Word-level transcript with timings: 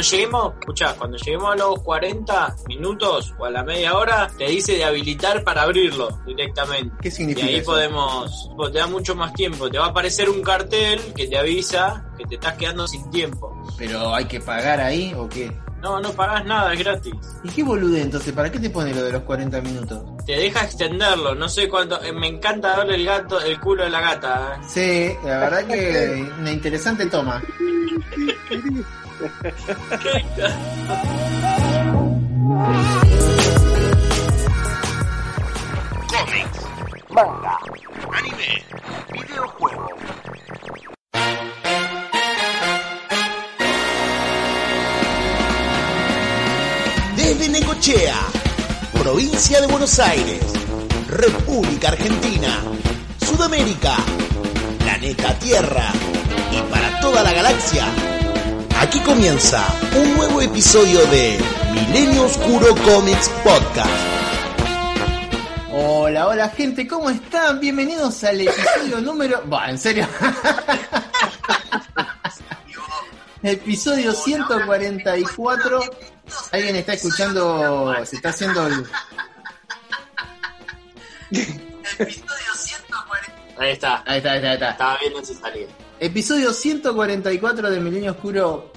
cuando 0.00 0.16
lleguemos, 0.16 0.52
escuchá, 0.60 0.94
cuando 0.96 1.16
lleguemos 1.18 1.52
a 1.52 1.56
los 1.56 1.82
40 1.82 2.56
minutos 2.68 3.34
o 3.38 3.44
a 3.44 3.50
la 3.50 3.62
media 3.62 3.96
hora, 3.96 4.28
te 4.38 4.46
dice 4.46 4.72
de 4.74 4.84
habilitar 4.84 5.44
para 5.44 5.62
abrirlo 5.62 6.08
directamente. 6.26 6.96
¿Qué 7.02 7.10
significa 7.10 7.46
Y 7.46 7.50
ahí 7.50 7.56
eso? 7.56 7.72
podemos, 7.72 8.50
pues, 8.56 8.72
te 8.72 8.78
da 8.78 8.86
mucho 8.86 9.14
más 9.14 9.32
tiempo. 9.34 9.68
Te 9.70 9.78
va 9.78 9.86
a 9.86 9.88
aparecer 9.88 10.30
un 10.30 10.42
cartel 10.42 11.00
que 11.14 11.26
te 11.26 11.36
avisa 11.38 12.06
que 12.16 12.24
te 12.24 12.34
estás 12.36 12.54
quedando 12.54 12.86
sin 12.88 13.10
tiempo. 13.10 13.54
¿Pero 13.76 14.14
hay 14.14 14.24
que 14.24 14.40
pagar 14.40 14.80
ahí 14.80 15.12
o 15.14 15.28
qué? 15.28 15.52
No, 15.82 15.98
no 16.00 16.10
pagás 16.12 16.44
nada, 16.44 16.72
es 16.74 16.78
gratis. 16.78 17.14
¿Y 17.42 17.48
qué 17.48 17.62
bolude 17.62 18.02
entonces? 18.02 18.32
¿Para 18.34 18.50
qué 18.52 18.58
te 18.58 18.68
pone 18.68 18.94
lo 18.94 19.02
de 19.02 19.12
los 19.12 19.22
40 19.22 19.60
minutos? 19.62 20.02
Te 20.26 20.32
deja 20.32 20.62
extenderlo, 20.64 21.34
no 21.34 21.48
sé 21.48 21.68
cuánto. 21.68 22.02
eh, 22.02 22.12
me 22.12 22.26
encanta 22.28 22.76
darle 22.76 22.96
el 22.96 23.04
gato, 23.06 23.40
el 23.40 23.58
culo 23.60 23.84
de 23.84 23.90
la 23.90 24.00
gata. 24.00 24.60
¿eh? 24.60 24.64
Sí, 24.68 25.26
la 25.26 25.38
verdad 25.38 25.66
que 25.66 26.30
una 26.38 26.52
interesante 26.52 27.06
toma. 27.06 27.42
Cómics, 29.20 29.40
manga, 37.10 37.58
anime, 38.16 38.64
videojuegos. 39.12 39.92
Desde 47.14 47.48
Necochea, 47.50 48.16
provincia 49.02 49.60
de 49.60 49.66
Buenos 49.66 49.98
Aires, 49.98 50.40
República 51.08 51.88
Argentina, 51.88 52.62
Sudamérica, 53.18 53.96
planeta 54.78 55.38
Tierra 55.38 55.92
y 56.50 56.62
para 56.72 57.00
toda 57.00 57.22
la 57.22 57.34
galaxia. 57.34 57.84
Aquí 58.80 58.98
comienza 59.00 59.66
un 59.94 60.16
nuevo 60.16 60.40
episodio 60.40 61.04
de 61.08 61.38
Milenio 61.70 62.24
Oscuro 62.24 62.74
Comics 62.76 63.28
Podcast. 63.44 63.90
Hola, 65.70 66.26
hola 66.26 66.48
gente, 66.48 66.88
¿cómo 66.88 67.10
están? 67.10 67.60
Bienvenidos 67.60 68.24
al 68.24 68.40
episodio 68.40 69.00
número... 69.02 69.42
Bah, 69.44 69.68
en 69.68 69.78
serio. 69.78 70.08
episodio 73.42 74.14
144. 74.14 75.80
Alguien 76.50 76.76
está 76.76 76.94
escuchando, 76.94 77.94
se 78.06 78.16
está 78.16 78.30
haciendo 78.30 78.66
el... 78.66 78.86
Ahí 83.58 83.68
está, 83.72 83.72
Ahí 83.72 83.72
está, 83.72 84.02
ahí 84.06 84.16
está, 84.16 84.32
ahí 84.32 84.54
está. 84.54 84.70
estaba 84.70 84.96
viendo 85.02 85.22
si 85.22 85.34
salía. 85.34 85.66
Episodio 86.02 86.54
144 86.54 87.70
de 87.70 87.78
Milenio 87.78 88.12
Oscuro 88.12 88.72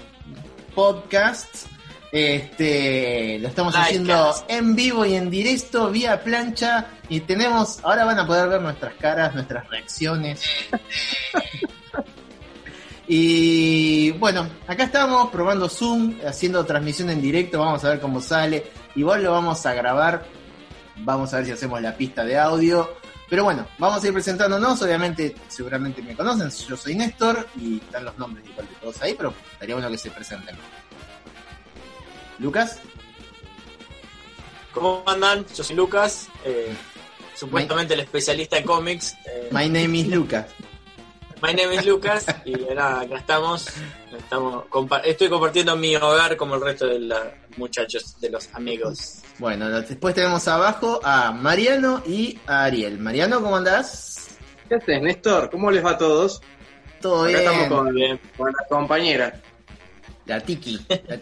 Podcast. 0.75 1.67
Este, 2.11 3.39
lo 3.39 3.47
estamos 3.47 3.73
haciendo 3.77 4.35
en 4.49 4.75
vivo 4.75 5.05
y 5.05 5.13
en 5.13 5.29
directo, 5.29 5.89
vía 5.89 6.21
plancha. 6.21 6.87
Y 7.07 7.21
tenemos, 7.21 7.79
ahora 7.81 8.03
van 8.03 8.19
a 8.19 8.27
poder 8.27 8.49
ver 8.49 8.61
nuestras 8.61 8.95
caras, 8.95 9.33
nuestras 9.33 9.69
reacciones. 9.69 10.41
y 13.07 14.11
bueno, 14.11 14.45
acá 14.67 14.83
estamos 14.83 15.29
probando 15.29 15.69
Zoom, 15.69 16.17
haciendo 16.27 16.65
transmisión 16.65 17.09
en 17.09 17.21
directo. 17.21 17.59
Vamos 17.59 17.85
a 17.85 17.91
ver 17.91 18.01
cómo 18.01 18.19
sale. 18.19 18.65
Igual 18.95 19.23
lo 19.23 19.31
vamos 19.31 19.65
a 19.65 19.73
grabar. 19.73 20.25
Vamos 20.97 21.33
a 21.33 21.37
ver 21.37 21.45
si 21.45 21.51
hacemos 21.53 21.81
la 21.81 21.95
pista 21.95 22.25
de 22.25 22.37
audio. 22.37 23.01
Pero 23.29 23.43
bueno, 23.43 23.67
vamos 23.79 24.03
a 24.03 24.07
ir 24.07 24.13
presentándonos. 24.13 24.81
Obviamente, 24.81 25.35
seguramente 25.47 26.01
me 26.01 26.15
conocen. 26.15 26.49
Yo 26.67 26.77
soy 26.77 26.95
Néstor 26.95 27.47
y 27.59 27.77
están 27.77 28.05
los 28.05 28.17
nombres 28.17 28.45
igual 28.47 28.67
de 28.67 28.75
todos 28.75 29.01
ahí, 29.01 29.15
pero 29.15 29.33
estaría 29.53 29.75
bueno 29.75 29.89
que 29.89 29.97
se 29.97 30.11
presenten. 30.11 30.55
Lucas, 32.39 32.79
¿Cómo 34.73 35.03
andan? 35.05 35.45
Yo 35.55 35.63
soy 35.63 35.75
Lucas, 35.75 36.27
eh, 36.43 36.73
supuestamente 37.35 37.93
el 37.93 37.99
especialista 37.99 38.57
en 38.57 38.63
cómics. 38.65 39.13
eh, 39.27 39.49
my 39.51 39.69
name 39.69 39.99
is 39.99 40.07
Lucas. 40.07 40.47
My 41.43 41.53
name 41.53 41.73
is 41.75 41.85
Lucas 41.85 42.25
y 42.45 42.53
nada, 42.73 43.01
acá 43.01 43.17
estamos. 43.17 43.67
estamos 44.17 44.63
compa- 44.69 45.01
estoy 45.03 45.27
compartiendo 45.29 45.75
mi 45.75 45.93
hogar 45.95 46.37
como 46.37 46.55
el 46.55 46.61
resto 46.61 46.87
de 46.87 46.99
los 46.99 47.19
muchachos, 47.57 48.17
de 48.21 48.29
los 48.29 48.47
amigos. 48.53 49.19
Bueno, 49.39 49.69
después 49.81 50.15
tenemos 50.15 50.47
abajo 50.47 51.01
a 51.03 51.31
Mariano 51.33 52.01
y 52.07 52.39
a 52.47 52.63
Ariel. 52.63 52.97
Mariano, 52.97 53.41
¿cómo 53.41 53.57
andás? 53.57 54.29
¿Qué 54.69 54.75
haces, 54.75 55.01
Néstor? 55.01 55.49
¿Cómo 55.49 55.69
les 55.69 55.83
va 55.83 55.91
a 55.91 55.97
todos? 55.97 56.41
Todo 57.01 57.23
Acá 57.25 57.27
bien. 57.27 57.39
estamos 57.41 57.67
con, 57.67 57.93
Bien. 57.93 58.19
con 58.37 58.47
la 58.47 58.67
compañera. 58.69 59.41
La 60.25 60.39
Tiki. 60.39 60.79
La, 60.87 61.19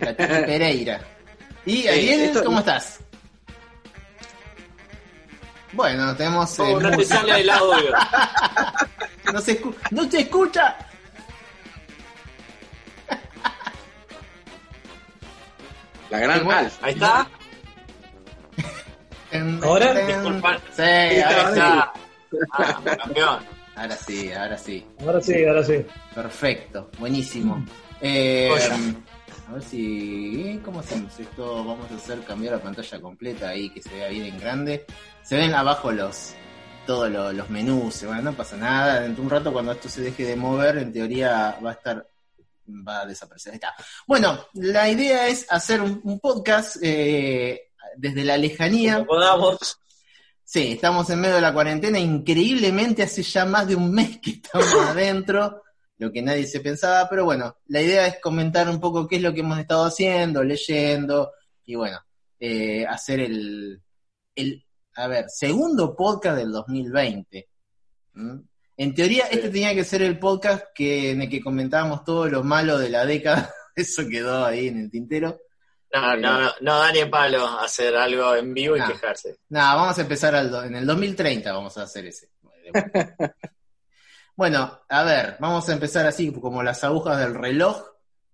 la 0.00 0.14
Tiki 0.16 0.28
Pereira. 0.46 1.00
¿Y 1.64 1.88
Ariel, 1.88 2.20
esto- 2.24 2.44
cómo 2.44 2.58
estás? 2.58 3.00
Bueno, 5.74 6.14
tenemos... 6.16 6.58
eh, 6.58 6.62
Oh, 6.62 6.80
no 6.80 6.90
te 6.90 6.96
música. 6.96 7.16
sale 7.16 7.40
el 7.40 7.50
audio. 7.50 7.90
no, 9.32 9.40
se 9.40 9.60
escu- 9.62 9.74
¡No 9.90 10.10
se 10.10 10.20
escucha! 10.20 10.76
La 16.10 16.18
gran. 16.20 16.50
Alf. 16.50 16.78
Ahí 16.82 16.92
está. 16.94 17.26
¿Ahora? 19.62 19.94
Disculpa. 19.94 20.58
Sí, 20.76 21.20
ahora 21.22 21.54
sí. 21.54 21.60
Ah, 22.52 22.80
ah, 22.84 22.96
campeón. 22.96 23.38
Ahora 23.76 23.96
sí, 23.96 24.32
ahora 24.32 24.58
sí. 24.58 24.84
Ahora 25.00 25.20
sí, 25.20 25.44
ahora 25.46 25.62
sí. 25.62 25.86
Perfecto, 26.12 26.90
buenísimo. 26.98 27.64
Eh. 28.00 28.50
A 29.48 29.52
ver 29.52 29.62
si. 29.62 30.60
¿Cómo 30.64 30.80
hacemos 30.80 31.18
esto? 31.18 31.64
Vamos 31.64 31.90
a 31.90 31.94
hacer 31.96 32.20
cambiar 32.24 32.54
la 32.54 32.62
pantalla 32.62 33.00
completa 33.00 33.48
ahí, 33.50 33.70
que 33.70 33.82
se 33.82 33.90
vea 33.94 34.08
bien 34.08 34.24
en 34.26 34.40
grande. 34.40 34.86
Se 35.22 35.36
ven 35.36 35.54
abajo 35.54 35.92
los 35.92 36.34
todos 36.86 37.10
lo- 37.10 37.32
los 37.32 37.48
menús, 37.48 38.04
bueno, 38.04 38.22
no 38.22 38.32
pasa 38.34 38.56
nada. 38.56 39.00
Dentro 39.00 39.22
de 39.22 39.26
un 39.26 39.30
rato, 39.30 39.52
cuando 39.52 39.72
esto 39.72 39.88
se 39.88 40.02
deje 40.02 40.24
de 40.24 40.36
mover, 40.36 40.78
en 40.78 40.92
teoría 40.92 41.58
va 41.64 41.70
a 41.70 41.74
estar. 41.74 42.06
va 42.68 43.00
a 43.00 43.06
desaparecer. 43.06 43.52
Ahí 43.52 43.56
está. 43.56 43.74
Bueno, 44.06 44.38
la 44.54 44.88
idea 44.88 45.28
es 45.28 45.46
hacer 45.50 45.80
un, 45.80 46.00
un 46.04 46.20
podcast 46.20 46.76
eh, 46.82 47.70
desde 47.96 48.24
la 48.24 48.36
lejanía. 48.36 48.94
Como 48.96 49.06
podamos. 49.06 49.78
Sí, 50.46 50.72
estamos 50.72 51.08
en 51.10 51.20
medio 51.20 51.36
de 51.36 51.40
la 51.40 51.54
cuarentena. 51.54 51.98
Increíblemente 51.98 53.02
hace 53.02 53.22
ya 53.22 53.44
más 53.46 53.66
de 53.66 53.76
un 53.76 53.90
mes 53.90 54.18
que 54.20 54.32
estamos 54.32 54.72
adentro, 54.88 55.62
lo 56.04 56.12
que 56.12 56.22
nadie 56.22 56.46
se 56.46 56.60
pensaba, 56.60 57.08
pero 57.08 57.24
bueno, 57.24 57.56
la 57.66 57.80
idea 57.80 58.06
es 58.06 58.18
comentar 58.20 58.68
un 58.68 58.80
poco 58.80 59.06
qué 59.08 59.16
es 59.16 59.22
lo 59.22 59.32
que 59.32 59.40
hemos 59.40 59.58
estado 59.58 59.84
haciendo, 59.84 60.42
leyendo, 60.44 61.32
y 61.64 61.74
bueno, 61.74 61.98
eh, 62.38 62.84
hacer 62.86 63.20
el, 63.20 63.80
el, 64.34 64.64
a 64.96 65.06
ver, 65.08 65.26
segundo 65.28 65.94
podcast 65.96 66.36
del 66.36 66.52
2020. 66.52 67.48
¿Mm? 68.14 68.38
En 68.76 68.94
teoría, 68.94 69.24
este 69.30 69.48
tenía 69.50 69.74
que 69.74 69.84
ser 69.84 70.02
el 70.02 70.18
podcast 70.18 70.64
que, 70.74 71.12
en 71.12 71.22
el 71.22 71.28
que 71.30 71.40
comentábamos 71.40 72.04
todo 72.04 72.28
lo 72.28 72.42
malo 72.42 72.78
de 72.78 72.90
la 72.90 73.06
década. 73.06 73.52
Eso 73.76 74.02
quedó 74.08 74.44
ahí 74.44 74.68
en 74.68 74.80
el 74.80 74.90
tintero. 74.90 75.40
No, 75.92 76.16
no, 76.16 76.40
no, 76.40 76.50
no 76.60 76.78
da 76.80 76.90
ni 76.92 77.04
palo 77.04 77.46
hacer 77.60 77.94
algo 77.94 78.34
en 78.34 78.52
vivo 78.52 78.76
y 78.76 78.80
No. 78.80 78.88
quejarse. 78.88 79.36
Nada, 79.48 79.76
vamos 79.76 79.96
a 79.96 80.02
empezar 80.02 80.34
al 80.34 80.50
do- 80.50 80.64
en 80.64 80.74
el 80.74 80.84
2030, 80.86 81.52
vamos 81.52 81.78
a 81.78 81.82
hacer 81.84 82.06
ese. 82.06 82.30
bueno, 84.36 84.80
a 84.88 85.02
ver, 85.04 85.36
vamos 85.40 85.68
a 85.68 85.72
empezar 85.72 86.06
así 86.06 86.32
como 86.32 86.62
las 86.62 86.82
agujas 86.84 87.18
del 87.18 87.34
reloj. 87.34 87.82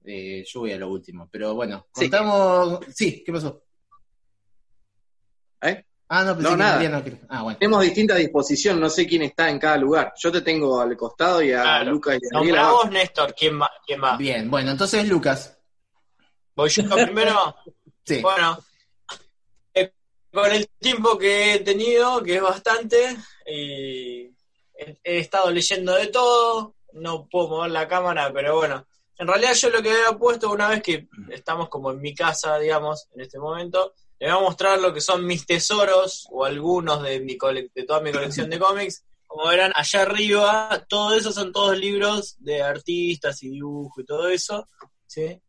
Eh, 0.05 0.45
yo 0.47 0.61
voy 0.61 0.73
a 0.73 0.79
lo 0.79 0.89
último, 0.89 1.29
pero 1.31 1.55
bueno, 1.55 1.87
contamos. 1.93 2.81
Sí, 2.95 3.23
¿qué 3.25 3.33
pasó? 3.33 3.63
¿Eh? 5.63 5.85
Ah, 6.09 6.25
no, 6.25 6.33
pensé 6.35 6.43
No, 6.51 6.57
que 6.57 6.57
nada. 6.63 6.75
Mariano 6.77 7.05
quería- 7.05 7.21
Ah, 7.29 7.43
bueno. 7.43 7.59
Tenemos 7.59 7.83
distinta 7.83 8.15
disposición, 8.17 8.81
no 8.81 8.89
sé 8.91 9.07
quién 9.07 9.23
está 9.23 9.49
en 9.51 9.59
cada 9.59 9.77
lugar. 9.77 10.13
Yo 10.19 10.33
te 10.33 10.41
tengo 10.41 10.81
al 10.81 10.97
costado 10.97 11.43
y 11.43 11.53
a 11.53 11.63
Claro. 11.63 11.93
Lucas 11.93 12.19
y 12.21 12.51
a 12.51 12.61
abajo. 12.61 12.77
vos, 12.83 12.91
Néstor, 12.91 13.35
¿quién 13.35 13.61
va? 13.61 13.71
¿Quién 13.87 14.03
va? 14.03 14.17
Bien, 14.17 14.51
bueno, 14.51 14.71
entonces 14.73 15.07
Lucas. 15.09 15.57
¿Voy 16.57 16.69
yo 16.71 16.83
primero? 16.89 17.55
Sí. 18.03 18.21
Bueno, 18.23 18.59
eh, 19.75 19.93
con 20.33 20.51
el 20.51 20.67
tiempo 20.81 21.17
que 21.17 21.55
he 21.55 21.59
tenido, 21.61 22.21
que 22.25 22.37
es 22.37 22.43
bastante, 22.43 23.17
y 23.47 24.35
he, 25.05 25.19
estado 25.19 25.51
leyendo 25.51 25.95
de 25.95 26.07
todo, 26.09 26.75
no 26.93 27.29
puedo 27.29 27.49
mover 27.49 27.71
la 27.71 27.87
cámara, 27.89 28.33
pero 28.33 28.57
bueno, 28.57 28.87
en 29.19 29.27
realidad 29.27 29.53
yo 29.55 29.71
lo 29.71 29.83
que 29.83 29.91
había 29.91 30.19
puesto 30.19 30.51
una 30.51 30.69
vez 30.69 30.83
que 30.83 31.09
estamos 31.31 31.69
como 31.69 31.91
en 31.91 32.01
mi 32.01 32.15
casa, 32.15 32.59
digamos, 32.59 33.09
en 33.15 33.21
este 33.21 33.39
momento, 33.39 33.93
le 34.19 34.29
voy 34.31 34.39
a 34.39 34.43
mostrar 34.43 34.79
lo 34.81 34.93
que 34.93 35.01
son 35.01 35.25
mis 35.27 35.47
tesoros 35.47 36.27
o 36.31 36.45
algunos 36.45 37.03
de, 37.03 37.21
mi 37.21 37.37
cole- 37.37 37.71
de 37.75 37.85
toda 37.85 38.01
mi 38.01 38.13
colección 38.13 38.51
de 38.51 38.59
cómics. 38.59 39.05
Como 39.27 39.47
verán, 39.49 39.73
allá 39.75 40.03
arriba, 40.03 40.85
todo 40.89 41.15
eso 41.15 41.33
son 41.33 41.53
todos 41.53 41.79
libros 41.79 42.35
de 42.39 42.63
artistas 42.63 43.43
y 43.45 43.49
dibujo 43.51 44.01
y 44.01 44.05
todo 44.05 44.29
eso, 44.29 44.69
¿sí? 45.07 45.41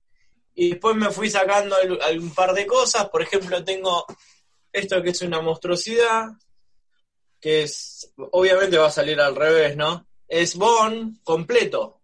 Y 0.54 0.69
después 0.72 0.95
me 0.95 1.10
fui 1.10 1.30
sacando 1.30 1.75
al- 1.75 2.01
algún 2.01 2.33
par 2.36 2.54
de 2.54 2.68
cosas. 2.68 3.10
Por 3.10 3.24
ejemplo, 3.24 3.63
tengo 3.63 4.06
esto 4.72 5.01
que 5.01 5.10
es 5.10 5.22
una 5.24 5.42
monstruosidad, 5.42 6.25
que 7.42 7.64
es, 7.64 8.14
obviamente 8.32 8.78
va 8.78 8.88
a 8.88 8.92
salir 8.92 9.20
al 9.20 9.36
revés, 9.36 9.76
¿no? 9.76 10.08
Es 10.28 10.56
Bond 10.56 11.22
completo. 11.24 12.02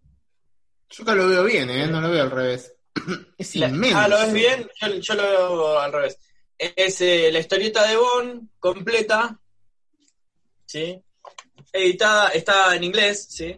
Yo 0.90 1.02
acá 1.04 1.14
lo 1.14 1.28
veo 1.28 1.44
bien, 1.44 1.70
¿eh? 1.70 1.86
No 1.86 2.00
lo 2.00 2.10
veo 2.10 2.22
al 2.24 2.30
revés. 2.30 2.74
Es 3.38 3.54
La- 3.56 3.68
inmenso. 3.68 3.96
ah, 3.98 4.08
¿lo 4.08 4.18
ves 4.18 4.32
bien? 4.32 4.68
Yo, 4.80 4.88
yo 4.96 5.14
lo 5.14 5.22
veo 5.22 5.78
al 5.78 5.92
revés. 5.92 6.18
Es 6.58 7.00
eh, 7.02 7.30
la 7.30 7.38
historieta 7.38 7.86
de 7.86 7.96
Bond 7.96 8.48
completa, 8.58 9.38
¿sí? 10.66 11.00
Editada, 11.72 12.28
está 12.30 12.74
en 12.74 12.84
inglés, 12.84 13.26
¿sí? 13.30 13.56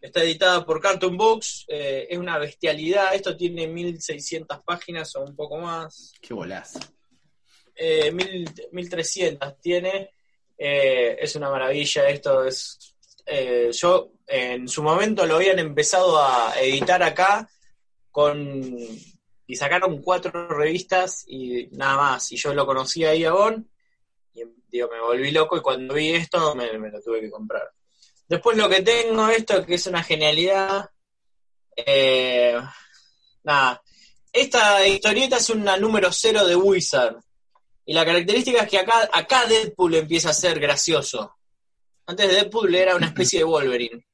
Está 0.00 0.22
editada 0.22 0.64
por 0.64 0.80
Cartoon 0.80 1.16
Books, 1.16 1.64
eh, 1.68 2.06
es 2.10 2.18
una 2.18 2.38
bestialidad, 2.38 3.14
esto 3.14 3.36
tiene 3.36 3.66
1600 3.66 4.60
páginas 4.64 5.14
o 5.16 5.22
un 5.24 5.34
poco 5.36 5.58
más, 5.58 6.12
Qué 6.20 6.34
bolazo. 6.34 6.78
eh, 7.74 8.10
1000 8.12 8.52
1300 8.72 9.60
tiene, 9.60 10.10
eh, 10.58 11.16
es 11.20 11.36
una 11.36 11.50
maravilla, 11.50 12.08
esto 12.08 12.44
es... 12.44 12.94
eh, 13.26 13.70
yo 13.72 14.12
en 14.26 14.68
su 14.68 14.82
momento 14.82 15.24
lo 15.26 15.36
habían 15.36 15.58
empezado 15.58 16.20
a 16.20 16.54
editar 16.60 17.02
acá 17.02 17.48
con 18.10 18.76
y 19.46 19.54
sacaron 19.54 20.02
cuatro 20.02 20.48
revistas 20.48 21.24
y 21.28 21.68
nada 21.72 21.96
más, 21.96 22.32
y 22.32 22.36
yo 22.36 22.52
lo 22.52 22.66
conocí 22.66 23.04
ahí 23.04 23.24
a 23.24 23.32
Bon, 23.32 23.68
y 24.34 24.42
digo, 24.68 24.88
me 24.90 25.00
volví 25.00 25.30
loco 25.30 25.56
y 25.56 25.62
cuando 25.62 25.94
vi 25.94 26.10
esto 26.10 26.54
me, 26.54 26.66
lo 26.72 27.00
tuve 27.00 27.20
que 27.20 27.30
comprar. 27.30 27.70
Después 28.28 28.56
lo 28.56 28.68
que 28.68 28.82
tengo 28.82 29.28
esto, 29.28 29.64
que 29.64 29.74
es 29.74 29.86
una 29.86 30.02
genialidad, 30.02 30.90
eh, 31.76 32.60
nada, 33.44 33.82
esta 34.32 34.86
historieta 34.86 35.36
es 35.36 35.50
una 35.50 35.76
número 35.76 36.10
cero 36.10 36.44
de 36.44 36.56
Wizard, 36.56 37.16
y 37.86 37.94
la 37.94 38.04
característica 38.04 38.62
es 38.64 38.68
que 38.68 38.78
acá, 38.78 39.08
acá 39.12 39.46
Deadpool 39.46 39.94
empieza 39.94 40.30
a 40.30 40.34
ser 40.34 40.58
gracioso. 40.60 41.36
Antes 42.06 42.28
de 42.28 42.34
Deadpool 42.34 42.74
era 42.74 42.94
una 42.96 43.06
especie 43.06 43.38
de 43.38 43.44
Wolverine. 43.44 44.04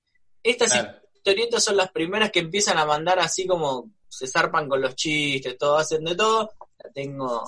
Estas 0.42 0.72
Claro. 0.72 0.98
historietas 1.14 1.64
son 1.64 1.76
las 1.76 1.90
primeras 1.90 2.30
que 2.30 2.40
empiezan 2.40 2.78
a 2.78 2.84
mandar 2.86 3.18
así 3.18 3.46
como 3.46 3.90
se 4.08 4.26
zarpan 4.26 4.68
con 4.68 4.80
los 4.80 4.94
chistes, 4.94 5.56
todo, 5.58 5.78
hacen 5.78 6.04
de 6.04 6.14
todo. 6.14 6.52
La 6.84 6.90
tengo 6.92 7.42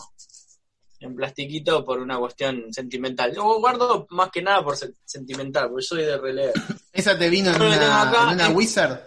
en 1.00 1.14
plastiquito 1.14 1.84
por 1.84 1.98
una 1.98 2.18
cuestión 2.18 2.72
sentimental. 2.72 3.34
Yo 3.34 3.58
guardo 3.60 4.06
más 4.10 4.30
que 4.30 4.40
nada 4.40 4.64
por 4.64 4.76
se- 4.76 4.94
sentimental, 5.04 5.68
porque 5.68 5.84
soy 5.84 6.04
de 6.04 6.16
releer. 6.16 6.52
¿Esa 6.92 7.18
te 7.18 7.28
vino 7.28 7.50
en 7.54 7.60
una, 7.60 8.02
acá, 8.02 8.22
en 8.28 8.34
una 8.36 8.48
Wizard? 8.50 9.00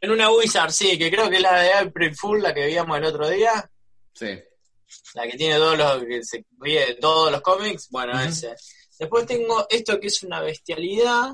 En 0.00 0.10
una 0.12 0.30
Wizard, 0.30 0.70
sí, 0.70 0.96
que 0.96 1.10
creo 1.10 1.28
que 1.28 1.36
es 1.36 1.42
la 1.42 1.60
de 1.60 1.72
April 1.72 2.14
Fool, 2.14 2.40
la 2.42 2.54
que 2.54 2.60
veíamos 2.60 2.96
el 2.98 3.04
otro 3.04 3.28
día, 3.28 3.68
Sí. 4.14 4.38
La 5.14 5.26
que 5.26 5.36
tiene 5.36 5.56
todos 5.56 5.78
los, 5.78 6.04
que 6.04 6.22
se 6.24 6.44
ríe 6.58 6.86
de 6.86 6.94
todos 6.94 7.30
los 7.32 7.40
cómics, 7.40 7.88
bueno, 7.90 8.18
ese. 8.20 8.54
Después 8.98 9.26
tengo 9.26 9.66
esto 9.68 10.00
que 10.00 10.08
es 10.08 10.22
una 10.22 10.40
bestialidad, 10.40 11.32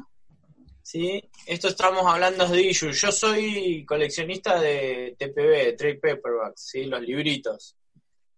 ¿sí? 0.82 1.22
Esto 1.46 1.68
estamos 1.68 2.04
hablando 2.06 2.46
de 2.46 2.62
issues. 2.62 3.00
Yo 3.00 3.10
soy 3.10 3.84
coleccionista 3.86 4.60
de 4.60 5.16
TPB, 5.18 5.64
de 5.64 5.72
Trade 5.72 5.96
Paperbacks, 5.96 6.68
¿sí? 6.70 6.84
Los 6.84 7.00
libritos. 7.00 7.76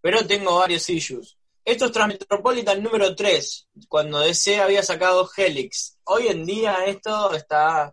Pero 0.00 0.26
tengo 0.26 0.58
varios 0.58 0.88
issues. 0.88 1.36
Esto 1.64 1.86
es 1.86 1.92
Transmetropolitan 1.92 2.80
número 2.80 3.16
3, 3.16 3.68
cuando 3.88 4.20
DC 4.20 4.60
había 4.60 4.84
sacado 4.84 5.28
Helix. 5.36 5.98
Hoy 6.04 6.28
en 6.28 6.46
día 6.46 6.84
esto 6.86 7.34
está, 7.34 7.92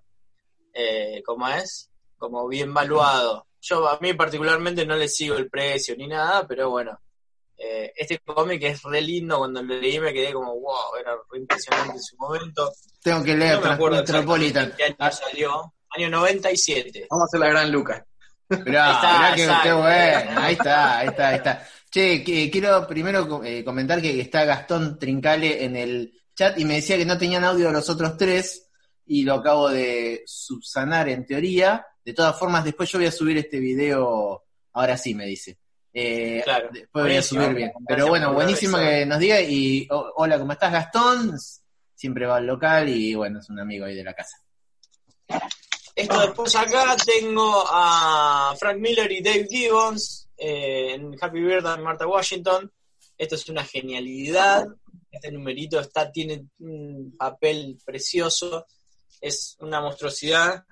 eh, 0.72 1.24
¿cómo 1.26 1.48
es? 1.50 1.90
Como 2.16 2.48
bien 2.48 2.72
valuado. 2.72 3.48
Yo 3.60 3.90
a 3.90 3.98
mí 4.00 4.14
particularmente 4.14 4.86
no 4.86 4.96
le 4.96 5.08
sigo 5.08 5.36
el 5.38 5.50
precio 5.50 5.96
ni 5.98 6.06
nada, 6.06 6.46
pero 6.48 6.69
bueno. 6.69 7.00
Eh, 7.65 7.94
este 7.95 8.19
cómic 8.19 8.62
es 8.63 8.81
re 8.83 9.01
lindo, 9.01 9.38
cuando 9.38 9.63
lo 9.63 9.75
leí 9.75 9.98
me 10.00 10.12
quedé 10.12 10.33
como, 10.33 10.60
wow, 10.60 10.95
era 11.00 11.13
re 11.31 11.39
impresionante 11.39 11.94
en 11.94 12.01
su 12.01 12.18
momento. 12.18 12.74
Tengo 13.01 13.24
que 13.24 13.36
leer 13.36 13.56
No 13.56 13.62
me 13.62 13.69
acuerdo 13.69 13.98
Metropolitan. 13.98 14.74
qué 14.75 14.83
año 14.83 15.12
salió. 15.12 15.74
Año 15.92 16.10
97. 16.10 17.07
Vamos 17.10 17.24
a 17.24 17.25
hacer 17.25 17.39
la 17.39 17.50
gran 17.50 17.71
Luca. 17.71 18.06
Mirá, 18.50 18.88
Ahí 18.88 18.95
está, 18.95 19.18
mirá 19.18 19.36
que, 19.36 19.44
exacto. 19.44 19.63
qué 19.63 19.74
bueno. 19.74 20.42
Ahí 20.42 20.54
está, 20.54 20.98
ahí 20.98 21.07
está, 21.07 21.27
ahí 21.30 21.36
está. 21.36 21.68
Che, 21.89 22.24
que, 22.24 22.51
quiero 22.51 22.88
primero 22.88 23.44
eh, 23.44 23.63
comentar 23.63 24.01
que 24.01 24.19
está 24.19 24.44
Gastón 24.44 25.00
Trincale 25.00 25.63
en 25.63 25.75
el 25.77 26.13
chat 26.36 26.59
y 26.59 26.66
me 26.66 26.75
decía 26.75 26.98
que 26.98 27.06
no 27.06 27.18
tenían 27.18 27.44
audio 27.44 27.71
los 27.71 27.89
otros 27.89 28.18
tres 28.18 28.69
y 29.06 29.24
lo 29.24 29.36
acabo 29.36 29.69
de 29.69 30.24
subsanar 30.25 31.07
en 31.09 31.25
teoría. 31.25 31.86
De 32.04 32.13
todas 32.13 32.38
formas, 32.38 32.66
después 32.66 32.92
yo 32.92 33.00
voy 33.00 33.07
a 33.07 33.12
subir 33.12 33.38
este 33.38 33.59
video, 33.59 34.44
ahora 34.74 34.98
sí 34.98 35.13
me 35.16 35.25
dice. 35.25 35.59
Eh, 35.94 36.42
Claro. 36.44 36.69
Después 36.72 36.90
voy 36.92 37.01
a 37.01 37.04
Buenísimo. 37.13 37.44
subir 37.44 37.56
bien. 37.56 37.72
Pero 37.88 38.07
bueno, 38.07 38.34
buenísimo 38.34 38.78
que 38.78 39.06
nos 39.06 39.19
diga 39.19 39.40
y 39.42 39.88
hola, 39.90 40.40
¿cómo 40.40 40.51
estás 40.54 40.72
Gastón? 40.72 41.38
Siempre 41.95 42.25
va 42.25 42.38
al 42.38 42.48
local 42.48 42.90
y 42.90 43.13
bueno, 43.16 43.40
es 43.40 43.50
un 43.50 43.60
amigo 43.60 43.86
ahí 43.86 43.95
de 43.95 44.04
la 44.04 44.13
casa. 44.13 44.38
Esto 45.95 46.19
después 46.22 46.56
acá 46.56 46.95
tengo 47.06 47.63
a 47.69 48.56
Frank 48.60 48.78
Miller 48.80 49.12
y 49.12 49.22
Dave 49.22 49.48
Gibbons 49.50 50.28
eh, 50.38 50.94
en 50.95 51.16
Happy 51.22 51.40
Birthday 51.40 51.80
Martha 51.81 52.07
Washington. 52.07 52.72
Esto 53.18 53.36
es 53.36 53.48
una 53.50 53.63
genialidad. 53.63 54.66
Este 55.12 55.31
numerito 55.31 55.80
está, 55.80 56.12
tiene 56.12 56.48
un 56.60 57.16
papel 57.16 57.78
precioso. 57.86 58.66
Es 59.22 59.56
una 59.60 59.80
monstruosidad. 59.81 60.63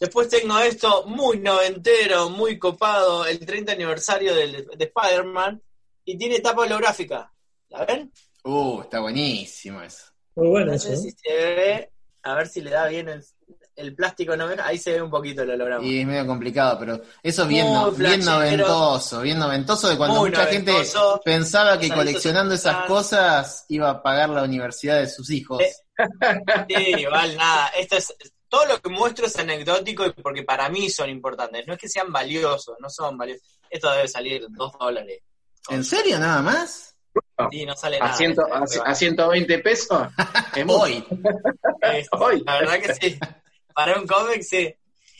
Después 0.00 0.28
tengo 0.28 0.58
esto 0.58 1.04
muy 1.06 1.38
noventero, 1.38 2.30
muy 2.30 2.58
copado, 2.58 3.26
el 3.26 3.38
30 3.44 3.72
aniversario 3.72 4.34
del- 4.34 4.66
de 4.76 4.84
Spider-Man. 4.84 5.62
Y 6.06 6.16
tiene 6.16 6.40
tapa 6.40 6.62
holográfica. 6.62 7.30
¿La 7.68 7.84
ven? 7.84 8.10
Uh, 8.42 8.80
está 8.80 9.00
buenísimo 9.00 9.82
eso. 9.82 10.06
Muy 10.34 10.48
bueno 10.48 10.66
No 10.68 10.72
eso. 10.72 10.88
sé 10.88 10.94
¿eh? 10.94 10.96
si 10.96 11.10
se 11.12 11.32
ve. 11.34 11.90
A 12.22 12.34
ver 12.34 12.48
si 12.48 12.62
le 12.62 12.70
da 12.70 12.86
bien 12.88 13.08
el, 13.10 13.22
el 13.76 13.94
plástico. 13.94 14.34
No 14.36 14.48
ahí 14.64 14.78
se 14.78 14.92
ve 14.94 15.02
un 15.02 15.10
poquito 15.10 15.42
el 15.42 15.50
holograma. 15.50 15.84
Y 15.84 16.00
es 16.00 16.06
medio 16.06 16.26
complicado, 16.26 16.78
pero 16.78 17.00
eso 17.22 17.42
es 17.42 17.48
bien, 17.48 17.72
no- 17.72 17.90
bien 17.92 18.24
noventoso, 18.24 19.20
bien 19.20 19.38
noventoso 19.38 19.88
de 19.90 19.96
cuando 19.98 20.20
mucha 20.20 20.44
noventoso. 20.44 21.10
gente 21.12 21.22
pensaba 21.24 21.78
que 21.78 21.90
coleccionando 21.90 22.54
esas 22.54 22.86
cosas 22.86 23.66
iba 23.68 23.90
a 23.90 24.02
pagar 24.02 24.30
la 24.30 24.42
universidad 24.44 24.98
de 24.98 25.08
sus 25.08 25.28
hijos. 25.30 25.62
Sí, 26.68 26.74
igual 26.98 27.36
nada. 27.36 27.68
Esto 27.78 27.96
es, 27.98 28.14
todo 28.50 28.66
lo 28.66 28.80
que 28.82 28.90
muestro 28.90 29.24
es 29.26 29.38
anecdótico 29.38 30.04
y 30.04 30.10
porque 30.12 30.42
para 30.42 30.68
mí 30.68 30.90
son 30.90 31.08
importantes. 31.08 31.66
No 31.66 31.72
es 31.74 31.78
que 31.78 31.88
sean 31.88 32.12
valiosos, 32.12 32.76
no 32.80 32.90
son 32.90 33.16
valiosos. 33.16 33.42
Esto 33.70 33.90
debe 33.92 34.08
salir 34.08 34.44
dos 34.50 34.72
dólares. 34.78 35.22
¿En 35.70 35.82
serio 35.84 36.18
nada 36.18 36.42
más? 36.42 36.94
Sí, 37.50 37.64
no 37.64 37.74
sale 37.76 37.98
nada. 37.98 38.12
A, 38.12 38.16
ciento- 38.16 38.46
a, 38.52 38.64
Este, 38.64 38.80
a 38.84 38.94
120 38.94 39.58
pesos. 39.60 40.08
Hoy. 40.68 41.04
es- 41.82 42.08
Hoy. 42.12 42.42
La 42.44 42.58
verdad 42.60 42.80
que 42.80 42.94
sí. 42.94 43.18
Para 43.72 43.98
un 43.98 44.06
cómic, 44.06 44.42
sí. 44.42 44.74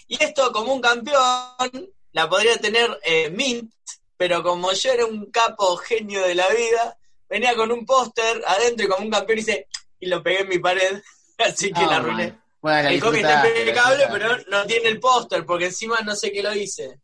Y 0.09 0.23
esto, 0.23 0.51
como 0.53 0.75
un 0.75 0.81
campeón, 0.81 1.89
la 2.13 2.29
podría 2.29 2.57
tener 2.59 2.99
eh, 3.05 3.31
Mint, 3.31 3.73
pero 4.17 4.43
como 4.43 4.73
yo 4.73 4.93
era 4.93 5.07
un 5.07 5.31
capo 5.31 5.77
genio 5.77 6.23
de 6.27 6.35
la 6.35 6.49
vida, 6.49 6.99
venía 7.29 7.55
con 7.55 7.71
un 7.71 7.87
póster 7.87 8.43
adentro 8.47 8.87
y 8.87 8.89
como 8.89 9.05
un 9.05 9.11
campeón 9.11 9.39
hice, 9.39 9.69
y 10.01 10.07
lo 10.09 10.21
pegué 10.23 10.41
en 10.41 10.49
mi 10.49 10.59
pared, 10.59 11.01
así 11.39 11.73
que 11.73 11.81
Ah, 11.81 11.87
la 11.87 11.97
arruiné. 11.97 12.27
man. 12.33 12.43
Bueno, 12.63 12.89
El 12.91 13.01
cómic 13.01 13.23
está 13.23 13.49
impecable, 13.49 14.05
pero 14.11 14.37
no 14.51 14.67
tiene 14.67 14.89
el 14.89 15.01
póster, 15.01 15.47
porque 15.47 15.67
encima 15.67 16.01
no 16.01 16.15
sé 16.15 16.31
qué 16.31 16.43
lo 16.43 16.55
hice. 16.55 17.01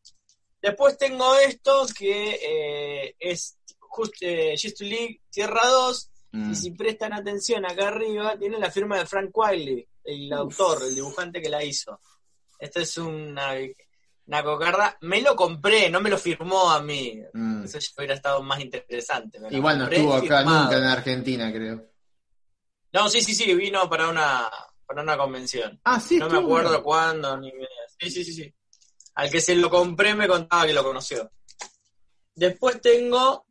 Después 0.60 0.98
tengo 0.98 1.34
esto, 1.36 1.86
que 1.96 2.38
eh, 2.42 3.16
es 3.18 3.56
just, 3.78 4.14
eh, 4.20 4.54
Just 4.60 4.78
to 4.78 4.84
League 4.84 5.20
Tierra 5.30 5.66
2, 5.66 6.10
Mm. 6.32 6.52
y 6.52 6.54
si 6.54 6.70
prestan 6.72 7.14
atención 7.14 7.64
acá 7.64 7.88
arriba, 7.88 8.36
tiene 8.38 8.58
la 8.58 8.70
firma 8.70 8.98
de 8.98 9.06
Frank 9.06 9.30
Wiley, 9.32 9.88
el 10.04 10.30
autor, 10.34 10.82
el 10.82 10.94
dibujante 10.94 11.40
que 11.40 11.48
la 11.48 11.64
hizo. 11.64 11.98
Esta 12.58 12.80
es 12.80 12.98
una, 12.98 13.54
una 14.26 14.42
cocarda. 14.42 14.98
Me 15.02 15.22
lo 15.22 15.34
compré, 15.34 15.88
no 15.88 16.00
me 16.00 16.10
lo 16.10 16.18
firmó 16.18 16.70
a 16.70 16.82
mí. 16.82 17.18
Mm. 17.32 17.64
Eso 17.64 17.78
ya 17.78 17.88
hubiera 17.96 18.14
estado 18.14 18.42
más 18.42 18.60
interesante. 18.60 19.38
Igual 19.50 19.78
no 19.78 19.88
estuvo 19.88 20.12
acá 20.14 20.38
firmado. 20.38 20.62
nunca 20.64 20.76
en 20.76 20.84
Argentina, 20.84 21.50
creo. 21.52 21.86
No, 22.92 23.08
sí, 23.08 23.22
sí, 23.22 23.34
sí, 23.34 23.54
vino 23.54 23.88
para 23.88 24.08
una, 24.08 24.50
para 24.86 25.02
una 25.02 25.16
convención. 25.18 25.80
Ah, 25.84 26.00
sí, 26.00 26.18
No 26.18 26.28
me 26.28 26.38
acuerdo 26.38 26.82
cuándo, 26.82 27.36
ni 27.38 27.48
idea. 27.48 27.68
Sí, 27.98 28.10
sí, 28.10 28.24
sí, 28.24 28.32
sí. 28.34 28.54
Al 29.14 29.30
que 29.30 29.40
se 29.40 29.54
lo 29.56 29.68
compré 29.70 30.14
me 30.14 30.28
contaba 30.28 30.66
que 30.66 30.72
lo 30.72 30.84
conoció. 30.84 31.30
Después 32.34 32.80
tengo. 32.80 33.44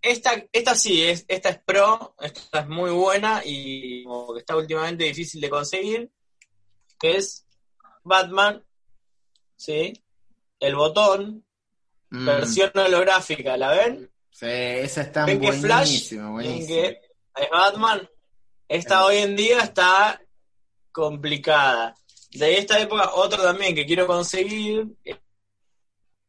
Esta, 0.00 0.30
esta 0.52 0.76
sí, 0.76 1.02
es, 1.02 1.24
esta 1.26 1.48
es 1.48 1.58
pro, 1.58 2.14
esta 2.20 2.60
es 2.60 2.68
muy 2.68 2.90
buena 2.92 3.42
y 3.44 4.04
como 4.04 4.32
que 4.32 4.40
está 4.40 4.54
últimamente 4.56 5.04
difícil 5.04 5.40
de 5.40 5.50
conseguir. 5.50 6.10
Que 7.00 7.16
es 7.16 7.44
Batman, 8.04 8.64
¿sí? 9.56 9.92
El 10.60 10.76
botón, 10.76 11.44
Mm. 12.10 12.24
versión 12.24 12.70
holográfica, 12.74 13.56
¿la 13.58 13.70
ven? 13.72 14.10
Sí, 14.30 14.46
esa 14.46 15.02
está 15.02 15.26
¿Ven 15.26 15.40
que 15.42 15.52
Flash? 15.52 15.88
buenísima, 15.88 16.22
¿Ven 16.24 16.32
buenísima. 16.32 16.66
que 16.68 17.00
es 17.36 17.50
Batman? 17.50 18.08
Esta 18.66 19.04
hoy 19.04 19.18
en 19.18 19.36
día 19.36 19.60
está 19.60 20.18
complicada. 20.92 21.94
De 22.30 22.58
esta 22.58 22.78
época, 22.78 23.12
otro 23.14 23.42
también 23.42 23.74
que 23.74 23.86
quiero 23.86 24.06
conseguir 24.06 24.86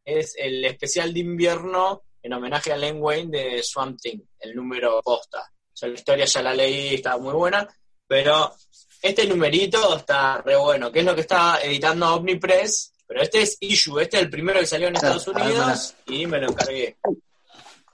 es 0.05 0.35
el 0.37 0.63
especial 0.65 1.13
de 1.13 1.19
invierno 1.19 2.03
en 2.21 2.33
homenaje 2.33 2.71
a 2.71 2.77
Len 2.77 3.01
Wayne 3.01 3.37
de 3.37 3.63
Swamp 3.63 3.99
Thing, 3.99 4.19
el 4.39 4.55
número 4.55 5.01
posta. 5.01 5.51
Yo 5.75 5.87
la 5.87 5.93
historia 5.93 6.25
ya 6.25 6.41
la 6.41 6.53
leí, 6.53 6.95
estaba 6.95 7.17
muy 7.17 7.33
buena, 7.33 7.67
pero 8.07 8.53
este 9.01 9.25
numerito 9.25 9.95
está 9.95 10.41
re 10.41 10.55
bueno, 10.55 10.91
que 10.91 10.99
es 10.99 11.05
lo 11.05 11.15
que 11.15 11.21
está 11.21 11.61
editando 11.61 12.15
Omnipress 12.15 12.93
Pero 13.07 13.21
este 13.21 13.41
es 13.41 13.57
issue, 13.61 13.99
este 13.99 14.17
es 14.17 14.23
el 14.23 14.29
primero 14.29 14.59
que 14.59 14.65
salió 14.65 14.87
en 14.87 14.95
Estados 14.95 15.27
a 15.27 15.31
ver, 15.31 15.43
Unidos 15.43 15.95
y 16.07 16.27
me 16.27 16.39
lo 16.39 16.49
encargué. 16.49 16.97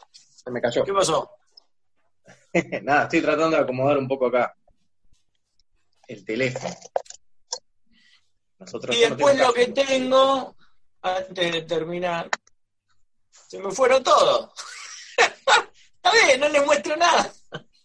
Se 0.10 0.52
me 0.52 0.62
cayó. 0.62 0.84
¿Qué 0.84 0.94
pasó? 0.94 1.30
Nada, 2.82 3.04
estoy 3.04 3.22
tratando 3.22 3.58
de 3.58 3.64
acomodar 3.64 3.98
un 3.98 4.08
poco 4.08 4.28
acá 4.28 4.56
el 6.08 6.26
teléfono. 6.26 6.76
Nosotros 8.60 8.96
Y 8.96 9.02
no 9.02 9.10
después 9.10 9.38
lo 9.38 9.54
que 9.54 9.68
tengo, 9.68 10.56
antes 11.02 11.52
de 11.52 11.62
terminar, 11.64 12.30
se 13.32 13.60
me 13.60 13.72
fueron 13.72 14.04
todos. 14.04 14.52
Está 15.18 16.12
bien, 16.26 16.40
no 16.40 16.50
les 16.50 16.66
muestro 16.66 16.96
nada. 16.96 17.34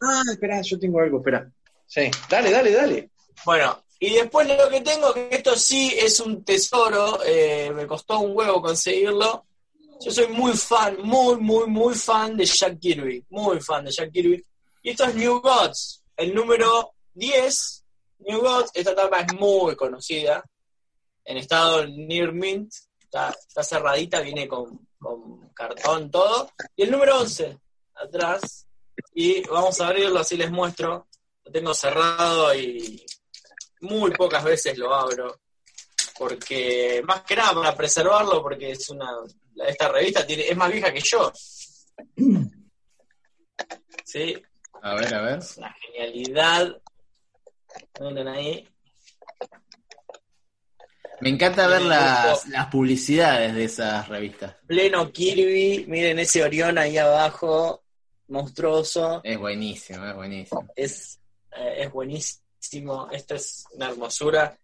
Ah, 0.02 0.22
espera, 0.30 0.60
yo 0.62 0.78
tengo 0.78 1.00
algo, 1.00 1.18
espera. 1.18 1.50
Sí, 1.86 2.10
dale, 2.28 2.50
dale, 2.50 2.72
dale. 2.72 3.10
Bueno, 3.44 3.82
y 3.98 4.14
después 4.14 4.48
lo 4.48 4.68
que 4.70 4.80
tengo, 4.80 5.12
que 5.12 5.28
esto 5.30 5.56
sí 5.56 5.94
es 5.98 6.20
un 6.20 6.44
tesoro, 6.44 7.20
eh, 7.24 7.70
me 7.74 7.86
costó 7.86 8.20
un 8.20 8.36
huevo 8.36 8.62
conseguirlo. 8.62 9.44
Yo 10.00 10.10
soy 10.10 10.28
muy 10.28 10.52
fan, 10.54 10.96
muy, 11.02 11.36
muy, 11.36 11.66
muy 11.66 11.94
fan 11.94 12.34
de 12.36 12.46
Jack 12.46 12.78
Kirby, 12.78 13.22
muy 13.28 13.60
fan 13.60 13.84
de 13.84 13.90
Jack 13.90 14.10
Kirby. 14.10 14.42
Y 14.82 14.90
esto 14.90 15.04
es 15.04 15.14
New 15.14 15.40
Gods, 15.40 16.02
el 16.16 16.34
número 16.34 16.94
10. 17.12 17.79
New 18.20 18.40
Gods, 18.40 18.70
esta 18.74 18.94
tapa 18.94 19.20
es 19.20 19.34
muy 19.34 19.76
conocida, 19.76 20.44
en 21.24 21.36
estado 21.36 21.86
Near 21.86 22.32
Mint, 22.32 22.72
está, 23.00 23.30
está 23.30 23.62
cerradita, 23.62 24.20
viene 24.20 24.46
con, 24.48 24.88
con 24.98 25.48
cartón, 25.50 26.10
todo. 26.10 26.50
Y 26.76 26.82
el 26.82 26.90
número 26.90 27.20
11, 27.20 27.58
atrás. 27.94 28.66
Y 29.14 29.42
vamos 29.48 29.80
a 29.80 29.88
abrirlo, 29.88 30.20
así 30.20 30.36
les 30.36 30.50
muestro. 30.50 31.08
Lo 31.44 31.52
tengo 31.52 31.74
cerrado 31.74 32.54
y 32.54 33.04
muy 33.80 34.10
pocas 34.12 34.44
veces 34.44 34.76
lo 34.78 34.94
abro. 34.94 35.40
Porque, 36.18 37.02
más 37.04 37.22
que 37.22 37.36
nada 37.36 37.54
para 37.54 37.76
preservarlo, 37.76 38.42
porque 38.42 38.72
es 38.72 38.90
una. 38.90 39.08
Esta 39.66 39.88
revista 39.88 40.26
tiene, 40.26 40.48
es 40.48 40.56
más 40.56 40.70
vieja 40.70 40.92
que 40.92 41.00
yo. 41.00 41.32
Sí, 44.02 44.34
A 44.82 44.94
ver, 44.94 45.14
a 45.14 45.22
ver. 45.22 45.38
es 45.38 45.56
una 45.56 45.72
genialidad. 45.74 46.82
Miren 48.00 48.28
ahí. 48.28 48.68
Me 51.20 51.28
encanta 51.28 51.66
ver 51.66 51.82
Eh, 51.82 51.84
las, 51.84 52.48
las 52.48 52.66
publicidades 52.68 53.54
de 53.54 53.64
esas 53.64 54.08
revistas. 54.08 54.56
Pleno 54.66 55.12
Kirby, 55.12 55.84
miren 55.86 56.18
ese 56.18 56.42
Orión 56.42 56.78
ahí 56.78 56.96
abajo, 56.96 57.82
monstruoso. 58.28 59.20
Es 59.22 59.38
buenísimo, 59.38 60.06
es 60.06 60.14
buenísimo. 60.14 60.66
es, 60.74 61.20
eh, 61.54 61.74
es 61.80 61.92
buenísimo, 61.92 63.08
esto 63.10 63.34
es 63.34 63.64
una 63.74 63.90
hermosura. 63.90 64.56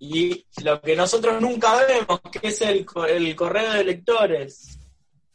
Y 0.00 0.44
lo 0.64 0.80
que 0.80 0.96
nosotros 0.96 1.40
nunca 1.40 1.76
vemos, 1.86 2.20
que 2.32 2.48
es 2.48 2.60
el, 2.62 2.84
el 3.08 3.36
correo 3.36 3.72
de 3.74 3.84
lectores. 3.84 4.80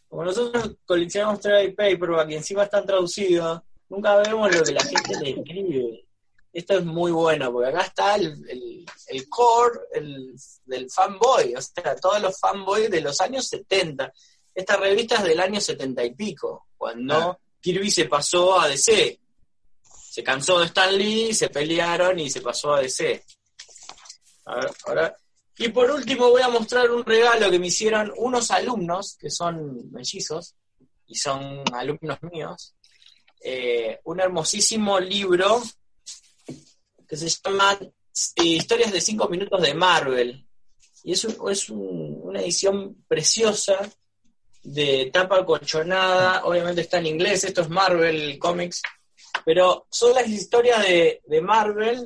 Como 0.10 0.26
nosotros 0.26 0.76
coleccionamos 0.86 1.40
trade 1.40 1.72
paperback 1.72 2.32
y 2.32 2.36
encima 2.36 2.64
están 2.64 2.86
traducidos, 2.86 3.62
nunca 3.88 4.18
vemos 4.18 4.54
lo 4.54 4.62
que 4.64 4.74
la 4.74 4.84
gente 4.84 5.20
le 5.22 5.30
escribe. 5.30 6.07
Esto 6.58 6.80
es 6.80 6.86
muy 6.86 7.12
bueno, 7.12 7.52
porque 7.52 7.70
acá 7.70 7.82
está 7.82 8.16
el, 8.16 8.34
el, 8.50 8.86
el 9.08 9.30
core 9.30 9.80
el- 9.94 10.34
del 10.66 10.90
fanboy, 10.90 11.54
o 11.56 11.62
sea, 11.62 11.96
todos 11.98 12.20
los 12.20 12.40
fanboys 12.40 12.90
de 12.90 13.02
los 13.02 13.22
años 13.22 13.48
70. 13.48 14.12
Esta 14.56 14.76
revista 14.76 15.16
es 15.18 15.24
del 15.26 15.40
año 15.40 15.62
70 15.62 16.04
y 16.04 16.16
pico, 16.16 16.66
cuando 16.76 17.14
Ah. 17.16 17.38
Kirby 17.62 17.92
se 17.92 18.06
pasó 18.06 18.60
a 18.60 18.68
DC. 18.70 19.20
Se 20.10 20.24
cansó 20.24 20.58
de 20.60 20.66
Stan 20.66 20.98
Lee, 20.98 21.32
se 21.34 21.50
pelearon 21.50 22.18
y 22.20 22.30
se 22.32 22.42
pasó 22.42 22.74
a 22.74 22.82
DC. 22.82 23.24
A 24.46 24.56
ver, 24.56 24.72
ahora. 24.88 25.16
Y 25.60 25.68
por 25.70 25.92
último 25.92 26.30
voy 26.32 26.42
a 26.42 26.50
mostrar 26.50 26.90
un 26.90 27.04
regalo 27.06 27.52
que 27.52 27.60
me 27.60 27.68
hicieron 27.68 28.12
unos 28.18 28.50
alumnos, 28.50 29.16
que 29.20 29.30
son 29.30 29.92
mellizos, 29.92 30.56
y 31.08 31.16
son 31.16 31.64
alumnos 31.74 32.18
míos. 32.32 32.74
Eh, 33.42 34.00
un 34.06 34.20
hermosísimo 34.20 35.00
libro 35.00 35.62
que 37.08 37.16
se 37.18 37.30
llama 37.30 37.78
eh, 37.82 38.44
Historias 38.44 38.92
de 38.92 39.02
5 39.02 39.28
minutos 39.30 39.62
de 39.62 39.74
Marvel. 39.74 40.46
Y 41.04 41.14
es, 41.14 41.24
un- 41.26 41.52
es 41.52 41.70
un- 41.70 42.20
una 42.24 42.42
edición 42.42 43.04
preciosa 43.08 43.78
de 44.64 45.10
tapa 45.14 45.46
colchonada, 45.46 46.44
obviamente 46.46 46.82
está 46.82 46.98
en 46.98 47.06
inglés, 47.08 47.44
esto 47.46 47.62
es 47.62 47.70
Marvel 47.70 48.38
Comics, 48.40 48.82
pero 49.46 49.88
son 49.90 50.14
las 50.14 50.28
historias 50.28 50.82
de, 50.84 51.22
de 51.26 51.42
Marvel 51.42 52.06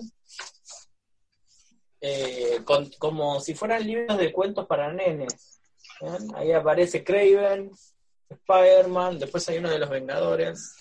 eh, 2.01 2.61
como 2.99 3.39
si 3.39 3.53
fueran 3.53 3.85
libros 3.85 4.17
de 4.17 4.31
cuentos 4.31 4.65
para 4.67 4.91
nenes. 4.91 5.59
Ahí 6.35 6.51
aparece 6.51 7.03
Craven, 7.03 7.71
Spider-Man, 8.29 9.19
después 9.19 9.47
hay 9.49 9.57
uno 9.59 9.69
de 9.69 9.79
los 9.79 9.89
Vengadores. 9.89 10.80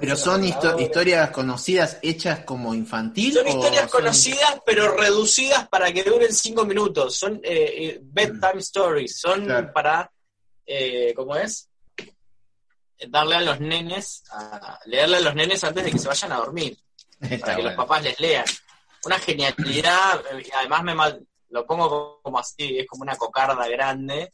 Pero 0.00 0.16
son 0.16 0.42
histo- 0.44 0.78
historias 0.80 1.30
conocidas 1.30 1.98
hechas 2.02 2.44
como 2.44 2.74
infantil. 2.74 3.32
Son 3.32 3.46
historias 3.48 3.90
son- 3.90 4.00
conocidas, 4.00 4.60
pero 4.66 4.96
reducidas 4.96 5.68
para 5.68 5.92
que 5.92 6.02
duren 6.04 6.32
cinco 6.34 6.64
minutos. 6.64 7.16
Son 7.16 7.36
eh, 7.42 7.72
eh, 7.76 7.98
bedtime 8.02 8.58
stories. 8.58 9.18
Son 9.18 9.44
Claro. 9.44 9.72
para, 9.72 10.10
eh, 10.66 11.12
¿cómo 11.16 11.34
es? 11.36 11.68
Darle 13.08 13.36
a 13.36 13.40
los 13.40 13.60
nenes, 13.60 14.24
a, 14.32 14.78
leerle 14.86 15.18
a 15.18 15.20
los 15.20 15.34
nenes 15.34 15.62
antes 15.62 15.84
de 15.84 15.90
que 15.92 15.98
se 15.98 16.08
vayan 16.08 16.32
a 16.32 16.36
dormir, 16.38 16.76
Está 17.20 17.38
para 17.46 17.56
que 17.56 17.62
los 17.62 17.74
papás 17.74 18.02
les 18.02 18.18
lean. 18.18 18.44
Una 19.04 19.18
genialidad, 19.20 20.20
y 20.44 20.50
además 20.52 20.82
me 20.82 20.94
mal- 20.94 21.24
lo 21.50 21.64
pongo 21.64 22.20
como 22.22 22.40
así, 22.40 22.78
es 22.78 22.86
como 22.88 23.02
una 23.02 23.16
cocarda 23.16 23.66
grande, 23.68 24.32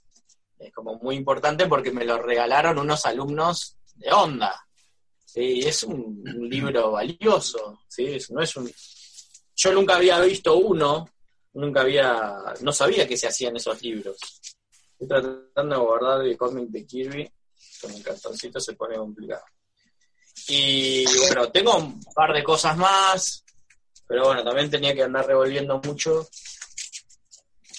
es 0.59 0.73
como 0.73 0.95
muy 0.97 1.17
importante 1.17 1.67
porque 1.67 1.91
me 1.93 2.05
lo 2.07 2.21
regalaron 2.21 2.79
unos 2.79 3.05
alumnos 3.05 3.77
de 3.97 4.11
onda. 4.13 4.59
Sí, 5.35 5.63
es 5.67 5.83
un, 5.83 6.23
libro 6.49 6.93
valioso, 6.93 7.81
¿sí? 7.89 8.17
No 8.31 8.41
es 8.41 8.57
un... 8.57 8.73
Yo 9.57 9.73
nunca 9.73 9.97
había 9.97 10.21
visto 10.21 10.57
uno, 10.57 11.09
nunca 11.55 11.81
había... 11.81 12.55
no 12.61 12.73
sabía 12.73 13.05
que 13.09 13.17
se 13.17 13.27
hacían 13.27 13.57
esos 13.57 13.83
libros. 13.83 14.17
Estoy 14.93 15.09
tratando 15.09 15.75
de 15.75 15.81
guardar 15.81 16.25
el 16.25 16.37
cómic 16.37 16.69
de 16.69 16.87
Kirby, 16.87 17.33
con 17.81 17.91
el 17.91 18.03
cartoncito 18.05 18.61
se 18.61 18.75
pone 18.75 18.95
complicado. 18.95 19.43
Y 20.47 21.05
bueno, 21.27 21.51
tengo 21.51 21.79
un 21.79 22.01
par 22.15 22.33
de 22.33 22.45
cosas 22.45 22.77
más, 22.77 23.45
pero 24.07 24.27
bueno, 24.27 24.45
también 24.45 24.71
tenía 24.71 24.95
que 24.95 25.03
andar 25.03 25.27
revolviendo 25.27 25.81
mucho. 25.85 26.29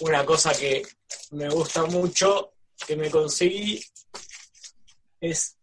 Una 0.02 0.26
cosa 0.26 0.54
que 0.54 0.86
me 1.32 1.48
gusta 1.48 1.86
mucho, 1.86 2.52
que 2.86 2.98
me 2.98 3.10
conseguí, 3.10 3.82
es 5.22 5.55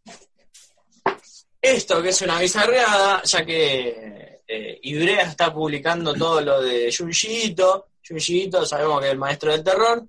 esto, 1.62 2.02
que 2.02 2.08
es 2.08 2.20
una 2.22 2.40
bizarreada, 2.40 3.22
ya 3.22 3.46
que 3.46 4.42
eh, 4.46 4.80
Ibrea 4.82 5.22
está 5.22 5.54
publicando 5.54 6.12
todo 6.12 6.40
lo 6.40 6.60
de 6.60 6.92
Junji 6.94 7.44
Ito. 7.44 7.86
Junji 8.06 8.42
Ito 8.42 8.66
sabemos 8.66 9.00
que 9.00 9.06
es 9.06 9.12
el 9.12 9.18
maestro 9.18 9.52
del 9.52 9.62
terror, 9.62 10.04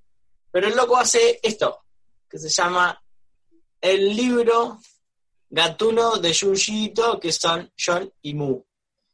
pero 0.52 0.68
el 0.68 0.76
loco 0.76 0.98
hace 0.98 1.40
esto, 1.44 1.84
que 2.28 2.40
se 2.40 2.50
llama 2.50 3.00
el 3.80 4.16
libro 4.16 4.80
gatuno 5.48 6.18
de 6.18 6.34
Junji 6.34 6.86
Ito, 6.86 7.20
que 7.20 7.32
son 7.32 7.72
John 7.78 8.12
y 8.24 8.34
Mu. 8.34 8.64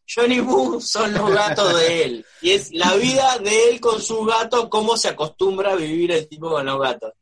John 0.08 0.31
y 0.31 0.41
Mu 0.41 0.79
son 0.79 1.13
los 1.13 1.29
gatos 1.29 1.77
de 1.77 2.03
él, 2.03 2.25
y 2.41 2.51
es 2.51 2.72
la 2.72 2.96
vida 2.96 3.38
de 3.39 3.69
él 3.69 3.81
con 3.81 4.01
su 4.01 4.24
gato, 4.24 4.69
cómo 4.69 4.96
se 4.96 5.10
acostumbra 5.10 5.74
a 5.74 5.75
vivir 5.75 6.12
el 6.13 6.27
tipo 6.27 6.50
con 6.50 6.65
los 6.65 6.79
gatos. 6.79 7.13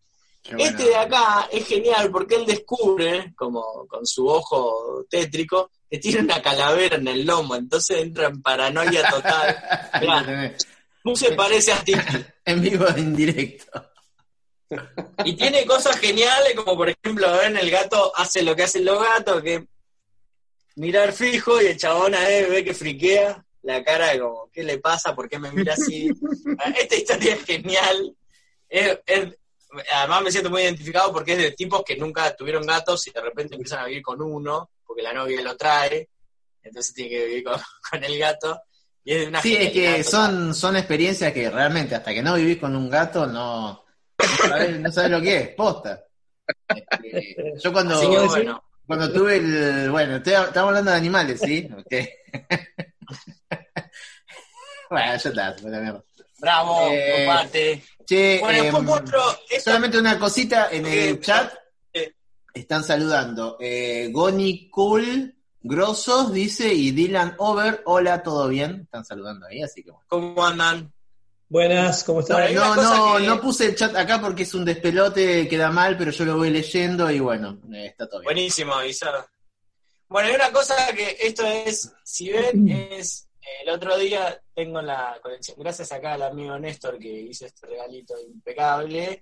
Este 0.58 0.84
de 0.86 0.96
acá 0.96 1.48
es 1.52 1.66
genial 1.68 2.10
porque 2.12 2.36
él 2.36 2.46
descubre, 2.46 3.34
como 3.36 3.86
con 3.88 4.06
su 4.06 4.28
ojo 4.28 5.06
tétrico, 5.10 5.72
que 5.90 5.98
tiene 6.00 6.20
una 6.22 6.42
calavera 6.42 6.96
en 6.98 7.08
el 7.08 7.26
lomo, 7.26 7.56
entonces 7.56 7.98
entra 8.00 8.28
en 8.28 8.42
paranoia 8.42 9.10
total. 9.10 9.58
Ahí 9.92 10.02
Mirá, 10.08 10.56
no 11.04 11.16
se 11.16 11.32
parece 11.34 11.72
a 11.72 11.78
Steve. 11.78 12.04
En 12.46 12.62
vivo, 12.62 12.86
en 12.96 13.14
directo. 13.16 13.92
Y 15.26 15.34
tiene 15.36 15.66
cosas 15.66 15.98
geniales, 15.98 16.54
como 16.56 16.78
por 16.78 16.90
ejemplo, 16.90 17.30
ven, 17.38 17.58
el 17.58 17.70
gato 17.70 18.12
hace 18.16 18.42
lo 18.42 18.56
que 18.56 18.64
hacen 18.64 18.86
los 18.86 19.02
gatos, 19.02 19.42
que 19.42 19.66
mirar 20.76 21.12
fijo 21.14 21.62
y 21.62 21.68
el 21.68 21.78
chabón 21.78 22.16
a 22.16 22.30
él 22.30 22.48
ve 22.50 22.64
que 22.64 22.74
friquea 22.74 23.44
la 23.64 23.84
cara 23.84 24.08
de 24.14 24.20
como, 24.20 24.50
¿qué 24.54 24.64
le 24.64 24.78
pasa? 24.78 25.14
¿Por 25.16 25.28
qué 25.28 25.40
me 25.40 25.52
mira 25.52 25.74
así? 25.74 26.10
Esta 26.80 26.96
historia 26.96 27.34
es 27.34 27.44
genial. 27.46 28.16
Es- 28.70 29.00
es- 29.06 29.36
además 29.94 30.24
me 30.24 30.32
siento 30.32 30.50
muy 30.50 30.62
identificado 30.62 31.12
porque 31.12 31.34
es 31.34 31.38
de 31.40 31.52
tipos 31.52 31.84
que 31.84 31.98
nunca 31.98 32.34
tuvieron 32.36 32.66
gatos 32.66 33.06
y 33.08 33.12
de 33.12 33.22
repente 33.22 33.56
empiezan 33.56 33.80
a 33.80 33.86
vivir 33.86 34.04
con 34.04 34.22
uno, 34.22 34.70
porque 34.86 35.02
la 35.02 35.14
novia 35.14 35.42
lo 35.42 35.58
trae, 35.58 36.10
entonces 36.64 36.94
tiene 36.94 37.10
que 37.12 37.26
vivir 37.26 37.44
con, 37.44 37.60
con 37.92 38.04
el 38.04 38.18
gato. 38.18 38.62
Y 39.04 39.14
es 39.14 39.22
de 39.22 39.28
una 39.28 39.42
Sí, 39.42 39.56
es 39.56 39.72
que 39.72 40.04
son, 40.04 40.54
son 40.54 40.76
experiencias 40.76 41.32
que 41.32 41.50
realmente 41.50 41.96
hasta 41.96 42.14
que 42.14 42.22
no 42.22 42.36
vivís 42.36 42.58
con 42.58 42.76
un 42.76 42.90
gato 42.90 43.26
no, 43.26 43.86
no 44.20 44.48
sabés, 44.50 44.80
no 44.80 44.92
sabés 44.92 45.12
lo 45.12 45.22
que 45.22 45.38
es, 45.38 45.50
posta. 45.50 46.04
Este, 46.70 47.54
yo 47.62 47.74
cuando, 47.74 47.96
Así 47.98 48.10
que 48.10 48.20
bueno, 48.20 48.64
cuando 48.86 49.12
tuve 49.12 49.38
el... 49.38 49.90
Bueno, 49.92 50.18
estoy- 50.18 50.34
estamos 50.34 50.70
hablando 50.70 50.92
de 50.92 50.98
animales, 50.98 51.40
¿sí? 51.40 51.70
Ok. 51.78 51.88
bueno, 54.90 55.08
ya 55.08 55.16
está, 55.30 55.56
la 55.64 55.80
mierda. 55.80 56.04
Bravo, 56.40 56.88
Eh, 56.92 57.14
combate. 57.26 57.84
Che, 58.06 58.40
Bueno, 58.40 58.64
em, 58.64 58.84
muestro 58.86 59.22
esta- 59.50 59.72
solamente 59.72 59.98
una 59.98 60.18
cosita 60.18 60.70
en 60.72 60.86
el 60.86 60.94
Eh, 61.16 61.20
chat. 61.20 61.54
eh. 61.94 62.14
Están 62.54 62.84
saludando. 62.84 63.58
Eh, 63.60 64.10
Goni 64.12 64.70
Cool, 64.70 65.34
Grosos, 65.62 66.32
dice, 66.32 66.74
y 66.74 66.92
Dylan 66.92 67.36
Over, 67.40 67.82
hola, 67.86 68.24
¿todo 68.24 68.48
bien? 68.48 68.82
Están 68.84 69.04
saludando 69.04 69.46
ahí, 69.48 69.62
así 69.62 69.84
que 69.84 69.92
bueno. 69.92 70.06
¿Cómo 70.08 70.46
andan? 70.46 70.94
Buenas, 71.50 72.04
¿cómo 72.04 72.20
están? 72.22 72.54
No, 72.54 72.76
no, 72.76 73.18
que- 73.18 73.26
no 73.26 73.42
puse 73.42 73.66
el 73.66 73.76
chat 73.76 73.96
acá 73.96 74.20
porque 74.22 74.44
es 74.44 74.54
un 74.54 74.64
despelote, 74.66 75.48
queda 75.48 75.72
mal, 75.72 75.98
pero 75.98 76.12
yo 76.12 76.24
lo 76.26 76.38
voy 76.38 76.50
leyendo 76.50 77.10
y 77.12 77.20
bueno, 77.20 77.60
eh, 77.74 77.88
está 77.88 78.08
todo 78.08 78.20
bien. 78.22 78.26
Buenísimo, 78.34 78.74
avisado. 78.74 79.26
Bueno, 80.10 80.30
hay 80.30 80.36
una 80.36 80.52
cosa 80.52 80.76
que 80.96 81.18
esto 81.20 81.46
es, 81.46 81.92
si 82.04 82.30
ven, 82.32 82.68
es 82.92 83.24
eh, 83.24 83.27
el 83.62 83.70
otro 83.70 83.98
día 83.98 84.40
tengo 84.54 84.82
la 84.82 85.18
colección, 85.22 85.58
gracias 85.60 85.92
acá 85.92 86.14
al 86.14 86.24
amigo 86.24 86.58
Néstor 86.58 86.98
que 86.98 87.10
hizo 87.10 87.46
este 87.46 87.68
regalito 87.68 88.16
impecable, 88.20 89.22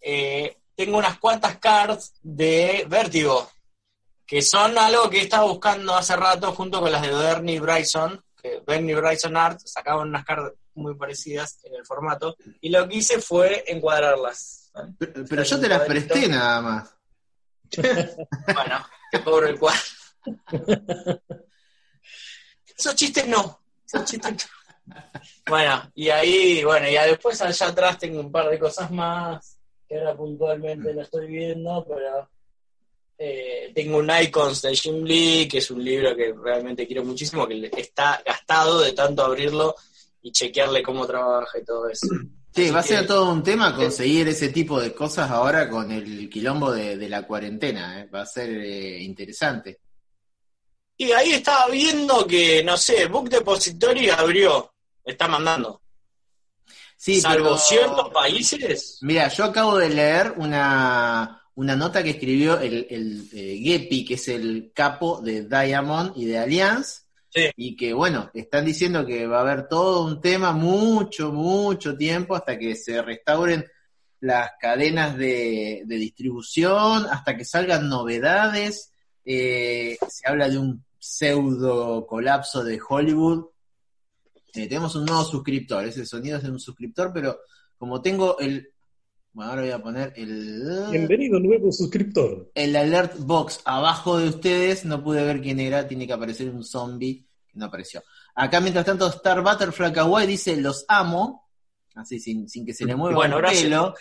eh, 0.00 0.56
tengo 0.74 0.98
unas 0.98 1.18
cuantas 1.18 1.58
cards 1.58 2.14
de 2.22 2.84
Vértigo, 2.88 3.50
que 4.26 4.42
son 4.42 4.76
algo 4.78 5.08
que 5.10 5.18
he 5.18 5.22
estado 5.22 5.48
buscando 5.48 5.94
hace 5.94 6.16
rato 6.16 6.52
junto 6.52 6.80
con 6.80 6.90
las 6.90 7.02
de 7.02 7.12
Bernie 7.12 7.60
Bryson, 7.60 8.22
que 8.40 8.62
Bernie 8.66 8.94
Bryson 8.94 9.36
Art 9.36 9.60
sacaban 9.64 10.08
unas 10.08 10.24
cards 10.24 10.54
muy 10.74 10.94
parecidas 10.94 11.58
en 11.64 11.74
el 11.74 11.84
formato, 11.84 12.36
y 12.60 12.70
lo 12.70 12.88
que 12.88 12.96
hice 12.96 13.20
fue 13.20 13.64
encuadrarlas. 13.66 14.70
¿vale? 14.74 14.94
Pero, 14.98 15.24
pero 15.28 15.42
yo 15.42 15.60
te 15.60 15.68
las 15.68 15.82
presté 15.82 16.28
nada 16.28 16.60
más. 16.60 16.94
Bueno, 18.54 18.86
te 19.10 19.22
cobro 19.22 19.46
el 19.46 19.58
cuadro. 19.58 19.80
Esos 22.76 22.94
chistes 22.94 23.26
no. 23.26 23.60
Esos 23.86 24.04
chistes 24.04 24.32
no. 24.32 24.94
Bueno, 25.46 25.90
y 25.94 26.08
ahí, 26.08 26.64
bueno, 26.64 26.88
ya 26.88 27.06
después 27.06 27.40
allá 27.40 27.68
atrás 27.68 27.98
tengo 27.98 28.20
un 28.20 28.32
par 28.32 28.48
de 28.50 28.58
cosas 28.58 28.90
más 28.90 29.58
que 29.88 29.98
ahora 29.98 30.16
puntualmente 30.16 30.92
lo 30.92 31.02
estoy 31.02 31.26
viendo, 31.28 31.84
pero 31.86 32.28
eh, 33.18 33.70
tengo 33.74 33.98
un 33.98 34.10
Icons 34.10 34.62
de 34.62 34.74
Jim 34.74 35.04
Lee, 35.04 35.46
que 35.48 35.58
es 35.58 35.70
un 35.70 35.84
libro 35.84 36.16
que 36.16 36.32
realmente 36.32 36.86
quiero 36.86 37.04
muchísimo, 37.04 37.46
que 37.46 37.70
está 37.76 38.22
gastado 38.24 38.80
de 38.80 38.92
tanto 38.92 39.22
abrirlo 39.22 39.76
y 40.22 40.32
chequearle 40.32 40.82
cómo 40.82 41.06
trabaja 41.06 41.58
y 41.58 41.64
todo 41.64 41.88
eso. 41.88 42.06
Sí, 42.54 42.64
Así 42.64 42.70
va 42.70 42.80
a 42.80 42.82
ser 42.82 43.06
todo 43.06 43.32
un 43.32 43.42
tema 43.42 43.74
conseguir 43.74 44.28
ese 44.28 44.50
tipo 44.50 44.80
de 44.80 44.92
cosas 44.92 45.30
ahora 45.30 45.70
con 45.70 45.90
el 45.90 46.28
quilombo 46.28 46.72
de, 46.72 46.98
de 46.98 47.08
la 47.08 47.26
cuarentena. 47.26 48.00
¿eh? 48.00 48.08
Va 48.12 48.22
a 48.22 48.26
ser 48.26 48.50
eh, 48.50 49.00
interesante. 49.02 49.80
Y 50.96 51.10
ahí 51.12 51.32
estaba 51.32 51.68
viendo 51.68 52.26
que, 52.26 52.62
no 52.62 52.76
sé, 52.76 53.06
Book 53.06 53.28
Depository 53.28 54.10
abrió, 54.10 54.72
está 55.04 55.26
mandando. 55.26 55.80
Sí, 56.96 57.20
Salvo 57.20 57.44
pero- 57.44 57.58
ciertos 57.58 58.08
países. 58.10 58.98
Mira, 59.02 59.28
yo 59.28 59.44
acabo 59.44 59.76
de 59.78 59.88
leer 59.90 60.34
una, 60.36 61.42
una 61.56 61.74
nota 61.74 62.02
que 62.02 62.10
escribió 62.10 62.60
el, 62.60 62.86
el 62.88 63.28
eh, 63.32 63.58
Gepi, 63.60 64.04
que 64.04 64.14
es 64.14 64.28
el 64.28 64.70
capo 64.74 65.20
de 65.20 65.42
Diamond 65.48 66.12
y 66.16 66.26
de 66.26 66.38
Allianz, 66.38 67.00
Sí. 67.34 67.50
y 67.56 67.74
que 67.76 67.94
bueno, 67.94 68.30
están 68.34 68.66
diciendo 68.66 69.06
que 69.06 69.26
va 69.26 69.38
a 69.38 69.40
haber 69.40 69.66
todo 69.66 70.04
un 70.04 70.20
tema 70.20 70.52
mucho, 70.52 71.32
mucho 71.32 71.96
tiempo 71.96 72.36
hasta 72.36 72.58
que 72.58 72.76
se 72.76 73.00
restauren 73.00 73.64
las 74.20 74.50
cadenas 74.60 75.16
de, 75.16 75.82
de 75.86 75.96
distribución, 75.96 77.06
hasta 77.10 77.34
que 77.36 77.46
salgan 77.46 77.88
novedades. 77.88 78.91
Eh, 79.24 79.96
se 80.08 80.28
habla 80.28 80.48
de 80.48 80.58
un 80.58 80.84
pseudo 80.98 82.06
colapso 82.06 82.62
de 82.64 82.80
Hollywood. 82.86 83.46
Eh, 84.54 84.68
tenemos 84.68 84.94
un 84.94 85.06
nuevo 85.06 85.24
suscriptor, 85.24 85.84
ese 85.84 86.04
sonido 86.04 86.36
es 86.36 86.44
de 86.44 86.50
un 86.50 86.60
suscriptor, 86.60 87.12
pero 87.12 87.40
como 87.78 88.00
tengo 88.00 88.38
el... 88.38 88.68
Bueno, 89.32 89.50
ahora 89.50 89.62
voy 89.62 89.70
a 89.70 89.82
poner 89.82 90.12
el... 90.16 90.88
Bienvenido 90.90 91.40
nuevo 91.40 91.72
suscriptor. 91.72 92.50
El 92.54 92.76
alert 92.76 93.18
box 93.18 93.60
abajo 93.64 94.18
de 94.18 94.28
ustedes, 94.28 94.84
no 94.84 95.02
pude 95.02 95.24
ver 95.24 95.40
quién 95.40 95.58
era, 95.58 95.88
tiene 95.88 96.06
que 96.06 96.12
aparecer 96.12 96.50
un 96.50 96.62
zombie, 96.62 97.26
que 97.48 97.58
no 97.58 97.64
apareció. 97.64 98.02
Acá, 98.34 98.60
mientras 98.60 98.84
tanto, 98.84 99.08
Star 99.08 99.42
Butterfly 99.42 99.92
Kawaii 99.92 100.26
dice, 100.26 100.56
los 100.58 100.84
amo, 100.86 101.48
así 101.94 102.20
sin, 102.20 102.46
sin 102.48 102.66
que 102.66 102.74
se 102.74 102.84
le 102.84 102.94
mueva 102.94 103.16
Bueno, 103.16 103.38
gracias. 103.38 103.62
pelo. 103.62 103.94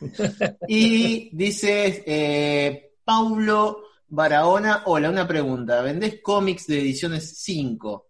y 0.68 1.36
dice, 1.36 2.02
eh, 2.06 2.94
Paulo 3.04 3.89
Barahona, 4.12 4.82
hola, 4.86 5.08
una 5.08 5.26
pregunta, 5.26 5.80
¿vendés 5.82 6.20
cómics 6.22 6.66
de 6.66 6.80
ediciones 6.80 7.38
5? 7.38 8.08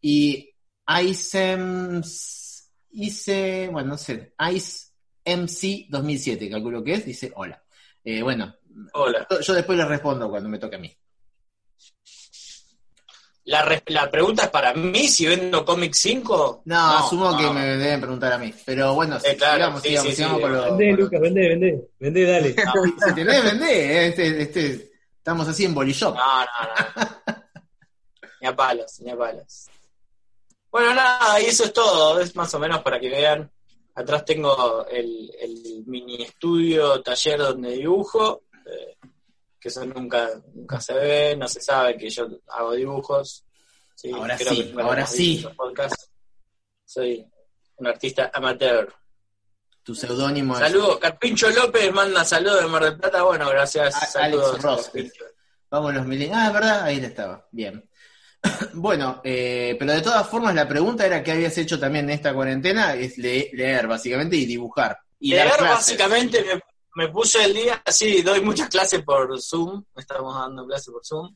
Y 0.00 0.54
ICEMS, 1.02 2.70
hice, 2.92 3.68
bueno, 3.70 3.90
no 3.90 3.98
sé, 3.98 4.32
Ice 4.52 4.86
MC 5.24 5.86
2007, 5.90 6.48
calculo 6.50 6.82
que 6.82 6.94
es, 6.94 7.04
dice, 7.04 7.32
hola. 7.36 7.62
Eh, 8.02 8.22
bueno, 8.22 8.54
Hola. 8.94 9.26
yo 9.42 9.52
después 9.54 9.76
le 9.76 9.84
respondo 9.84 10.30
cuando 10.30 10.48
me 10.48 10.58
toque 10.58 10.76
a 10.76 10.78
mí. 10.78 10.96
La, 13.44 13.62
re- 13.62 13.82
la 13.86 14.10
pregunta 14.10 14.44
es 14.44 14.48
para 14.50 14.72
mí 14.74 15.06
si 15.06 15.24
vendo 15.26 15.64
Comic 15.64 15.92
5. 15.94 16.62
No, 16.64 16.96
asumo 16.98 17.30
no. 17.30 17.36
que 17.38 17.50
me 17.50 17.64
deben 17.76 18.00
preguntar 18.00 18.32
a 18.32 18.38
mí. 18.38 18.52
Pero 18.64 18.94
bueno, 18.94 19.18
Eh, 19.22 19.36
claro, 19.36 19.56
sigamos, 19.78 19.82
sí, 19.82 19.88
sigamos, 19.90 20.10
sí, 20.10 20.16
sigamos 20.16 20.36
sí, 20.38 20.42
con 20.42 20.52
lo- 20.52 20.66
lo- 20.78 20.96
Lucas, 20.96 21.20
vendé, 21.20 21.48
vendé. 21.48 21.88
Vendé, 22.00 22.24
dale. 22.24 22.56
Si 23.06 23.14
tenés, 23.14 23.44
vendé. 23.44 23.70
eh, 23.72 24.06
Este, 24.08 24.42
este, 24.42 24.90
estamos 25.26 25.48
así 25.48 25.64
en 25.64 25.74
Bolishop. 25.74 26.14
No, 26.14 26.40
no, 26.44 27.02
no. 27.02 27.42
ni 28.40 28.46
a 28.46 28.54
palos, 28.54 29.00
ni 29.00 29.10
a 29.10 29.16
palos. 29.16 29.66
Bueno, 30.70 30.94
nada, 30.94 31.40
y 31.40 31.46
eso 31.46 31.64
es 31.64 31.72
todo. 31.72 32.20
Es 32.20 32.36
más 32.36 32.54
o 32.54 32.60
menos 32.60 32.80
para 32.82 33.00
que 33.00 33.08
vean. 33.08 33.50
Atrás 33.96 34.24
tengo 34.24 34.86
el, 34.86 35.32
el 35.40 35.82
mini 35.86 36.22
estudio, 36.22 37.02
taller 37.02 37.40
donde 37.40 37.70
dibujo. 37.72 38.42
eh, 38.66 38.96
que 39.58 39.68
eso 39.68 39.84
nunca, 39.84 40.30
nunca 40.54 40.80
se 40.80 40.94
ve, 40.94 41.34
no 41.36 41.48
se 41.48 41.60
sabe 41.60 41.96
que 41.96 42.08
yo 42.08 42.28
hago 42.46 42.72
dibujos. 42.74 43.44
Sí, 43.96 44.12
Ahora 44.12 44.36
creo 44.36 44.52
sí, 44.54 44.72
que 44.72 44.80
ahora 44.80 45.06
sí. 45.08 45.44
Soy 46.84 47.26
un 47.78 47.86
artista 47.88 48.30
amateur. 48.32 48.94
Tu 49.86 49.94
seudónimo 49.94 50.58
Saludos, 50.58 50.98
Carpincho 50.98 51.48
López 51.50 51.92
manda 51.92 52.24
saludos 52.24 52.60
de 52.62 52.66
Mar 52.66 52.82
del 52.82 52.96
Plata. 52.98 53.22
Bueno, 53.22 53.48
gracias. 53.48 53.94
A- 53.94 54.06
saludos, 54.06 54.50
Alex 54.50 54.62
Ross. 54.64 54.90
Vamos 55.70 55.94
los 55.94 56.04
mil... 56.06 56.28
Ah, 56.34 56.48
es 56.48 56.52
verdad, 56.52 56.82
ahí 56.82 57.00
le 57.00 57.06
estaba. 57.06 57.46
Bien. 57.52 57.88
bueno, 58.74 59.20
eh, 59.22 59.76
pero 59.78 59.92
de 59.92 60.02
todas 60.02 60.28
formas 60.28 60.56
la 60.56 60.66
pregunta 60.66 61.06
era 61.06 61.22
qué 61.22 61.30
habías 61.32 61.56
hecho 61.58 61.78
también 61.78 62.06
en 62.06 62.16
esta 62.16 62.34
cuarentena, 62.34 62.94
es 62.94 63.16
le- 63.16 63.48
leer 63.52 63.86
básicamente 63.86 64.34
y 64.34 64.44
dibujar. 64.44 64.98
Y 65.20 65.30
Leer 65.30 65.46
clases. 65.52 65.68
básicamente 65.68 66.42
me, 66.44 66.60
me 67.04 67.12
puse 67.12 67.44
el 67.44 67.54
día, 67.54 67.80
sí, 67.86 68.22
doy 68.22 68.40
muchas 68.40 68.68
clases 68.68 69.04
por 69.04 69.40
Zoom, 69.40 69.84
estamos 69.96 70.34
dando 70.36 70.66
clases 70.66 70.92
por 70.92 71.06
Zoom. 71.06 71.32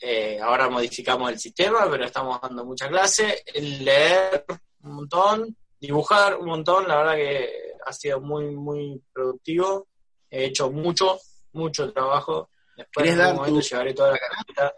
Eh, 0.00 0.40
ahora 0.42 0.68
modificamos 0.68 1.30
el 1.30 1.38
sistema, 1.38 1.88
pero 1.88 2.04
estamos 2.04 2.40
dando 2.42 2.64
mucha 2.64 2.88
clase. 2.88 3.42
El 3.54 3.84
leer 3.84 4.44
un 4.82 4.92
montón, 4.92 5.56
dibujar 5.80 6.36
un 6.36 6.46
montón, 6.46 6.86
la 6.88 6.96
verdad 6.96 7.14
que 7.16 7.48
ha 7.84 7.92
sido 7.92 8.20
muy, 8.20 8.46
muy 8.56 9.00
productivo. 9.12 9.88
He 10.30 10.46
hecho 10.46 10.70
mucho, 10.70 11.18
mucho 11.52 11.92
trabajo. 11.92 12.50
Después 12.76 13.04
¿Querés 13.04 13.14
en 13.14 13.20
algún 13.20 13.36
momento 13.36 13.60
tu- 13.60 13.66
llevaré 13.66 13.94
toda 13.94 14.12
la 14.12 14.18
carpeta. 14.18 14.74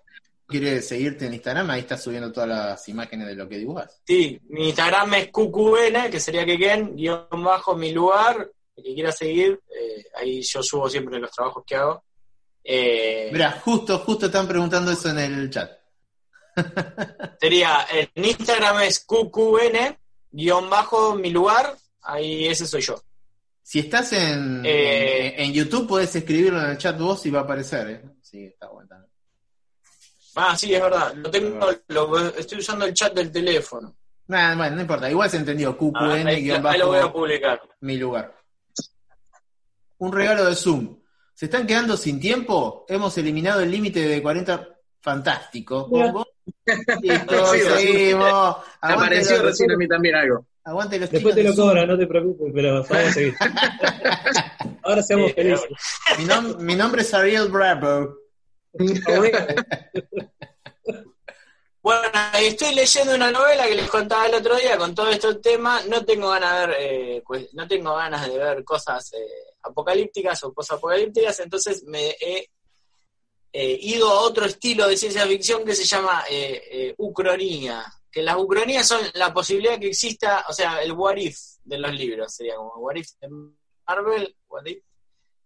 ¿Quieres 0.46 0.88
seguirte 0.88 1.26
en 1.26 1.34
Instagram? 1.34 1.68
Ahí 1.70 1.80
estás 1.80 2.02
subiendo 2.02 2.32
todas 2.32 2.48
las 2.48 2.88
imágenes 2.88 3.26
de 3.28 3.34
lo 3.34 3.46
que 3.48 3.58
dibujas. 3.58 4.00
Sí, 4.06 4.40
mi 4.48 4.68
Instagram 4.68 5.12
es 5.14 5.28
QQN, 5.30 6.10
que 6.10 6.20
sería 6.20 6.46
Keken, 6.46 6.96
guion 6.96 7.26
bajo 7.44 7.76
mi 7.76 7.92
lugar. 7.92 8.50
El 8.76 8.84
que 8.84 8.94
quiera 8.94 9.12
seguir, 9.12 9.60
eh, 9.68 10.04
ahí 10.14 10.40
yo 10.42 10.62
subo 10.62 10.88
siempre 10.88 11.18
los 11.18 11.30
trabajos 11.32 11.64
que 11.66 11.74
hago. 11.76 12.02
Eh, 12.64 13.28
Mira, 13.32 13.60
justo, 13.64 13.98
justo 13.98 14.26
están 14.26 14.46
preguntando 14.48 14.90
eso 14.92 15.10
en 15.10 15.18
el 15.18 15.50
chat. 15.50 15.70
sería, 17.40 17.86
en 17.92 18.24
Instagram 18.24 18.82
es 18.82 19.04
QQN, 19.04 19.98
guion 20.30 20.68
bajo 20.70 21.14
mi 21.14 21.30
lugar, 21.30 21.76
ahí 22.02 22.46
ese 22.46 22.66
soy 22.66 22.82
yo. 22.82 23.02
Si 23.62 23.80
estás 23.80 24.12
en, 24.14 24.62
Eh, 24.64 25.34
en, 25.36 25.44
en 25.46 25.52
YouTube, 25.52 25.86
puedes 25.86 26.14
escribirlo 26.16 26.62
en 26.62 26.70
el 26.70 26.78
chat 26.78 26.98
vos 26.98 27.24
y 27.26 27.30
va 27.30 27.40
a 27.40 27.42
aparecer. 27.42 27.90
¿eh? 27.90 28.02
Sí, 28.22 28.44
está 28.44 28.68
bueno. 28.68 28.88
también. 28.88 29.10
Ah, 30.36 30.56
sí, 30.56 30.72
es 30.74 30.80
verdad, 30.80 31.14
lo 31.14 31.30
tengo, 31.30 31.68
lo- 31.88 32.28
estoy 32.36 32.58
usando 32.60 32.84
el 32.84 32.94
chat 32.94 33.12
del 33.12 33.30
teléfono. 33.32 33.94
Nah, 34.28 34.54
bueno, 34.56 34.76
no 34.76 34.82
importa. 34.82 35.10
Igual 35.10 35.28
se 35.30 35.38
entendió. 35.38 35.76
Ah, 35.94 36.12
ahí, 36.12 36.50
ahí 36.50 36.78
lo 36.78 36.86
voy 36.88 36.98
a 36.98 37.02
QQN-bajo 37.02 37.12
publicar. 37.12 37.60
mi 37.80 37.96
lugar. 37.96 38.34
Un 39.98 40.12
regalo 40.12 40.44
de 40.44 40.54
Zoom. 40.54 40.96
¿Se 41.34 41.46
están 41.46 41.66
quedando 41.66 41.96
sin 41.96 42.20
tiempo? 42.20 42.84
Hemos 42.88 43.16
eliminado 43.18 43.60
el 43.60 43.70
límite 43.70 44.00
de 44.06 44.22
40. 44.22 44.68
Fantástico. 45.00 45.88
Mira. 45.90 46.12
Listo, 47.02 47.46
Sí, 47.54 47.60
sí. 47.60 47.66
seguimos. 47.66 48.56
Me 48.82 48.92
apareció 48.92 49.36
los, 49.36 49.46
recién 49.46 49.70
a 49.72 49.76
mí 49.76 49.88
también 49.88 50.14
algo. 50.16 50.46
aguante 50.64 50.98
los 50.98 51.10
Después 51.10 51.34
te 51.34 51.42
lo 51.42 51.54
cobran, 51.54 51.88
no 51.88 51.98
te 51.98 52.06
preocupes, 52.06 52.52
pero 52.54 52.72
vamos 52.74 52.90
a 52.90 53.12
seguir. 53.12 53.34
Ahora 54.82 55.02
seamos 55.02 55.28
Sí, 55.28 55.34
felices. 55.34 55.68
Mi, 56.18 56.24
nom- 56.24 56.56
mi 56.58 56.74
nombre 56.74 57.02
es 57.02 57.12
Ariel 57.14 57.48
Bravo. 57.48 58.16
Bueno, 58.72 59.38
Bueno, 61.80 62.02
y 62.42 62.46
estoy 62.46 62.74
leyendo 62.74 63.14
una 63.14 63.30
novela 63.30 63.66
que 63.66 63.74
les 63.76 63.88
contaba 63.88 64.26
el 64.26 64.34
otro 64.34 64.56
día 64.56 64.76
con 64.76 64.94
todo 64.94 65.08
este 65.10 65.34
tema. 65.36 65.80
No 65.88 66.04
tengo 66.04 66.28
ganas 66.30 66.52
de 66.60 66.66
ver, 66.66 66.76
eh, 66.80 67.22
pues, 67.26 67.54
no 67.54 67.66
tengo 67.66 67.94
ganas 67.96 68.28
de 68.28 68.36
ver 68.36 68.64
cosas 68.64 69.12
eh, 69.14 69.18
apocalípticas 69.62 70.42
o 70.44 70.52
posapocalípticas, 70.52 71.40
entonces 71.40 71.84
me 71.86 72.10
he 72.20 72.50
eh, 73.52 73.78
ido 73.80 74.08
a 74.10 74.20
otro 74.20 74.44
estilo 74.46 74.86
de 74.88 74.96
ciencia 74.96 75.26
ficción 75.26 75.64
que 75.64 75.74
se 75.74 75.84
llama 75.84 76.24
eh, 76.30 76.62
eh, 76.70 76.94
ucronía. 76.98 77.84
Que 78.10 78.22
las 78.22 78.36
ucronías 78.36 78.86
son 78.88 79.00
la 79.14 79.32
posibilidad 79.32 79.78
que 79.78 79.88
exista, 79.88 80.44
o 80.48 80.52
sea, 80.52 80.82
el 80.82 80.92
what 80.92 81.16
if 81.16 81.38
de 81.64 81.78
los 81.78 81.92
libros, 81.92 82.34
sería 82.34 82.56
como 82.56 82.72
what 82.76 82.96
if 82.96 83.08
de 83.20 83.28
Marvel, 83.86 84.36
what 84.48 84.64
if. 84.66 84.82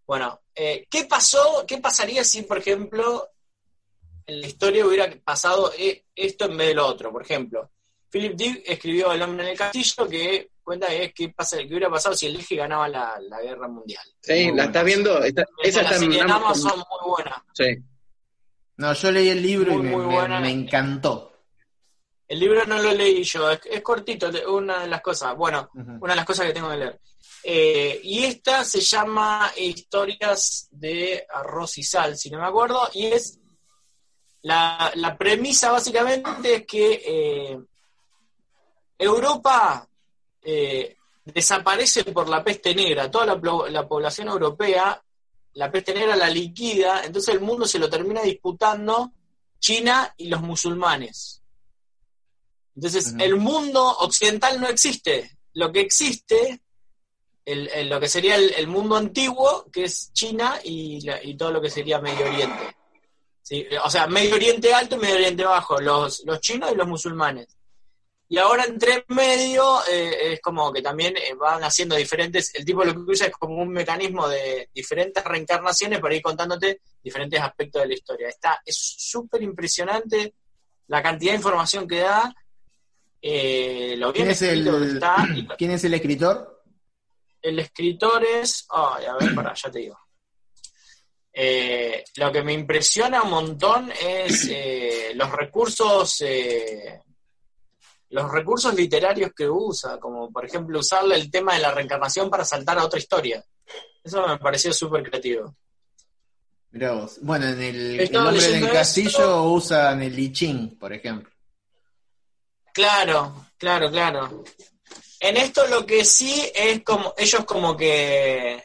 Bueno, 0.05 0.41
eh, 0.55 0.85
¿qué 0.89 1.05
pasó? 1.05 1.63
¿Qué 1.67 1.77
pasaría 1.79 2.23
si, 2.23 2.43
por 2.43 2.57
ejemplo, 2.57 3.29
en 4.25 4.41
la 4.41 4.47
historia 4.47 4.85
hubiera 4.85 5.09
pasado 5.23 5.71
eh, 5.77 6.05
esto 6.15 6.45
en 6.45 6.57
vez 6.57 6.67
de 6.69 6.73
lo 6.75 6.87
otro? 6.87 7.11
Por 7.11 7.21
ejemplo, 7.23 7.71
Philip 8.09 8.33
Dick 8.35 8.63
escribió 8.65 9.11
El 9.11 9.21
hombre 9.21 9.43
en 9.45 9.51
el 9.51 9.57
castillo 9.57 10.07
que 10.07 10.49
cuenta 10.63 10.87
que 10.87 11.05
es 11.05 11.13
qué, 11.13 11.29
pasa, 11.29 11.57
qué 11.57 11.65
hubiera 11.67 11.89
pasado 11.89 12.15
si 12.15 12.27
el 12.27 12.37
eje 12.37 12.55
ganaba 12.55 12.87
la, 12.87 13.17
la 13.21 13.41
guerra 13.41 13.67
mundial. 13.67 14.03
Sí, 14.21 14.47
Muy 14.47 14.57
la 14.57 14.65
estás 14.65 14.85
viendo. 14.85 15.21
Está- 15.23 15.45
esa 15.63 15.81
está 15.81 15.95
en 15.97 16.13
Amazon. 16.21 16.31
Amazon 16.71 16.77
muy 17.01 17.09
buena. 17.11 17.45
Sí. 17.53 17.65
No, 18.77 18.93
yo 18.93 19.11
leí 19.11 19.29
el 19.29 19.41
libro 19.41 19.75
Muy, 19.75 20.15
y 20.15 20.41
me, 20.41 20.49
encantó. 20.49 21.31
El 22.27 22.39
libro 22.39 22.65
no 22.65 22.81
lo 22.81 22.91
leí 22.91 23.23
yo, 23.23 23.51
es, 23.51 23.59
es 23.69 23.81
cortito, 23.81 24.31
una 24.47 24.81
de 24.81 24.87
las 24.87 25.01
cosas, 25.01 25.35
bueno, 25.35 25.69
una 25.73 26.13
de 26.13 26.15
las 26.15 26.25
cosas 26.25 26.47
que 26.47 26.53
tengo 26.53 26.69
que 26.69 26.77
leer. 26.77 26.99
Eh, 27.43 27.99
y 28.03 28.23
esta 28.23 28.63
se 28.63 28.79
llama 28.79 29.51
Historias 29.57 30.69
de 30.71 31.27
Arroz 31.29 31.77
y 31.77 31.83
Sal, 31.83 32.17
si 32.17 32.29
no 32.29 32.39
me 32.39 32.47
acuerdo, 32.47 32.89
y 32.93 33.07
es 33.07 33.37
la, 34.43 34.91
la 34.95 35.17
premisa 35.17 35.71
básicamente 35.71 36.55
es 36.55 36.65
que 36.65 37.01
eh, 37.05 37.59
Europa 38.97 39.87
eh, 40.41 40.97
desaparece 41.25 42.05
por 42.05 42.29
la 42.29 42.43
peste 42.43 42.73
negra, 42.73 43.11
toda 43.11 43.25
la 43.69 43.87
población 43.87 44.29
europea, 44.29 45.01
la 45.53 45.71
peste 45.71 45.93
negra 45.93 46.15
la 46.15 46.29
liquida, 46.29 47.03
entonces 47.03 47.33
el 47.33 47.41
mundo 47.41 47.65
se 47.67 47.79
lo 47.79 47.89
termina 47.89 48.21
disputando 48.21 49.11
China 49.59 50.13
y 50.17 50.27
los 50.27 50.41
musulmanes. 50.41 51.41
Entonces, 52.75 53.13
el 53.19 53.35
mundo 53.35 53.83
occidental 53.99 54.59
no 54.59 54.67
existe. 54.67 55.37
Lo 55.53 55.71
que 55.71 55.81
existe, 55.81 56.61
el, 57.45 57.67
el- 57.69 57.89
lo 57.89 57.99
que 57.99 58.07
sería 58.09 58.35
el, 58.35 58.51
el 58.55 58.67
mundo 58.67 58.95
antiguo, 58.95 59.65
que 59.71 59.83
es 59.83 60.11
China 60.13 60.59
y, 60.63 61.01
la- 61.01 61.23
y 61.23 61.35
todo 61.37 61.51
lo 61.51 61.61
que 61.61 61.69
sería 61.69 61.99
Medio 62.01 62.25
Oriente. 62.25 62.75
¿Sí? 63.43 63.65
O 63.83 63.89
sea, 63.89 64.07
Medio 64.07 64.35
Oriente 64.35 64.73
alto 64.73 64.95
y 64.95 64.99
Medio 64.99 65.15
Oriente 65.15 65.43
bajo, 65.45 65.79
los, 65.79 66.23
los 66.25 66.39
chinos 66.41 66.71
y 66.71 66.75
los 66.75 66.87
musulmanes. 66.87 67.55
Y 68.33 68.39
ahora 68.39 68.63
entre 68.65 69.05
medio 69.09 69.85
eh, 69.87 70.33
es 70.33 70.41
como 70.41 70.73
que 70.73 70.81
también 70.81 71.15
eh, 71.15 71.35
van 71.39 71.63
haciendo 71.63 71.95
diferentes, 71.95 72.49
el 72.55 72.65
tipo 72.65 72.83
lo 72.83 72.91
que 72.91 73.11
usa 73.11 73.27
es 73.27 73.33
como 73.33 73.61
un 73.61 73.69
mecanismo 73.69 74.27
de 74.27 74.71
diferentes 74.73 75.23
reencarnaciones 75.23 75.99
para 75.99 76.15
ir 76.15 76.23
contándote 76.23 76.81
diferentes 77.03 77.39
aspectos 77.39 77.83
de 77.83 77.89
la 77.89 77.93
historia. 77.93 78.29
Está, 78.29 78.59
es 78.65 78.75
súper 78.75 79.43
impresionante 79.43 80.33
la 80.87 81.03
cantidad 81.03 81.33
de 81.33 81.37
información 81.37 81.87
que 81.87 81.99
da, 81.99 82.35
eh, 83.21 83.93
lo 83.99 84.11
bien 84.11 84.25
¿Quién 84.25 84.31
es, 84.31 84.41
el, 84.41 84.67
está. 84.95 85.27
y 85.35 85.47
¿Quién 85.59 85.69
es 85.69 85.83
el 85.83 85.93
escritor? 85.93 86.63
el 87.39 87.59
escritor 87.59 88.25
es. 88.25 88.65
Ay, 88.71 89.05
a 89.05 89.13
ver, 89.13 89.35
para, 89.35 89.53
ya 89.53 89.69
te 89.69 89.77
digo. 89.77 89.99
Eh, 91.31 92.03
lo 92.15 92.31
que 92.31 92.41
me 92.41 92.53
impresiona 92.53 93.21
un 93.21 93.29
montón 93.29 93.91
es 93.91 94.47
eh, 94.49 95.11
los 95.13 95.29
recursos. 95.31 96.19
eh, 96.21 96.99
los 98.13 98.31
recursos 98.31 98.75
literarios 98.75 99.31
que 99.35 99.49
usa, 99.49 99.99
como 99.99 100.31
por 100.31 100.45
ejemplo 100.45 100.79
usarle 100.79 101.15
el 101.15 101.31
tema 101.31 101.55
de 101.55 101.61
la 101.61 101.71
reencarnación 101.71 102.29
para 102.29 102.45
saltar 102.45 102.77
a 102.77 102.85
otra 102.85 102.99
historia. 102.99 103.43
Eso 104.03 104.27
me 104.27 104.37
pareció 104.37 104.71
súper 104.71 105.01
creativo. 105.01 105.55
Mirá 106.69 106.91
vos. 106.91 107.17
Bueno, 107.23 107.47
en 107.47 107.59
el, 107.59 107.75
el 107.75 107.97
leyendo 107.97 108.31
del 108.31 108.71
castillo 108.71 109.09
esto. 109.09 109.51
usan 109.51 110.03
el 110.03 110.17
I 110.17 110.31
Ching, 110.31 110.77
por 110.77 110.93
ejemplo. 110.93 111.31
Claro, 112.71 113.47
claro, 113.57 113.89
claro. 113.89 114.43
En 115.19 115.37
esto 115.37 115.65
lo 115.67 115.83
que 115.83 116.05
sí 116.05 116.51
es 116.53 116.83
como, 116.83 117.15
ellos 117.17 117.45
como 117.45 117.75
que 117.75 118.63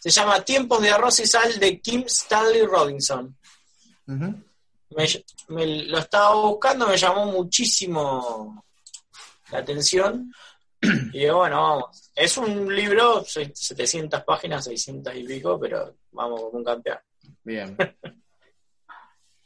se 0.00 0.10
llama 0.10 0.44
Tiempos 0.44 0.82
de 0.82 0.90
Arroz 0.90 1.20
y 1.20 1.26
Sal 1.26 1.60
de 1.60 1.80
Kim 1.80 2.02
Stanley 2.06 2.62
Robinson. 2.62 3.36
Me, 4.06 5.08
me 5.48 5.66
lo 5.84 5.98
estaba 5.98 6.34
buscando, 6.34 6.88
me 6.88 6.96
llamó 6.96 7.26
muchísimo 7.26 8.64
la 9.52 9.58
atención. 9.58 10.32
Y 11.12 11.18
digo, 11.20 11.36
bueno, 11.38 11.62
vamos. 11.62 12.10
Es 12.14 12.36
un 12.38 12.74
libro, 12.74 13.24
se- 13.24 13.52
700 13.54 14.24
páginas, 14.24 14.64
600 14.64 15.14
y 15.14 15.24
pico, 15.24 15.58
pero 15.60 15.96
vamos 16.10 16.40
como 16.40 16.58
un 16.58 16.64
campeón. 16.64 16.98
Bien. 17.44 17.76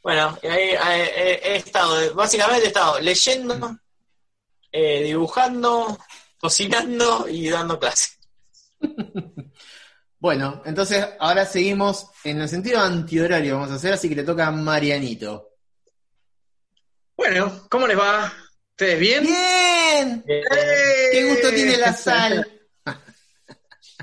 Bueno, 0.01 0.37
y 0.41 0.47
ahí, 0.47 0.69
ahí, 0.79 1.01
he, 1.01 1.31
he 1.33 1.55
estado, 1.57 2.13
básicamente 2.15 2.63
he 2.63 2.67
estado 2.67 2.97
leyendo, 3.01 3.77
eh, 4.71 5.03
dibujando, 5.03 5.97
cocinando 6.39 7.27
y 7.27 7.49
dando 7.49 7.77
clases. 7.77 8.17
Bueno, 10.19 10.63
entonces 10.65 11.05
ahora 11.19 11.45
seguimos 11.45 12.07
en 12.23 12.41
el 12.41 12.49
sentido 12.49 12.79
antihorario, 12.79 13.55
vamos 13.55 13.71
a 13.71 13.75
hacer, 13.75 13.93
así 13.93 14.09
que 14.09 14.15
le 14.15 14.23
toca 14.23 14.47
a 14.47 14.51
Marianito. 14.51 15.49
Bueno, 17.15 17.67
¿cómo 17.69 17.85
les 17.85 17.99
va? 17.99 18.31
¿Ustedes 18.79 18.99
bien? 18.99 19.23
¡Bien! 19.23 20.23
Eh, 20.27 20.43
¡Qué 21.11 21.23
gusto 21.31 21.49
tiene 21.49 21.77
la 21.77 21.93
sal! 21.97 22.47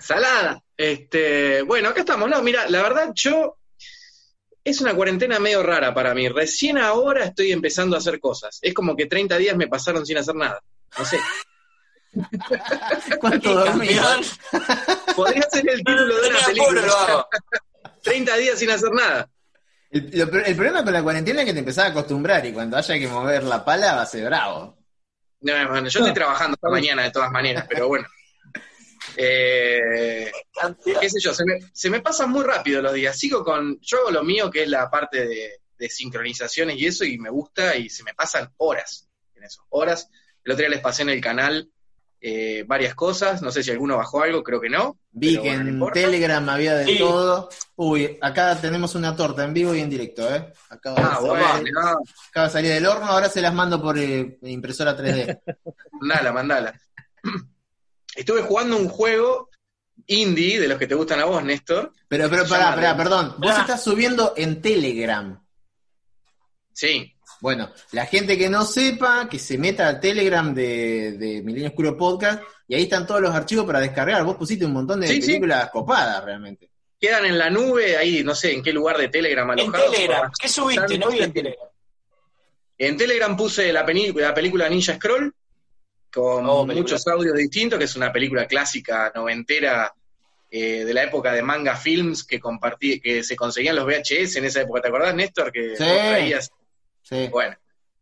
Salada. 0.03 0.61
Este, 0.77 1.63
bueno, 1.63 1.91
acá 1.91 2.01
estamos. 2.01 2.29
No, 2.29 2.43
mira, 2.43 2.69
la 2.69 2.83
verdad, 2.83 3.13
yo. 3.15 3.57
Es 4.65 4.81
una 4.81 4.93
cuarentena 4.93 5.39
medio 5.39 5.63
rara 5.63 5.95
para 5.95 6.13
mí. 6.13 6.29
Recién 6.29 6.77
ahora 6.79 7.27
estoy 7.27 7.53
empezando 7.53 7.95
a 7.95 8.01
hacer 8.01 8.19
cosas. 8.19 8.59
Es 8.63 8.75
como 8.75 8.97
que 8.97 9.07
30 9.07 9.39
días 9.39 9.57
me 9.57 9.69
pasaron 9.69 10.05
sin 10.05 10.19
hacer 10.19 10.35
nada. 10.35 10.61
No 10.99 11.05
sé. 11.05 11.21
¿Cuánto 13.21 13.65
campeón, 13.65 14.25
Podría 15.15 15.43
ser 15.53 15.71
el 15.71 15.85
título 15.85 16.21
de 16.21 16.29
una 16.31 16.39
película. 16.47 16.83
hago. 16.83 17.29
30 18.03 18.37
días 18.39 18.59
sin 18.59 18.71
hacer 18.71 18.91
nada. 18.91 19.31
El, 19.95 20.11
lo- 20.13 20.45
el 20.45 20.57
problema 20.57 20.85
con 20.85 20.93
la 20.93 21.03
cuarentena 21.03 21.41
es 21.41 21.47
que 21.47 21.53
te 21.53 21.61
empezás 21.61 21.87
a 21.87 21.89
acostumbrar 21.89 22.45
y 22.45 22.53
cuando 22.53 22.77
haya 22.77 22.99
que 22.99 23.09
mover 23.09 23.45
la 23.45 23.65
pala 23.65 23.95
va 23.95 24.03
a 24.03 24.07
ser 24.07 24.25
bravo. 24.27 24.77
No, 25.41 25.53
bueno, 25.69 25.89
yo 25.89 26.01
estoy 26.01 26.15
trabajando 26.15 26.55
esta 26.55 26.69
mañana 26.69 27.03
de 27.05 27.11
todas 27.11 27.31
maneras, 27.31 27.67
pero 27.69 27.89
bueno. 27.89 28.07
Eh, 29.17 30.33
qué 31.01 31.11
sé 31.11 31.21
yo, 31.21 31.35
se 31.35 31.45
me, 31.45 31.59
se 31.73 31.91
me 31.91 32.01
pasan 32.01 32.31
muy 32.31 32.43
rápido 32.43 32.81
los 32.83 32.95
días. 32.95 33.17
Sigo 33.19 33.45
con, 33.45 33.79
yo 33.81 33.99
hago 33.99 34.11
lo 34.11 34.25
mío 34.25 34.51
que 34.51 34.63
es 34.63 34.69
la 34.69 34.91
parte 34.91 35.27
de, 35.29 35.61
de 35.79 35.89
sincronizaciones 35.91 36.77
y 36.79 36.87
eso 36.87 37.05
y 37.05 37.19
me 37.19 37.31
gusta 37.31 37.77
y 37.77 37.91
se 37.91 38.03
me 38.03 38.15
pasan 38.15 38.53
horas 38.57 39.09
en 39.35 39.45
eso, 39.45 39.63
horas. 39.69 40.09
El 40.43 40.53
otro 40.53 40.63
día 40.63 40.71
les 40.71 40.81
pasé 40.81 41.03
en 41.03 41.11
el 41.11 41.21
canal 41.21 41.71
eh, 42.27 42.65
varias 42.67 42.95
cosas, 42.95 43.43
no 43.43 43.51
sé 43.51 43.63
si 43.63 43.71
alguno 43.71 43.99
bajó 43.99 44.23
algo, 44.23 44.43
creo 44.43 44.59
que 44.59 44.71
no. 44.71 44.97
Vi 45.11 45.39
que 45.43 45.53
en. 45.53 45.79
Telegram 45.93 46.49
había 46.49 46.75
de 46.75 46.87
Sí. 46.87 46.99
todo. 46.99 47.51
Uy, 47.77 48.17
acá 48.23 48.59
tenemos 48.59 48.95
una 48.95 49.15
torta 49.15 49.45
en 49.45 49.53
vivo 49.53 49.75
y 49.75 49.81
en 49.81 49.91
directo, 49.91 50.35
¿eh? 50.35 50.51
Acaba 50.71 50.97
de, 50.97 51.03
Ah, 51.07 51.19
bueno, 51.21 51.47
no, 51.71 51.99
acaba 52.31 52.47
de 52.47 52.53
salir 52.53 52.71
del 52.73 52.87
horno, 52.87 53.05
ahora 53.07 53.29
se 53.29 53.43
las 53.43 53.53
mando 53.53 53.83
por 53.83 53.99
eh, 53.99 54.39
impresora 54.43 54.97
3D. 54.97 55.39
mandala, 56.01 56.33
mandala. 56.33 56.81
Estuve 58.17 58.41
jugando 58.43 58.79
un 58.79 58.89
juego 58.89 59.51
indie 60.07 60.59
de 60.61 60.69
los 60.69 60.79
que 60.79 60.87
te 60.87 60.95
gustan 60.95 61.21
a 61.21 61.27
vos, 61.27 61.45
Néstor. 61.45 61.93
Pero, 62.09 62.31
pero, 62.31 62.47
pará, 62.49 62.75
pará, 62.75 62.93
de- 62.95 62.97
perdón. 63.03 63.35
Vos 63.39 63.53
Ah. 63.55 63.61
estás 63.61 63.85
subiendo 63.85 64.33
en 64.37 64.63
Telegram. 64.63 65.45
Sí, 66.73 67.14
Bueno, 67.45 67.71
la 67.93 68.07
gente 68.07 68.39
que 68.39 68.49
no 68.49 68.65
sepa, 68.65 69.29
que 69.31 69.39
se 69.39 69.59
meta 69.59 69.87
al 69.87 70.01
Telegram 70.01 70.55
de, 70.55 71.13
de 71.13 71.43
Milenio 71.43 71.69
Oscuro 71.69 71.95
Podcast 71.95 72.43
y 72.67 72.75
ahí 72.75 72.85
están 72.85 73.07
todos 73.07 73.21
los 73.21 73.35
archivos 73.35 73.67
para 73.67 73.81
descargar. 73.81 74.25
Vos 74.25 74.37
pusiste 74.37 74.65
un 74.65 74.73
montón 74.73 75.01
de 75.01 75.09
Sí, 75.09 75.21
sí. 75.21 75.27
películas 75.27 75.69
copadas 75.71 76.25
realmente. 76.25 76.71
quedan 76.99 77.27
en 77.27 77.37
la 77.37 77.51
nube, 77.51 77.99
ahí 77.99 78.25
no 78.25 78.35
sé 78.35 78.55
en 78.55 78.63
qué 78.63 78.73
lugar 78.73 78.97
de 78.97 79.09
Telegram 79.09 79.45
En 79.51 79.61
alojados. 79.61 79.91
Telegram, 79.93 80.33
¿qué 80.41 80.49
subiste? 80.49 80.97
No 80.97 81.11
vi 81.11 81.19
en 81.21 81.33
Telegram. 81.35 81.69
En 82.79 82.97
Telegram 82.97 83.37
puse 83.37 83.71
la, 83.75 83.83
la 83.85 84.35
película 84.35 84.67
Ninja 84.71 84.95
Scroll, 84.97 85.31
con 86.15 86.47
Oh, 86.47 86.63
película. 86.67 86.75
muchos 86.81 87.07
audios 87.09 87.37
distintos, 87.37 87.79
que 87.79 87.85
es 87.85 87.95
una 87.95 88.11
película 88.11 88.47
clásica 88.47 89.13
noventera 89.15 89.93
eh, 90.51 90.83
de 90.87 90.95
la 90.95 91.03
época 91.03 91.31
de 91.35 91.43
manga 91.43 91.77
films 91.77 92.25
que 92.25 92.41
compartí, 92.41 93.01
que 93.01 93.23
se 93.23 93.37
conseguían 93.37 93.77
los 93.77 93.85
VHS 93.85 94.37
en 94.37 94.47
esa 94.47 94.63
época. 94.63 94.81
¿Te 94.81 94.89
acordás, 94.89 95.15
Néstor? 95.15 95.53
Que 95.53 95.77
Sí. 95.77 95.85
vos 95.85 95.93
traías? 95.99 96.51
Sí. 97.05 97.29
Bueno, 97.31 97.57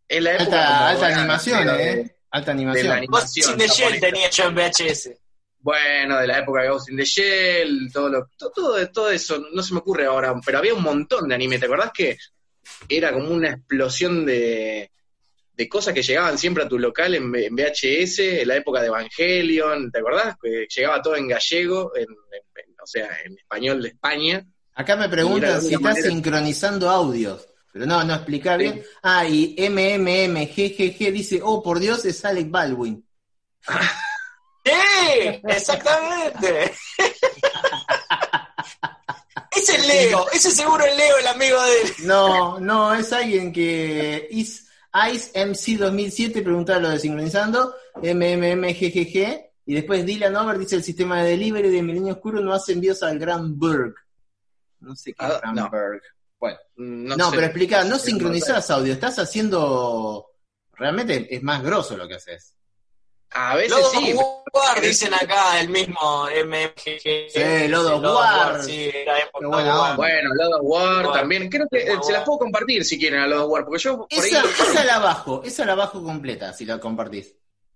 es 0.08 0.22
la 0.22 0.32
época 0.36 0.88
Alta, 0.88 0.88
alta 1.06 1.18
animación, 1.20 1.66
de- 1.66 1.90
¿eh? 1.92 2.16
Alta 2.30 2.50
de 2.54 2.56
la 2.56 2.60
animación. 2.62 2.92
animación 2.92 3.08
Vos 3.10 3.32
sin 3.32 3.58
de 3.58 3.68
Shell 3.68 4.00
tenía 4.00 4.30
yo 4.30 4.44
en 4.44 4.54
VHS. 4.54 5.10
Bueno, 5.60 6.18
de 6.18 6.26
la 6.26 6.38
época 6.38 6.62
de 6.62 6.68
Ghost 6.70 6.88
in 6.90 6.96
the 6.96 7.04
Shell, 7.04 7.90
todo, 7.92 8.08
lo, 8.08 8.26
to- 8.38 8.50
todo, 8.50 8.88
todo 8.90 9.10
eso, 9.10 9.44
no 9.52 9.62
se 9.62 9.74
me 9.74 9.80
ocurre 9.80 10.06
ahora, 10.06 10.34
pero 10.44 10.58
había 10.58 10.74
un 10.74 10.82
montón 10.82 11.28
de 11.28 11.34
anime, 11.34 11.58
¿te 11.58 11.66
acordás 11.66 11.92
que 11.92 12.16
era 12.88 13.12
como 13.12 13.28
una 13.30 13.50
explosión 13.50 14.24
de, 14.26 14.90
de 15.54 15.68
cosas 15.68 15.94
que 15.94 16.02
llegaban 16.02 16.36
siempre 16.38 16.64
a 16.64 16.68
tu 16.68 16.78
local 16.78 17.14
en, 17.14 17.32
en 17.36 17.54
VHS, 17.54 18.18
en 18.40 18.48
la 18.48 18.56
época 18.56 18.80
de 18.80 18.88
Evangelion, 18.88 19.90
¿te 19.92 19.98
acordás? 20.00 20.36
Que 20.42 20.66
llegaba 20.74 21.00
todo 21.02 21.14
en 21.16 21.28
gallego, 21.28 21.92
en, 21.94 22.02
en- 22.02 22.64
en- 22.64 22.74
o 22.82 22.86
sea, 22.86 23.08
en 23.24 23.36
español 23.38 23.82
de 23.82 23.88
España. 23.90 24.44
Acá 24.74 24.96
me 24.96 25.08
preguntan 25.08 25.54
de 25.56 25.60
si 25.60 25.66
estás 25.74 25.80
manera- 25.82 26.08
sincronizando 26.08 26.88
audios. 26.90 27.46
Pero 27.72 27.86
no, 27.86 28.04
no 28.04 28.14
explicar 28.14 28.58
Sí. 28.60 28.64
bien. 28.64 28.82
Ah, 29.02 29.26
y 29.26 29.56
MMMGGG 29.58 31.10
dice, 31.12 31.40
oh, 31.42 31.62
por 31.62 31.78
Dios, 31.80 32.04
es 32.04 32.24
Alec 32.24 32.50
Baldwin. 32.50 33.04
¡Sí! 34.64 35.40
¡Exactamente! 35.44 36.72
ese 39.56 39.74
es 39.76 39.86
Leo, 39.86 40.26
ese 40.32 40.50
seguro 40.50 40.84
es 40.84 40.96
Leo, 40.96 41.16
el 41.18 41.26
amigo 41.26 41.62
de 41.62 41.82
él. 41.82 41.92
No, 42.04 42.58
no, 42.60 42.94
es 42.94 43.12
alguien 43.12 43.52
que 43.52 44.28
is, 44.30 44.68
Ice 45.12 45.32
MC 45.46 45.78
2007 45.78 46.42
preguntaba 46.42 46.78
lo 46.80 46.90
de 46.90 46.98
sincronizando, 46.98 47.74
MMMGGG, 47.96 49.40
y 49.66 49.74
después 49.74 50.04
Dylan 50.04 50.36
Over 50.36 50.58
dice 50.58 50.76
el 50.76 50.84
sistema 50.84 51.22
de 51.22 51.30
delivery 51.30 51.70
de 51.70 51.82
Milenio 51.82 52.14
Oscuro 52.14 52.40
no 52.40 52.52
hace 52.52 52.72
envíos 52.72 53.02
al 53.02 53.18
Gran 53.18 53.58
Berg. 53.58 53.94
No 54.80 54.94
sé 54.96 55.12
qué 55.14 55.24
es 55.24 55.32
Ah, 55.32 55.38
Gran 55.40 55.54
no. 55.54 55.70
Berg. 55.70 56.02
Bueno, 56.42 56.58
No, 56.74 57.16
no, 57.16 57.24
sé. 57.30 57.36
pero 57.36 57.46
explica, 57.46 57.84
no 57.84 57.98
sincronizás 58.00 58.68
audio, 58.72 58.92
estás 58.92 59.16
haciendo, 59.20 60.28
realmente 60.72 61.32
es 61.32 61.40
más 61.40 61.62
grosso 61.62 61.96
lo 61.96 62.08
que 62.08 62.16
haces. 62.16 62.56
A 63.30 63.54
veces 63.54 63.70
Lodo 63.70 63.90
sí. 63.92 64.12
War, 64.52 64.80
dicen 64.82 65.14
acá, 65.14 65.60
el 65.60 65.68
mismo 65.68 66.26
MMGG. 66.26 67.30
Sí, 67.30 67.68
Lodo 67.68 68.00
War. 68.14 68.60
Sí, 68.62 68.90
era 68.92 69.20
época 69.20 69.38
Qué 69.38 69.46
buena 69.46 69.80
War. 69.80 69.96
Bueno, 69.96 70.30
God 70.36 70.54
of 70.56 70.60
War 70.64 70.94
Bueno. 70.96 71.12
también. 71.12 71.48
Creo 71.48 71.66
que 71.70 71.78
eh, 71.78 71.84
Bueno. 71.86 72.02
se 72.02 72.12
las 72.12 72.24
puedo 72.24 72.40
compartir 72.40 72.84
si 72.84 72.98
quieren 72.98 73.20
a 73.20 73.28
God 73.28 73.44
of 73.44 73.50
War, 73.50 73.64
porque 73.64 73.78
yo 73.82 73.96
por 73.98 74.06
Esa, 74.10 74.42
ahí... 74.42 74.48
esa 74.68 74.84
la 74.84 74.98
bajo, 74.98 75.42
esa 75.44 75.64
la 75.64 75.74
bajo 75.76 76.02
completa 76.02 76.52
si 76.52 76.66
la 76.66 76.78
compartís. 76.80 77.34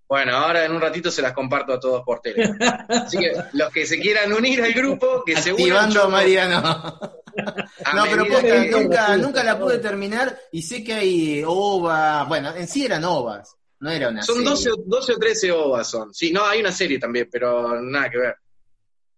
Bueno, 0.09 0.37
ahora 0.37 0.64
en 0.64 0.73
un 0.73 0.81
ratito 0.81 1.11
se 1.11 1.21
las 1.23 1.33
comparto 1.33 1.73
a 1.73 1.81
todos 1.81 2.03
por 2.05 2.21
tele. 2.21 2.49
Así 2.88 3.19
que 3.19 3.33
los 3.55 3.73
que 3.73 3.85
se 3.87 3.99
quieran 3.99 4.33
unir 4.33 4.62
al 4.62 4.73
grupo, 4.73 5.23
que 5.25 5.37
se 5.37 5.53
unan. 5.53 5.62
Activando 5.88 6.11
Mariano. 6.11 6.59
a 6.59 7.92
No, 7.95 8.05
pero 8.05 8.25
posta, 8.27 8.64
nunca, 8.71 9.16
nunca 9.16 9.42
la 9.42 9.59
pude 9.59 9.79
terminar 9.79 10.38
y 10.53 10.62
sé 10.62 10.85
que 10.85 10.95
hay 10.95 11.42
ova, 11.45 12.23
bueno, 12.25 12.55
en 12.55 12.69
sí 12.69 12.85
eran 12.87 13.05
ovas, 13.05 13.57
no 13.81 13.90
era 13.90 14.09
una 14.09 14.23
Son 14.23 14.37
serie. 14.37 14.51
12, 14.51 14.71
o- 14.71 14.77
12 14.87 15.12
o 15.12 15.19
13 15.19 15.53
ovas 15.53 15.88
son. 15.90 16.14
Sí, 16.14 16.33
no, 16.33 16.47
hay 16.47 16.61
una 16.61 16.73
serie 16.73 16.99
también, 17.01 17.29
pero 17.31 17.81
nada 17.83 18.09
que 18.09 18.19
ver. 18.19 18.37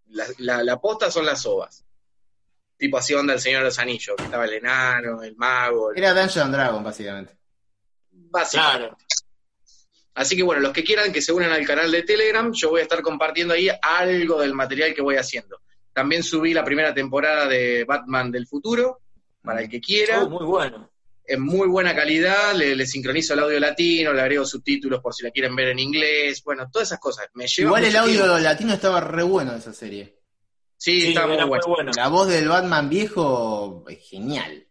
La, 0.08 0.24
la, 0.38 0.62
la 0.64 0.80
posta 0.80 1.10
son 1.10 1.26
las 1.26 1.44
ovas. 1.44 1.84
Tipo 2.78 2.96
así 2.96 3.12
onda 3.12 3.34
el 3.34 3.40
Señor 3.40 3.60
de 3.60 3.66
los 3.66 3.78
Anillos, 3.78 4.16
que 4.16 4.24
estaba 4.24 4.46
el 4.46 4.54
enano, 4.54 5.22
el 5.22 5.36
mago, 5.36 5.90
el- 5.92 5.98
Era 5.98 6.14
Dungeon 6.14 6.46
and 6.46 6.54
Dragon, 6.54 6.82
básicamente. 6.82 7.36
básicamente. 8.10 8.78
Claro. 8.88 8.98
Así 10.18 10.36
que 10.36 10.42
bueno, 10.42 10.60
los 10.60 10.72
que 10.72 10.82
quieran 10.82 11.12
que 11.12 11.22
se 11.22 11.32
unan 11.32 11.52
al 11.52 11.64
canal 11.64 11.90
de 11.92 12.02
Telegram, 12.02 12.52
yo 12.52 12.70
voy 12.70 12.80
a 12.80 12.82
estar 12.82 13.00
compartiendo 13.02 13.54
ahí 13.54 13.68
algo 13.80 14.40
del 14.40 14.52
material 14.52 14.92
que 14.92 15.00
voy 15.00 15.14
haciendo. 15.16 15.60
También 15.92 16.22
subí 16.24 16.52
la 16.52 16.64
primera 16.64 16.92
temporada 16.92 17.46
de 17.46 17.84
Batman 17.84 18.30
del 18.32 18.46
futuro, 18.46 18.98
para 19.42 19.60
el 19.62 19.68
que 19.68 19.80
quiera. 19.80 20.24
Oh, 20.24 20.28
muy 20.28 20.44
bueno. 20.44 20.90
en 21.24 21.40
muy 21.42 21.68
buena 21.68 21.94
calidad, 21.94 22.54
le, 22.54 22.74
le 22.74 22.86
sincronizo 22.86 23.34
el 23.34 23.40
audio 23.40 23.60
latino, 23.60 24.12
le 24.12 24.20
agrego 24.20 24.44
subtítulos 24.44 25.00
por 25.00 25.14
si 25.14 25.22
la 25.24 25.30
quieren 25.30 25.54
ver 25.54 25.68
en 25.68 25.78
inglés, 25.78 26.42
bueno, 26.42 26.68
todas 26.72 26.88
esas 26.88 26.98
cosas. 27.00 27.26
Me 27.34 27.46
lleva 27.46 27.68
Igual 27.68 27.84
el 27.84 27.96
audio 27.96 28.22
tiempo. 28.22 28.38
latino 28.38 28.72
estaba 28.72 29.00
re 29.00 29.22
bueno 29.22 29.52
de 29.52 29.58
esa 29.58 29.72
serie. 29.72 30.16
Sí, 30.76 31.00
Sí, 31.02 31.08
está 31.08 31.26
muy 31.26 31.36
bueno. 31.36 31.48
muy 31.66 31.74
bueno. 31.76 31.92
La 31.96 32.08
voz 32.08 32.28
del 32.28 32.48
Batman 32.48 32.88
viejo 32.88 33.84
es 33.88 33.98
genial. 34.08 34.64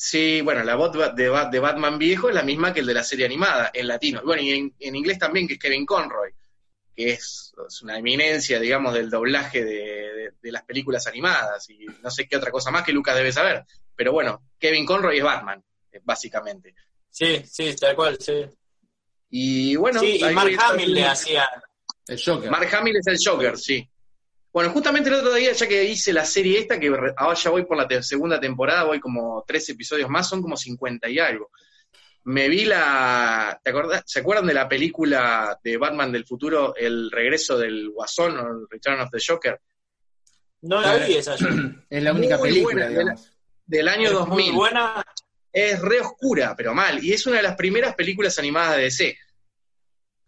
Sí, 0.00 0.42
bueno, 0.42 0.62
la 0.62 0.76
voz 0.76 0.92
de, 0.92 1.28
de 1.50 1.58
Batman 1.58 1.98
viejo 1.98 2.28
es 2.28 2.34
la 2.36 2.44
misma 2.44 2.72
que 2.72 2.78
el 2.80 2.86
de 2.86 2.94
la 2.94 3.02
serie 3.02 3.26
animada, 3.26 3.72
en 3.74 3.88
latino. 3.88 4.22
Bueno, 4.24 4.40
y 4.40 4.52
en, 4.52 4.72
en 4.78 4.94
inglés 4.94 5.18
también, 5.18 5.48
que 5.48 5.54
es 5.54 5.58
Kevin 5.58 5.84
Conroy, 5.84 6.30
que 6.94 7.10
es, 7.14 7.52
es 7.66 7.82
una 7.82 7.98
eminencia, 7.98 8.60
digamos, 8.60 8.94
del 8.94 9.10
doblaje 9.10 9.64
de, 9.64 9.72
de- 9.74 10.32
de 10.40 10.52
las 10.52 10.62
películas 10.62 11.04
animadas, 11.08 11.68
y 11.70 11.84
no 12.00 12.12
sé 12.12 12.28
qué 12.28 12.36
otra 12.36 12.52
cosa 12.52 12.70
más 12.70 12.84
que 12.84 12.92
Lucas 12.92 13.16
debe 13.16 13.32
saber. 13.32 13.64
Pero 13.96 14.12
bueno, 14.12 14.44
Kevin 14.56 14.86
Conroy 14.86 15.18
es 15.18 15.24
Batman, 15.24 15.60
eh, 15.90 16.00
básicamente. 16.04 16.76
Sí, 17.10 17.42
sí, 17.44 17.74
tal 17.74 17.96
cual, 17.96 18.16
sí. 18.20 18.44
Y 19.30 19.74
bueno, 19.74 19.98
sí, 19.98 20.20
y 20.20 20.32
Mark 20.32 20.56
Hamill 20.60 20.94
le 20.94 21.04
hacía. 21.06 21.48
El 22.06 22.22
Joker. 22.24 22.50
Mark 22.52 22.72
Hamill 22.72 22.96
es 22.98 23.06
el 23.08 23.18
Joker, 23.22 23.58
sí. 23.58 23.84
Bueno, 24.58 24.72
justamente 24.72 25.08
el 25.08 25.14
otro 25.14 25.34
día, 25.34 25.52
ya 25.52 25.68
que 25.68 25.84
hice 25.84 26.12
la 26.12 26.24
serie 26.24 26.58
esta, 26.58 26.80
que 26.80 26.88
ahora 27.16 27.38
ya 27.38 27.50
voy 27.50 27.64
por 27.64 27.76
la 27.76 27.86
te- 27.86 28.02
segunda 28.02 28.40
temporada, 28.40 28.82
voy 28.82 28.98
como 28.98 29.44
tres 29.46 29.68
episodios 29.68 30.10
más, 30.10 30.28
son 30.28 30.42
como 30.42 30.56
50 30.56 31.08
y 31.08 31.20
algo. 31.20 31.52
Me 32.24 32.48
vi 32.48 32.64
la... 32.64 33.60
¿te 33.62 33.70
acordás? 33.70 34.02
¿Se 34.04 34.18
acuerdan 34.18 34.48
de 34.48 34.54
la 34.54 34.68
película 34.68 35.56
de 35.62 35.76
Batman 35.76 36.10
del 36.10 36.26
futuro, 36.26 36.74
El 36.74 37.08
regreso 37.12 37.56
del 37.56 37.88
Guasón 37.90 38.36
o 38.36 38.48
el 38.48 38.66
Return 38.68 38.98
of 38.98 39.10
the 39.12 39.18
Joker? 39.24 39.60
No 40.62 40.80
la 40.80 40.96
vi 41.06 41.14
esa 41.18 41.36
yo. 41.36 41.46
Es 41.88 42.02
la 42.02 42.12
única 42.12 42.36
Muy 42.38 42.48
película, 42.48 42.86
buena, 42.86 42.88
digamos. 42.88 43.32
Del 43.64 43.86
año 43.86 44.08
Es 44.08 44.12
2000. 44.12 44.46
Muy 44.46 44.56
buena. 44.56 45.04
Es 45.52 45.80
re 45.80 46.00
oscura, 46.00 46.56
pero 46.56 46.74
mal. 46.74 46.98
Y 47.04 47.12
es 47.12 47.24
una 47.28 47.36
de 47.36 47.44
las 47.44 47.54
primeras 47.54 47.94
películas 47.94 48.36
animadas 48.40 48.74
de 48.78 48.82
DC. 48.82 49.18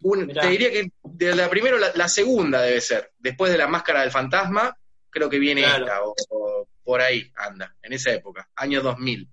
Un- 0.01 0.27
te 0.27 0.47
diría 0.47 0.71
que 0.71 0.91
de 1.03 1.35
la 1.35 1.49
primera, 1.49 1.77
la, 1.77 1.91
la 1.95 2.07
segunda 2.09 2.61
debe 2.61 2.81
ser. 2.81 3.11
Después 3.19 3.51
de 3.51 3.57
la 3.57 3.67
máscara 3.67 4.01
del 4.01 4.11
fantasma, 4.11 4.75
creo 5.09 5.29
que 5.29 5.39
viene 5.39 5.61
Claro. 5.63 5.85
esta, 5.85 6.03
o, 6.03 6.15
o 6.29 6.67
por 6.83 7.01
ahí 7.01 7.31
anda, 7.35 7.75
en 7.83 7.93
esa 7.93 8.11
época, 8.11 8.49
año 8.55 8.81
2000. 8.81 9.27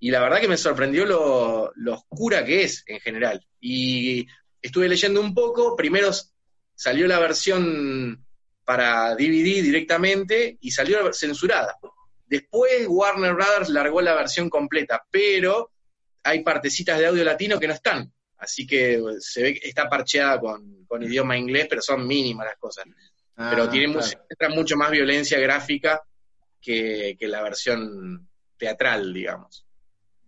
Y 0.00 0.10
la 0.10 0.20
verdad 0.20 0.40
que 0.40 0.48
me 0.48 0.56
sorprendió 0.56 1.04
lo, 1.06 1.72
lo 1.76 1.94
oscura 1.94 2.44
que 2.44 2.62
es 2.64 2.84
en 2.86 3.00
general. 3.00 3.44
Y 3.60 4.26
estuve 4.62 4.88
leyendo 4.88 5.20
un 5.20 5.34
poco, 5.34 5.74
primero 5.74 6.10
salió 6.74 7.06
la 7.08 7.18
versión 7.18 8.24
para 8.64 9.14
DVD 9.14 9.62
directamente 9.62 10.58
y 10.60 10.70
salió 10.70 11.12
censurada. 11.12 11.76
Después 12.26 12.84
Warner 12.86 13.32
Brothers 13.34 13.70
largó 13.70 14.00
la 14.02 14.14
versión 14.14 14.50
completa, 14.50 15.02
pero 15.10 15.70
hay 16.22 16.44
partecitas 16.44 16.98
de 16.98 17.06
audio 17.06 17.24
latino 17.24 17.58
que 17.58 17.66
no 17.66 17.72
están. 17.74 18.12
Así 18.38 18.66
que 18.66 19.02
se 19.20 19.42
ve 19.42 19.54
que 19.54 19.68
está 19.68 19.88
parcheada 19.88 20.38
con, 20.40 20.84
con 20.86 21.02
idioma 21.02 21.36
inglés, 21.36 21.66
pero 21.68 21.82
son 21.82 22.06
mínimas 22.06 22.46
las 22.46 22.56
cosas. 22.56 22.84
Ah, 23.36 23.48
pero 23.50 23.68
tiene 23.68 23.92
claro. 23.92 24.08
mucha, 24.30 24.48
mucho 24.54 24.76
más 24.76 24.90
violencia 24.90 25.38
gráfica 25.38 26.02
que, 26.60 27.16
que 27.18 27.28
la 27.28 27.42
versión 27.42 28.28
teatral, 28.56 29.12
digamos. 29.12 29.64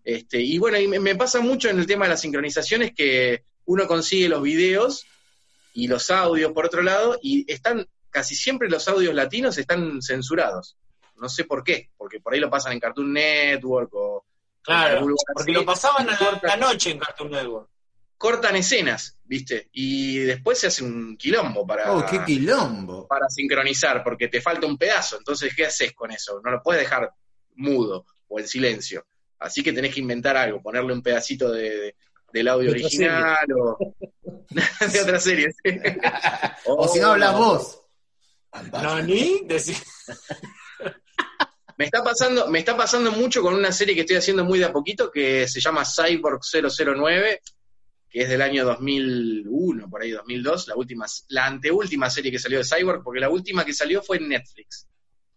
Este, 0.03 0.41
y 0.41 0.59
bueno, 0.59 0.79
y 0.79 0.89
me, 0.89 0.99
me 0.99 1.15
pasa 1.15 1.41
mucho 1.41 1.69
en 1.69 1.79
el 1.79 1.87
tema 1.87 2.07
de 2.07 2.11
las 2.11 2.21
sincronizaciones 2.21 2.93
que 2.95 3.45
uno 3.67 3.87
consigue 3.87 4.29
los 4.29 4.43
videos 4.43 5.07
y 5.73 5.87
los 5.87 6.11
audios 6.11 6.53
por 6.53 6.67
otro 6.67 6.83
lado, 6.83 7.19
y 7.23 7.51
están, 7.51 7.87
casi 8.11 8.35
siempre 8.35 8.69
los 8.69 8.89
audios 8.89 9.15
latinos 9.15 9.57
están 9.59 10.03
censurados. 10.03 10.77
No 11.17 11.29
sé 11.29 11.45
por 11.45 11.63
qué, 11.63 11.91
porque 11.97 12.19
por 12.19 12.35
ahí 12.35 12.41
lo 12.41 12.51
pasan 12.51 12.73
en 12.73 12.81
Cartoon 12.81 13.13
Network 13.13 13.93
o 13.95 14.25
en 14.25 14.31
Claro, 14.63 14.95
algún 14.95 15.11
lugar 15.11 15.35
porque 15.35 15.53
lo 15.53 15.65
pasaban 15.65 16.09
a 16.09 16.41
la 16.43 16.57
noche 16.57 16.91
en 16.91 16.99
Cartoon 16.99 17.31
Network. 17.31 17.69
Cortan 18.21 18.55
escenas, 18.57 19.17
¿viste? 19.25 19.71
Y 19.73 20.19
después 20.19 20.59
se 20.59 20.67
hace 20.67 20.85
un 20.85 21.17
quilombo 21.17 21.67
para, 21.67 21.91
Oh, 21.95 22.05
qué 22.05 22.23
quilombo. 22.23 23.09
para 23.09 23.31
sincronizar, 23.31 24.05
porque 24.05 24.29
te 24.29 24.43
falta 24.43 24.67
un 24.67 24.77
pedazo. 24.77 25.17
Entonces, 25.17 25.55
¿qué 25.57 25.65
haces 25.65 25.95
con 25.95 26.11
eso? 26.11 26.39
No 26.45 26.51
lo 26.51 26.63
puedes 26.63 26.83
dejar 26.83 27.11
mudo 27.55 28.05
o 28.29 28.39
en 28.39 28.47
silencio. 28.47 29.07
Así 29.39 29.63
que 29.63 29.73
tenés 29.73 29.95
que 29.95 30.01
inventar 30.01 30.37
algo, 30.37 30.61
ponerle 30.63 30.93
un 30.93 31.03
pedacito 31.03 31.51
de, 31.51 31.71
de- 31.71 31.97
del 32.31 32.49
audio 32.49 32.67
De 32.73 32.79
original 32.81 33.47
o 33.59 33.79
de 34.93 35.01
otra 35.01 35.19
serie. 35.19 35.49
O 36.67 36.87
si 36.89 37.01
no 37.01 37.13
hablas 37.13 37.33
vos. 37.33 37.81
¿No 38.71 39.01
ni? 39.03 39.41
Decí- 39.47 39.83
Me 41.79 41.87
está 41.87 42.05
pasando, 42.05 42.49
me 42.49 42.59
está 42.59 42.77
pasando 42.77 43.11
mucho 43.13 43.41
con 43.41 43.55
una 43.55 43.73
serie 43.73 43.95
que 43.95 44.03
estoy 44.03 44.17
haciendo 44.17 44.45
muy 44.45 44.59
de 44.59 44.67
a 44.67 44.73
poquito 44.73 45.11
que 45.11 45.49
se 45.49 45.61
llama 45.61 45.85
Cyborg 45.87 46.41
009, 46.43 47.41
que 48.11 48.23
es 48.23 48.29
del 48.29 48.43
año 48.43 48.65
2001, 48.65 49.89
por 49.89 50.03
ahí 50.03 50.11
2002, 50.11 50.69
la 50.69 50.77
última, 50.77 51.07
la 51.29 51.47
anteúltima 51.47 52.11
serie 52.11 52.33
que 52.33 52.41
salió 52.41 52.59
de 52.59 52.65
Cyborg, 52.65 53.05
porque 53.05 53.21
la 53.21 53.31
última 53.31 53.65
que 53.65 53.73
salió 53.73 54.03
fue 54.03 54.17
en 54.17 54.29
Netflix, 54.29 54.89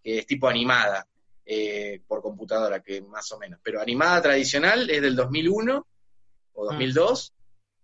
que 0.01 0.19
es 0.19 0.25
tipo 0.25 0.47
animada 0.47 1.07
eh, 1.45 2.01
por 2.07 2.21
computadora, 2.23 2.81
que 2.81 3.01
más 3.01 3.31
o 3.31 3.37
menos, 3.37 3.59
pero 3.63 3.79
animada 3.79 4.23
tradicional 4.23 4.89
es 4.89 5.01
del 5.03 5.15
2001 5.15 5.87
o 6.53 6.65
2002 6.65 7.33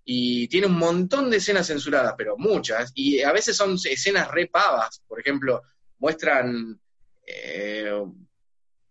y 0.05 0.47
tiene 0.47 0.65
un 0.65 0.77
montón 0.77 1.29
de 1.29 1.37
escenas 1.37 1.67
censuradas, 1.67 2.15
pero 2.17 2.35
muchas, 2.35 2.91
y 2.95 3.21
a 3.21 3.31
veces 3.31 3.55
son 3.55 3.75
escenas 3.75 4.31
re 4.31 4.47
pavas, 4.47 5.03
por 5.07 5.19
ejemplo, 5.19 5.61
muestran 5.99 6.79
eh, 7.27 7.91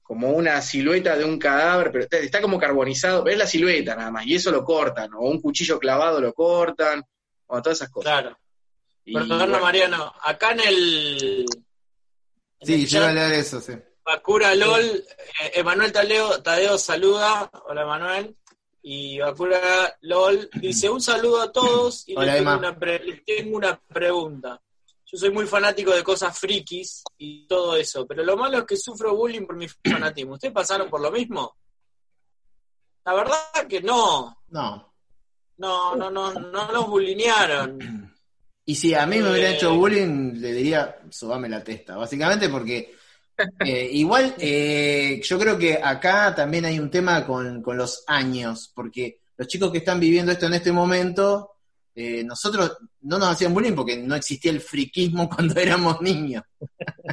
como 0.09 0.31
una 0.31 0.63
silueta 0.63 1.17
de 1.19 1.25
un 1.27 1.39
cadáver, 1.39 1.93
pero 1.93 2.05
está, 2.05 2.17
está 2.17 2.41
como 2.41 2.59
carbonizado, 2.59 3.23
pero 3.23 3.35
es 3.35 3.39
la 3.39 3.47
silueta 3.47 3.95
nada 3.95 4.11
más, 4.11 4.27
y 4.27 4.37
eso 4.37 4.51
lo 4.51 4.65
cortan, 4.65 5.13
o 5.13 5.21
un 5.21 5.39
cuchillo 5.39 5.79
clavado 5.79 6.19
lo 6.19 6.33
cortan, 6.33 7.05
o 7.47 7.61
todas 7.61 7.77
esas 7.79 7.91
cosas. 7.91 8.11
Claro. 8.23 8.39
Y, 9.05 9.13
Perdón, 9.13 9.39
bueno, 9.39 9.61
Mariano. 9.61 10.15
Acá 10.23 10.53
en 10.53 10.61
el. 10.61 11.47
en 12.61 12.67
Sí, 12.67 12.75
el 12.75 12.87
yo 12.87 12.99
iba 13.01 13.09
a 13.09 13.13
leer 13.13 13.33
eso, 13.35 13.61
sí. 13.61 13.73
Bakura 14.03 14.55
LOL, 14.55 14.83
eh, 14.85 15.05
Emanuel 15.55 15.93
Tadeo, 15.93 16.43
Tadeo 16.43 16.79
saluda. 16.79 17.51
Hola, 17.67 17.83
Emanuel. 17.83 18.35
Y 18.81 19.19
Bakura 19.19 19.61
LOL 20.01 20.49
dice: 20.55 20.89
Un 20.89 21.03
saludo 21.03 21.43
a 21.43 21.53
todos 21.53 22.09
y 22.09 22.15
Hola, 22.17 22.27
les, 22.33 22.37
tengo 22.37 22.51
Emma. 22.53 22.59
una 22.59 22.79
pre- 22.79 23.05
les 23.05 23.25
tengo 23.27 23.57
una 23.59 23.79
pregunta. 23.79 24.59
Yo 25.11 25.17
soy 25.19 25.31
muy 25.31 25.47
fanático 25.47 25.93
de 25.93 26.03
cosas 26.05 26.39
frikis 26.39 27.03
y 27.17 27.47
todo 27.47 27.77
eso, 27.77 28.07
pero 28.07 28.23
lo 28.23 28.37
malo 28.37 28.59
es 28.59 28.65
que 28.65 28.77
sufro 28.77 29.17
bullying 29.17 29.47
por 29.47 29.57
mi 29.57 29.67
fanatismo. 29.91 30.35
¿Ustedes 30.35 30.53
pasaron 30.53 30.91
por 30.91 31.01
lo 31.01 31.11
mismo? 31.11 31.57
La 33.05 33.15
verdad 33.15 33.67
que 33.69 33.81
no. 33.81 34.43
No. 34.49 34.93
No, 35.57 35.97
no, 35.97 36.11
no, 36.11 36.33
no 36.35 36.73
nos 36.73 36.87
bulinearon. 36.89 38.15
Y 38.67 38.75
si 38.75 38.95
a 38.95 39.07
mí 39.07 39.19
me 39.19 39.31
hubiera 39.31 39.51
Eh. 39.51 39.55
hecho 39.57 39.75
bullying, 39.75 40.35
le 40.35 40.53
diría, 40.53 40.99
sobame 41.11 41.49
la 41.49 41.65
testa, 41.65 41.97
básicamente 41.97 42.51
porque 42.51 42.95
eh, 43.61 43.89
igual 43.93 44.35
eh, 44.39 45.21
yo 45.25 45.39
creo 45.39 45.57
que 45.59 45.81
acá 45.83 46.35
también 46.35 46.67
hay 46.67 46.79
un 46.79 46.91
tema 46.91 47.27
con, 47.27 47.63
con 47.63 47.79
los 47.79 48.05
años, 48.07 48.71
porque 48.75 49.23
los 49.39 49.49
chicos 49.49 49.73
que 49.73 49.79
están 49.79 49.99
viviendo 49.99 50.33
esto 50.33 50.47
en 50.47 50.55
este 50.55 50.71
momento, 50.71 51.57
eh, 52.01 52.23
nosotros 52.23 52.79
no 53.01 53.19
nos 53.19 53.31
hacían 53.31 53.53
bullying 53.53 53.75
porque 53.75 53.97
no 53.97 54.15
existía 54.15 54.53
el 54.53 54.61
friquismo 54.61 55.29
cuando 55.35 55.59
éramos 55.59 56.01
niños. 56.01 56.45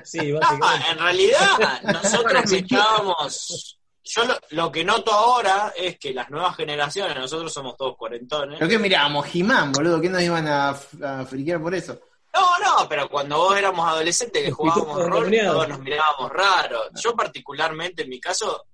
Sí, 0.04 0.32
básicamente. 0.32 0.92
en 0.92 1.00
realidad, 1.00 1.82
nosotros 1.82 2.52
estábamos. 2.52 3.80
Yo 4.04 4.24
lo, 4.26 4.36
lo 4.52 4.72
que 4.72 4.84
noto 4.84 5.12
ahora 5.12 5.74
es 5.76 5.98
que 5.98 6.14
las 6.14 6.30
nuevas 6.30 6.56
generaciones, 6.56 7.18
nosotros 7.18 7.52
somos 7.52 7.76
todos 7.76 7.98
cuarentones. 7.98 8.60
Pero 8.60 8.70
que 8.70 8.78
mirábamos 8.78 9.26
He-Man, 9.34 9.72
boludo, 9.72 10.00
que 10.00 10.10
nos 10.10 10.22
iban 10.22 10.48
a, 10.48 10.70
a 10.70 11.26
friquear 11.26 11.60
por 11.60 11.74
eso. 11.74 12.00
No, 12.32 12.60
no, 12.60 12.88
pero 12.88 13.10
cuando 13.10 13.38
vos 13.38 13.58
éramos 13.58 13.90
adolescentes 13.90 14.44
que 14.44 14.52
jugábamos 14.52 15.04
rol, 15.08 15.36
todos 15.36 15.68
nos 15.68 15.80
mirábamos 15.80 16.32
raros. 16.32 16.90
Yo 17.02 17.16
particularmente, 17.16 18.04
en 18.04 18.10
mi 18.10 18.20
caso, 18.20 18.68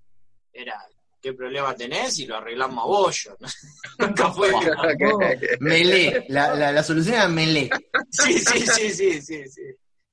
era 0.51 0.75
¿qué 1.21 1.33
problema 1.33 1.73
tenés? 1.75 2.17
Y 2.19 2.25
lo 2.25 2.37
arreglamos 2.37 2.83
a 2.83 2.87
bollo. 2.87 3.37
Nunca 3.99 4.31
fue. 4.31 4.51
Melee, 5.59 6.25
la, 6.29 6.55
la, 6.55 6.71
la 6.71 6.83
solución 6.83 7.15
era 7.15 7.27
melee. 7.27 7.69
Sí, 8.09 8.39
sí, 8.39 8.59
sí, 8.67 8.91
sí, 8.91 9.21
sí, 9.21 9.43
sí. 9.47 9.61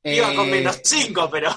Iba 0.04 0.34
con 0.34 0.46
Eh, 0.48 0.50
menos 0.52 0.80
cinco, 0.84 1.28
pero. 1.30 1.50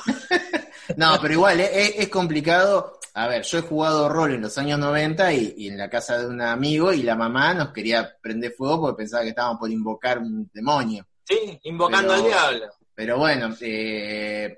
No, 0.97 1.17
pero 1.21 1.33
igual, 1.33 1.59
eh, 1.61 1.69
es, 1.73 1.93
es 1.99 2.09
complicado. 2.09 2.99
A 3.13 3.27
ver, 3.27 3.43
yo 3.43 3.57
he 3.59 3.61
jugado 3.61 4.07
rol 4.09 4.33
en 4.33 4.41
los 4.41 4.57
años 4.57 4.79
90 4.79 5.33
y, 5.33 5.53
y 5.57 5.67
en 5.67 5.77
la 5.77 5.89
casa 5.89 6.17
de 6.17 6.27
un 6.27 6.41
amigo 6.41 6.93
y 6.93 7.03
la 7.03 7.15
mamá 7.15 7.53
nos 7.53 7.69
quería 7.73 8.15
prender 8.21 8.53
fuego 8.53 8.81
porque 8.81 8.97
pensaba 8.99 9.23
que 9.23 9.29
estábamos 9.29 9.59
por 9.59 9.69
invocar 9.69 10.17
un 10.19 10.49
demonio. 10.53 11.05
Sí, 11.25 11.59
invocando 11.63 12.13
Pero- 12.13 12.23
al 12.23 12.27
diablo. 12.29 12.73
Pero 12.95 13.17
bueno, 13.17 13.55
eh, 13.61 14.57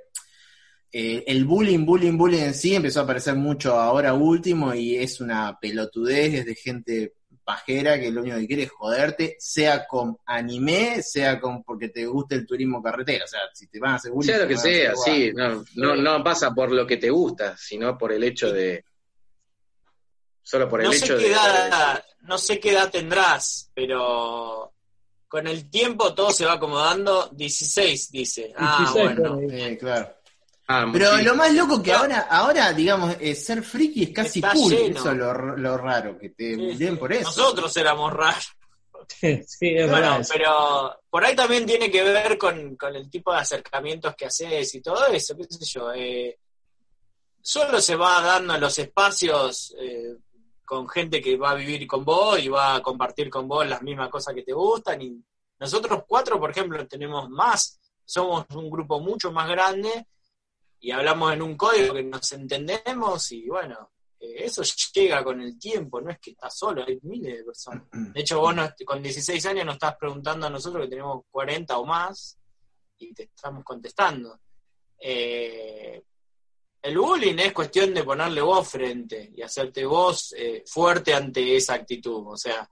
eh, 0.95 1.23
el 1.25 1.43
bullying, 1.45 1.85
bullying, 1.87 2.15
bullying 2.15 2.43
en 2.43 2.53
sí 2.53 2.75
empezó 2.75 2.99
a 2.99 3.03
aparecer 3.03 3.33
mucho 3.33 3.79
ahora 3.79 4.13
último 4.13 4.75
y 4.75 4.95
es 4.95 5.19
una 5.19 5.57
pelotudez 5.59 6.35
es 6.35 6.45
de 6.45 6.53
gente 6.53 7.13
pajera 7.43 7.99
que 7.99 8.11
lo 8.11 8.21
único 8.21 8.37
que 8.37 8.45
quiere 8.45 8.63
es 8.63 8.71
joderte, 8.71 9.35
sea 9.39 9.87
con 9.87 10.15
anime, 10.27 11.01
sea 11.01 11.39
con 11.39 11.63
porque 11.63 11.89
te 11.89 12.05
guste 12.05 12.35
el 12.35 12.45
turismo 12.45 12.81
carretera. 12.81 13.25
O 13.25 13.27
sea, 13.27 13.39
si 13.55 13.65
te 13.65 13.79
van 13.79 13.93
a 13.93 13.95
hacer 13.95 14.11
bullying... 14.11 14.27
Sea 14.27 14.43
lo 14.43 14.47
que 14.47 14.57
sea, 14.57 14.91
igual. 14.91 14.97
sí, 15.03 15.31
no, 15.33 15.65
no, 15.75 15.95
no 15.95 16.23
pasa 16.23 16.53
por 16.53 16.71
lo 16.71 16.85
que 16.85 16.97
te 16.97 17.09
gusta, 17.09 17.57
sino 17.57 17.97
por 17.97 18.13
el 18.13 18.23
hecho 18.23 18.51
de. 18.53 18.85
Solo 20.43 20.69
por 20.69 20.81
el 20.81 20.87
No 20.87 20.93
hecho 20.93 21.07
sé, 21.07 21.13
de. 21.15 21.19
qué 21.23 21.31
edad, 21.31 22.05
no 22.21 22.37
sé 22.37 22.59
qué 22.59 22.71
edad 22.71 22.91
tendrás, 22.91 23.71
pero 23.73 24.73
con 25.27 25.47
el 25.47 25.71
tiempo 25.71 26.13
todo 26.13 26.29
se 26.29 26.45
va 26.45 26.53
acomodando. 26.53 27.29
16, 27.33 28.11
dice. 28.11 28.53
Ah, 28.55 28.77
16 28.93 29.19
bueno. 29.19 29.39
Eh, 29.51 29.75
claro. 29.79 30.22
Ah, 30.67 30.87
Pero 30.93 31.17
lo 31.17 31.35
más 31.35 31.53
loco 31.53 31.83
que 31.83 31.91
ahora, 31.91 32.19
ahora 32.29 32.71
digamos, 32.71 33.15
eh, 33.19 33.35
ser 33.35 33.63
friki 33.63 34.03
es 34.03 34.09
casi 34.11 34.39
Está 34.39 34.53
cool. 34.53 34.71
lleno. 34.73 34.99
Eso 34.99 35.11
es 35.11 35.17
lo, 35.17 35.33
lo 35.57 35.77
raro, 35.77 36.17
que 36.17 36.29
te 36.29 36.55
Sí, 36.55 36.77
sí. 36.77 36.91
por 36.95 37.11
eso. 37.11 37.23
Nosotros 37.25 37.75
éramos 37.77 38.13
raros. 38.13 38.47
Sí, 39.19 39.67
es 39.75 39.89
Bueno, 39.91 40.11
verdad. 40.11 40.27
pero 40.31 41.01
por 41.09 41.25
ahí 41.25 41.35
también 41.35 41.65
tiene 41.65 41.91
que 41.91 42.01
ver 42.03 42.37
con, 42.37 42.77
con 42.77 42.95
el 42.95 43.09
tipo 43.09 43.33
de 43.33 43.39
acercamientos 43.39 44.15
que 44.15 44.25
haces 44.27 44.73
y 44.75 44.81
todo 44.81 45.05
eso, 45.07 45.35
qué 45.35 45.43
sé 45.49 45.65
yo. 45.65 45.91
Eh, 45.93 46.37
solo 47.41 47.81
se 47.81 47.95
va 47.97 48.21
dando 48.21 48.57
los 48.57 48.79
espacios 48.79 49.75
eh, 49.77 50.15
con 50.63 50.87
gente 50.87 51.21
que 51.21 51.35
va 51.35 51.51
a 51.51 51.55
vivir 51.55 51.85
con 51.85 52.05
vos 52.05 52.39
y 52.39 52.47
va 52.47 52.75
a 52.75 52.81
compartir 52.81 53.29
con 53.29 53.47
vos 53.47 53.67
las 53.67 53.81
mismas 53.81 54.09
cosas 54.09 54.33
que 54.33 54.43
te 54.43 54.53
gustan. 54.53 55.01
Y 55.01 55.21
nosotros 55.59 56.03
cuatro, 56.07 56.39
por 56.39 56.51
ejemplo, 56.51 56.87
tenemos 56.87 57.29
más, 57.29 57.79
somos 58.05 58.45
un 58.55 58.69
grupo 58.69 59.01
mucho 59.01 59.31
más 59.33 59.49
grande 59.49 60.07
y 60.83 60.91
hablamos 60.91 61.31
en 61.31 61.41
un 61.41 61.55
código 61.55 61.93
que 61.93 62.03
nos 62.03 62.29
entendemos 62.33 63.31
y 63.31 63.47
bueno, 63.47 63.93
eh, 64.19 64.43
eso 64.43 64.63
llega 64.93 65.23
con 65.23 65.39
el 65.39 65.57
tiempo, 65.57 66.01
no 66.01 66.11
es 66.11 66.19
que 66.19 66.31
estás 66.31 66.57
solo, 66.57 66.83
hay 66.85 66.99
miles 67.03 67.37
de 67.37 67.43
personas. 67.45 67.87
De 67.89 68.19
hecho, 68.19 68.41
vos 68.41 68.53
con 68.85 69.01
16 69.01 69.45
años 69.45 69.65
nos 69.65 69.75
estás 69.75 69.95
preguntando 69.95 70.45
a 70.45 70.49
nosotros 70.49 70.83
que 70.83 70.89
tenemos 70.89 71.23
40 71.31 71.77
o 71.77 71.85
más 71.85 72.37
y 72.97 73.13
te 73.13 73.23
estamos 73.23 73.63
contestando. 73.63 74.41
Eh, 74.99 76.03
el 76.81 76.97
bullying 76.97 77.37
es 77.39 77.53
cuestión 77.53 77.93
de 77.93 78.03
ponerle 78.03 78.41
vos 78.41 78.67
frente 78.67 79.31
y 79.33 79.41
hacerte 79.41 79.85
vos 79.85 80.35
eh, 80.37 80.65
fuerte 80.67 81.13
ante 81.13 81.55
esa 81.55 81.75
actitud. 81.75 82.25
O 82.27 82.35
sea, 82.35 82.69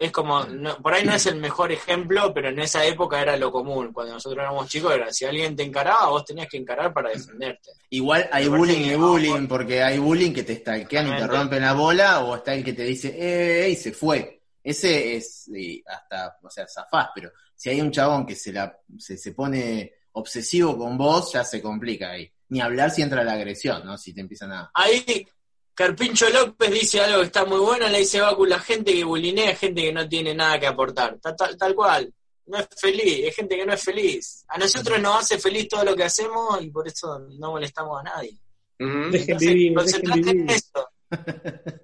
es 0.00 0.10
como, 0.10 0.42
no- 0.44 0.78
por 0.78 0.94
ahí 0.94 1.04
no 1.04 1.12
es 1.14 1.26
el 1.26 1.36
mejor 1.36 1.70
ejemplo, 1.70 2.32
pero 2.32 2.48
en 2.48 2.58
esa 2.58 2.84
época 2.86 3.20
era 3.20 3.36
lo 3.36 3.52
común. 3.52 3.92
Cuando 3.92 4.14
nosotros 4.14 4.40
éramos 4.42 4.66
chicos, 4.68 4.94
era 4.94 5.12
si 5.12 5.26
alguien 5.26 5.54
te 5.54 5.62
encaraba, 5.62 6.08
vos 6.08 6.24
tenías 6.24 6.48
que 6.48 6.56
encarar 6.56 6.92
para 6.92 7.10
defenderte. 7.10 7.70
Igual 7.90 8.28
hay 8.32 8.48
bullying 8.48 8.80
y 8.92 8.94
bullying, 8.94 9.46
por- 9.46 9.58
porque 9.58 9.82
hay 9.82 9.98
bullying 9.98 10.32
que 10.32 10.42
te 10.42 10.56
stalkean 10.56 11.06
y 11.06 11.10
te 11.10 11.26
rompen 11.26 11.60
la 11.62 11.74
bola, 11.74 12.20
o 12.24 12.34
está 12.36 12.54
el 12.54 12.64
que 12.64 12.72
te 12.72 12.82
dice, 12.84 13.14
eh, 13.16 13.68
y 13.70 13.76
se 13.76 13.92
fue. 13.92 14.40
Ese 14.64 15.16
es 15.16 15.48
y 15.48 15.82
hasta, 15.86 16.38
o 16.42 16.50
sea, 16.50 16.66
zafás, 16.66 17.08
pero 17.14 17.30
si 17.54 17.68
hay 17.68 17.80
un 17.82 17.90
chabón 17.90 18.24
que 18.26 18.34
se, 18.34 18.52
la, 18.54 18.74
se, 18.98 19.18
se 19.18 19.32
pone 19.32 19.92
obsesivo 20.12 20.76
con 20.78 20.96
vos, 20.96 21.32
ya 21.32 21.44
se 21.44 21.60
complica 21.60 22.10
ahí. 22.12 22.30
Ni 22.48 22.60
hablar 22.60 22.90
si 22.90 23.02
entra 23.02 23.22
la 23.22 23.34
agresión, 23.34 23.84
¿no? 23.84 23.96
Si 23.96 24.12
te 24.14 24.22
empiezan 24.22 24.52
a... 24.52 24.70
Ahí 24.74 25.26
Carpincho 25.74 26.28
López 26.30 26.70
dice 26.70 27.00
algo 27.00 27.20
que 27.20 27.26
está 27.26 27.44
muy 27.44 27.58
bueno, 27.58 27.88
le 27.88 27.98
dice 28.00 28.20
Bacu, 28.20 28.44
la 28.44 28.58
gente 28.60 28.92
que 28.92 29.04
bulinea 29.04 29.50
es 29.50 29.58
gente 29.58 29.82
que 29.82 29.92
no 29.92 30.08
tiene 30.08 30.34
nada 30.34 30.58
que 30.60 30.66
aportar. 30.66 31.18
Ta- 31.20 31.34
Tal, 31.34 31.56
tal 31.56 31.74
cual, 31.74 32.12
no 32.46 32.58
es 32.58 32.68
feliz, 32.78 33.26
es 33.26 33.34
gente 33.36 33.56
que 33.56 33.64
no 33.64 33.72
es 33.72 33.82
feliz. 33.82 34.44
A 34.48 34.58
nosotros 34.58 35.00
nos 35.00 35.20
hace 35.20 35.38
feliz 35.38 35.68
todo 35.68 35.84
lo 35.84 35.96
que 35.96 36.04
hacemos 36.04 36.60
y 36.62 36.70
por 36.70 36.86
eso 36.86 37.18
no 37.38 37.52
molestamos 37.52 38.00
a 38.00 38.02
nadie. 38.02 38.36
Entonces, 38.78 39.38
vivir, 39.38 39.74
concentrate 39.74 40.30
en 40.30 40.50
eso. 40.50 40.88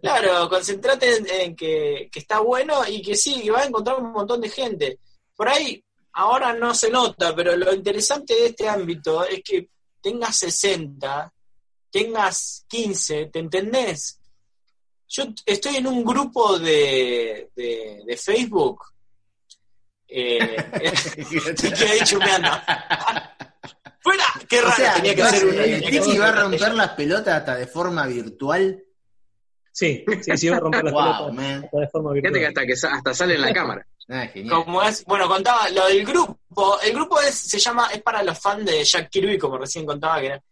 Claro, 0.02 0.48
concentrate 0.48 1.16
en, 1.16 1.26
en 1.28 1.56
que, 1.56 2.08
que 2.12 2.18
está 2.18 2.40
bueno 2.40 2.86
y 2.86 3.02
que 3.02 3.16
sí, 3.16 3.42
que 3.42 3.50
vas 3.50 3.64
a 3.64 3.68
encontrar 3.68 3.98
un 4.00 4.12
montón 4.12 4.40
de 4.40 4.48
gente. 4.48 4.98
Por 5.34 5.48
ahí, 5.48 5.82
ahora 6.12 6.52
no 6.54 6.74
se 6.74 6.90
nota, 6.90 7.34
pero 7.34 7.56
lo 7.56 7.72
interesante 7.74 8.34
de 8.34 8.46
este 8.46 8.68
ámbito 8.68 9.24
es 9.24 9.42
que 9.42 9.68
tengas 10.00 10.36
60, 10.36 11.32
tengas 11.90 12.64
15, 12.68 13.26
¿te 13.26 13.38
entendés? 13.38 14.20
Yo 15.08 15.24
estoy 15.44 15.76
en 15.76 15.86
un 15.86 16.04
grupo 16.04 16.58
de, 16.58 17.50
de, 17.54 18.02
de 18.04 18.16
Facebook. 18.16 18.82
Eh, 20.08 20.56
te 21.56 21.72
quedé 21.72 22.00
chumeando. 22.04 22.48
¡Fuera! 24.00 24.24
¡Qué 24.48 24.60
raro! 24.60 24.72
O 24.72 24.76
sea, 24.76 24.94
tenía 24.94 25.14
que 25.14 25.22
hacer 25.22 25.46
una 25.46 25.64
el 25.64 25.84
Tiki 25.84 26.18
va 26.18 26.28
a 26.28 26.32
romper 26.42 26.74
las 26.74 26.90
pelotas 26.90 27.34
hasta 27.38 27.56
de 27.56 27.66
forma 27.66 28.06
virtual. 28.06 28.82
Sí, 29.72 30.04
sí, 30.22 30.36
sí, 30.38 30.48
va 30.48 30.56
a 30.56 30.60
romper 30.60 30.84
las 30.84 30.92
Wow, 30.92 31.02
pelotas 31.02 31.34
man. 31.34 31.64
hasta 31.64 31.78
de 31.80 31.88
forma 31.88 32.12
Fíjate 32.14 32.38
que 32.38 32.46
hasta, 32.46 32.66
que 32.66 32.76
sa- 32.76 32.94
hasta 32.94 33.14
sale 33.14 33.34
en 33.34 33.40
la 33.42 33.52
cámara. 33.52 33.86
Ah, 34.08 34.26
genial. 34.28 34.54
Como 34.64 34.82
es, 34.82 35.04
bueno, 35.04 35.26
contaba 35.28 35.68
lo 35.70 35.86
del 35.88 36.04
grupo. 36.06 36.78
El 36.82 36.92
grupo 36.92 37.20
es, 37.20 37.34
se 37.34 37.58
llama, 37.58 37.88
es 37.92 38.00
para 38.02 38.22
los 38.22 38.38
fans 38.38 38.64
de 38.64 38.84
Jack 38.84 39.10
Kirby, 39.10 39.36
como 39.38 39.58
recién 39.58 39.84
contaba 39.84 40.20
que 40.20 40.26
era. 40.26 40.42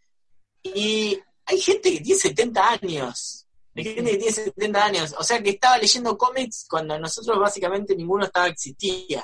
Y 0.73 1.19
hay 1.45 1.61
gente 1.61 1.91
que 1.91 1.99
tiene 2.01 2.19
70 2.19 2.69
años. 2.69 3.45
Hay 3.75 3.83
gente 3.83 4.11
que 4.11 4.17
tiene 4.17 4.33
70 4.33 4.85
años. 4.85 5.15
O 5.17 5.23
sea 5.23 5.41
que 5.43 5.51
estaba 5.51 5.77
leyendo 5.77 6.17
cómics 6.17 6.65
cuando 6.67 6.97
nosotros 6.97 7.37
básicamente 7.39 7.95
ninguno 7.95 8.25
estaba 8.25 8.47
existía. 8.47 9.23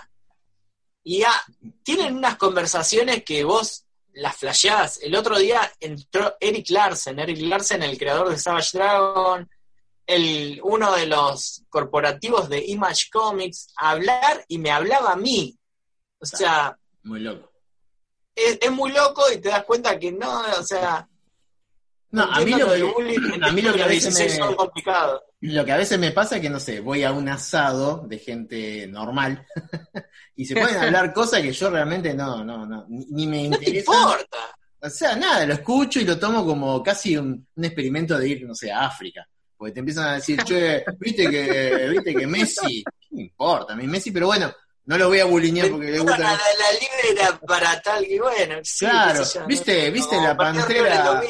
Y 1.04 1.20
ya 1.20 1.34
tienen 1.84 2.16
unas 2.16 2.38
conversaciones 2.38 3.24
que 3.24 3.44
vos 3.44 3.86
las 4.14 4.36
flasheás. 4.36 5.00
El 5.02 5.16
otro 5.16 5.40
día 5.40 5.72
entró 5.80 6.36
Eric 6.40 6.70
Larsen, 6.70 7.18
Eric 7.18 7.40
Larsen, 7.42 7.82
el 7.82 7.98
creador 7.98 8.30
de 8.30 8.38
Savage 8.38 8.78
Dragon, 8.78 9.50
el, 10.06 10.60
uno 10.64 10.92
de 10.94 11.08
los 11.08 11.64
corporativos 11.70 12.50
de 12.50 12.64
Image 12.68 13.10
Comics, 13.12 13.74
a 13.78 13.92
hablar 13.92 14.46
y 14.48 14.60
me 14.60 14.70
hablaba 14.70 15.14
a 15.14 15.16
mí. 15.16 15.58
O 16.20 16.26
sea, 16.26 16.78
Muy 17.04 17.22
loco. 17.22 17.52
es, 18.36 18.60
es 18.62 18.72
muy 18.72 18.92
loco 18.92 19.24
y 19.34 19.38
te 19.40 19.50
das 19.50 19.64
cuenta 19.64 19.98
que 19.98 20.12
no, 20.12 20.42
o 20.60 20.64
sea, 20.64 21.08
No, 22.12 22.24
a 22.24 22.42
mí 22.42 22.52
lo 22.52 22.72
que, 22.74 22.84
bullying, 22.84 23.42
a 23.42 23.52
mí 23.52 23.62
lo 23.62 23.74
que 23.74 23.84
a 23.84 23.88
veces 23.88 24.16
16 24.18 24.40
me-. 24.40 25.54
Lo 25.54 25.66
que 25.66 25.72
a 25.72 25.78
veces 25.78 25.98
me 25.98 26.12
pasa 26.12 26.36
es 26.36 26.42
que, 26.42 26.50
no 26.50 26.60
sé, 26.60 26.80
voy 26.82 27.04
a 27.04 27.12
un 27.12 27.28
asado 27.30 28.06
de 28.08 28.20
gente 28.20 28.86
normal 28.88 29.46
y 30.36 30.46
se 30.46 30.56
pueden 30.56 30.78
hablar 30.78 31.14
cosas 31.14 31.42
que 31.42 31.52
yo 31.54 31.70
realmente 31.70 32.14
no, 32.14 32.44
no, 32.44 32.66
no, 32.66 32.86
ni, 32.90 33.06
ni 33.12 33.28
me 33.28 33.38
No 33.50 33.56
interesan. 33.56 33.96
importa. 33.96 34.38
O 34.84 34.90
sea, 34.90 35.16
nada, 35.16 35.46
lo 35.46 35.54
escucho 35.54 36.00
y 36.00 36.06
lo 36.06 36.18
tomo 36.20 36.46
como 36.46 36.82
casi 36.84 37.16
un, 37.16 37.48
un 37.56 37.64
experimento 37.66 38.18
de 38.18 38.28
ir, 38.28 38.46
no 38.46 38.54
sé, 38.56 38.72
a 38.72 38.86
África. 38.88 39.26
Porque 39.56 39.74
te 39.74 39.80
empiezan 39.80 40.08
a 40.08 40.14
decir, 40.16 40.44
che, 40.44 40.84
viste 41.00 41.30
que, 41.30 41.88
viste 41.90 42.16
que 42.16 42.26
Messi, 42.28 42.84
¿qué 42.84 43.08
me 43.16 43.22
importa? 43.24 43.74
A 43.74 43.76
mí 43.76 43.86
Messi, 43.88 44.10
pero 44.12 44.26
bueno, 44.28 44.52
no 44.86 44.98
lo 44.98 45.08
voy 45.08 45.20
a 45.20 45.26
bulinear 45.26 45.70
porque 45.70 45.92
le 45.92 46.00
gusta. 46.00 46.18
la, 46.18 46.32
la 46.32 46.72
libre 46.74 47.22
era 47.22 47.40
para 47.40 47.80
tal 47.82 48.04
que 48.06 48.20
bueno. 48.20 48.56
sí, 48.64 48.86
Claro, 48.86 49.24
viste- 49.48 49.88
¿no? 49.88 49.94
viste 49.94 50.16
la 50.18 50.36
Pantera-. 50.36 51.22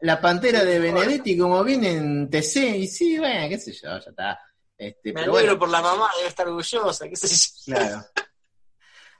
La 0.00 0.20
pantera 0.20 0.64
de 0.64 0.78
Benedetti, 0.78 1.36
como 1.36 1.62
viene 1.64 1.92
en 1.92 2.30
TC, 2.30 2.56
y 2.76 2.86
sí, 2.86 3.18
bueno, 3.18 3.48
qué 3.48 3.58
sé 3.58 3.72
yo, 3.72 3.88
ya 3.98 4.10
está. 4.10 4.40
Este, 4.76 5.08
Me 5.12 5.20
pero 5.20 5.32
alegro 5.32 5.32
bueno, 5.32 5.58
por 5.58 5.68
la 5.70 5.82
mamá, 5.82 6.08
debe 6.16 6.28
estar 6.28 6.46
orgullosa, 6.46 7.08
qué 7.08 7.16
sé 7.16 7.26
yo. 7.28 7.74
claro. 7.76 8.04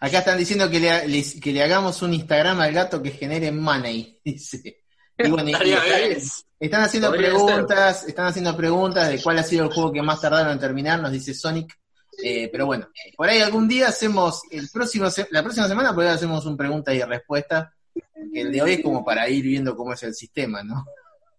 Acá 0.00 0.18
están 0.20 0.38
diciendo 0.38 0.70
que 0.70 0.78
le, 0.78 1.08
le- 1.08 1.40
que 1.40 1.52
le 1.52 1.62
hagamos 1.62 2.00
un 2.02 2.14
Instagram 2.14 2.60
al 2.60 2.72
gato 2.72 3.02
que 3.02 3.10
genere 3.10 3.50
money, 3.50 4.20
dice. 4.24 4.84
Y 5.18 5.28
bueno, 5.30 5.48
y- 5.50 5.52
está. 5.72 6.44
Están 6.60 6.82
haciendo 6.82 7.10
Podría 7.10 7.28
preguntas, 7.30 8.04
están 8.08 8.26
haciendo 8.26 8.56
preguntas 8.56 9.08
de 9.08 9.22
cuál 9.22 9.38
ha 9.38 9.42
sido 9.44 9.64
el 9.64 9.72
juego 9.72 9.92
que 9.92 10.02
más 10.02 10.20
tardaron 10.20 10.52
en 10.52 10.58
terminar, 10.58 11.00
nos 11.00 11.12
dice 11.12 11.34
Sonic. 11.34 11.72
Eh, 12.20 12.48
pero 12.50 12.66
bueno, 12.66 12.88
por 13.16 13.28
ahí 13.28 13.40
algún 13.40 13.68
día 13.68 13.88
hacemos, 13.88 14.42
el 14.50 14.68
próximo 14.70 15.06
la 15.30 15.42
próxima 15.42 15.68
semana 15.68 15.94
por 15.94 16.02
ahí 16.04 16.10
hacemos 16.10 16.44
un 16.46 16.56
pregunta 16.56 16.92
y 16.92 17.00
respuesta, 17.02 17.72
porque 18.18 18.40
el 18.40 18.52
de 18.52 18.62
hoy 18.62 18.72
es 18.74 18.82
como 18.82 19.04
para 19.04 19.28
ir 19.28 19.44
viendo 19.44 19.76
cómo 19.76 19.92
es 19.92 20.02
el 20.02 20.14
sistema, 20.14 20.62
¿no? 20.62 20.84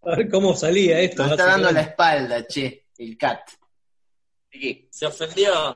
A 0.04 0.16
ver 0.16 0.30
cómo 0.30 0.56
salía 0.56 1.00
esto. 1.00 1.24
Nos 1.24 1.32
está 1.34 1.46
dando 1.46 1.72
la 1.72 1.82
espalda, 1.82 2.46
che, 2.48 2.86
el 2.98 3.18
cat. 3.18 3.42
Se 4.90 5.06
ofendió. 5.06 5.76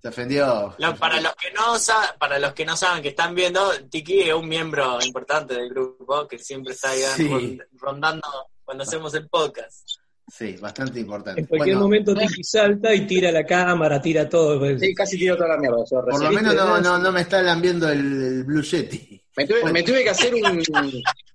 Se 0.00 0.08
ofendió. 0.08 0.74
Lo- 0.78 0.96
para 0.96 1.20
los 1.20 1.34
que 1.34 1.50
no 1.52 1.74
para 2.18 2.38
los 2.38 2.52
que 2.52 2.64
no 2.64 2.76
saben 2.76 3.02
que 3.02 3.08
están 3.10 3.34
viendo, 3.34 3.70
Tiki 3.90 4.20
es 4.22 4.34
un 4.34 4.48
miembro 4.48 4.98
importante 5.04 5.54
del 5.54 5.70
grupo 5.70 6.26
que 6.28 6.38
siempre 6.38 6.72
está 6.72 6.90
ahí 6.90 7.00
Sí. 7.16 7.28
rond- 7.28 7.66
rondando 7.72 8.28
cuando 8.64 8.84
hacemos 8.84 9.12
el 9.14 9.28
podcast. 9.28 9.88
Sí, 10.26 10.56
bastante 10.56 11.00
importante. 11.00 11.40
En 11.42 11.46
cualquier 11.46 11.76
Bueno, 11.76 11.86
momento 11.86 12.14
Tiki 12.14 12.42
salta 12.44 12.94
y 12.94 13.06
tira 13.06 13.30
la 13.30 13.44
cámara, 13.44 14.00
tira 14.00 14.28
todo. 14.28 14.58
pues. 14.58 14.80
Sí, 14.80 14.94
casi 14.94 15.18
tiro 15.18 15.36
toda 15.36 15.50
la 15.50 15.56
mierda. 15.58 15.84
por 15.88 16.22
lo 16.22 16.30
menos 16.32 16.54
no, 16.54 16.80
no, 16.80 16.98
no 16.98 17.12
me 17.12 17.20
está 17.22 17.42
lambiendo 17.42 17.88
el, 17.88 17.98
el 18.00 18.44
Blue 18.44 18.62
Yeti. 18.62 19.22
Me 19.36 19.46
tuve, 19.46 19.60
Bueno. 19.62 19.72
me 19.72 19.82
tuve 19.82 20.04
que 20.04 20.10
hacer 20.10 20.32
un 20.34 20.62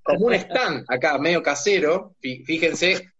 como 0.03 0.25
un 0.27 0.33
stand 0.33 0.85
acá, 0.87 1.17
medio 1.17 1.43
casero. 1.43 2.15
Fí- 2.21 2.45
Fíjense, 2.45 3.11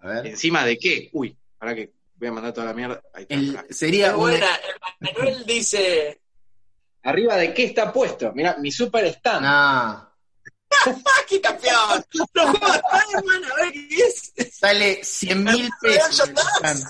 A 0.00 0.08
ver. 0.08 0.26
encima 0.26 0.64
de 0.64 0.78
qué. 0.78 1.08
Uy, 1.12 1.36
ahora 1.60 1.74
que 1.74 1.92
voy 2.16 2.28
a 2.28 2.32
mandar 2.32 2.52
toda 2.52 2.66
la 2.66 2.74
mierda. 2.74 3.02
Ahí 3.14 3.26
está. 3.28 3.34
El, 3.66 3.74
sería 3.74 4.14
buena. 4.14 4.46
El 5.00 5.14
Manuel 5.14 5.44
dice, 5.46 6.20
Arriba 7.02 7.36
de 7.36 7.54
qué 7.54 7.64
está 7.64 7.92
puesto. 7.92 8.32
Mira, 8.34 8.56
mi 8.58 8.70
super 8.70 9.04
stand. 9.06 9.42
no, 9.42 9.48
¡ah, 9.50 10.14
qué 11.28 11.40
campeón! 11.40 12.04
De 12.12 12.20
Spider-Man, 12.20 13.44
a 13.50 13.62
ver 13.62 13.72
qué 13.72 13.88
es. 13.96 14.32
sale 14.52 15.02
100 15.02 15.44
mil 15.44 15.70
pesos. 15.80 16.28
el 16.28 16.36
stand. 16.36 16.84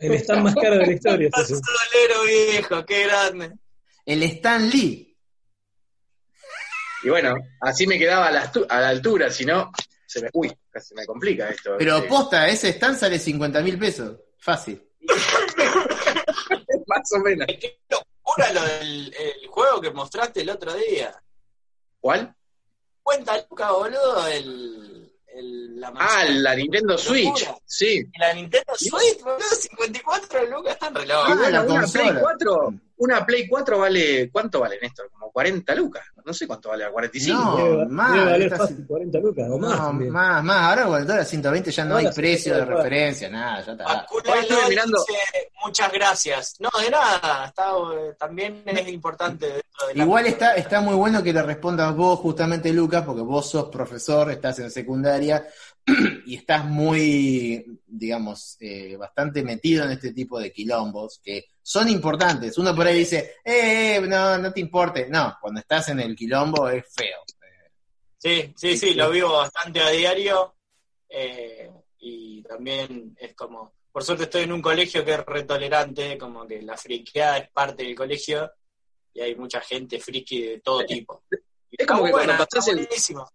El 0.00 0.12
stand 0.14 0.42
más 0.42 0.54
caro 0.56 0.76
de 0.76 0.86
la 0.86 0.92
historia. 0.92 1.30
Un 1.34 1.44
solero 1.46 2.22
viejo, 2.26 2.84
qué 2.84 3.04
grande. 3.06 3.52
El 4.04 4.22
Stan 4.24 4.68
Lee. 4.68 5.09
Y 7.02 7.08
bueno, 7.08 7.34
así 7.60 7.86
me 7.86 7.98
quedaba 7.98 8.26
a 8.26 8.30
la, 8.30 8.52
a 8.68 8.80
la 8.80 8.88
altura, 8.88 9.30
si 9.30 9.44
no, 9.44 9.70
se 10.06 10.20
me, 10.22 10.28
uy, 10.32 10.52
casi 10.70 10.88
se 10.88 10.94
me 10.94 11.06
complica 11.06 11.48
esto. 11.48 11.76
Pero 11.78 11.98
Eh, 11.98 12.02
posta, 12.02 12.46
ese 12.48 12.70
stand 12.70 12.96
sale 12.98 13.18
50 13.18 13.60
mil 13.62 13.78
pesos. 13.78 14.16
Fácil. 14.38 14.82
más 16.86 17.12
o 17.12 17.18
menos. 17.20 17.46
Qué 17.60 17.78
locura 17.90 18.52
lo 18.52 18.62
del 18.64 19.14
el 19.14 19.46
juego 19.48 19.80
que 19.80 19.90
mostraste 19.90 20.40
el 20.42 20.50
otro 20.50 20.74
día. 20.74 21.14
¿Cuál? 22.00 22.34
Cuenta, 23.02 23.36
Luca, 23.48 23.72
boludo, 23.72 24.26
el, 24.28 25.12
el, 25.34 25.80
la 25.80 25.92
Ah, 25.96 26.24
la 26.28 26.54
Nintendo 26.54 26.96
Switch. 26.98 27.26
Locura. 27.46 27.58
Sí. 27.64 28.02
La 28.18 28.32
Nintendo 28.34 28.72
Switch, 28.76 29.20
boludo, 29.22 29.48
54 29.48 30.46
lucas, 30.46 30.72
están 30.74 30.94
re 30.94 31.04
Y 31.04 31.06
locos. 31.06 31.38
Ah, 31.44 31.50
la 31.50 31.62
una 31.62 31.80
consola. 31.80 32.10
Play 32.10 32.22
4, 32.22 32.74
una 33.00 33.24
Play 33.24 33.48
4 33.48 33.78
vale, 33.78 34.30
¿cuánto 34.30 34.60
vale 34.60 34.78
Néstor? 34.80 35.10
Como 35.10 35.30
40 35.32 35.74
lucas. 35.74 36.04
No 36.24 36.34
sé 36.34 36.46
cuánto 36.46 36.68
vale, 36.68 36.90
45. 36.90 37.40
No, 37.40 37.88
más, 37.88 38.58
fácil 38.58 38.86
40 38.86 39.18
lucas 39.20 39.48
o 39.50 39.58
más. 39.58 39.70
No, 39.70 39.86
también. 39.86 40.10
más, 40.12 40.44
más. 40.44 40.70
Ahora 40.70 40.84
con 40.86 41.00
el 41.00 41.06
dólar 41.06 41.24
120 41.24 41.70
ya 41.70 41.84
no 41.84 41.94
Ahora 41.96 42.08
hay 42.08 42.14
precio 42.14 42.54
de 42.54 42.64
referencia, 42.64 43.30
nada, 43.30 43.64
ya 43.64 43.72
está. 43.72 44.06
Estuve 44.40 44.68
mirando- 44.68 44.98
dice, 45.08 45.50
muchas 45.64 45.92
gracias. 45.92 46.56
No, 46.58 46.68
de 46.78 46.90
nada, 46.90 47.46
está, 47.46 47.72
también 48.18 48.62
es 48.66 48.88
importante 48.88 49.46
dentro 49.46 49.86
del 49.88 49.98
Igual 49.98 50.26
está, 50.26 50.54
está 50.56 50.82
muy 50.82 50.94
bueno 50.94 51.22
que 51.22 51.32
le 51.32 51.42
respondas 51.42 51.96
vos 51.96 52.18
justamente, 52.18 52.70
Lucas, 52.70 53.02
porque 53.06 53.22
vos 53.22 53.48
sos 53.50 53.70
profesor, 53.70 54.30
estás 54.30 54.58
en 54.58 54.70
secundaria 54.70 55.46
y 56.26 56.36
estás 56.36 56.66
muy, 56.66 57.80
digamos, 57.86 58.58
eh, 58.60 58.96
bastante 58.98 59.42
metido 59.42 59.84
en 59.84 59.92
este 59.92 60.12
tipo 60.12 60.38
de 60.38 60.52
quilombos 60.52 61.18
que 61.24 61.46
son 61.70 61.88
importantes. 61.88 62.58
Uno 62.58 62.74
por 62.74 62.84
ahí 62.84 62.98
dice, 62.98 63.36
eh, 63.44 63.94
eh, 63.94 64.00
no, 64.00 64.36
no 64.38 64.52
te 64.52 64.58
importe. 64.58 65.08
No, 65.08 65.36
cuando 65.40 65.60
estás 65.60 65.88
en 65.90 66.00
el 66.00 66.16
quilombo 66.16 66.68
es 66.68 66.84
feo. 66.92 67.20
Sí, 68.18 68.52
sí, 68.56 68.76
sí, 68.76 68.94
lo 68.94 69.08
vivo 69.08 69.32
bastante 69.34 69.80
a 69.80 69.88
diario 69.90 70.56
eh, 71.08 71.70
y 72.00 72.42
también 72.42 73.16
es 73.20 73.34
como, 73.34 73.72
por 73.92 74.02
suerte 74.02 74.24
estoy 74.24 74.42
en 74.42 74.52
un 74.52 74.60
colegio 74.60 75.04
que 75.04 75.12
es 75.14 75.24
retolerante, 75.24 76.18
como 76.18 76.44
que 76.44 76.60
la 76.60 76.76
friqueada 76.76 77.38
es 77.38 77.50
parte 77.50 77.84
del 77.84 77.94
colegio 77.94 78.50
y 79.14 79.20
hay 79.20 79.36
mucha 79.36 79.60
gente 79.60 80.00
friki 80.00 80.42
de 80.42 80.58
todo 80.60 80.84
tipo. 80.84 81.22
Y 81.70 81.80
Es 81.80 81.86
como 81.86 82.02
que 82.04 82.10
cuando 82.10 82.32
pasás 82.32 82.48
está 82.66 82.70
el- 82.72 82.78
buenísimo. 82.78 83.30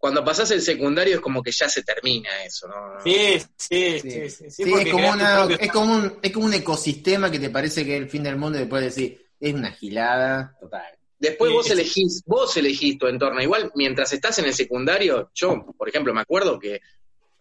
Cuando 0.00 0.24
pasás 0.24 0.50
el 0.50 0.62
secundario 0.62 1.16
es 1.16 1.20
como 1.20 1.42
que 1.42 1.52
ya 1.52 1.68
se 1.68 1.82
termina 1.82 2.30
eso, 2.42 2.66
¿no? 2.66 2.98
Sí, 3.04 3.38
sí, 3.56 3.98
Sí. 4.00 4.10
sí, 4.10 4.50
sí, 4.50 4.62
es, 4.62 4.68
como 4.70 4.76
creas 4.82 5.12
tu 5.12 5.18
una, 5.18 5.34
propio 5.36 5.58
es, 5.60 5.70
como 5.70 5.94
un, 5.94 6.18
es 6.22 6.32
como 6.32 6.46
un 6.46 6.54
ecosistema 6.54 7.30
que 7.30 7.38
te 7.38 7.50
parece 7.50 7.84
que 7.84 7.96
es 7.96 8.02
el 8.02 8.08
fin 8.08 8.22
del 8.22 8.36
mundo 8.36 8.56
y 8.56 8.62
después 8.62 8.82
decir, 8.82 9.26
es 9.38 9.54
una 9.54 9.70
gilada 9.72 10.56
total. 10.58 10.86
Después 11.18 11.50
Sí, 11.50 11.54
vos 11.54 11.66
sí. 11.66 11.72
elegís, 11.74 12.22
vos 12.24 12.56
elegís 12.56 12.96
tu 12.98 13.06
entorno. 13.08 13.42
Igual, 13.42 13.70
mientras 13.74 14.10
estás 14.14 14.38
en 14.38 14.46
el 14.46 14.54
secundario, 14.54 15.30
yo, 15.34 15.66
por 15.76 15.86
ejemplo, 15.86 16.14
me 16.14 16.22
acuerdo 16.22 16.58
que 16.58 16.80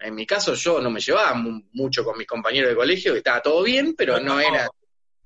en 0.01 0.15
mi 0.15 0.25
caso 0.25 0.53
yo 0.53 0.81
no 0.81 0.89
me 0.91 0.99
llevaba 0.99 1.33
mu- 1.35 1.63
mucho 1.71 2.03
con 2.03 2.17
mis 2.17 2.27
compañeros 2.27 2.69
de 2.71 2.75
colegio, 2.75 3.13
que 3.13 3.19
estaba 3.19 3.41
todo 3.41 3.63
bien, 3.63 3.95
pero 3.97 4.19
no 4.19 4.37
era, 4.41 4.67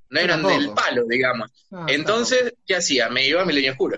no 0.09 0.19
eran 0.19 0.43
del 0.43 0.69
palo, 0.75 1.03
digamos. 1.09 1.49
No, 1.71 1.87
Entonces, 1.89 2.53
¿qué 2.65 2.75
hacía? 2.75 3.09
Me 3.09 3.27
iba 3.27 3.41
a 3.41 3.45
Milenio 3.45 3.71
Oscuro. 3.71 3.97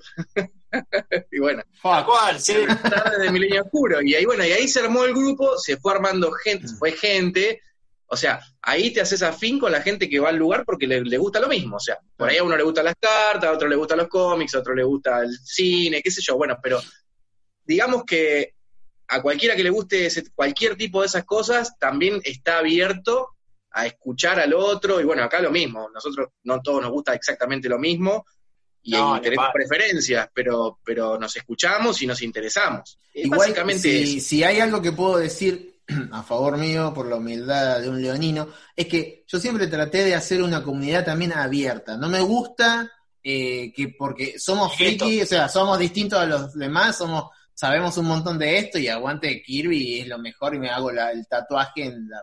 y 1.31 1.39
bueno, 1.39 1.63
Fuck. 1.81 2.05
cual, 2.05 2.39
sí. 2.39 2.53
tarde 2.83 3.23
de 3.23 3.31
Milenio 3.31 3.63
Oscuro. 3.63 4.01
Y 4.01 4.15
ahí, 4.15 4.25
bueno, 4.25 4.45
y 4.45 4.51
ahí 4.51 4.67
se 4.67 4.79
armó 4.81 5.03
el 5.05 5.13
grupo, 5.13 5.57
se 5.57 5.77
fue 5.77 5.93
armando 5.93 6.31
gente, 6.31 6.67
fue 6.77 6.91
gente. 6.91 7.61
O 8.07 8.15
sea, 8.15 8.39
ahí 8.61 8.91
te 8.93 9.01
haces 9.01 9.23
afín 9.23 9.59
con 9.59 9.71
la 9.71 9.81
gente 9.81 10.07
que 10.07 10.19
va 10.19 10.29
al 10.29 10.35
lugar 10.37 10.63
porque 10.65 10.85
le, 10.87 11.01
le 11.01 11.17
gusta 11.17 11.39
lo 11.39 11.47
mismo. 11.47 11.77
O 11.77 11.79
sea, 11.79 11.97
por 12.15 12.29
ahí 12.29 12.37
a 12.37 12.43
uno 12.43 12.55
le 12.55 12.63
gustan 12.63 12.85
las 12.85 12.95
cartas, 12.99 13.45
a 13.49 13.53
otro 13.53 13.67
le 13.67 13.75
gustan 13.75 13.97
los 13.97 14.07
cómics, 14.07 14.53
a 14.55 14.59
otro 14.59 14.75
le 14.75 14.83
gusta 14.83 15.21
el 15.21 15.35
cine, 15.43 16.01
qué 16.03 16.11
sé 16.11 16.21
yo. 16.21 16.37
Bueno, 16.37 16.57
pero 16.61 16.79
digamos 17.63 18.03
que 18.05 18.53
a 19.07 19.21
cualquiera 19.21 19.55
que 19.55 19.63
le 19.63 19.69
guste 19.69 20.05
ese- 20.05 20.31
cualquier 20.33 20.75
tipo 20.75 21.01
de 21.01 21.07
esas 21.07 21.25
cosas, 21.25 21.77
también 21.79 22.21
está 22.23 22.59
abierto 22.59 23.29
a 23.71 23.85
escuchar 23.87 24.39
al 24.39 24.53
otro. 24.53 25.01
Y 25.01 25.03
bueno, 25.03 25.23
acá 25.23 25.39
lo 25.41 25.51
mismo. 25.51 25.89
Nosotros 25.93 26.29
no 26.43 26.61
todos 26.61 26.81
nos 26.81 26.91
gusta 26.91 27.13
exactamente 27.13 27.67
lo 27.69 27.79
mismo. 27.79 28.25
Y 28.87 28.91
No, 28.91 29.19
tenemos 29.19 29.45
palo. 29.45 29.53
preferencias, 29.53 30.29
pero, 30.33 30.79
pero 30.85 31.17
nos 31.19 31.35
escuchamos 31.35 31.99
y 32.01 32.07
nos 32.07 32.21
interesamos. 32.21 32.97
Es 33.13 33.25
Igual, 33.25 33.39
básicamente 33.39 33.81
si, 34.05 34.17
eso. 34.17 34.27
si 34.27 34.43
hay 34.43 34.59
algo 34.59 34.81
que 34.81 34.91
puedo 34.91 35.17
decir 35.17 35.79
a 36.11 36.21
favor 36.23 36.57
mío, 36.57 36.93
por 36.93 37.07
la 37.07 37.15
humildad 37.15 37.81
de 37.81 37.89
un 37.89 38.01
leonino, 38.01 38.47
es 38.75 38.85
que 38.87 39.23
yo 39.27 39.39
siempre 39.39 39.67
traté 39.67 40.03
de 40.05 40.13
hacer 40.15 40.41
una 40.43 40.61
comunidad 40.63 41.03
también 41.03 41.33
abierta. 41.33 41.97
No 41.97 42.09
me 42.09 42.19
gusta 42.21 42.91
eh, 43.23 43.73
que 43.75 43.87
porque 43.89 44.37
somos 44.37 44.75
friki, 44.75 45.21
o 45.23 45.25
sea, 45.25 45.49
somos 45.49 45.79
distintos 45.79 46.19
a 46.19 46.25
los 46.25 46.53
demás, 46.53 46.95
somos 46.97 47.31
sabemos 47.55 47.97
un 47.97 48.05
montón 48.05 48.37
de 48.37 48.57
esto 48.59 48.77
y 48.77 48.87
aguante 48.89 49.41
Kirby 49.41 50.01
es 50.01 50.07
lo 50.07 50.19
mejor 50.19 50.53
y 50.53 50.59
me 50.59 50.69
hago 50.69 50.91
la- 50.91 51.11
el 51.11 51.25
tatuaje 51.25 51.85
en 51.85 52.07
la... 52.09 52.21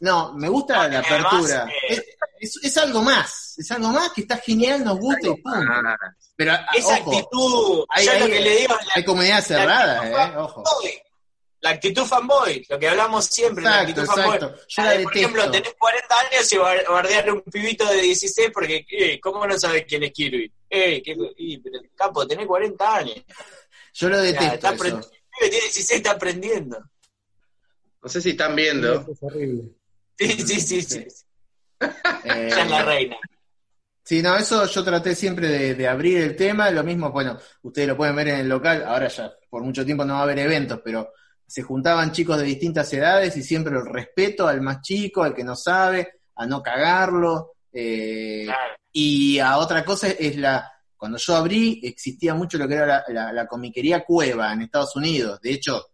No, 0.00 0.32
me 0.34 0.48
gusta 0.48 0.74
No, 0.76 0.80
la 0.88 0.98
además, 1.00 1.10
apertura. 1.32 1.68
eh, 1.68 1.94
Es, 1.94 2.04
es- 2.40 2.58
es 2.62 2.76
algo 2.76 3.02
más, 3.02 3.54
es 3.58 3.70
algo 3.70 3.88
más 3.88 4.12
que 4.12 4.22
está 4.22 4.36
genial, 4.38 4.84
nos 4.84 4.98
gusta 4.98 5.26
y 5.28 5.34
punto. 5.42 5.50
Ah, 5.70 5.96
Pero 6.36 6.52
a- 6.52 6.66
Esa 6.74 6.98
ojo, 6.98 7.10
actitud, 7.10 7.84
hay- 7.90 8.06
yo 8.06 8.12
lo 8.18 8.24
hay- 8.24 8.30
que 8.30 8.40
le 8.40 8.56
digo 8.58 8.74
es 8.78 8.86
la 8.86 8.92
hay 8.94 9.04
comunidades 9.04 9.46
cerradas, 9.46 9.98
actitud 9.98 10.18
eh, 10.18 10.36
ojo. 10.38 10.64
fanboy. 10.64 11.02
La 11.60 11.70
actitud 11.70 12.04
fanboy, 12.04 12.66
lo 12.68 12.78
que 12.78 12.88
hablamos 12.88 13.24
siempre, 13.26 13.64
la 13.64 13.82
Exacto, 13.82 14.00
actitud 14.00 14.06
fanboy. 14.14 14.36
exacto. 14.36 14.60
Yo 14.68 14.82
la 14.84 15.02
por 15.02 15.16
ejemplo, 15.16 15.42
detesto. 15.42 15.62
tenés 15.62 15.74
40 15.78 16.20
años 16.20 16.52
y 16.52 16.56
bar- 16.58 16.84
bardear 16.88 17.28
a 17.28 17.32
un 17.32 17.42
pibito 17.42 17.84
de 17.86 18.00
16 18.02 18.50
porque, 18.54 18.86
eh, 18.88 19.20
¿cómo 19.20 19.44
no 19.46 19.58
sabes 19.58 19.84
quién 19.88 20.04
es 20.04 20.12
Kirby? 20.12 20.52
Eh, 20.70 21.02
¿qué- 21.02 21.16
y, 21.36 21.58
pero, 21.58 21.80
capo, 21.96 22.26
tenés 22.28 22.46
40 22.46 22.96
años. 22.96 23.16
Yo 23.94 24.08
lo 24.08 24.16
O 24.16 24.20
sea, 24.20 24.26
detesto 24.30 24.54
está 24.54 24.68
eso. 24.68 24.76
aprendiendo. 24.76 25.08
El 25.10 25.20
pibe 25.38 25.50
tiene 25.50 25.64
16, 25.64 25.90
está 25.96 26.10
aprendiendo. 26.12 26.78
no 28.00 28.08
sé 28.08 28.20
si 28.20 28.30
están 28.30 28.54
viendo. 28.54 29.00
Es 29.10 29.18
horrible. 29.20 29.64
Sí, 30.16 30.32
sí, 30.46 30.60
sí, 30.60 30.82
sí. 30.82 31.06
Eh, 32.24 32.48
Ella 32.52 32.62
es 32.64 32.70
la 32.70 32.82
reina. 32.84 33.16
sí, 34.02 34.22
no, 34.22 34.36
eso 34.36 34.66
yo 34.66 34.84
traté 34.84 35.14
siempre 35.14 35.48
de, 35.48 35.74
de 35.74 35.88
abrir 35.88 36.18
el 36.22 36.36
tema. 36.36 36.70
Lo 36.70 36.82
mismo, 36.84 37.10
bueno, 37.12 37.38
ustedes 37.62 37.88
lo 37.88 37.96
pueden 37.96 38.16
ver 38.16 38.28
en 38.28 38.40
el 38.40 38.48
local. 38.48 38.84
Ahora 38.86 39.08
ya 39.08 39.32
por 39.48 39.62
mucho 39.62 39.84
tiempo 39.84 40.04
no 40.04 40.14
va 40.14 40.20
a 40.20 40.22
haber 40.24 40.38
eventos, 40.40 40.80
pero 40.84 41.12
se 41.46 41.62
juntaban 41.62 42.12
chicos 42.12 42.36
de 42.38 42.44
distintas 42.44 42.92
edades 42.92 43.36
y 43.36 43.42
siempre 43.42 43.74
el 43.74 43.86
respeto 43.86 44.46
al 44.46 44.60
más 44.60 44.82
chico, 44.82 45.22
al 45.22 45.34
que 45.34 45.44
no 45.44 45.56
sabe, 45.56 46.20
a 46.36 46.46
no 46.46 46.62
cagarlo. 46.62 47.52
eh, 47.72 48.44
Claro. 48.46 48.74
y 48.92 49.38
a 49.38 49.58
otra 49.58 49.84
cosa 49.84 50.08
es 50.08 50.36
la, 50.36 50.70
cuando 50.96 51.16
yo 51.18 51.36
abrí, 51.36 51.80
existía 51.84 52.34
mucho 52.34 52.58
lo 52.58 52.66
que 52.66 52.74
era 52.74 52.86
la, 52.86 53.04
la- 53.08 53.32
la 53.32 53.46
comiquería 53.46 54.04
cueva 54.04 54.52
en 54.52 54.62
Estados 54.62 54.96
Unidos. 54.96 55.40
De 55.40 55.52
hecho, 55.52 55.86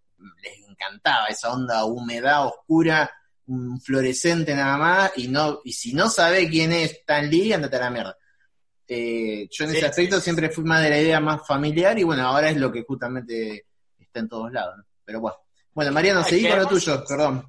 les 0.42 0.66
encantaba 0.68 1.26
esa 1.26 1.52
onda 1.52 1.84
humedad 1.84 2.46
oscura, 2.46 3.10
un 3.46 3.80
fluorescente 3.80 4.54
nada 4.54 4.76
más, 4.78 5.12
y 5.16 5.28
no, 5.28 5.60
y 5.64 5.72
si 5.72 5.92
no 5.92 6.08
sabe 6.08 6.48
quién 6.48 6.72
es 6.72 6.92
Stan 6.92 7.28
Lee, 7.28 7.52
andate 7.52 7.76
a 7.76 7.80
la 7.80 7.90
mierda. 7.90 8.18
Eh, 8.86 9.48
yo 9.50 9.64
en 9.64 9.70
Sí, 9.70 9.76
ese 9.78 9.86
aspecto 9.86 10.16
sí, 10.16 10.20
sí. 10.20 10.24
siempre 10.24 10.50
fui 10.50 10.64
más 10.64 10.82
de 10.82 10.90
la 10.90 11.00
idea 11.00 11.20
más 11.20 11.46
familiar, 11.46 11.98
y 11.98 12.02
bueno, 12.04 12.26
ahora 12.26 12.50
es 12.50 12.56
lo 12.56 12.70
que 12.72 12.82
justamente 12.82 13.66
está 13.98 14.20
en 14.20 14.28
todos 14.28 14.52
lados. 14.52 14.76
¿no? 14.78 14.84
Pero 15.04 15.20
bueno. 15.20 15.36
Bueno, 15.72 15.92
Mariano, 15.92 16.22
Ay, 16.24 16.30
seguí 16.30 16.48
con 16.48 16.58
lo 16.58 16.66
tuyo, 16.68 17.04
perdón. 17.08 17.44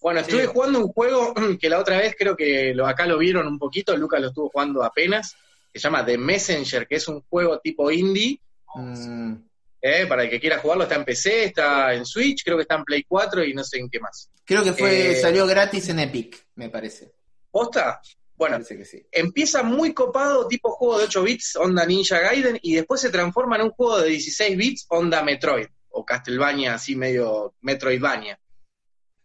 Bueno, 0.00 0.20
estuve 0.20 0.42
Sí. 0.42 0.48
jugando 0.52 0.80
un 0.80 0.88
juego 0.92 1.32
que 1.60 1.68
la 1.70 1.78
otra 1.78 1.98
vez 1.98 2.14
creo 2.18 2.36
que 2.36 2.72
lo, 2.74 2.86
acá 2.86 3.06
lo 3.06 3.18
vieron 3.18 3.46
un 3.46 3.58
poquito, 3.58 3.96
Lucas 3.96 4.20
lo 4.20 4.28
estuvo 4.28 4.50
jugando 4.50 4.82
apenas, 4.84 5.34
que 5.72 5.78
se 5.78 5.84
llama 5.84 6.04
The 6.04 6.18
Messenger, 6.18 6.86
que 6.86 6.96
es 6.96 7.08
un 7.08 7.22
juego 7.22 7.58
tipo 7.60 7.90
indie, 7.90 8.40
Mm, 8.78 9.32
eh, 9.80 10.04
para 10.06 10.24
el 10.24 10.28
que 10.30 10.38
quiera 10.38 10.58
jugarlo, 10.58 10.82
está 10.82 10.96
en 10.96 11.04
PC, 11.06 11.44
está 11.44 11.94
en 11.94 12.04
Switch, 12.04 12.44
creo 12.44 12.56
que 12.58 12.62
está 12.62 12.74
en 12.74 12.84
Play 12.84 13.04
4 13.08 13.42
y 13.42 13.54
no 13.54 13.64
sé 13.64 13.78
en 13.78 13.88
qué 13.88 13.98
más. 14.00 14.28
Creo 14.46 14.64
que 14.64 14.72
fue, 14.72 15.10
Eh, 15.10 15.16
salió 15.20 15.46
gratis 15.46 15.88
en 15.90 15.98
Epic, 16.00 16.46
me 16.54 16.70
parece. 16.70 17.12
¿Posta? 17.50 18.00
Bueno, 18.34 18.56
Parece 18.56 18.76
que 18.76 18.84
sí. 18.84 19.06
empieza 19.12 19.62
muy 19.62 19.94
copado, 19.94 20.46
tipo 20.46 20.70
juego 20.70 20.98
de 20.98 21.04
8 21.04 21.22
bits, 21.22 21.56
onda 21.56 21.86
Ninja 21.86 22.18
Gaiden, 22.18 22.58
y 22.62 22.74
después 22.74 23.00
se 23.00 23.10
transforma 23.10 23.56
en 23.56 23.62
un 23.62 23.70
juego 23.70 23.98
de 24.00 24.10
16 24.10 24.56
bits, 24.58 24.86
onda 24.90 25.22
Metroid, 25.22 25.66
o 25.88 26.04
Castlevania, 26.04 26.74
así 26.74 26.96
medio 26.96 27.54
Metroidvania. 27.62 28.38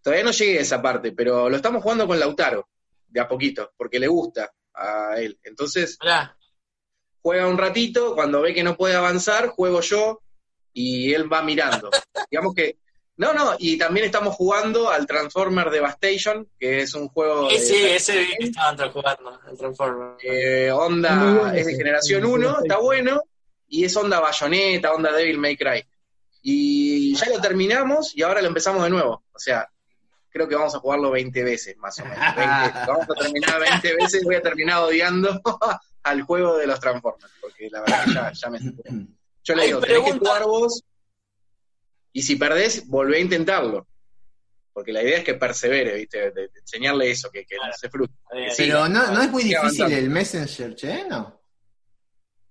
Todavía 0.02 0.24
no 0.24 0.32
llegué 0.32 0.60
a 0.60 0.62
esa 0.62 0.82
parte, 0.82 1.12
pero 1.12 1.50
lo 1.50 1.56
estamos 1.58 1.84
jugando 1.84 2.08
con 2.08 2.20
Lautaro, 2.20 2.70
de 3.08 3.20
a 3.20 3.28
poquito, 3.28 3.72
porque 3.78 4.00
le 4.00 4.08
gusta 4.08 4.52
a 4.74 5.16
él. 5.18 5.38
Entonces, 5.44 5.98
juega 7.22 7.48
un 7.48 7.58
ratito, 7.58 8.16
cuando 8.16 8.42
ve 8.42 8.54
que 8.54 8.64
no 8.64 8.78
puede 8.78 8.96
avanzar, 8.96 9.50
juego 9.50 9.82
yo, 9.82 10.22
y 10.74 11.14
él 11.14 11.32
va 11.32 11.42
mirando. 11.44 11.90
Digamos 12.32 12.54
que, 12.56 12.78
no, 13.18 13.34
no, 13.34 13.56
y 13.60 13.78
también 13.78 14.06
estamos 14.06 14.36
jugando 14.36 14.90
al 14.90 15.06
Transformer 15.06 15.70
Devastation, 15.70 16.48
que 16.60 16.82
es 16.82 16.94
un 16.94 17.08
juego 17.10 17.50
de... 17.50 17.56
ese, 17.56 17.96
ese 17.96 18.20
vi 18.20 18.36
que 18.38 18.46
estaban 18.46 18.92
jugando, 18.92 19.40
el 19.50 19.58
Transformer. 19.58 20.18
Eh, 20.24 20.72
Muy 20.72 20.86
onda, 20.86 21.16
bueno 21.16 21.52
es 21.52 21.66
de 21.66 21.76
generación 21.76 22.22
el 22.22 22.26
1, 22.26 22.38
Devastation. 22.38 22.66
está 22.66 22.78
bueno, 22.80 23.22
y 23.68 23.86
es 23.86 23.96
onda 23.96 24.20
bayoneta, 24.20 24.94
onda 24.94 25.12
Devil 25.12 25.38
May 25.38 25.56
Cry. 25.56 25.86
Y 26.44 27.16
ya 27.16 27.30
lo 27.30 27.40
terminamos 27.40 28.16
y 28.16 28.24
ahora 28.24 28.42
lo 28.42 28.48
empezamos 28.48 28.84
de 28.84 28.90
nuevo. 28.90 29.24
O 29.34 29.40
sea, 29.40 29.70
creo 30.32 30.48
que 30.48 30.56
vamos 30.56 30.74
a 30.74 30.80
jugarlo 30.80 31.12
20 31.12 31.44
veces, 31.44 31.78
más 31.78 32.00
o 32.00 32.04
menos. 32.04 32.18
20, 32.36 32.80
vamos 32.88 33.08
a 33.10 33.22
terminar 33.22 33.60
20 33.60 33.96
veces, 33.96 34.24
voy 34.24 34.36
a 34.36 34.42
terminar 34.42 34.80
odiando 34.80 35.40
al 36.04 36.22
juego 36.24 36.58
de 36.58 36.68
los 36.68 36.80
Transformers, 36.80 37.32
porque 37.40 37.70
la 37.70 37.82
verdad 37.82 38.06
que 38.06 38.14
ya, 38.14 38.32
ya 38.32 38.50
me. 38.50 38.60
Yo 39.44 39.56
le 39.56 39.66
digo, 39.66 39.80
tenés 39.80 40.04
que 40.04 40.20
jugar 40.20 40.44
vos, 40.46 40.84
y 42.14 42.22
si 42.22 42.36
perdés, 42.36 42.88
volvé 42.88 43.18
a 43.18 43.22
intentarlo. 43.22 43.88
Porque 44.74 44.94
la 44.94 45.04
idea 45.04 45.18
es 45.18 45.24
que 45.26 45.34
persevere, 45.34 45.96
¿viste? 45.98 46.32
De, 46.32 46.48
de 46.48 46.60
enseñarle 46.60 47.12
eso, 47.12 47.30
que, 47.30 47.46
que 47.46 47.56
no 47.56 47.64
Claro. 47.64 47.78
se 47.78 47.90
frustre. 47.90 48.18
Sí, 48.52 48.64
Pero 48.64 48.88
no, 48.88 49.12
no 49.12 49.22
es 49.22 49.30
muy 49.30 49.44
difícil 49.44 49.58
avanzando. 49.60 49.96
el 49.98 50.10
Messenger, 50.10 50.76
che, 50.76 51.06
¿no? 51.10 51.42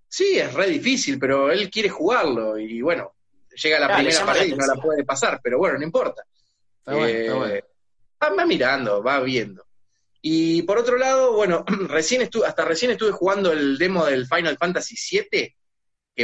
Sí, 0.09 0.39
es 0.39 0.53
re 0.53 0.67
difícil, 0.69 1.19
pero 1.19 1.51
él 1.51 1.71
quiere 1.71 1.89
jugarlo 1.89 2.59
y 2.59 2.83
bueno, 2.83 3.15
llega 3.63 3.77
a 3.77 3.81
la 3.81 3.87
Claro, 3.87 4.03
primera 4.03 4.27
pared 4.27 4.47
y 4.49 4.55
no 4.55 4.67
la 4.67 4.75
puede 4.75 5.05
pasar, 5.05 5.41
pero 5.43 5.59
bueno, 5.59 5.79
no 5.79 5.85
importa. 5.85 6.25
Está 6.79 6.95
bueno, 6.95 7.07
está 7.19 7.33
Eh, 7.33 7.35
bueno. 7.37 7.65
Va, 8.23 8.35
va 8.35 8.47
mirando, 8.47 9.03
va 9.03 9.21
viendo. 9.21 9.65
Y 10.21 10.63
por 10.63 10.77
otro 10.79 10.99
lado, 10.99 11.33
bueno, 11.35 11.65
recién 11.89 12.23
estuve, 12.23 12.47
hasta 12.47 12.65
recién 12.65 12.91
estuve 12.91 13.13
jugando 13.13 13.53
el 13.53 13.79
demo 13.79 14.05
del 14.05 14.27
Final 14.27 14.59
Fantasy 14.59 14.97
VII, 15.31 15.57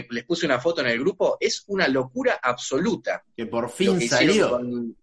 que 0.02 0.06
les 0.14 0.24
puse 0.24 0.46
una 0.46 0.60
foto 0.60 0.80
en 0.80 0.88
el 0.88 0.98
grupo, 0.98 1.36
es 1.40 1.64
una 1.68 1.86
locura 1.88 2.38
absoluta. 2.42 3.24
Que 3.36 3.46
por 3.46 3.68
fin 3.70 3.98
que 3.98 4.08
salió. 4.08 4.50
con- 4.50 4.96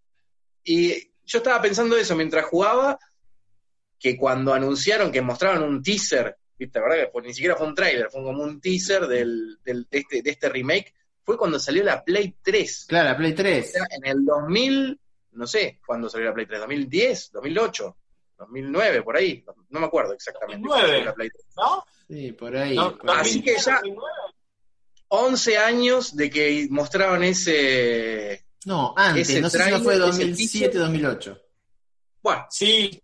Y 0.65 0.93
yo 1.25 1.37
estaba 1.39 1.61
pensando 1.61 1.95
eso 1.97 2.15
mientras 2.15 2.45
jugaba, 2.45 2.97
que 3.99 4.17
cuando 4.17 4.53
anunciaron 4.53 5.11
que 5.11 5.21
mostraron 5.21 5.63
un 5.63 5.81
teaser, 5.81 6.37
¿viste? 6.57 6.79
La 6.79 6.85
verdad 6.87 7.11
que 7.13 7.21
ni 7.21 7.33
siquiera 7.33 7.55
fue 7.55 7.67
un 7.67 7.75
trailer, 7.75 8.09
fue 8.09 8.21
como 8.23 8.43
un 8.43 8.59
teaser 8.59 9.07
del, 9.07 9.57
del- 9.63 9.87
de, 9.89 9.97
este, 9.99 10.21
de 10.21 10.29
este 10.29 10.49
remake, 10.49 10.93
fue 11.23 11.37
cuando 11.37 11.57
salió 11.57 11.83
la 11.83 12.03
Play 12.03 12.35
3. 12.41 12.85
Claro, 12.89 13.09
la 13.09 13.17
Play 13.17 13.31
O 13.31 13.35
3. 13.35 13.71
sea, 13.71 13.85
en 13.91 14.05
el 14.05 14.25
2000, 14.25 14.99
no 15.31 15.47
sé, 15.47 15.79
¿cuándo 15.85 16.09
salió 16.09 16.27
la 16.27 16.33
Play 16.33 16.45
3? 16.47 16.61
¿2010? 16.61 17.31
¿2008? 17.31 17.95
¿2009? 18.39 19.03
Por 19.03 19.15
ahí, 19.17 19.45
no 19.69 19.79
me 19.79 19.85
acuerdo 19.85 20.13
exactamente. 20.13 20.67
cuándo 20.67 20.85
2009. 20.87 20.91
salió 20.97 21.05
la 21.05 21.13
Play 21.15 21.29
3. 21.29 21.45
¿No? 21.55 21.85
Sí, 22.09 22.31
por 22.33 22.57
ahí. 22.57 22.75
No, 22.75 22.97
por 22.97 23.09
ahí. 23.09 23.17
Así 23.21 23.41
que 23.41 23.55
ya- 23.57 23.75
2009. 23.75 24.09
11 25.15 25.57
años 25.59 26.15
de 26.15 26.29
que 26.31 26.67
mostraron 26.71 27.23
ese... 27.23 28.45
No, 28.65 28.93
antes, 28.97 29.29
ese 29.29 29.41
no 29.41 29.49
sé 29.49 29.63
si 29.63 29.71
no 29.71 29.79
fue 29.81 29.93
trailer, 29.95 30.09
ese 30.09 30.21
2007, 30.25 30.65
teaser. 30.69 30.81
2008. 30.81 31.41
Bueno, 32.23 32.47
Sí, 32.49 32.99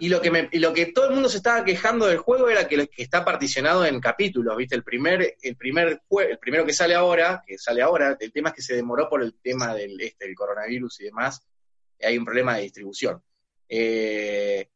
Y 0.00 0.08
lo 0.08 0.20
que 0.20 0.30
me, 0.30 0.48
y 0.52 0.58
lo 0.60 0.72
que 0.72 0.86
todo 0.92 1.08
el 1.08 1.14
mundo 1.14 1.28
se 1.28 1.38
estaba 1.38 1.64
quejando 1.64 2.06
del 2.06 2.18
juego 2.18 2.48
era 2.48 2.68
que, 2.68 2.86
que 2.86 3.02
está 3.02 3.24
particionado 3.24 3.84
en 3.86 3.98
capítulos, 4.00 4.56
¿viste? 4.56 4.76
El 4.76 4.84
primer, 4.84 5.36
el 5.42 5.56
primer 5.56 6.02
jue- 6.08 6.30
el 6.30 6.38
primero 6.38 6.64
que 6.64 6.72
sale 6.74 6.94
ahora, 6.94 7.42
que 7.44 7.58
sale 7.58 7.82
ahora, 7.82 8.16
el 8.20 8.30
tema 8.32 8.50
es 8.50 8.54
que 8.54 8.62
se 8.62 8.76
demoró 8.76 9.08
por 9.08 9.22
el 9.22 9.34
tema 9.42 9.74
del 9.74 10.00
este, 10.00 10.26
el 10.26 10.34
coronavirus 10.36 11.00
y 11.00 11.04
demás, 11.04 11.40
hay 12.00 12.16
un 12.18 12.24
problema 12.24 12.56
de 12.56 12.62
distribución. 12.62 13.20
Eh, 13.68 14.68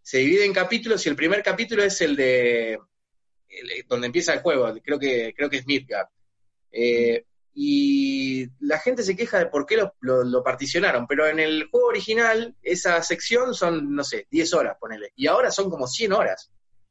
se 0.00 0.18
divide 0.18 0.46
en 0.46 0.54
capítulos 0.54 1.04
y 1.04 1.08
el 1.10 1.16
primer 1.16 1.42
capítulo 1.42 1.82
es 1.82 2.00
el 2.00 2.16
de 2.16 2.78
donde 3.88 4.06
empieza 4.06 4.32
el 4.34 4.40
juego, 4.40 4.72
creo 4.84 4.98
que, 4.98 5.34
creo 5.36 5.48
que 5.50 5.58
es 5.58 5.66
Midgard. 5.66 6.08
Eh, 6.72 7.24
y 7.54 8.46
la 8.60 8.78
gente 8.78 9.02
se 9.02 9.16
queja 9.16 9.38
de 9.40 9.46
por 9.46 9.66
qué 9.66 9.76
lo, 9.76 9.94
lo- 10.00 10.22
lo 10.22 10.42
particionaron, 10.44 11.06
pero 11.08 11.26
en 11.26 11.40
el 11.40 11.68
juego 11.70 11.88
original 11.88 12.54
esa 12.62 13.02
sección 13.02 13.52
son, 13.54 13.94
no 13.94 14.04
sé, 14.04 14.26
10 14.30 14.54
horas, 14.54 14.76
ponele, 14.80 15.12
y 15.16 15.26
ahora 15.26 15.50
son 15.50 15.68
como 15.70 15.86
100 15.86 16.12
horas, 16.12 16.50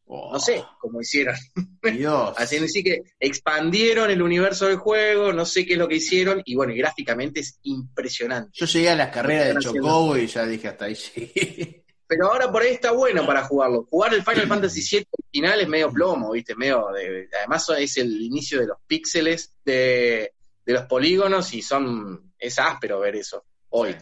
Oh, 0.10 0.32
no 0.32 0.40
sé 0.40 0.64
cómo 0.80 1.02
hicieron. 1.02 1.36
Dios. 1.84 2.34
Así 2.38 2.56
así 2.56 2.82
que 2.82 3.02
expandieron 3.20 4.10
el 4.10 4.22
universo 4.22 4.66
del 4.68 4.78
juego, 4.78 5.34
no 5.34 5.46
sé 5.46 5.66
qué 5.66 5.74
es 5.74 5.80
lo 5.80 5.88
que 5.90 5.96
hicieron, 5.98 6.42
y 6.46 6.56
bueno, 6.56 6.72
y 6.74 6.78
gráficamente 6.78 7.42
es 7.42 7.60
impresionante. 7.64 8.52
Yo 8.54 8.66
llegué 8.68 8.90
a 8.90 8.96
las 8.96 9.10
carreras 9.14 9.56
de 9.56 9.60
Chocobo 9.62 10.16
y 10.18 10.28
ya 10.28 10.46
dije 10.46 10.70
hasta 10.70 10.86
ahí 10.86 10.96
llegué. 10.96 11.84
Pero 12.08 12.28
ahora 12.32 12.50
por 12.52 12.62
ahí 12.62 12.74
está 12.74 12.92
bueno 12.92 13.26
para 13.26 13.44
jugarlo. 13.44 13.86
Jugar 13.90 14.14
el 14.14 14.24
Final 14.24 14.48
Fantasy 14.48 14.82
VII 14.98 15.08
original 15.12 15.62
es 15.62 15.68
medio 15.68 15.92
plomo, 15.92 16.32
¿viste? 16.32 16.56
Medio 16.56 16.88
de, 16.94 17.28
además 17.38 17.70
es 17.78 17.98
el 17.98 18.22
inicio 18.22 18.62
de 18.62 18.68
los 18.68 18.78
píxeles 18.88 19.54
de, 19.66 20.34
de 20.66 20.74
los 20.74 20.84
polígonos 20.84 21.54
y 21.54 21.62
son 21.62 22.34
es 22.40 22.60
áspero 22.60 23.00
ver 23.00 23.18
eso 23.18 23.44
hoy. 23.70 23.96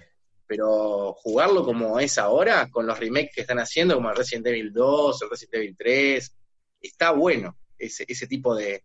Pero 0.47 1.13
jugarlo 1.13 1.65
como 1.65 1.99
es 1.99 2.19
ahora, 2.19 2.69
con 2.69 2.85
los 2.85 2.99
remakes 2.99 3.31
que 3.33 3.41
están 3.41 3.59
haciendo, 3.59 3.95
como 3.95 4.11
el 4.11 4.15
Resident 4.15 4.47
Evil 4.47 4.71
2, 4.71 5.21
el 5.23 5.29
Resident 5.29 5.55
Evil 5.55 5.75
3, 5.75 6.35
está 6.81 7.11
bueno 7.11 7.57
ese, 7.77 8.05
ese 8.07 8.27
tipo 8.27 8.53
de... 8.55 8.83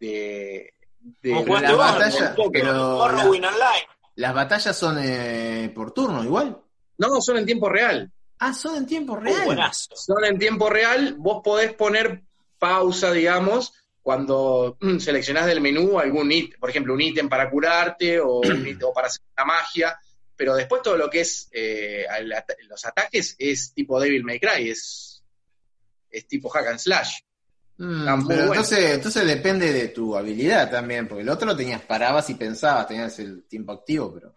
de, 0.00 0.74
de 1.00 1.32
Como 1.32 1.56
la 1.58 1.74
batalla, 1.76 2.34
poco, 2.34 2.50
pero 2.50 2.98
Online. 2.98 3.86
las 4.16 4.34
batallas 4.34 4.76
son 4.76 4.98
eh, 5.00 5.70
por 5.72 5.92
turno 5.92 6.24
igual. 6.24 6.60
No, 6.98 7.20
son 7.20 7.36
en 7.36 7.46
tiempo 7.46 7.68
real. 7.68 8.12
Ah, 8.38 8.54
son 8.54 8.76
en 8.76 8.86
tiempo 8.86 9.16
real. 9.16 9.70
son 9.72 10.24
en 10.24 10.38
tiempo 10.38 10.70
real, 10.70 11.14
vos 11.18 11.40
podés 11.42 11.72
poner 11.74 12.22
pausa, 12.58 13.12
digamos, 13.12 13.72
cuando 14.02 14.76
mm, 14.80 14.98
seleccionás 15.00 15.46
del 15.46 15.60
menú 15.60 15.98
algún 15.98 16.30
ítem, 16.30 16.58
por 16.58 16.70
ejemplo, 16.70 16.94
un 16.94 17.00
ítem 17.00 17.28
para 17.28 17.50
curarte 17.50 18.20
o, 18.20 18.40
un 18.40 18.42
ítem- 18.66 18.84
o 18.84 18.92
para 18.92 19.08
hacer 19.08 19.22
una 19.36 19.44
magia, 19.44 19.98
pero 20.36 20.54
después 20.54 20.82
todo 20.82 20.96
lo 20.96 21.10
que 21.10 21.20
es 21.20 21.48
eh, 21.52 22.06
los 22.68 22.84
ataques 22.84 23.34
es 23.38 23.72
tipo 23.74 24.00
Devil 24.00 24.24
May 24.24 24.38
Cry, 24.38 24.70
es, 24.70 25.22
es 26.10 26.26
tipo 26.28 26.48
hack 26.48 26.68
and 26.68 26.78
slash. 26.78 27.18
Mm, 27.78 28.26
pero 28.26 28.46
bueno. 28.46 28.54
entonces, 28.54 28.94
entonces 28.94 29.26
depende 29.26 29.72
de 29.72 29.88
tu 29.88 30.16
habilidad 30.16 30.70
también, 30.70 31.06
porque 31.06 31.22
el 31.22 31.28
otro 31.28 31.46
lo 31.46 31.56
tenías, 31.56 31.82
parabas 31.82 32.28
y 32.30 32.34
pensabas, 32.34 32.88
tenías 32.88 33.18
el 33.20 33.44
tiempo 33.44 33.72
activo, 33.72 34.12
pero. 34.12 34.34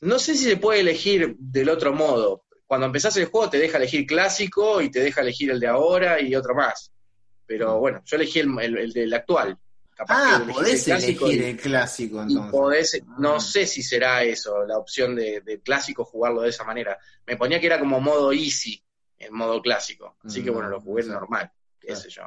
No 0.00 0.18
sé 0.18 0.36
si 0.36 0.44
se 0.44 0.56
puede 0.56 0.80
elegir 0.80 1.36
del 1.38 1.68
otro 1.68 1.92
modo. 1.92 2.44
Cuando 2.70 2.86
empezás 2.86 3.16
el 3.16 3.24
juego 3.24 3.50
te 3.50 3.58
deja 3.58 3.78
elegir 3.78 4.06
clásico 4.06 4.80
y 4.80 4.92
te 4.92 5.00
deja 5.00 5.22
elegir 5.22 5.50
el 5.50 5.58
de 5.58 5.66
ahora 5.66 6.20
y 6.20 6.36
otro 6.36 6.54
más. 6.54 6.92
Pero 7.44 7.80
bueno, 7.80 8.00
yo 8.04 8.14
elegí 8.14 8.38
el, 8.38 8.56
el- 8.60 8.78
el 8.78 8.92
del 8.92 9.12
actual. 9.12 9.58
Capaz 9.92 10.16
Ah, 10.36 10.44
que 10.46 10.52
podés 10.52 10.86
el 10.86 11.02
elegir 11.02 11.40
y- 11.40 11.44
el 11.46 11.56
clásico 11.56 12.22
entonces. 12.22 12.50
podés, 12.52 13.02
no 13.18 13.34
Ah. 13.34 13.40
sé 13.40 13.66
si 13.66 13.82
será 13.82 14.22
eso, 14.22 14.64
la 14.66 14.78
opción 14.78 15.16
de, 15.16 15.40
de 15.40 15.60
clásico 15.60 16.04
jugarlo 16.04 16.42
de 16.42 16.50
esa 16.50 16.62
manera. 16.62 16.96
Me 17.26 17.36
ponía 17.36 17.58
que 17.58 17.66
era 17.66 17.80
como 17.80 18.00
modo 18.00 18.32
easy, 18.32 18.80
en 19.18 19.34
modo 19.34 19.60
clásico. 19.60 20.16
Así 20.24 20.44
que 20.44 20.52
Mm, 20.52 20.54
bueno, 20.54 20.68
lo 20.68 20.80
jugué 20.80 21.02
normal, 21.02 21.50
qué 21.80 21.88
Claro. 21.88 22.00
sé 22.02 22.08
yo. 22.10 22.22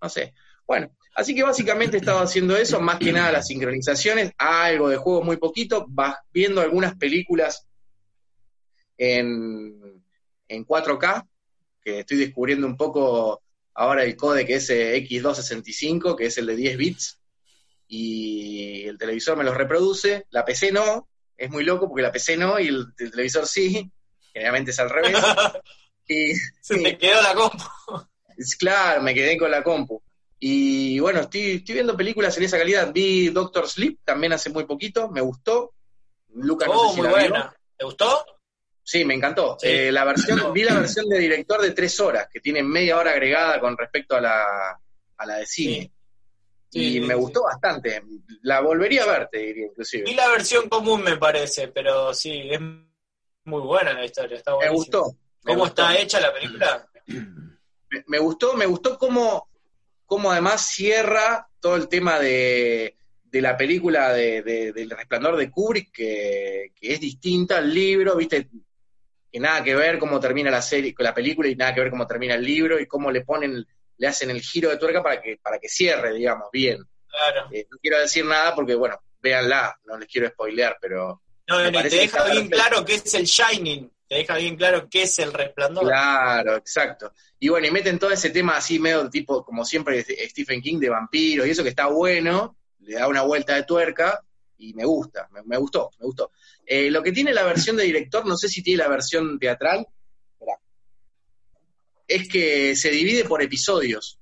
No 0.00 0.08
sé. 0.08 0.32
Bueno, 0.64 0.96
así 1.16 1.34
que 1.34 1.42
básicamente 1.42 1.96
he 1.96 1.98
estado 2.00 2.20
haciendo 2.20 2.56
eso, 2.56 2.80
más 2.80 3.00
que 3.00 3.12
nada 3.12 3.32
las 3.32 3.48
sincronizaciones, 3.48 4.30
algo 4.38 4.88
de 4.88 4.96
juego 4.96 5.22
muy 5.22 5.38
poquito, 5.38 5.86
vas 5.88 6.18
viendo 6.32 6.60
algunas 6.60 6.94
películas 6.94 7.66
en, 9.10 10.04
en 10.48 10.66
4K, 10.66 11.26
que 11.82 12.00
estoy 12.00 12.18
descubriendo 12.18 12.66
un 12.66 12.76
poco 12.76 13.42
ahora 13.74 14.04
el 14.04 14.16
code 14.16 14.46
que 14.46 14.54
es 14.56 14.70
eh, 14.70 14.96
X265, 15.08 16.14
que 16.16 16.26
es 16.26 16.38
el 16.38 16.46
de 16.46 16.56
10 16.56 16.76
bits, 16.76 17.18
y 17.88 18.84
el 18.84 18.96
televisor 18.98 19.36
me 19.36 19.44
los 19.44 19.56
reproduce, 19.56 20.26
la 20.30 20.44
PC 20.44 20.72
no, 20.72 21.08
es 21.36 21.50
muy 21.50 21.64
loco 21.64 21.88
porque 21.88 22.02
la 22.02 22.12
PC 22.12 22.36
no 22.36 22.58
y 22.60 22.68
el, 22.68 22.86
el 22.98 23.10
televisor 23.10 23.46
sí, 23.46 23.90
generalmente 24.32 24.70
es 24.70 24.78
al 24.78 24.90
revés. 24.90 25.16
y, 26.08 26.34
Se 26.60 26.78
te 26.78 26.96
quedó 26.96 27.20
la 27.22 27.34
compu. 27.34 27.64
es 28.36 28.56
claro, 28.58 29.02
me 29.02 29.14
quedé 29.14 29.36
con 29.36 29.50
la 29.50 29.62
compu. 29.62 30.00
Y 30.38 30.98
bueno, 31.00 31.20
estoy, 31.20 31.52
estoy 31.52 31.74
viendo 31.74 31.96
películas 31.96 32.36
en 32.36 32.42
esa 32.44 32.58
calidad. 32.58 32.92
Vi 32.92 33.28
Doctor 33.30 33.68
Sleep 33.68 34.00
también 34.04 34.32
hace 34.32 34.50
muy 34.50 34.64
poquito, 34.64 35.08
me 35.10 35.20
gustó. 35.20 35.74
Lucas 36.34 36.68
no 36.68 36.74
Oh, 36.74 36.88
sé 36.88 36.94
si 36.94 37.00
muy 37.00 37.10
la 37.10 37.18
vio. 37.18 37.28
buena. 37.30 37.56
¿Te 37.76 37.84
gustó? 37.84 38.24
Sí, 38.84 39.04
me 39.04 39.14
encantó. 39.14 39.56
Sí. 39.60 39.68
Eh, 39.68 39.92
la 39.92 40.04
versión, 40.04 40.52
vi 40.52 40.64
la 40.64 40.74
versión 40.74 41.08
de 41.08 41.18
director 41.18 41.60
de 41.62 41.70
tres 41.70 41.98
horas, 42.00 42.28
que 42.32 42.40
tiene 42.40 42.62
media 42.62 42.96
hora 42.98 43.12
agregada 43.12 43.60
con 43.60 43.76
respecto 43.76 44.16
a 44.16 44.20
la, 44.20 44.80
a 45.16 45.26
la 45.26 45.36
de 45.36 45.46
cine. 45.46 45.92
Sí, 46.68 46.96
y 46.96 47.00
me 47.00 47.14
gustó 47.14 47.42
bastante. 47.44 48.02
La 48.42 48.60
volvería 48.60 49.04
a 49.04 49.06
ver, 49.06 49.28
te 49.30 49.38
diría, 49.38 49.64
Vi 49.64 49.70
inclusive. 49.70 50.14
la 50.14 50.28
versión 50.30 50.68
común, 50.68 51.02
me 51.02 51.16
parece, 51.16 51.68
pero 51.68 52.12
sí, 52.14 52.48
es 52.50 52.60
muy 52.60 53.60
buena 53.60 53.92
la 53.92 54.04
historia. 54.04 54.36
Está 54.38 54.56
Me 54.58 54.68
gustó. 54.70 55.12
me 55.44 55.52
¿Cómo 55.52 55.64
gustó. 55.64 55.82
está 55.82 55.98
hecha 56.00 56.18
la 56.20 56.32
película? 56.32 56.86
me, 57.06 58.04
me 58.06 58.18
gustó, 58.18 58.54
me 58.56 58.66
gustó 58.66 58.98
cómo, 58.98 59.48
cómo 60.06 60.30
además 60.32 60.66
cierra 60.66 61.46
todo 61.60 61.76
el 61.76 61.88
tema 61.88 62.18
de, 62.18 62.96
de 63.24 63.40
la 63.42 63.56
película 63.56 64.12
de, 64.12 64.42
de- 64.42 64.72
del 64.72 64.90
resplandor 64.90 65.36
de 65.36 65.50
Kubrick, 65.50 65.92
que, 65.92 66.72
que 66.74 66.94
es 66.94 67.00
distinta 67.00 67.58
al 67.58 67.72
libro, 67.72 68.16
viste, 68.16 68.48
que 69.32 69.40
nada 69.40 69.64
que 69.64 69.74
ver 69.74 69.98
cómo 69.98 70.20
termina 70.20 70.50
la 70.50 70.60
serie, 70.60 70.94
con 70.94 71.04
la 71.04 71.14
película 71.14 71.48
y 71.48 71.56
nada 71.56 71.74
que 71.74 71.80
ver 71.80 71.90
cómo 71.90 72.06
termina 72.06 72.34
el 72.34 72.44
libro 72.44 72.78
y 72.78 72.86
cómo 72.86 73.10
le 73.10 73.22
ponen, 73.22 73.66
le 73.96 74.06
hacen 74.06 74.30
el 74.30 74.42
giro 74.42 74.68
de 74.68 74.76
tuerca 74.76 75.02
para 75.02 75.22
que, 75.22 75.38
para 75.42 75.58
que 75.58 75.68
cierre, 75.68 76.12
digamos, 76.12 76.48
bien. 76.52 76.84
Claro. 77.08 77.48
Eh, 77.50 77.66
no 77.70 77.78
quiero 77.78 77.98
decir 77.98 78.24
nada 78.24 78.54
porque, 78.54 78.74
bueno, 78.74 79.00
véanla, 79.20 79.78
no 79.86 79.96
les 79.98 80.08
quiero 80.08 80.28
spoilear, 80.28 80.76
pero 80.80 81.22
No, 81.48 81.58
te 81.62 81.72
que 81.88 81.96
deja 81.96 82.24
bien 82.24 82.48
perfecto. 82.48 82.56
claro 82.56 82.84
qué 82.84 82.94
es 82.96 83.14
el 83.14 83.24
Shining. 83.24 83.90
Te 84.08 84.16
deja 84.16 84.36
bien 84.36 84.56
claro 84.56 84.88
qué 84.90 85.02
es 85.04 85.18
el 85.20 85.32
resplandor. 85.32 85.84
Claro, 85.84 86.56
exacto. 86.56 87.12
Y 87.38 87.48
bueno, 87.48 87.66
y 87.66 87.70
meten 87.70 87.98
todo 87.98 88.10
ese 88.10 88.28
tema 88.28 88.56
así 88.58 88.78
medio 88.78 89.08
tipo, 89.08 89.42
como 89.44 89.64
siempre, 89.64 90.04
Stephen 90.28 90.60
King 90.60 90.78
de 90.78 90.90
vampiros 90.90 91.46
y 91.46 91.50
eso 91.50 91.62
que 91.62 91.70
está 91.70 91.86
bueno, 91.86 92.56
le 92.80 92.96
da 92.96 93.08
una 93.08 93.22
vuelta 93.22 93.54
de 93.54 93.62
tuerca 93.62 94.22
y 94.58 94.74
me 94.74 94.84
gusta, 94.84 95.28
me, 95.32 95.42
me 95.42 95.56
gustó, 95.56 95.90
me 95.98 96.04
gustó. 96.06 96.30
Eh, 96.66 96.90
lo 96.90 97.02
que 97.02 97.12
tiene 97.12 97.32
la 97.32 97.42
versión 97.44 97.76
de 97.76 97.84
director, 97.84 98.24
no 98.26 98.36
sé 98.36 98.48
si 98.48 98.62
tiene 98.62 98.82
la 98.82 98.88
versión 98.88 99.38
teatral, 99.38 99.86
es 102.08 102.28
que 102.28 102.76
se 102.76 102.90
divide 102.90 103.24
por 103.24 103.42
episodios. 103.42 104.18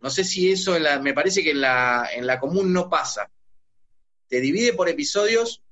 No 0.00 0.10
sé 0.10 0.24
si 0.24 0.50
eso, 0.52 0.76
en 0.76 0.82
la, 0.84 0.98
me 0.98 1.14
parece 1.14 1.42
que 1.42 1.50
en 1.50 1.60
la, 1.60 2.08
en 2.14 2.26
la 2.26 2.38
común 2.40 2.72
no 2.72 2.88
pasa. 2.88 3.30
Te 4.28 4.40
divide 4.40 4.72
por 4.74 4.88
episodios, 4.88 5.62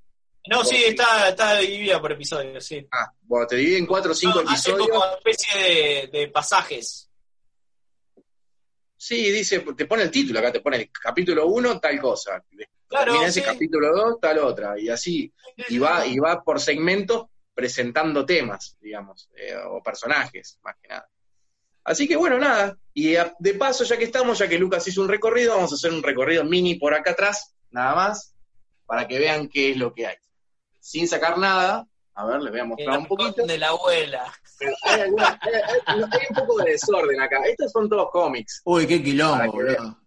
No, 0.49 0.65
sí, 0.65 0.77
está, 0.85 1.29
está 1.31 1.57
dividida 1.59 2.01
por 2.01 2.13
episodios, 2.13 2.65
sí. 2.65 2.87
ah, 2.91 3.13
bueno, 3.23 3.47
te 3.47 3.57
divide 3.57 3.79
en 3.79 3.87
cuatro 3.87 4.13
o 4.13 4.15
cinco 4.15 4.43
No, 4.43 4.51
hace 4.51 4.71
episodios. 4.71 4.89
como 4.89 5.05
una 5.05 5.15
especie 5.17 5.63
de, 5.63 6.19
de 6.19 6.29
pasajes. 6.29 7.09
Sí, 9.05 9.33
dice, 9.33 9.59
te 9.77 9.87
pone 9.87 10.05
el 10.05 10.13
título 10.13 10.39
acá, 10.39 10.53
te 10.53 10.61
pone 10.61 10.77
el 10.77 10.91
capítulo 10.93 11.49
1, 11.49 11.81
tal 11.81 11.99
cosa. 12.01 12.41
Claro, 12.87 13.05
Termina 13.07 13.27
ese 13.27 13.41
sí. 13.41 13.47
capítulo 13.47 13.89
2, 13.93 14.21
tal 14.21 14.39
otra. 14.39 14.79
Y 14.79 14.89
así, 14.91 15.33
y 15.69 15.77
va, 15.79 16.07
y 16.07 16.21
va 16.21 16.41
por 16.45 16.61
segmentos 16.61 17.27
presentando 17.53 18.25
temas, 18.25 18.77
digamos, 18.81 19.29
eh, 19.37 19.57
o 19.57 19.83
personajes, 19.83 20.57
más 20.63 20.77
que 20.81 20.87
nada. 20.87 21.09
Así 21.83 22.07
que 22.07 22.15
bueno, 22.15 22.39
nada. 22.39 22.79
Y 22.95 23.17
a- 23.17 23.35
de 23.41 23.55
paso, 23.55 23.83
ya 23.83 23.97
que 23.99 24.05
estamos, 24.05 24.39
ya 24.39 24.49
que 24.49 24.57
Lucas 24.57 24.87
hizo 24.87 25.03
un 25.03 25.09
recorrido, 25.09 25.57
vamos 25.57 25.73
a 25.73 25.75
hacer 25.75 25.93
un 25.93 26.05
recorrido 26.05 26.45
mini 26.45 26.77
por 26.77 26.95
acá 26.95 27.11
atrás, 27.11 27.57
nada 27.73 27.97
más, 27.97 28.37
para 28.87 29.09
que 29.09 29.19
vean 29.19 29.49
qué 29.49 29.73
es 29.73 29.79
lo 29.79 29.93
que 29.93 30.07
hay. 30.07 30.17
Sin 30.79 31.09
sacar 31.09 31.39
nada, 31.39 31.89
a 32.15 32.27
ver, 32.27 32.41
les 32.43 32.51
voy 32.51 32.61
a 32.61 32.63
El 32.63 32.69
mostrar 32.69 32.99
un 32.99 33.07
poquito. 33.07 33.47
de 33.47 33.59
la 33.59 33.69
abuela. 33.69 34.33
Pero 34.59 34.73
hay, 34.83 35.01
alguna- 35.01 35.39
hay- 35.41 35.53
hay- 35.87 36.03
hay 36.03 36.27
un 36.31 36.37
poco 36.37 36.63
de 36.63 36.71
desorden 36.73 37.21
acá. 37.21 37.43
Estos 37.47 37.73
son 37.73 37.89
todos 37.89 38.11
cómics. 38.11 38.61
Uy, 38.65 38.87
qué 38.87 39.03
quilombo, 39.03 39.51
boludo. 39.53 39.99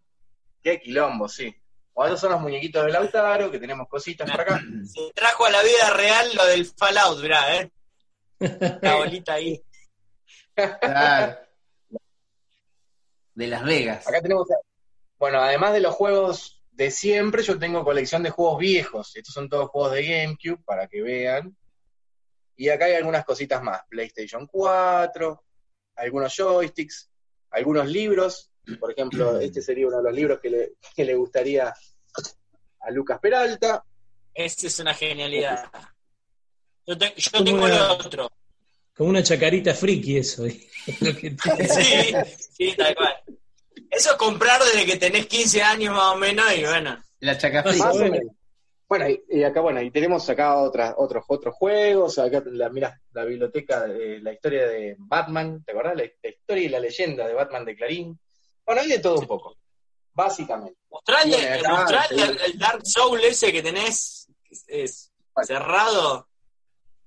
Qué 0.62 0.80
quilombo, 0.80 1.28
sí. 1.28 1.54
Bueno, 1.94 2.08
estos 2.14 2.22
son 2.22 2.32
los 2.32 2.42
muñequitos 2.42 2.86
de 2.86 2.92
Lautaro, 2.92 3.50
que 3.52 3.60
tenemos 3.60 3.88
cositas 3.88 4.30
por 4.30 4.42
acá. 4.42 4.60
Se 4.86 5.12
trajo 5.14 5.46
a 5.46 5.50
la 5.52 5.62
vida 5.64 5.90
real 5.96 6.30
lo 6.36 6.46
del 6.46 6.66
Fallout, 6.66 7.22
mirá, 7.22 7.56
¿eh? 7.62 7.72
La 8.82 8.96
bolita 8.98 9.34
ahí. 9.34 9.62
Claro. 10.56 11.38
De 13.34 13.48
Las 13.48 13.64
Vegas. 13.64 14.08
Acá 14.08 14.22
tenemos, 14.22 14.48
bueno, 15.18 15.40
además 15.42 15.74
de 15.74 15.82
los 15.82 15.94
juegos 15.96 16.62
de 16.72 16.92
siempre, 16.92 17.44
yo 17.44 17.58
tengo 17.60 17.84
colección 17.84 18.24
de 18.24 18.30
juegos 18.30 18.60
viejos. 18.60 19.16
Estos 19.16 19.34
son 19.34 19.50
todos 19.50 19.70
juegos 19.70 19.94
de 19.94 20.04
GameCube, 20.06 20.64
para 20.66 20.88
que 20.88 21.02
vean. 21.02 21.56
Y 22.58 22.70
acá 22.70 22.86
hay 22.86 22.94
algunas 22.94 23.26
cositas 23.26 23.62
más. 23.62 23.82
PlayStation 23.90 24.48
4, 24.48 25.44
algunos 25.98 26.34
joysticks, 26.36 27.10
algunos 27.52 27.88
libros. 27.88 28.52
Por 28.80 28.92
ejemplo, 28.92 29.40
este 29.42 29.62
sería 29.62 29.88
uno 29.88 29.98
de 29.98 30.04
los 30.04 30.14
libros 30.14 30.40
que 30.40 30.50
le, 30.50 30.74
que 30.96 31.04
le 31.06 31.16
gustaría 31.16 31.74
a 32.80 32.92
Lucas 32.92 33.20
Peralta. 33.20 33.84
Esa 34.34 34.68
es 34.68 34.80
una 34.80 34.94
genialidad. 34.94 35.70
Yo, 36.86 36.98
te- 36.98 37.14
yo 37.18 37.32
Como 37.32 37.44
tengo 37.46 37.68
el 37.68 37.74
una- 37.74 37.92
otro. 37.94 38.32
Como 38.96 39.10
una 39.10 39.24
chacarita 39.24 39.74
friki 39.74 40.18
eso. 40.18 40.46
¿eh? 40.46 40.68
Lo 41.02 41.14
que 41.16 41.32
tiene. 41.32 41.68
Sí, 41.68 42.14
sí, 42.54 42.74
tal 42.78 42.96
cual. 42.96 43.14
Eso 43.90 44.12
es 44.12 44.18
comprar 44.18 44.62
desde 44.64 44.86
que 44.86 44.96
tenés 44.98 45.26
15 45.28 45.62
años 45.62 45.94
más 45.96 46.14
o 46.14 46.18
menos 46.18 46.46
y 46.56 46.64
bueno. 46.64 47.02
La 47.20 47.38
chacafrita. 47.38 47.92
Bueno. 48.88 49.06
y, 49.30 49.44
acá, 49.44 49.62
bueno, 49.62 49.82
y 49.82 49.90
tenemos 49.90 50.30
acá 50.30 50.58
otras, 50.58 50.94
otros, 50.98 51.26
otros 51.28 51.56
juegos, 51.56 52.20
acá 52.20 52.44
la, 52.46 52.70
mira, 52.70 53.00
la 53.14 53.26
biblioteca, 53.26 53.88
de, 53.88 54.20
la 54.20 54.34
historia 54.34 54.68
de 54.68 54.96
Batman, 55.00 55.64
¿te 55.64 55.72
acordás? 55.72 55.96
La, 55.96 56.04
la 56.04 56.30
historia 56.30 56.64
y 56.64 56.70
la 56.70 56.80
leyenda 56.80 57.28
de 57.28 57.34
Batman 57.34 57.66
de 57.66 57.76
Clarín. 57.76 58.20
Bueno, 58.66 58.82
hay 58.82 58.90
de 58.90 59.00
todo 59.00 59.20
un 59.20 59.28
poco, 59.28 59.58
básicamente. 60.14 60.80
Mostrarle, 60.90 61.38
Bueno, 61.38 61.56
acá, 61.56 61.70
mostrarle 61.70 62.24
sí. 62.24 62.30
el, 62.30 62.52
el 62.52 62.60
Dark 62.60 62.82
Soul 62.86 63.24
ese 63.24 63.52
que 63.52 63.64
tenés 63.64 64.28
es, 64.50 64.66
es 64.68 65.12
cerrado. 65.44 66.28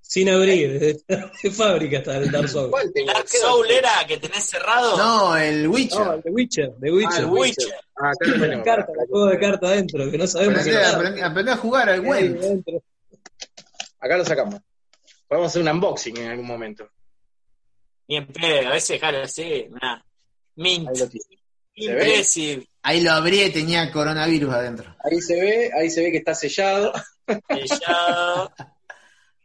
Sin 0.09 0.27
abrir, 0.31 0.79
de, 1.07 1.51
fábrica 1.51 1.99
está 1.99 2.17
el 2.17 2.31
Dark 2.31 2.49
Souls. 2.49 2.71
¿Cuál? 2.71 2.91
Dark 3.07 3.27
¿Qué 3.31 3.37
Soul 3.37 3.71
era 3.71 4.07
que 4.07 4.17
tenés 4.17 4.43
cerrado. 4.43 4.97
No, 4.97 5.37
el 5.37 5.69
Witcher. 5.69 6.01
No, 6.01 6.15
el 6.15 6.23
de 6.23 6.31
Witcher, 6.31 6.71
de 6.79 6.89
Ah, 7.07 7.19
el 7.19 7.27
Witcher. 7.27 7.75
Ah, 7.95 8.11
acá 8.13 8.27
lo 8.27 8.37
la 8.37 8.41
tenemos. 8.41 8.65
carta, 8.65 8.93
el 9.03 9.07
juego 9.07 9.27
de 9.27 9.39
carta 9.39 9.67
adentro, 9.67 10.11
que 10.11 10.17
no 10.17 10.27
sabemos 10.27 10.61
Aprendé, 10.61 11.15
qué 11.15 11.23
aprendé 11.23 11.53
a 11.53 11.57
jugar 11.59 11.91
al 11.91 12.07
adentro. 12.07 12.83
Acá 14.01 14.17
lo 14.17 14.25
sacamos. 14.25 14.61
Podemos 15.29 15.51
hacer 15.51 15.61
un 15.61 15.69
unboxing 15.69 16.17
en 16.17 16.31
algún 16.31 16.47
momento. 16.47 16.89
Ni 18.09 18.17
en 18.17 18.27
pedo, 18.29 18.69
a 18.69 18.73
veces 18.73 18.89
dejarlo 18.89 19.23
así. 19.25 19.67
mirá. 19.71 20.03
Mint. 20.57 20.89
Ahí 20.89 20.97
lo 21.01 21.07
tiene. 21.11 21.27
¿Se 21.77 21.95
ve? 21.95 22.03
Impressive. 22.09 22.67
Ahí 22.83 23.03
lo 23.03 23.13
abrí 23.13 23.43
y 23.43 23.51
tenía 23.53 23.93
coronavirus 23.93 24.55
adentro. 24.55 24.97
Ahí 25.05 25.21
se 25.21 25.39
ve, 25.39 25.71
ahí 25.79 25.91
se 25.91 26.01
ve 26.01 26.13
que 26.13 26.17
está 26.17 26.35
sellado. 26.35 26.95
Sellado. 27.27 28.51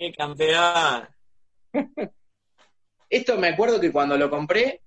Qué 0.03 0.11
campeón. 0.11 1.07
Esto 3.09 3.37
me 3.37 3.47
acuerdo 3.47 3.79
que 3.79 3.89
cuando 3.89 4.17
lo 4.17 4.29
compré, 4.29 4.81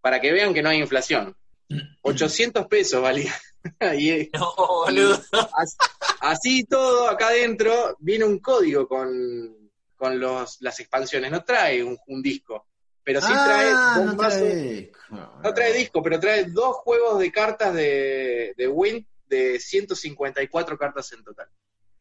para 0.00 0.20
que 0.20 0.30
vean 0.30 0.54
que 0.54 0.62
no 0.62 0.68
hay 0.68 0.78
inflación, 0.78 1.36
800 2.02 2.68
pesos 2.68 3.02
valía. 3.02 3.34
y, 3.98 4.30
No, 4.32 4.54
boludo. 4.56 5.20
Así, 5.56 5.76
así 6.20 6.64
todo, 6.66 7.08
acá 7.10 7.28
adentro, 7.28 7.96
viene 7.98 8.26
un 8.26 8.38
código 8.38 8.86
con, 8.86 9.72
con 9.96 10.20
los, 10.20 10.60
las 10.60 10.78
expansiones. 10.78 11.32
No 11.32 11.42
trae 11.42 11.82
un, 11.82 11.98
un 12.06 12.22
disco, 12.22 12.68
pero 13.02 13.20
sí 13.20 13.32
trae 13.32 13.72
ah, 13.74 13.94
dos 13.96 14.06
no 14.06 14.22
mazos- 14.22 14.38
trae. 14.38 14.92
no 15.42 15.52
trae 15.52 15.72
disco, 15.72 16.00
pero 16.00 16.20
trae 16.20 16.44
dos 16.44 16.76
juegos 16.76 17.18
de 17.18 17.32
cartas 17.32 17.74
de, 17.74 18.54
de 18.56 18.68
Win 18.68 19.04
de 19.26 19.58
154 19.58 20.78
cartas 20.78 21.12
en 21.12 21.24
total. 21.24 21.48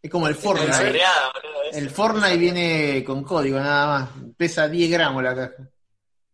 Es 0.07 0.11
como 0.11 0.29
el 0.29 0.35
Fortnite. 0.35 0.71
boludo. 0.73 1.63
El 1.73 1.89
Fortnite 1.89 2.37
viene 2.37 3.03
con 3.03 3.25
código 3.25 3.59
nada 3.59 3.87
más. 3.87 4.09
Pesa 4.37 4.69
10 4.69 4.89
gramos 4.89 5.21
la 5.21 5.35
caja. 5.35 5.69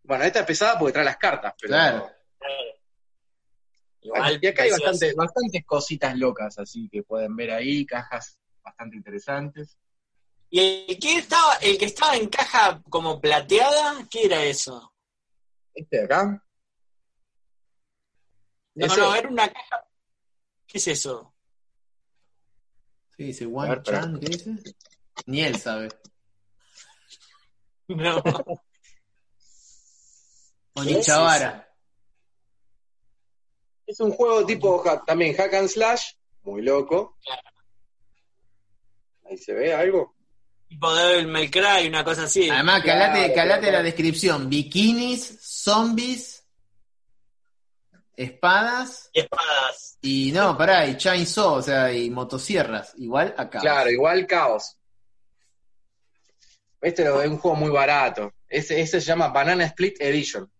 Bueno, 0.03 0.23
esta 0.25 0.41
es 0.41 0.45
pesada 0.45 0.77
porque 0.77 0.93
trae 0.93 1.05
las 1.05 1.17
cartas, 1.17 1.55
pero. 1.59 1.69
Claro. 1.71 2.11
Igual, 4.01 4.39
y 4.39 4.45
acá 4.47 4.61
hay 4.63 4.69
bastante, 4.69 5.13
bastantes 5.15 5.65
cositas 5.65 6.15
locas, 6.15 6.59
así 6.59 6.87
que 6.87 7.01
pueden 7.01 7.35
ver 7.35 7.49
ahí, 7.49 7.83
cajas 7.83 8.37
bastante 8.61 8.95
interesantes. 8.97 9.75
¿Y 10.51 10.85
el 10.87 10.99
que 10.99 11.15
estaba, 11.15 11.55
el 11.55 11.75
que 11.79 11.85
estaba 11.85 12.15
en 12.15 12.29
caja 12.29 12.79
como 12.89 13.19
plateada? 13.19 14.05
¿Qué 14.11 14.25
era 14.25 14.43
eso? 14.43 14.93
Este 15.73 15.97
de 15.97 16.03
acá. 16.03 16.45
No, 18.75 18.85
Ese- 18.85 19.01
no, 19.01 19.15
era 19.15 19.29
una 19.29 19.47
caja. 19.51 19.87
¿Qué 20.67 20.77
es 20.77 20.87
eso? 20.89 21.32
Dice 23.25 23.45
ver, 23.45 23.77
espera. 23.77 24.01
Chan, 24.01 24.19
¿qué 24.19 24.25
dice? 24.27 24.51
Ni 25.25 25.41
él 25.41 25.57
sabe. 25.59 25.89
No. 27.87 28.21
O 30.75 30.81
¿Qué 30.81 30.89
es 30.91 30.97
Nichavara. 30.97 31.69
Es 33.85 33.99
un 33.99 34.11
juego 34.11 34.43
tipo 34.45 34.81
hack- 34.83 35.05
también 35.05 35.35
hack 35.35 35.53
and 35.53 35.67
slash, 35.67 36.13
muy 36.43 36.63
loco. 36.63 37.17
Ahí 39.29 39.37
se 39.37 39.53
ve 39.53 39.71
algo. 39.73 40.15
Tipo 40.67 40.91
Devil 40.95 41.27
May 41.27 41.51
Cry, 41.51 41.87
una 41.87 42.03
cosa 42.03 42.23
así. 42.23 42.49
Además, 42.49 42.81
Claro, 42.81 43.13
calate, 43.13 43.33
calate 43.35 43.59
claro. 43.61 43.77
la 43.77 43.83
descripción. 43.83 44.49
Bikinis, 44.49 45.37
zombies, 45.41 46.42
espadas 48.15 49.09
Y 49.13 49.21
espadas. 49.21 49.97
y 50.01 50.31
no, 50.31 50.57
pará, 50.57 50.85
y 50.87 50.97
chainsaw, 50.97 51.55
o 51.55 51.61
sea, 51.61 51.91
y 51.91 52.09
motosierras. 52.09 52.93
Igual 52.97 53.33
acá. 53.37 53.59
Claro, 53.59 53.89
igual 53.89 54.27
caos. 54.27 54.77
Este 56.81 57.03
es 57.03 57.29
un 57.29 57.37
juego 57.37 57.55
muy 57.55 57.69
barato. 57.69 58.33
Ese, 58.47 58.81
ese 58.81 58.99
se 58.99 59.07
llama 59.07 59.29
Banana 59.29 59.65
Split 59.65 60.01
Edition. 60.01 60.51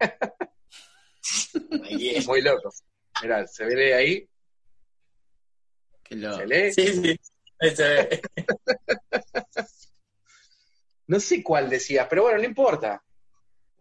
Es. 0.00 1.50
Muy 2.26 2.40
loco. 2.40 2.72
Mirá, 3.22 3.46
se 3.46 3.64
ve 3.64 3.94
ahí. 3.94 4.28
Qué 6.02 6.16
loco. 6.16 6.38
¿Se 6.38 6.46
lee? 6.46 6.72
Sí, 6.72 6.86
sí. 6.86 7.20
Ahí 7.60 7.76
se 7.76 7.82
ve. 7.82 8.22
No 11.08 11.18
sé 11.18 11.42
cuál 11.42 11.70
decía, 11.70 12.06
pero 12.06 12.24
bueno, 12.24 12.36
no 12.36 12.44
importa. 12.44 13.02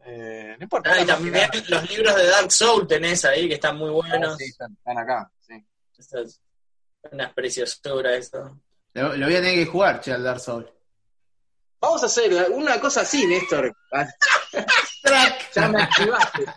Eh, 0.09 0.55
no 0.57 0.63
importa. 0.63 0.91
Ah, 0.93 1.01
y 1.01 1.05
también 1.05 1.49
los 1.67 1.89
libros 1.89 2.15
de 2.15 2.27
Dark 2.27 2.49
Soul 2.51 2.87
tenés 2.87 3.25
ahí, 3.25 3.47
que 3.49 3.55
están 3.55 3.77
muy 3.77 3.89
Ah, 3.89 3.93
buenos. 3.93 4.37
sí, 4.37 4.45
están, 4.45 4.71
están 4.73 4.97
acá. 4.97 5.29
Sí. 5.45 5.53
Es 5.97 6.39
una 7.11 7.33
preciosura 7.33 8.15
eso. 8.15 8.57
Lo, 8.93 9.15
lo 9.17 9.25
voy 9.25 9.35
a 9.35 9.41
tener 9.41 9.55
que 9.55 9.65
jugar, 9.65 9.99
che, 9.99 10.13
al 10.13 10.23
Dark 10.23 10.39
Souls. 10.39 10.67
Vamos 11.81 12.01
a 12.03 12.05
hacer 12.07 12.51
una 12.51 12.79
cosa 12.79 13.01
así, 13.01 13.27
Néstor. 13.27 13.75
Ah, 13.93 14.07
Ya 15.55 15.67
me 15.69 15.81
activaste. 15.83 16.45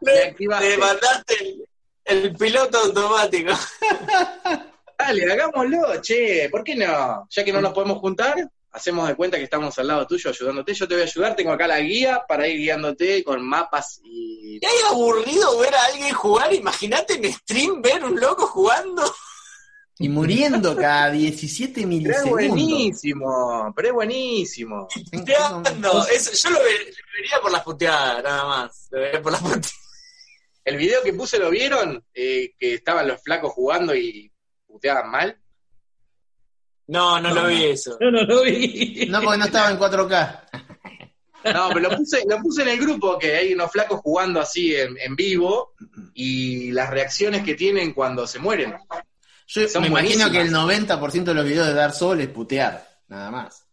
Me 0.00 0.18
activaste. 0.24 0.68
Te 0.70 0.76
mandaste 0.78 1.34
el, 1.40 1.68
el 2.04 2.36
piloto 2.36 2.78
automático. 2.78 3.52
Dale, 4.98 5.32
hagámoslo, 5.32 6.00
che. 6.00 6.48
¿Por 6.50 6.64
qué 6.64 6.74
no? 6.74 7.26
Ya 7.30 7.44
que 7.44 7.52
no 7.52 7.60
nos 7.60 7.72
podemos 7.72 7.98
juntar, 7.98 8.34
hacemos 8.72 9.06
de 9.06 9.14
cuenta 9.14 9.36
que 9.36 9.44
estamos 9.44 9.78
al 9.78 9.86
lado 9.86 10.06
tuyo 10.06 10.30
ayudándote. 10.30 10.74
Yo 10.74 10.88
te 10.88 10.94
voy 10.94 11.02
a 11.02 11.06
ayudar. 11.06 11.36
Tengo 11.36 11.52
acá 11.52 11.66
la 11.66 11.80
guía 11.80 12.22
para 12.26 12.48
ir 12.48 12.58
guiándote 12.58 13.22
con 13.24 13.42
mapas 13.46 14.00
y. 14.02 14.58
¿Te 14.60 14.66
hay 14.66 14.74
aburrido 14.90 15.58
ver 15.58 15.74
a 15.74 15.84
alguien 15.86 16.14
jugar? 16.14 16.52
Imagínate 16.54 17.14
en 17.14 17.32
stream 17.32 17.82
ver 17.82 18.02
un 18.04 18.18
loco 18.18 18.46
jugando. 18.46 19.02
Y 19.98 20.08
muriendo 20.08 20.74
cada 20.74 21.10
17 21.10 21.74
Pero 21.74 21.82
es 21.82 21.86
milisegundos. 21.86 22.48
buenísimo, 22.48 23.72
pero 23.76 23.88
es 23.88 23.94
buenísimo. 23.94 24.88
Puteando. 25.12 26.06
Eso, 26.08 26.32
yo 26.32 26.50
lo, 26.50 26.58
ver- 26.64 26.86
lo 26.86 27.12
vería 27.14 27.40
por 27.40 27.52
las 27.52 27.62
puteadas, 27.62 28.22
nada 28.24 28.44
más. 28.46 28.88
Lo 28.90 29.00
vería 29.00 29.22
por 29.22 29.32
las 29.32 29.40
puteadas. 29.42 29.72
El 30.64 30.76
video 30.76 31.02
que 31.02 31.12
puse, 31.12 31.38
¿lo 31.38 31.50
vieron? 31.50 32.04
Eh, 32.14 32.52
que 32.58 32.74
estaban 32.74 33.06
los 33.06 33.22
flacos 33.22 33.52
jugando 33.52 33.94
y 33.94 34.32
puteaban 34.66 35.10
mal. 35.10 35.40
No, 36.88 37.20
no, 37.20 37.34
lo 37.34 37.46
vi 37.46 37.64
eso. 37.64 37.96
No, 38.00 38.10
no 38.10 38.22
lo 38.22 38.42
vi. 38.42 39.06
No, 39.08 39.22
porque 39.22 39.38
no 39.38 39.44
estaba 39.44 39.70
en 39.70 39.78
4K. 39.78 40.40
No, 41.52 41.68
pero 41.68 41.80
lo 41.80 41.96
puse, 41.96 42.22
lo 42.28 42.38
puse 42.38 42.62
en 42.62 42.68
el 42.68 42.78
grupo, 42.78 43.18
que 43.18 43.34
hay 43.34 43.52
unos 43.52 43.70
flacos 43.72 44.00
jugando 44.00 44.40
así 44.40 44.76
en, 44.76 44.96
en 44.98 45.16
vivo 45.16 45.72
y 46.14 46.70
las 46.70 46.90
reacciones 46.90 47.42
que 47.42 47.54
tienen 47.54 47.92
cuando 47.92 48.26
se 48.26 48.38
mueren. 48.38 48.74
Yo 49.48 49.68
Son 49.68 49.82
me 49.82 49.88
imagino 49.88 50.30
que 50.30 50.40
el 50.40 50.50
buenísimas. 50.50 51.00
90% 51.00 51.24
de 51.24 51.34
los 51.34 51.44
videos 51.44 51.66
de 51.66 51.74
Dark 51.74 51.94
Souls 51.94 52.22
es 52.22 52.28
putear, 52.28 52.86
nada 53.08 53.30
más. 53.30 53.66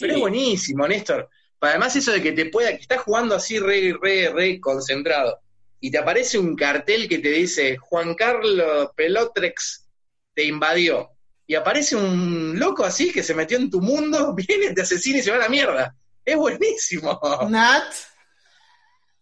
Pero 0.00 0.14
es 0.14 0.20
buenísimo, 0.20 0.88
Néstor. 0.88 1.28
Además, 1.60 1.94
eso 1.94 2.10
de 2.10 2.22
que 2.22 2.32
te 2.32 2.46
pueda, 2.46 2.70
que 2.70 2.82
estás 2.82 3.02
jugando 3.02 3.36
así 3.36 3.58
re, 3.58 3.94
re, 4.00 4.32
re 4.32 4.60
concentrado 4.60 5.40
y 5.78 5.90
te 5.90 5.98
aparece 5.98 6.38
un 6.38 6.56
cartel 6.56 7.08
que 7.08 7.18
te 7.18 7.30
dice 7.30 7.76
Juan 7.76 8.14
Carlos 8.14 8.90
Pelotrex 8.96 9.88
te 10.34 10.44
invadió. 10.44 11.10
Y 11.52 11.54
aparece 11.54 11.96
un 11.96 12.58
loco 12.58 12.82
así 12.82 13.12
que 13.12 13.22
se 13.22 13.34
metió 13.34 13.58
en 13.58 13.68
tu 13.68 13.82
mundo, 13.82 14.34
viene, 14.48 14.72
te 14.72 14.80
asesina 14.80 15.18
y 15.18 15.22
se 15.22 15.30
va 15.30 15.36
a 15.36 15.40
la 15.40 15.48
mierda. 15.50 15.94
Es 16.24 16.34
buenísimo. 16.34 17.20
Nat, 17.50 17.92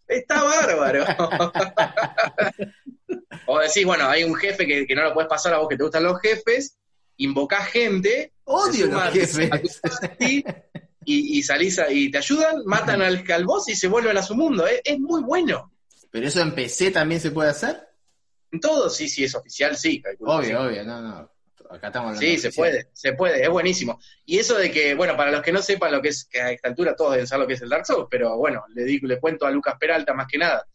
Está 0.06 0.44
bárbaro. 0.44 1.04
o 3.46 3.58
decís, 3.58 3.84
bueno, 3.84 4.08
hay 4.08 4.22
un 4.22 4.36
jefe 4.36 4.64
que, 4.64 4.86
que 4.86 4.94
no 4.94 5.02
lo 5.02 5.12
puedes 5.12 5.28
pasar 5.28 5.54
a 5.54 5.58
vos 5.58 5.68
que 5.68 5.76
te 5.76 5.82
gustan 5.82 6.04
los 6.04 6.20
jefes, 6.20 6.76
invocás 7.16 7.66
gente, 7.66 8.32
odio 8.44 8.86
los 8.86 9.02
jefes. 9.12 9.80
y, 11.04 11.04
y 11.04 11.42
salís 11.42 11.80
a- 11.80 11.90
y 11.90 12.12
te 12.12 12.18
ayudan, 12.18 12.62
matan 12.64 13.02
al, 13.02 13.24
al 13.28 13.44
boss 13.44 13.70
y 13.70 13.74
se 13.74 13.88
vuelven 13.88 14.16
a 14.16 14.22
su 14.22 14.36
mundo. 14.36 14.68
Es, 14.68 14.80
es 14.84 15.00
muy 15.00 15.20
bueno. 15.22 15.72
Pero 16.12 16.28
eso 16.28 16.40
en 16.40 16.54
PC 16.54 16.92
también 16.92 17.20
se 17.20 17.32
puede 17.32 17.50
hacer. 17.50 17.88
En 18.52 18.60
todo, 18.60 18.88
sí, 18.88 19.08
sí, 19.08 19.24
es 19.24 19.34
oficial, 19.34 19.76
sí. 19.76 20.00
Obvio, 20.20 20.60
obvio, 20.62 20.84
no, 20.84 21.00
no. 21.00 21.28
Acá 21.70 21.86
estamos 21.86 22.08
hablando 22.08 22.20
Sí, 22.20 22.32
de 22.32 22.38
se 22.38 22.50
puede, 22.52 22.88
se 22.92 23.12
puede, 23.12 23.42
es 23.42 23.48
buenísimo. 23.48 24.00
Y 24.26 24.38
eso 24.38 24.56
de 24.56 24.70
que, 24.72 24.94
bueno, 24.94 25.16
para 25.16 25.30
los 25.30 25.40
que 25.42 25.52
no 25.52 25.62
sepan 25.62 25.92
lo 25.92 26.02
que 26.02 26.08
es, 26.08 26.24
que 26.24 26.40
a 26.40 26.50
esta 26.50 26.68
altura 26.68 26.96
todos 26.96 27.12
deben 27.12 27.26
saber 27.26 27.42
lo 27.42 27.46
que 27.48 27.54
es 27.54 27.62
el 27.62 27.68
Dark 27.68 27.86
Souls, 27.86 28.08
pero 28.10 28.36
bueno, 28.36 28.64
le, 28.74 28.84
digo, 28.84 29.06
le 29.06 29.20
cuento 29.20 29.46
a 29.46 29.50
Lucas 29.50 29.76
Peralta 29.78 30.12
más 30.12 30.26
que 30.30 30.38
nada. 30.38 30.66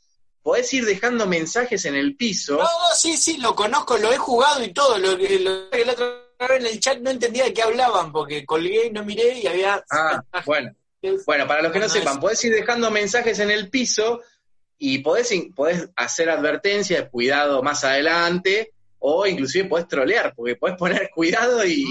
Podés 0.41 0.71
ir 0.73 0.85
dejando 0.85 1.25
mensajes 1.27 1.83
en 1.85 1.95
el 1.95 2.15
piso. 2.15 2.53
No, 2.57 2.63
no, 2.63 2.95
sí, 2.95 3.17
sí, 3.17 3.37
lo 3.37 3.55
conozco, 3.55 3.97
lo 3.97 4.13
he 4.13 4.17
jugado 4.17 4.63
y 4.63 4.71
todo. 4.73 4.97
Lo, 4.97 5.17
que- 5.17 5.39
lo 5.39 5.69
que 5.69 5.83
la 5.85 5.93
otra 5.93 6.47
vez 6.47 6.59
en 6.61 6.65
el 6.67 6.79
chat 6.79 6.99
no 6.99 7.09
entendía 7.09 7.45
de 7.45 7.53
qué 7.53 7.63
hablaban, 7.63 8.11
porque 8.11 8.45
colgué 8.45 8.85
y 8.87 8.91
no 8.91 9.03
miré 9.03 9.39
y 9.39 9.47
había. 9.47 9.83
Ah, 9.91 10.23
bueno. 10.45 10.73
Bueno, 11.25 11.45
para 11.47 11.61
los 11.61 11.71
que 11.71 11.79
no 11.79 11.87
No, 11.87 11.93
sepan, 11.93 12.13
es- 12.15 12.19
podés 12.19 12.43
ir 12.45 12.53
dejando 12.53 12.89
mensajes 12.91 13.39
en 13.39 13.51
el 13.51 13.69
piso 13.69 14.21
y 14.77 14.99
podés, 14.99 15.33
podés 15.55 15.89
hacer 15.95 16.29
advertencias 16.29 17.09
cuidado 17.09 17.61
más 17.63 17.83
adelante 17.83 18.71
o 19.07 19.27
inclusive 19.27 19.67
podés 19.69 19.87
trolear, 19.87 20.33
porque 20.35 20.55
podés 20.55 20.77
poner 20.77 21.09
cuidado 21.13 21.63
y 21.65 21.83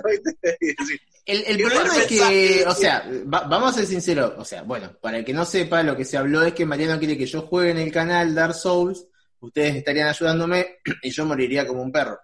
El, 1.24 1.42
el 1.44 1.56
problema 1.58 1.96
es 1.96 2.06
que, 2.06 2.64
o 2.68 2.74
sea, 2.74 3.04
va- 3.34 3.40
vamos 3.48 3.70
a 3.72 3.78
ser 3.78 3.86
sinceros, 3.86 4.34
o 4.38 4.44
sea, 4.44 4.62
bueno, 4.62 4.92
para 5.00 5.18
el 5.18 5.24
que 5.24 5.32
no 5.32 5.44
sepa, 5.44 5.82
lo 5.82 5.96
que 5.96 6.04
se 6.04 6.16
habló 6.16 6.42
es 6.42 6.54
que 6.54 6.64
Mariano 6.64 6.98
quiere 7.00 7.18
que 7.18 7.26
yo 7.26 7.42
juegue 7.42 7.72
en 7.72 7.78
el 7.78 7.90
canal 7.90 8.32
Dark 8.32 8.54
Souls, 8.54 9.04
ustedes 9.40 9.74
estarían 9.74 10.06
ayudándome 10.08 10.76
y 11.02 11.10
yo 11.10 11.24
moriría 11.26 11.66
como 11.66 11.82
un 11.82 11.90
perro. 11.90 12.20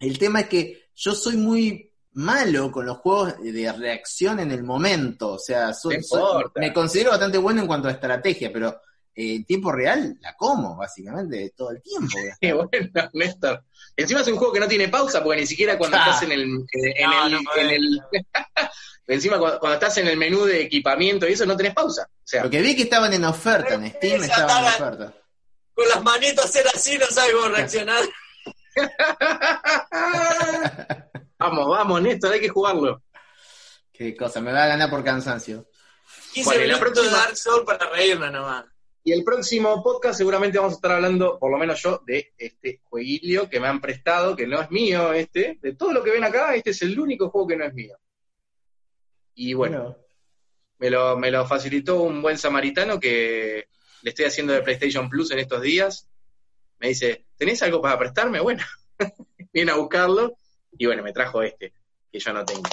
El 0.00 0.18
tema 0.18 0.40
es 0.40 0.48
que 0.48 0.88
yo 0.96 1.14
soy 1.14 1.36
muy 1.36 1.92
malo 2.14 2.72
con 2.72 2.86
los 2.86 2.96
juegos 2.98 3.34
de 3.40 3.72
reacción 3.72 4.40
en 4.40 4.50
el 4.50 4.64
momento, 4.64 5.34
o 5.34 5.38
sea, 5.38 5.72
soy- 5.72 6.02
soy- 6.02 6.44
me 6.56 6.72
considero 6.72 7.10
bastante 7.10 7.38
bueno 7.38 7.60
en 7.60 7.68
cuanto 7.68 7.86
a 7.86 7.92
estrategia, 7.92 8.50
pero 8.52 8.80
eh, 9.20 9.34
en 9.36 9.44
tiempo 9.44 9.72
real 9.72 10.16
la 10.20 10.36
como, 10.36 10.76
básicamente, 10.76 11.52
todo 11.56 11.70
el 11.72 11.82
tiempo. 11.82 12.16
Y 12.40 12.52
bueno, 12.52 12.70
Néstor. 13.14 13.64
Encima 13.96 14.20
es 14.20 14.28
un 14.28 14.36
juego 14.36 14.52
que 14.52 14.60
no 14.60 14.68
tiene 14.68 14.88
pausa, 14.88 15.22
porque 15.24 15.40
ni 15.40 15.46
siquiera 15.46 15.76
cuando 15.76 15.96
Ah. 15.96 16.04
estás 16.06 16.22
en 16.22 16.32
el, 16.32 16.42
en, 16.42 16.66
en 16.72 17.10
No, 17.10 17.26
el, 17.26 17.32
no 17.32 17.40
podés. 17.42 17.64
en 17.64 17.70
el- 17.70 18.02
encima 19.08 19.38
cuando, 19.38 19.58
cuando 19.58 19.74
estás 19.74 19.96
en 19.98 20.06
el 20.08 20.16
menú 20.16 20.44
de 20.44 20.62
equipamiento 20.62 21.26
y 21.28 21.32
eso 21.32 21.46
no 21.46 21.56
tenés 21.56 21.74
pausa. 21.74 22.02
O 22.08 22.20
sea, 22.22 22.44
Lo 22.44 22.50
que 22.50 22.60
vi 22.60 22.76
que 22.76 22.82
estaban 22.82 23.12
en 23.12 23.24
oferta, 23.24 23.74
en 23.74 23.90
Steam 23.90 24.22
estaban 24.22 24.64
en 24.64 24.68
oferta. 24.74 25.12
Con 25.74 25.88
las 25.88 26.02
manitos 26.02 26.44
hacer 26.44 26.66
así, 26.74 26.98
no 26.98 27.06
sabe 27.06 27.32
cómo 27.32 27.48
reaccionar. 27.48 28.02
vamos, 31.38 31.68
vamos, 31.68 32.02
Néstor, 32.02 32.32
hay 32.32 32.40
que 32.40 32.48
jugarlo. 32.48 33.02
Qué 33.92 34.16
cosa, 34.16 34.40
me 34.40 34.52
va 34.52 34.64
a 34.64 34.68
ganar 34.68 34.90
por 34.90 35.02
cansancio. 35.02 35.66
15 36.34 36.48
Bueno, 36.50 36.64
y 36.64 36.68
la 36.68 36.74
de 36.74 36.80
próxima- 36.80 37.10
Dark 37.10 37.36
Souls 37.36 37.64
para 37.66 37.88
reírme 37.90 38.30
nomás. 38.30 38.64
Y 39.08 39.12
el 39.12 39.24
próximo 39.24 39.82
podcast 39.82 40.18
seguramente 40.18 40.58
vamos 40.58 40.74
a 40.74 40.76
estar 40.76 40.92
hablando, 40.92 41.38
por 41.38 41.50
lo 41.50 41.56
menos 41.56 41.82
yo, 41.82 42.02
de 42.06 42.34
este 42.36 42.82
jueguilio 42.84 43.48
que 43.48 43.58
me 43.58 43.66
han 43.66 43.80
prestado, 43.80 44.36
que 44.36 44.46
no 44.46 44.60
es 44.60 44.70
mío 44.70 45.14
este. 45.14 45.56
De 45.62 45.74
todo 45.76 45.94
lo 45.94 46.04
que 46.04 46.10
ven 46.10 46.24
acá, 46.24 46.54
este 46.54 46.72
es 46.72 46.82
el 46.82 47.00
único 47.00 47.30
juego 47.30 47.48
que 47.48 47.56
no 47.56 47.64
es 47.64 47.72
mío. 47.72 47.96
Y 49.34 49.54
bueno, 49.54 49.96
me, 50.76 50.90
lo, 50.90 51.16
me 51.16 51.30
lo 51.30 51.46
facilitó 51.46 52.02
un 52.02 52.20
buen 52.20 52.36
samaritano 52.36 53.00
que 53.00 53.68
le 54.02 54.10
estoy 54.10 54.26
haciendo 54.26 54.52
de 54.52 54.60
PlayStation 54.60 55.08
Plus 55.08 55.30
en 55.30 55.38
estos 55.38 55.62
días. 55.62 56.06
Me 56.78 56.88
dice, 56.88 57.24
¿tenés 57.38 57.62
algo 57.62 57.80
para 57.80 57.98
prestarme? 57.98 58.40
Bueno, 58.40 58.62
viene 59.54 59.72
a 59.72 59.76
buscarlo 59.76 60.36
y 60.76 60.84
bueno, 60.84 61.02
me 61.02 61.14
trajo 61.14 61.42
este, 61.42 61.72
que 62.12 62.18
yo 62.18 62.30
no 62.34 62.44
tengo. 62.44 62.68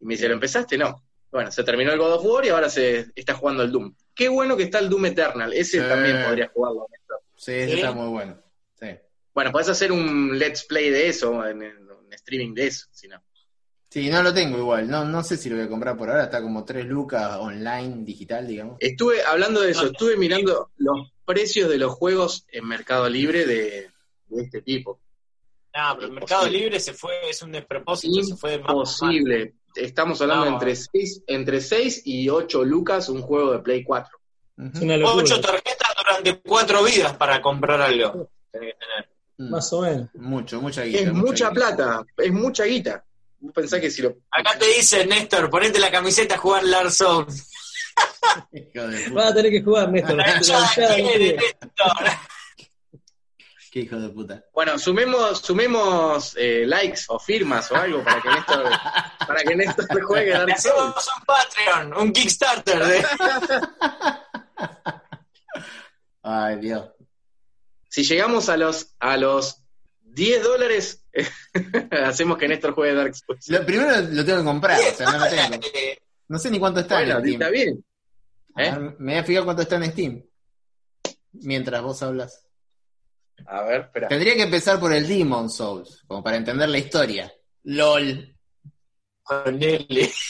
Y 0.00 0.06
me 0.06 0.14
dice, 0.14 0.28
¿lo 0.28 0.34
empezaste? 0.34 0.78
No. 0.78 1.04
Bueno, 1.30 1.52
se 1.52 1.62
terminó 1.62 1.92
el 1.92 1.98
God 1.98 2.14
of 2.14 2.24
War 2.24 2.46
y 2.46 2.48
ahora 2.48 2.70
se 2.70 3.08
está 3.14 3.34
jugando 3.34 3.62
el 3.62 3.70
Doom. 3.70 3.94
Qué 4.14 4.28
bueno 4.28 4.56
que 4.56 4.64
está 4.64 4.78
el 4.78 4.88
Doom 4.88 5.06
Eternal. 5.06 5.52
Ese 5.52 5.80
Sí. 5.82 5.88
también 5.88 6.24
podría 6.24 6.48
jugarlo. 6.48 6.86
Néstor. 6.90 7.20
Sí, 7.36 7.52
ese 7.52 7.74
está 7.76 7.92
muy 7.92 8.08
bueno. 8.08 8.38
Sí. 8.80 8.86
Bueno, 9.34 9.50
podés 9.52 9.68
hacer 9.68 9.90
un 9.92 10.38
let's 10.38 10.64
play 10.64 10.90
de 10.90 11.08
eso, 11.08 11.44
en, 11.46 11.62
en 11.62 11.90
un 11.90 12.12
streaming 12.12 12.54
de 12.54 12.66
eso, 12.68 12.86
si 12.92 13.08
no. 13.08 13.20
Sí, 13.90 14.08
no 14.10 14.22
lo 14.24 14.34
tengo 14.34 14.58
igual. 14.58 14.88
No, 14.88 15.04
no 15.04 15.22
sé 15.22 15.36
si 15.36 15.48
lo 15.48 15.56
voy 15.56 15.66
a 15.66 15.68
comprar 15.68 15.96
por 15.96 16.10
ahora. 16.10 16.24
Está 16.24 16.42
como 16.42 16.64
3 16.64 16.84
lucas 16.86 17.36
online, 17.38 18.04
digital, 18.04 18.46
digamos. 18.46 18.76
Estuve, 18.80 19.22
hablando 19.22 19.60
de 19.60 19.70
eso, 19.70 19.86
estuve 19.86 20.16
mirando 20.16 20.70
los 20.78 21.12
precios 21.24 21.68
de 21.70 21.78
los 21.78 21.92
juegos 21.92 22.44
en 22.50 22.66
Mercado 22.66 23.08
Libre 23.08 23.46
de, 23.46 23.90
de 24.26 24.42
este 24.42 24.62
tipo. 24.62 25.00
No, 25.76 25.94
pero 25.94 26.06
el 26.08 26.12
Mercado 26.12 26.48
Libre 26.48 26.80
se 26.80 26.92
fue, 26.92 27.12
es 27.30 27.40
un 27.42 27.52
despropósito, 27.52 28.22
se 28.24 28.36
fue 28.36 28.50
de 28.52 28.58
más. 28.60 29.00
Estamos 29.74 30.20
hablando 30.22 30.46
No. 30.46 30.52
entre 30.52 30.76
6 30.76 31.22
entre 31.26 31.60
seis 31.60 32.02
y 32.04 32.28
8 32.28 32.64
lucas 32.64 33.08
un 33.08 33.22
juego 33.22 33.52
de 33.52 33.58
Play 33.60 33.84
4. 33.84 34.18
Ujú. 34.56 34.70
Es 34.74 34.80
una 34.82 34.96
locura. 34.96 35.22
Ocho 35.24 35.40
tarjetas 35.40 35.88
durante 35.96 36.40
cuatro 36.40 36.84
vidas 36.84 37.12
para 37.16 37.40
comprar 37.42 37.80
algo. 37.80 38.28
Tenés 38.52 38.74
que 38.74 38.78
tener. 38.78 39.10
Mm. 39.36 39.50
Más 39.50 39.72
o 39.72 39.80
menos. 39.82 40.08
Mucho, 40.14 40.60
mucha 40.60 40.82
guita. 40.84 41.00
Es 41.00 41.12
mucha 41.12 41.48
guita. 41.50 41.52
plata, 41.52 42.02
es 42.18 42.32
mucha 42.32 42.64
guita. 42.64 43.04
Vos 43.40 43.52
pensás 43.52 43.80
que 43.80 43.90
si 43.90 44.00
lo... 44.02 44.16
Acá 44.30 44.56
te 44.58 44.66
dice 44.66 45.04
Néstor, 45.06 45.50
ponete 45.50 45.78
la 45.80 45.90
camiseta 45.90 46.36
a 46.36 46.38
jugar 46.38 46.62
puta. 46.62 47.26
Vas 49.12 49.26
a 49.30 49.34
tener 49.34 49.50
que 49.50 49.62
jugar, 49.62 49.90
Néstor. 49.90 50.16
La 50.16 50.26
La 50.26 50.36
hinchada. 50.36 50.96
Néstor. 50.96 51.42
Qué 53.74 53.80
hijo 53.80 53.98
de 53.98 54.08
puta. 54.08 54.44
Bueno, 54.52 54.78
sumemos, 54.78 55.40
sumemos 55.40 56.36
eh, 56.36 56.64
likes 56.64 57.00
o 57.08 57.18
firmas 57.18 57.72
o 57.72 57.74
algo 57.74 58.04
para 58.04 58.22
que 58.22 58.28
Néstor, 58.28 58.70
para 59.26 59.42
que 59.42 59.56
Néstor 59.56 60.02
juegue 60.04 60.30
Dark 60.30 60.60
Souls. 60.60 60.94
hacemos 60.94 61.08
un 61.16 61.24
Patreon, 61.24 61.92
un 62.00 62.12
Kickstarter 62.12 62.86
de... 62.86 63.02
Ay, 66.22 66.60
Dios. 66.60 66.88
Si 67.88 68.04
llegamos 68.04 68.48
a 68.48 68.56
los 68.56 68.94
a 69.00 69.16
los 69.16 69.64
10 70.02 70.44
dólares, 70.44 71.04
hacemos 71.90 72.38
que 72.38 72.46
Néstor 72.46 72.74
juegue 72.74 72.94
Dark 72.94 73.16
Souls. 73.16 73.48
Lo, 73.48 73.66
primero 73.66 73.90
lo 73.90 74.24
tengo 74.24 74.38
que 74.38 74.44
comprar, 74.44 74.78
o 74.78 74.96
sea, 74.96 75.10
no 75.10 75.18
lo 75.18 75.26
tengo. 75.26 75.58
No 76.28 76.38
sé 76.38 76.48
ni 76.48 76.60
cuánto 76.60 76.78
está 76.78 76.98
Bueno, 76.98 77.14
en 77.14 77.20
Steam. 77.22 77.42
está 77.42 77.50
bien. 77.50 77.84
A 78.54 78.62
¿eh? 78.62 78.70
ver, 78.70 78.80
me 79.00 79.14
voy 79.14 79.20
a 79.20 79.24
fijar 79.24 79.42
cuánto 79.42 79.62
está 79.62 79.74
en 79.74 79.90
Steam. 79.90 80.24
Mientras 81.32 81.82
vos 81.82 82.00
hablas. 82.04 82.44
A 83.46 83.62
ver, 83.62 83.80
espera. 83.82 84.08
Tendría 84.08 84.34
que 84.34 84.42
empezar 84.42 84.80
por 84.80 84.92
el 84.92 85.06
Demon 85.06 85.50
Souls, 85.50 86.02
como 86.06 86.22
para 86.22 86.36
entender 86.36 86.68
la 86.68 86.78
historia. 86.78 87.32
LOL. 87.64 88.36
Ponele. 89.24 90.12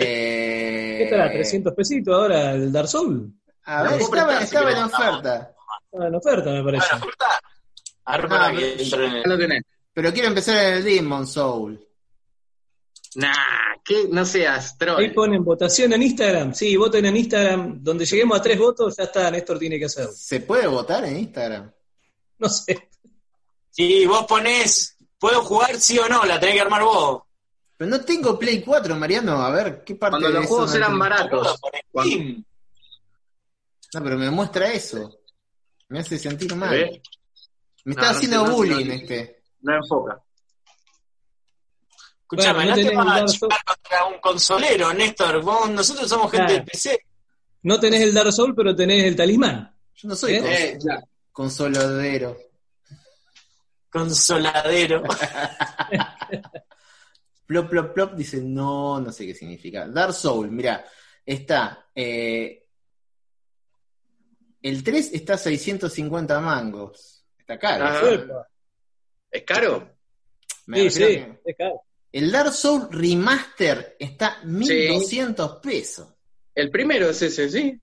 Eh, 0.00 0.94
¿Qué 0.98 1.04
estará? 1.04 1.32
¿300 1.32 1.74
pesitos 1.74 2.14
ahora 2.14 2.52
el 2.52 2.70
Dark 2.70 2.86
Souls? 2.86 3.32
A 3.64 3.82
ver, 3.82 4.00
estaba, 4.00 4.38
en 4.38 4.44
oferta. 4.84 5.54
Estaba 5.84 6.06
en 6.06 6.14
oferta, 6.14 6.50
me 6.50 6.62
parece. 6.62 6.86
Ah, 8.04 8.52
que 8.52 8.76
pero-. 8.90 9.54
Pero 9.92 10.12
quiero 10.12 10.28
empezar 10.28 10.56
en 10.56 10.74
el 10.74 10.84
Demon 10.84 11.26
Soul. 11.26 11.87
Nah, 13.18 13.74
que 13.84 14.06
no 14.12 14.24
seas 14.24 14.78
troll. 14.78 15.00
Ahí 15.02 15.10
ponen 15.10 15.42
votación 15.42 15.92
en 15.92 16.02
Instagram. 16.04 16.54
Sí, 16.54 16.76
voten 16.76 17.04
en 17.06 17.16
Instagram. 17.16 17.82
Donde 17.82 18.06
lleguemos 18.06 18.38
a 18.38 18.42
tres 18.42 18.56
votos, 18.56 18.96
ya 18.96 19.04
está, 19.04 19.28
Néstor 19.28 19.58
tiene 19.58 19.76
que 19.76 19.86
hacerlo. 19.86 20.12
¿Se 20.14 20.40
puede 20.40 20.68
votar 20.68 21.04
en 21.04 21.18
Instagram? 21.18 21.70
No 22.40 22.48
sé. 22.48 22.88
Si 23.70 24.06
vos 24.06 24.24
ponés, 24.28 24.96
¿puedo 25.18 25.42
jugar 25.42 25.76
sí 25.80 25.98
o 25.98 26.08
no? 26.08 26.24
La 26.24 26.38
tenés 26.38 26.54
que 26.54 26.60
armar 26.60 26.84
vos. 26.84 27.22
Pero 27.76 27.90
no 27.90 28.00
tengo 28.04 28.38
Play 28.38 28.62
4, 28.62 28.94
Mariano. 28.94 29.42
A 29.42 29.50
ver, 29.50 29.82
¿qué 29.84 29.96
parte 29.96 30.12
Cuando 30.20 30.28
de 30.28 30.34
los 30.34 30.44
eso 30.44 30.48
juegos 30.54 30.70
no 30.70 30.76
eran? 30.76 30.90
Boludo, 30.92 31.00
baratos. 31.10 31.60
Cuando-. 31.90 32.42
No, 33.94 34.04
pero 34.04 34.18
me 34.18 34.30
muestra 34.30 34.72
eso. 34.72 35.18
Me 35.88 35.98
hace 35.98 36.16
sentir 36.18 36.54
mal. 36.54 36.70
Me 36.70 37.02
No, 37.86 37.90
está 37.92 38.02
no 38.02 38.08
haciendo 38.10 38.44
bullying 38.52 38.86
no. 38.86 38.92
este. 38.92 39.42
No 39.62 39.74
enfoca. 39.74 40.22
Escuchame, 42.30 42.64
Bueno, 42.66 42.76
no 42.76 42.76
no, 42.76 42.88
te 42.90 42.94
vas 42.96 43.06
a 43.06 43.10
el 43.10 43.16
Dark 43.26 43.32
chupar 43.38 43.64
contra 43.64 44.04
un 44.04 44.20
consolero, 44.20 44.92
Néstor. 44.92 45.42
Vos- 45.42 45.70
nosotros 45.70 46.08
somos 46.08 46.30
gente 46.30 46.46
Claro. 46.46 46.64
de 46.64 46.70
PC. 46.70 47.06
No 47.62 47.80
tenés 47.80 48.02
el 48.02 48.12
Dark 48.12 48.32
Souls, 48.32 48.52
pero 48.54 48.76
tenés 48.76 49.04
el 49.04 49.16
talismán. 49.16 49.74
Yo 49.94 50.08
no 50.08 50.14
soy 50.14 50.34
¿Eh? 50.34 50.42
cons- 50.42 50.48
Eh, 50.50 50.78
ya. 50.78 51.00
consoladero. 51.32 52.36
Consoladero. 53.90 55.02
Plop, 57.46 57.70
plop, 57.70 57.94
plop, 57.94 58.12
dice, 58.12 58.42
no, 58.42 59.00
no 59.00 59.10
sé 59.10 59.24
qué 59.26 59.34
significa. 59.34 59.88
Dark 59.88 60.12
Soul, 60.12 60.50
mira, 60.50 60.84
está. 61.24 61.86
eh, 61.94 62.66
el 64.60 64.84
3 64.84 65.12
está 65.14 65.32
a 65.34 65.38
650 65.38 66.40
mangos. 66.40 67.24
Está 67.38 67.58
caro. 67.58 67.84
Ah. 67.86 68.46
¿Es 69.30 69.42
caro? 69.44 69.96
Me 70.66 70.80
Sí, 70.82 70.90
sí, 70.90 71.00
que- 71.00 71.38
es 71.46 71.56
caro. 71.56 71.80
El 72.12 72.32
Dark 72.32 72.52
Soul 72.52 72.88
Remaster 72.90 73.96
está 73.98 74.38
1200 74.44 75.56
pesos. 75.60 76.08
El 76.54 76.70
primero 76.70 77.10
es 77.10 77.20
ese, 77.22 77.48
sí. 77.50 77.78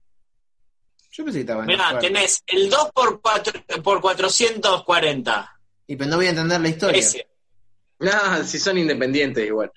Yo 1.11 1.23
pensé 1.23 1.37
que 1.39 1.41
estaba 1.41 1.61
en 1.61 1.67
Mirá, 1.67 1.97
tenés 1.99 2.43
el 2.47 2.69
2 2.69 2.91
por, 2.93 3.21
cuatro, 3.21 3.53
por 3.83 4.01
440. 4.01 5.59
Y 5.87 5.95
pero 5.95 6.09
no 6.09 6.17
voy 6.17 6.25
a 6.25 6.29
entender 6.31 6.59
la 6.59 6.67
historia. 6.69 6.99
Ese. 6.99 7.27
Nah, 7.99 8.43
si 8.43 8.59
son 8.59 8.77
independientes 8.77 9.45
igual. 9.47 9.71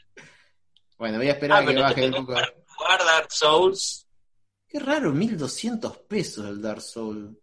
Bueno, 0.97 1.19
voy 1.19 1.29
a 1.29 1.33
esperar 1.33 1.59
Ah, 1.63 1.71
a 1.71 1.75
que 1.75 1.81
baje 1.81 2.07
un 2.07 2.13
poco. 2.15 2.35
para 2.35 2.53
jugar 2.67 3.05
Dark 3.05 3.31
Souls. 3.31 4.07
Qué 4.67 4.81
raro, 4.81 5.13
1200 5.13 5.97
pesos 5.99 6.47
el 6.49 6.61
Dark 6.61 6.81
Soul. 6.83 7.39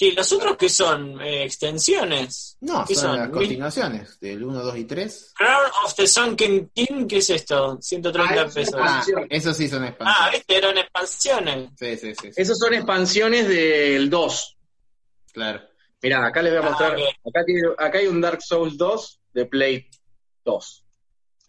Sí, 0.00 0.12
los 0.12 0.32
otros 0.32 0.56
que 0.56 0.70
son 0.70 1.20
Eh, 1.20 1.44
extensiones. 1.44 2.56
No, 2.62 2.86
¿Qué 2.88 2.94
son, 2.94 3.10
son? 3.10 3.18
las 3.18 3.28
continuaciones 3.28 4.18
del 4.18 4.42
1, 4.42 4.62
2 4.62 4.76
y 4.78 4.84
3. 4.86 5.34
Crown 5.36 5.70
of 5.84 5.94
the 5.94 6.06
Sunken 6.06 6.70
King, 6.74 7.06
¿qué 7.06 7.18
es 7.18 7.28
esto? 7.28 7.76
130 7.82 8.32
Ah, 8.32 8.34
eso 8.36 8.46
es 8.46 8.54
pesos. 8.54 8.74
Ah, 8.78 8.80
Expansión. 8.96 9.26
eso 9.28 9.52
sí 9.52 9.68
son 9.68 9.84
Ah, 9.84 9.88
expansiones. 9.88 10.32
viste, 10.32 10.56
eran 10.56 10.78
expansiones. 10.78 11.70
Sí, 11.78 11.96
sí, 11.98 12.14
sí, 12.14 12.32
sí, 12.32 12.40
Esos 12.40 12.58
son 12.58 12.72
expansiones 12.72 13.46
del 13.46 14.08
2. 14.08 14.56
claro. 15.34 15.60
Mirá, 16.02 16.24
acá 16.26 16.40
les 16.40 16.54
voy 16.54 16.62
a 16.62 16.66
Ah, 16.66 16.70
mostrar. 16.70 16.92
ok. 16.94 17.00
Acá, 17.28 17.44
tiene- 17.44 17.68
acá 17.76 17.98
hay 17.98 18.06
un 18.06 18.20
Dark 18.22 18.40
Souls 18.40 18.78
2 18.78 19.20
de 19.34 19.44
Play 19.44 19.90
2. 20.46 20.82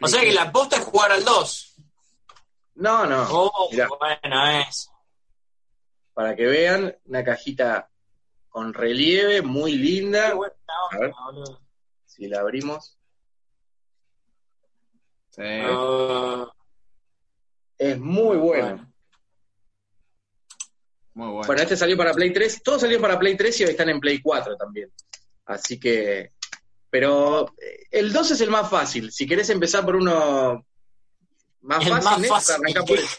O 0.01 0.07
sea 0.09 0.19
que 0.19 0.33
la 0.33 0.41
aposta 0.41 0.75
es 0.75 0.83
jugar 0.83 1.09
al 1.13 1.23
2. 1.23 1.75
No, 2.75 3.05
no. 3.05 3.25
Oh, 3.31 3.69
Mirá. 3.71 3.87
bueno, 3.97 4.45
es. 4.59 4.89
Para 6.13 6.35
que 6.35 6.43
vean, 6.47 6.93
una 7.05 7.23
cajita 7.23 7.87
con 8.51 8.73
relieve, 8.73 9.41
muy 9.41 9.73
linda. 9.73 10.27
Qué 10.29 10.33
buena 10.35 10.53
A 10.91 10.97
ver. 10.99 11.05
onda, 11.09 11.21
boludo. 11.25 11.61
Si 12.05 12.27
la 12.27 12.41
abrimos, 12.41 12.97
Sí. 15.33 15.41
Ah, 15.45 16.45
es 17.77 17.97
muy 17.97 18.35
bueno. 18.37 18.65
bueno. 18.67 18.93
Muy 21.13 21.27
bueno. 21.29 21.47
Bueno, 21.47 21.61
este 21.61 21.77
salió 21.77 21.95
para 21.95 22.13
Play 22.13 22.33
3. 22.33 22.61
Todos 22.61 22.81
salieron 22.81 23.01
para 23.01 23.17
Play 23.17 23.37
3 23.37 23.61
y 23.61 23.63
hoy 23.63 23.69
están 23.71 23.87
en 23.89 24.01
Play 24.01 24.21
4 24.21 24.57
también. 24.57 24.91
Así 25.45 25.79
que. 25.79 26.33
Pero 26.89 27.53
eh, 27.57 27.85
el 27.91 28.11
2 28.11 28.31
es 28.31 28.41
el 28.41 28.49
más 28.49 28.69
fácil. 28.69 29.09
Si 29.13 29.25
querés 29.25 29.49
empezar 29.49 29.85
por 29.85 29.95
uno 29.95 30.65
más 31.61 31.85
El 31.85 31.93
fácil, 31.93 32.29
más 32.29 32.45
fácil. 32.45 32.55
arrancá 32.55 32.83
por 32.83 32.99
ese. 32.99 33.17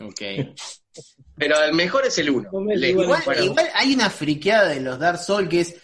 Ok. 0.00 0.54
Pero 1.36 1.62
el 1.62 1.74
mejor 1.74 2.06
es 2.06 2.16
el 2.18 2.30
1. 2.30 2.48
Igual- 2.88 3.04
Igual, 3.04 3.22
Bueno, 3.24 3.44
igual 3.44 3.70
hay 3.74 3.94
una 3.94 4.10
friqueada 4.10 4.68
de 4.68 4.80
los 4.80 4.98
Dark 4.98 5.18
Souls 5.18 5.48
que 5.48 5.60
es 5.60 5.76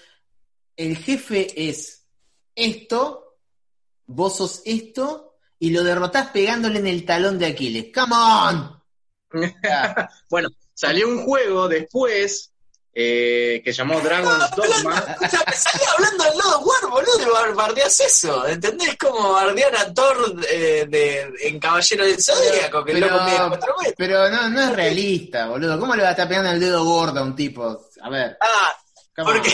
el 0.76 0.96
jefe 0.96 1.68
es 1.68 2.06
esto, 2.54 3.36
vos 4.06 4.36
sos 4.36 4.62
esto, 4.64 5.36
y 5.58 5.70
lo 5.70 5.84
derrotás 5.84 6.28
pegándole 6.28 6.78
en 6.78 6.86
el 6.86 7.04
talón 7.04 7.38
de 7.38 7.46
Aquiles. 7.46 7.86
¡Come 7.94 8.14
on! 8.16 8.82
Bueno, 10.28 10.48
salió 10.74 11.08
un 11.08 11.24
juego 11.24 11.68
después 11.68 12.51
eh, 12.94 13.62
que 13.64 13.72
llamó 13.72 14.00
Dragon's 14.00 14.50
Dogma. 14.50 14.98
Escuchame, 15.20 15.52
salí 15.56 15.84
hablando 15.96 16.24
del 16.24 16.38
lado 16.38 16.60
War, 16.60 16.90
boludo, 16.90 17.54
bardeás 17.54 18.00
eso. 18.00 18.46
¿Entendés 18.46 18.96
cómo 18.98 19.32
bardear 19.32 19.74
a 19.76 19.92
Thor 19.94 20.34
eh, 20.50 20.86
de, 20.88 21.32
en 21.40 21.58
Caballero 21.58 22.04
del 22.04 22.22
Zodíaco? 22.22 22.84
Que 22.84 22.92
Pero- 22.94 23.06
loco 23.08 23.24
mide 23.24 23.36
cuatro 23.48 23.74
metros. 23.78 23.94
Pero 23.96 24.30
no, 24.30 24.48
no 24.50 24.62
es 24.62 24.72
realista, 24.76 25.46
boludo. 25.48 25.78
¿Cómo 25.80 25.94
le 25.96 26.02
va 26.02 26.08
a 26.08 26.12
estar 26.12 26.28
pegando 26.28 26.50
el 26.50 26.60
dedo 26.60 26.84
gordo 26.84 27.20
a 27.20 27.22
un 27.22 27.34
tipo? 27.34 27.80
A 28.02 28.10
ver. 28.10 28.36
Ah, 28.40 28.76
porque, 29.16 29.52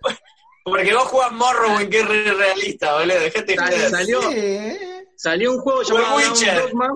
porque 0.64 0.94
vos 0.94 1.04
jugás 1.04 1.32
Morrowind, 1.32 1.90
que 1.90 2.00
es 2.00 2.08
re 2.08 2.32
realista, 2.32 2.94
boludo. 2.94 3.20
Dejate 3.20 3.52
de 3.52 3.56
Sal- 3.56 3.90
salió, 3.90 4.22
Sí, 4.30 4.78
salió 5.16 5.52
un 5.52 5.60
juego 5.60 5.82
llamado 5.82 6.16
Witcher. 6.16 6.54
Dragon's 6.54 6.70
Dogma 6.72 6.88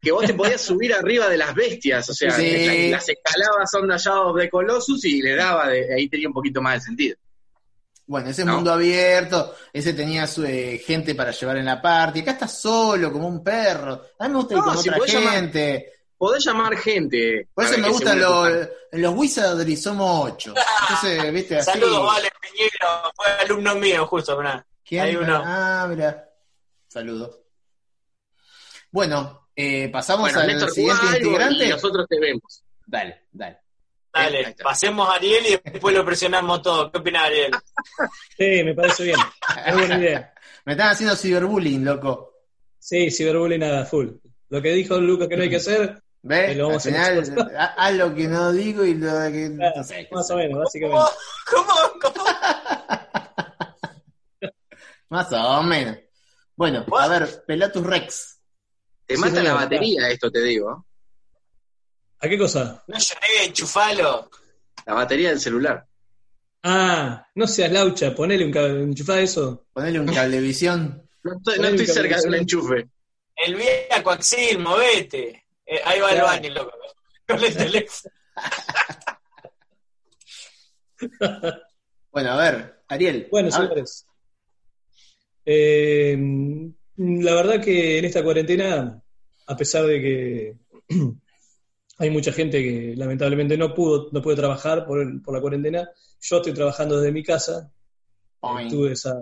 que 0.00 0.12
vos 0.12 0.24
te 0.24 0.34
podías 0.34 0.60
subir 0.60 0.94
arriba 0.94 1.28
de 1.28 1.36
las 1.36 1.54
bestias, 1.54 2.08
o 2.08 2.14
sea, 2.14 2.30
Sí. 2.30 2.88
las 2.90 3.08
escalabas 3.08 3.70
son 3.70 3.88
Shadow 3.88 4.36
the 4.38 4.48
Colossus 4.48 5.04
y 5.04 5.20
le 5.22 5.34
daba, 5.34 5.68
de, 5.68 5.92
ahí 5.94 6.08
tenía 6.08 6.28
un 6.28 6.34
poquito 6.34 6.62
más 6.62 6.74
de 6.74 6.80
sentido. 6.82 7.16
Bueno, 8.06 8.30
ese 8.30 8.44
No. 8.44 8.54
mundo 8.54 8.72
abierto, 8.72 9.54
ese 9.72 9.92
tenía 9.92 10.26
su 10.26 10.44
eh, 10.44 10.78
gente 10.84 11.14
para 11.14 11.30
llevar 11.32 11.58
en 11.58 11.66
la 11.66 11.82
parte. 11.82 12.20
Acá 12.20 12.30
estás 12.30 12.58
solo, 12.60 13.12
como 13.12 13.28
un 13.28 13.42
perro. 13.44 14.02
A 14.18 14.24
mí 14.28 14.30
me 14.32 14.36
gusta 14.38 14.54
ir 14.54 14.60
No, 14.60 14.64
con 14.66 14.78
si 14.78 14.88
otra 14.88 14.98
podés 14.98 15.12
llamar- 15.14 15.32
gente. 15.34 15.92
podés 16.16 16.44
llamar 16.44 16.76
gente. 16.78 17.48
Por 17.52 17.64
eso 17.66 17.78
me 17.78 17.88
gustan 17.90 18.18
los, 18.18 18.68
los 18.92 19.14
Wizardry 19.14 19.76
somos 19.76 20.30
ocho. 20.32 20.54
Entonces, 20.82 21.32
viste, 21.34 21.56
así. 21.58 21.70
Saludos, 21.72 22.06
Vale 22.06 22.30
Piñero, 22.40 23.12
fue 23.14 23.26
alumno 23.44 23.74
mío, 23.74 24.06
justo, 24.06 24.38
mirá. 24.38 24.64
¿Quién? 24.86 25.02
Hay 25.04 25.16
uno. 25.16 25.42
Ah, 25.44 25.86
mira. 25.90 26.30
Saludos. 26.88 27.40
Bueno, 28.90 29.37
eh, 29.60 29.88
pasamos 29.88 30.22
Bueno, 30.32 30.40
al 30.40 30.46
Néstor, 30.46 30.70
siguiente 30.70 31.06
integrante. 31.18 31.66
y 31.66 31.70
nosotros 31.70 32.06
te 32.08 32.20
vemos. 32.20 32.62
Dale, 32.86 33.22
dale. 33.32 33.58
Dale, 34.12 34.56
pasemos 34.62 35.08
a 35.08 35.14
Ariel 35.14 35.44
y 35.46 35.70
después 35.70 35.94
lo 35.94 36.04
presionamos 36.04 36.62
todo. 36.62 36.90
¿Qué 36.90 36.98
opina 36.98 37.24
Ariel? 37.24 37.52
Sí, 38.36 38.62
me 38.64 38.74
parece 38.74 39.04
bien. 39.04 39.18
Es 39.66 39.74
buena 39.74 39.98
idea. 39.98 40.32
Me 40.64 40.72
están 40.72 40.90
haciendo 40.90 41.16
ciberbullying, 41.16 41.84
loco. 41.84 42.34
Sí, 42.78 43.10
ciberbullying 43.10 43.60
nada, 43.60 43.84
full. 43.84 44.08
Lo 44.50 44.62
que 44.62 44.72
dijo 44.72 44.98
Lucas 44.98 45.28
que 45.28 45.36
no 45.36 45.42
hay 45.42 45.50
que 45.50 45.56
hacer, 45.56 46.02
¿Ves? 46.22 46.52
Y 46.52 46.54
lo 46.56 46.64
Al 46.64 46.68
vamos 46.70 46.86
a 46.86 46.90
final, 46.90 47.54
ha- 47.56 47.64
haz 47.76 47.94
lo 47.94 48.14
que 48.14 48.26
no 48.28 48.52
digo 48.52 48.84
y 48.84 48.94
lo 48.94 49.06
que. 49.30 49.52
claro, 49.56 49.76
no 49.76 49.84
sé, 49.84 50.08
más 50.10 50.30
o 50.30 50.36
menos, 50.36 50.58
básicamente. 50.58 51.04
¿Cómo? 51.50 51.72
¿Cómo? 52.02 52.24
Más 55.10 55.32
o 55.32 55.62
menos. 55.62 55.96
Bueno, 56.56 56.84
a 56.98 57.08
ver, 57.08 57.44
Pelatus 57.46 57.86
Rex. 57.86 58.37
Te 59.08 59.14
Sí, 59.16 59.20
mata 59.22 59.42
la 59.42 59.54
batería 59.54 60.08
esto, 60.10 60.30
te 60.30 60.42
digo. 60.42 60.86
¿A 62.20 62.28
qué 62.28 62.36
cosa? 62.38 62.84
No 62.86 62.98
lloré, 62.98 63.44
enchufalo. 63.46 64.30
La 64.84 64.92
batería 64.94 65.30
del 65.30 65.40
celular. 65.40 65.86
Ah, 66.62 67.26
no 67.34 67.46
seas 67.46 67.72
laucha, 67.72 68.14
ponele 68.14 68.44
un 68.44 68.52
cable, 68.52 68.82
enchufá 68.82 69.18
eso. 69.20 69.66
Ponele 69.72 69.98
un 70.00 70.12
cablevisión. 70.12 71.08
No 71.22 71.36
estoy, 71.38 71.58
no 71.58 71.68
estoy 71.68 71.86
cerca 71.86 72.20
de 72.20 72.28
un 72.28 72.34
enchufe. 72.34 72.86
El 73.34 73.54
viejo 73.54 74.02
Coaxil, 74.04 74.58
movete. 74.58 75.46
Eh, 75.64 75.80
ahí 75.84 76.00
va 76.00 76.10
Claro. 76.10 76.26
el 76.32 76.40
baño, 76.40 76.54
loco. 76.54 76.78
Con 77.26 77.42
el 77.44 77.56
teléfono. 77.56 78.14
Bueno, 82.10 82.32
a 82.32 82.36
ver, 82.36 82.82
Ariel. 82.88 83.28
Bueno, 83.30 83.50
señores. 83.50 84.04
Eh, 85.44 86.16
la 86.98 87.34
verdad 87.34 87.62
que 87.62 87.98
en 87.98 88.04
esta 88.04 88.22
cuarentena, 88.22 89.02
a 89.46 89.56
pesar 89.56 89.86
de 89.86 90.00
que 90.00 90.56
hay 91.98 92.10
mucha 92.10 92.32
gente 92.32 92.62
que 92.62 92.94
lamentablemente 92.96 93.56
no 93.56 93.74
pudo, 93.74 94.08
no 94.12 94.20
puede 94.22 94.36
trabajar 94.36 94.86
por, 94.86 95.00
el- 95.00 95.20
por 95.22 95.34
la 95.34 95.40
cuarentena, 95.40 95.88
yo 96.20 96.36
estoy 96.36 96.52
trabajando 96.52 96.98
desde 96.98 97.12
mi 97.12 97.22
casa. 97.22 97.72
Tuve 98.70 98.92
esa 98.92 99.14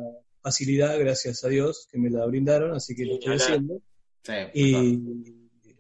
facilidad, 0.43 0.99
gracias 0.99 1.43
a 1.45 1.49
Dios, 1.49 1.89
que 1.91 1.99
me 1.99 2.11
la 2.11 2.27
brindaron, 2.27 2.73
así 2.75 2.95
que 2.95 3.03
Sí, 3.05 3.09
lo 3.09 3.15
estoy 3.15 3.35
haciendo. 3.37 3.81
Sí, 4.23 4.33
Y 4.55 5.01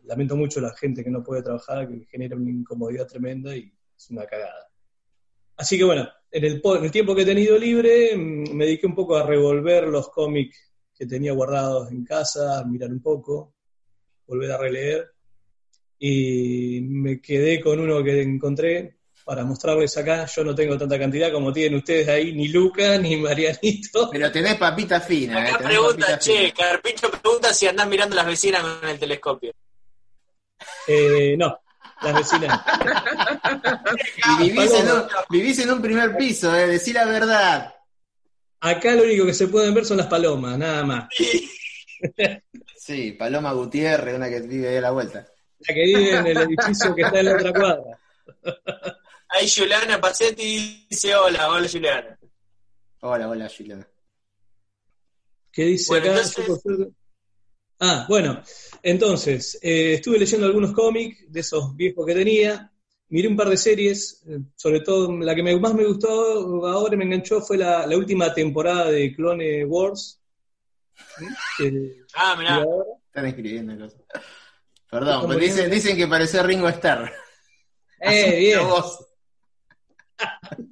lamento 0.04 0.36
mucho 0.36 0.60
a 0.60 0.62
la 0.64 0.76
gente 0.76 1.02
que 1.04 1.10
no 1.10 1.22
puede 1.22 1.42
trabajar, 1.42 1.88
que 1.88 2.06
genera 2.06 2.36
una 2.36 2.50
incomodidad 2.50 3.06
tremenda 3.06 3.54
y 3.56 3.72
es 3.96 4.10
una 4.10 4.24
cagada. 4.26 4.68
Así 5.56 5.76
que 5.78 5.84
bueno, 5.84 6.08
en 6.30 6.44
el, 6.44 6.62
en 6.64 6.84
el 6.84 6.90
tiempo 6.90 7.14
que 7.14 7.22
he 7.22 7.26
tenido 7.26 7.58
libre, 7.58 8.16
mm, 8.16 8.52
me 8.54 8.66
dediqué 8.66 8.86
un 8.86 8.94
poco 8.94 9.16
a 9.16 9.26
revolver 9.26 9.88
los 9.88 10.08
cómics 10.10 10.72
que 10.96 11.06
tenía 11.06 11.32
guardados 11.32 11.90
en 11.90 12.04
casa, 12.04 12.64
mirar 12.64 12.90
un 12.90 13.00
poco, 13.00 13.54
volver 14.26 14.52
a 14.52 14.58
releer. 14.58 15.12
Y 15.98 16.80
me 16.82 17.20
quedé 17.20 17.60
con 17.60 17.80
uno 17.80 18.02
que 18.02 18.22
encontré 18.22 18.96
para 19.24 19.44
mostrarles 19.44 19.96
acá. 19.96 20.26
Yo 20.26 20.44
no 20.44 20.54
tengo 20.54 20.78
tanta 20.78 20.98
cantidad 20.98 21.32
como 21.32 21.52
tienen 21.52 21.78
ustedes 21.78 22.08
ahí, 22.08 22.32
ni 22.32 22.48
Luca, 22.48 22.96
ni 22.98 23.16
Marianito. 23.16 24.08
Pero 24.10 24.32
tenés 24.32 24.56
papita 24.56 25.00
fina, 25.00 25.38
eh. 25.38 25.48
Acá 25.48 25.58
tenés 25.58 25.72
pregunta, 25.72 26.06
papita 26.06 26.18
che, 26.18 26.36
fina. 26.36 26.52
Carpincho 26.54 27.10
pregunta 27.10 27.52
si 27.52 27.66
andás 27.66 27.88
mirando 27.88 28.16
las 28.16 28.26
vecinas 28.26 28.62
con 28.62 28.88
el 28.88 28.98
telescopio. 28.98 29.52
Eh, 30.86 31.34
no, 31.36 31.58
las 32.02 32.14
vecinas. 32.14 32.60
Y 34.38 34.50
vivís 34.50 34.72
en, 34.74 34.90
un, 34.90 35.02
vivís 35.30 35.58
en 35.60 35.70
un 35.70 35.80
primer 35.82 36.16
piso, 36.16 36.54
eh. 36.54 36.66
Decí 36.66 36.92
la 36.92 37.06
verdad. 37.06 37.75
Acá 38.68 38.94
lo 38.94 39.04
único 39.04 39.24
que 39.26 39.34
se 39.34 39.48
pueden 39.48 39.72
ver 39.74 39.84
son 39.84 39.98
las 39.98 40.06
palomas, 40.08 40.58
nada 40.58 40.84
más. 40.84 41.08
Sí, 42.78 43.12
Paloma 43.12 43.52
Gutiérrez, 43.52 44.14
una 44.14 44.28
que 44.28 44.40
vive 44.42 44.68
ahí 44.68 44.76
a 44.76 44.80
la 44.80 44.90
vuelta. 44.92 45.26
La 45.66 45.74
que 45.74 45.82
vive 45.82 46.10
en 46.18 46.26
el 46.28 46.36
edificio 46.36 46.94
que 46.94 47.02
está 47.02 47.18
en 47.18 47.24
la 47.26 47.34
otra 47.34 47.52
cuadra. 47.52 47.98
Ahí 49.28 49.48
Juliana 49.50 50.00
Pacetti 50.00 50.86
dice 50.88 51.16
hola, 51.16 51.50
hola 51.50 51.68
Juliana. 51.68 52.16
Hola, 53.00 53.28
hola, 53.28 53.50
Juliana. 53.56 53.88
¿Qué 55.50 55.64
dice 55.64 55.86
Bueno, 55.92 56.12
acá? 56.12 56.22
entonces- 56.36 56.88
Ah, 57.80 58.06
bueno, 58.08 58.40
entonces, 58.82 59.58
eh, 59.62 59.94
estuve 59.94 60.18
leyendo 60.20 60.46
algunos 60.46 60.72
cómics 60.72 61.24
de 61.28 61.40
esos 61.40 61.74
viejos 61.74 62.06
que 62.06 62.14
tenía, 62.14 62.70
miré 63.08 63.28
un 63.28 63.36
par 63.36 63.48
de 63.48 63.56
series, 63.56 64.22
eh, 64.28 64.38
sobre 64.56 64.80
todo 64.80 65.12
la 65.18 65.34
que 65.34 65.42
me- 65.42 65.58
más 65.60 65.74
me 65.74 65.84
gustó 65.84 66.08
ahora 66.66 66.94
y 66.94 66.98
me 66.98 67.04
enganchó 67.04 67.40
fue 67.40 67.56
la, 67.56 67.86
la 67.86 67.96
última 67.96 68.32
temporada 68.34 68.90
de 68.90 69.14
Clone 69.14 69.64
Wars. 69.64 70.20
¿sí? 71.18 71.24
Que- 71.58 72.02
Ah, 72.14 72.34
mirá. 72.38 72.54
ahora- 72.56 72.84
Están 73.08 73.26
escribiendo 73.26 73.78
cosas. 73.78 74.00
Perdón, 74.90 75.24
pero 75.28 75.40
dicen, 75.40 75.70
dicen 75.70 75.96
que 75.96 76.06
pareció 76.06 76.42
Ringo 76.42 76.68
Starr. 76.68 77.12
Eh, 77.98 78.36
bien, 78.38 78.68
vos. 78.68 79.06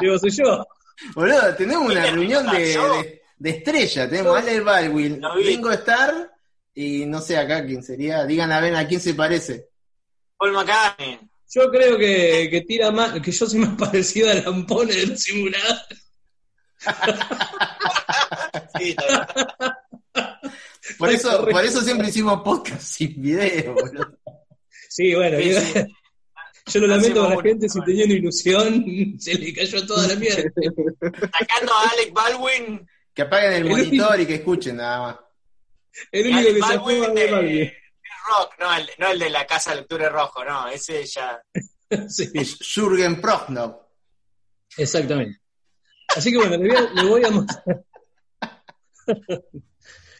digo, 0.00 0.18
soy 0.18 0.30
yo. 0.30 0.66
Boludo, 1.14 1.54
tenemos 1.56 1.90
una 1.90 2.02
¿Quién 2.02 2.14
reunión 2.14 2.46
de, 2.50 2.58
de, 2.60 3.22
de 3.38 3.50
estrella. 3.50 4.08
Tenemos 4.08 4.36
a 4.36 4.38
Alec 4.40 4.64
Baldwin. 4.64 5.20
Ringo 5.36 5.70
Starr 5.72 6.30
y 6.74 7.04
no 7.06 7.20
sé 7.20 7.36
acá 7.36 7.64
quién 7.66 7.82
sería. 7.82 8.24
Digan 8.24 8.52
a 8.52 8.60
ver 8.60 8.74
a 8.74 8.86
quién 8.88 9.00
se 9.00 9.14
parece. 9.14 9.68
Paul 10.42 10.54
McCartney. 10.54 11.20
Yo 11.54 11.70
creo 11.70 11.96
que, 11.96 12.48
que 12.50 12.62
tira 12.62 12.90
más, 12.90 13.20
que 13.20 13.30
yo 13.30 13.46
soy 13.46 13.60
más 13.60 13.76
parecido 13.78 14.28
a 14.28 14.34
Lampone 14.34 14.92
del 14.92 15.16
simulador. 15.16 15.78
Sí, 18.78 18.90
está 18.90 19.06
bien. 19.06 19.26
Por 20.98 21.10
eso, 21.10 21.46
por 21.46 21.64
eso 21.64 21.80
siempre 21.82 22.08
hicimos 22.08 22.42
podcast 22.42 22.82
sin 22.82 23.22
video, 23.22 23.74
boludo. 23.74 24.18
Sí, 24.88 25.14
bueno, 25.14 25.38
Sí, 25.38 25.52
yo, 25.52 25.60
sí. 25.60 25.72
yo 26.66 26.80
lo 26.80 26.86
lamento 26.88 27.22
Hacemos 27.22 27.32
a 27.32 27.36
la 27.36 27.42
gente 27.42 27.68
si 27.68 27.80
tenía 27.84 28.04
una 28.04 28.14
ilusión, 28.14 28.84
se 29.18 29.34
le 29.34 29.54
cayó 29.54 29.86
toda 29.86 30.08
la 30.08 30.16
mierda. 30.16 30.50
Sacando 31.38 31.72
a 31.72 31.88
Alec 31.90 32.12
Baldwin. 32.12 32.88
Que 33.14 33.22
apaguen 33.22 33.52
el 33.52 33.62
El 33.62 33.68
monitor 33.68 34.20
y 34.20 34.26
que 34.26 34.34
escuchen 34.34 34.76
nada 34.76 35.00
más. 35.02 35.16
El 36.10 36.26
único 36.26 36.38
Alec 36.38 36.54
que 36.54 36.62
se 36.62 36.80
fue 36.80 36.98
Baldwin 36.98 37.14
de 37.14 37.20
de, 37.20 37.30
Barbie. 37.30 37.58
de 37.58 37.81
rock, 38.28 38.54
no 38.60 38.74
el, 38.74 38.90
no 38.98 39.08
el 39.10 39.18
de 39.18 39.30
la 39.30 39.46
casa 39.46 39.70
de 39.70 39.76
lectura 39.76 40.08
rojo, 40.08 40.44
no, 40.44 40.68
ese 40.68 41.04
ya. 41.06 41.40
Sí, 42.08 42.30
Es 42.34 42.56
Jürgen 42.74 43.20
Prochnow. 43.20 43.80
exactamente. 44.78 45.40
Así 46.16 46.30
que 46.30 46.38
bueno, 46.38 46.56
le 46.56 46.68
voy 46.68 46.76
a, 46.76 46.80
le 47.02 47.04
voy 47.08 47.24
a 47.24 47.30
mostrar, 47.30 47.64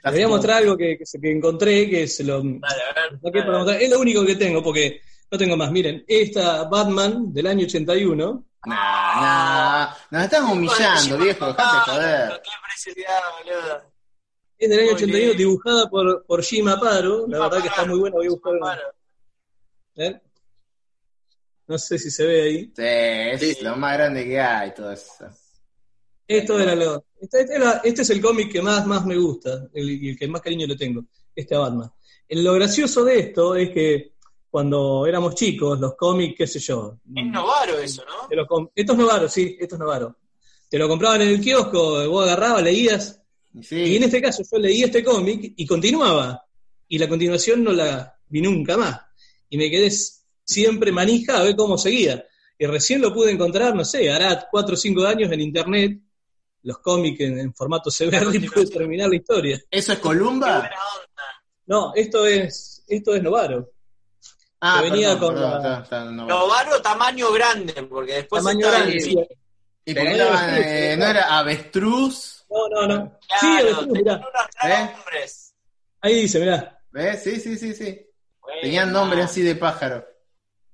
le 0.05 0.11
voy 0.11 0.23
a 0.23 0.29
mostrar 0.29 0.57
algo 0.59 0.77
que, 0.77 0.97
que, 0.99 1.07
se- 1.07 1.21
que 1.21 1.31
encontré, 1.33 1.89
que 1.89 2.07
se 2.09 2.25
lo 2.25 2.43
saqué 2.43 3.43
para 3.43 3.59
mostrar. 3.59 3.81
Es 3.83 3.91
lo 3.91 4.01
único 4.01 4.25
que 4.27 4.37
tengo, 4.37 4.63
porque 4.63 5.01
no 5.31 5.39
tengo 5.39 5.57
más. 5.57 5.71
Miren, 5.71 6.05
esta 6.07 6.65
Batman 6.65 7.33
del 7.33 7.47
año 7.47 7.65
81, 7.67 8.47
Nah, 8.65 8.77
nah. 9.21 9.95
Nos 10.13 10.23
estamos 10.25 10.53
humillando, 10.53 11.19
viejo. 11.19 11.47
Dejate 11.47 11.63
Ah, 11.63 11.85
joder. 11.85 12.43
Qué 12.45 12.51
preciosidad, 12.65 13.21
boludo. 13.39 13.92
Es 14.65 14.71
del 14.71 14.79
año 14.81 14.87
Muy 14.93 14.95
81, 15.03 15.25
bien. 15.27 15.37
dibujada 15.37 15.91
por, 15.91 16.25
por 16.27 16.43
Jim 16.43 16.69
Aparo. 16.69 17.27
La 17.29 17.39
verdad 17.41 17.63
que 17.63 17.69
está 17.69 17.85
muy 17.85 17.99
buena, 17.99 18.17
voy 18.17 18.27
a 18.27 18.31
buscar 18.31 18.53
una- 18.55 18.75
Claro. 19.95 20.17
¿eh? 20.17 20.21
No 21.67 21.79
sé 21.79 21.99
si 21.99 22.11
se 22.11 22.27
ve 22.27 22.43
ahí. 22.43 22.65
Sí, 22.67 22.73
es 23.47 23.59
Sí. 23.59 23.65
lo 23.65 23.77
más 23.77 23.97
grande 23.97 24.25
que 24.25 24.41
hay, 24.41 24.75
todo 24.75 24.91
eso. 24.93 25.27
Esto 26.27 26.59
era 26.59 26.75
lo. 26.75 27.05
Este, 27.21 27.41
este 27.43 27.55
era- 27.55 27.81
este 27.85 28.03
es 28.03 28.11
el 28.11 28.21
cómic 28.21 28.51
que 28.53 28.63
más, 28.63 28.87
más 28.87 29.05
me 29.07 29.17
gusta 29.17 29.69
el- 29.73 29.91
y 29.91 30.11
el 30.11 30.19
que 30.19 30.29
más 30.29 30.41
cariño 30.43 30.67
le 30.67 30.77
tengo, 30.77 31.05
este 31.35 31.55
a 31.55 31.59
Batman. 31.61 31.91
Eh, 32.29 32.43
Lo 32.43 32.55
gracioso 32.55 33.05
de 33.05 33.19
esto 33.19 33.55
es 33.55 33.71
que 33.71 34.13
cuando 34.51 35.07
éramos 35.07 35.35
chicos, 35.35 35.79
los 35.81 35.95
cómics, 35.95 36.35
qué 36.37 36.47
sé 36.47 36.59
yo. 36.59 36.99
Es 37.15 37.27
Novaro 37.27 37.79
eso, 37.79 38.05
¿no? 38.05 38.29
te 38.29 38.37
lo 38.37 38.47
com- 38.47 38.69
esto 38.75 38.93
es 38.93 38.99
Novaro, 38.99 39.29
sí, 39.29 39.57
esto 39.59 39.77
es 39.77 39.79
Novaro. 39.79 40.17
Te 40.69 40.79
lo 40.79 40.89
compraban 40.89 41.23
en 41.23 41.29
el 41.29 41.41
kiosco, 41.41 42.09
vos 42.09 42.25
agarrabas, 42.27 42.63
leías, 42.63 43.22
Y 43.61 43.97
en 43.97 44.05
este 44.05 44.23
caso 44.23 44.43
yo 44.51 44.59
leí 44.59 44.83
este 44.83 45.05
cómic 45.05 45.53
y 45.57 45.67
continuaba. 45.67 46.45
Y 46.89 46.99
la 46.99 47.09
continuación 47.09 47.63
no 47.65 47.73
la 47.73 48.19
vi 48.29 48.41
nunca 48.41 48.77
más. 48.77 49.01
Y 49.49 49.57
me 49.59 49.71
quedé 49.71 49.91
siempre 50.45 50.93
manija 50.93 51.39
a 51.39 51.43
ver 51.43 51.57
cómo 51.57 51.77
seguía. 51.79 52.25
Y 52.59 52.67
recién 52.67 53.01
lo 53.01 53.13
pude 53.13 53.33
encontrar, 53.33 53.75
no 53.75 53.85
sé, 53.85 54.11
hará 54.11 54.47
cuatro 54.51 54.75
o 54.75 54.77
cinco 54.77 55.05
años 55.05 55.31
en 55.33 55.41
internet, 55.41 55.99
los 56.63 56.79
cómics 56.79 57.21
en, 57.21 57.39
en 57.41 57.55
formato 57.55 57.91
CBR 57.91 58.35
y 58.37 58.49
pude 58.49 58.67
terminar 58.67 59.09
la 59.09 59.17
historia. 59.17 59.61
¿Eso 59.71 59.93
es 59.93 59.99
Columba? 59.99 60.71
No, 61.67 61.93
esto 61.95 62.27
es, 62.27 62.85
esto 62.87 63.15
es 63.15 63.23
Novaro. 63.23 63.73
Ah, 64.61 64.81
que 64.83 64.91
venía 64.91 65.15
perdón, 65.15 65.19
con 65.21 65.35
perdón, 65.35 65.51
la- 65.51 65.57
está- 65.59 65.83
está- 65.83 66.05
no, 66.05 66.27
Novaro 66.27 66.81
tamaño 66.83 67.33
grande, 67.33 67.73
porque 67.83 68.15
después 68.15 68.43
Tamaño 68.45 68.67
está 68.67 68.79
grande, 68.79 68.97
el- 68.97 69.03
sí. 69.03 69.17
¿Y 69.85 69.91
eh, 69.99 70.97
no 70.97 71.07
era 71.07 71.39
avestruz? 71.39 72.42
No, 72.53 72.69
no, 72.69 72.87
no. 72.87 73.19
Sí, 73.23 73.37
Claro, 73.41 73.69
avestruz, 73.69 73.87
mirá. 73.89 74.21
tenían 74.21 74.29
unos 74.29 74.79
¿Eh? 74.91 74.93
nombres. 74.95 75.55
Ahí 76.01 76.15
dice, 76.23 76.41
mirá. 76.41 76.79
¿Ves? 76.91 77.23
Sí, 77.23 77.41
sí, 77.41 77.57
sí, 77.57 77.75
sí. 77.75 78.07
Tenían 78.61 78.93
nombre 78.93 79.23
así 79.23 79.43
de 79.43 79.55
pájaro. 79.55 80.05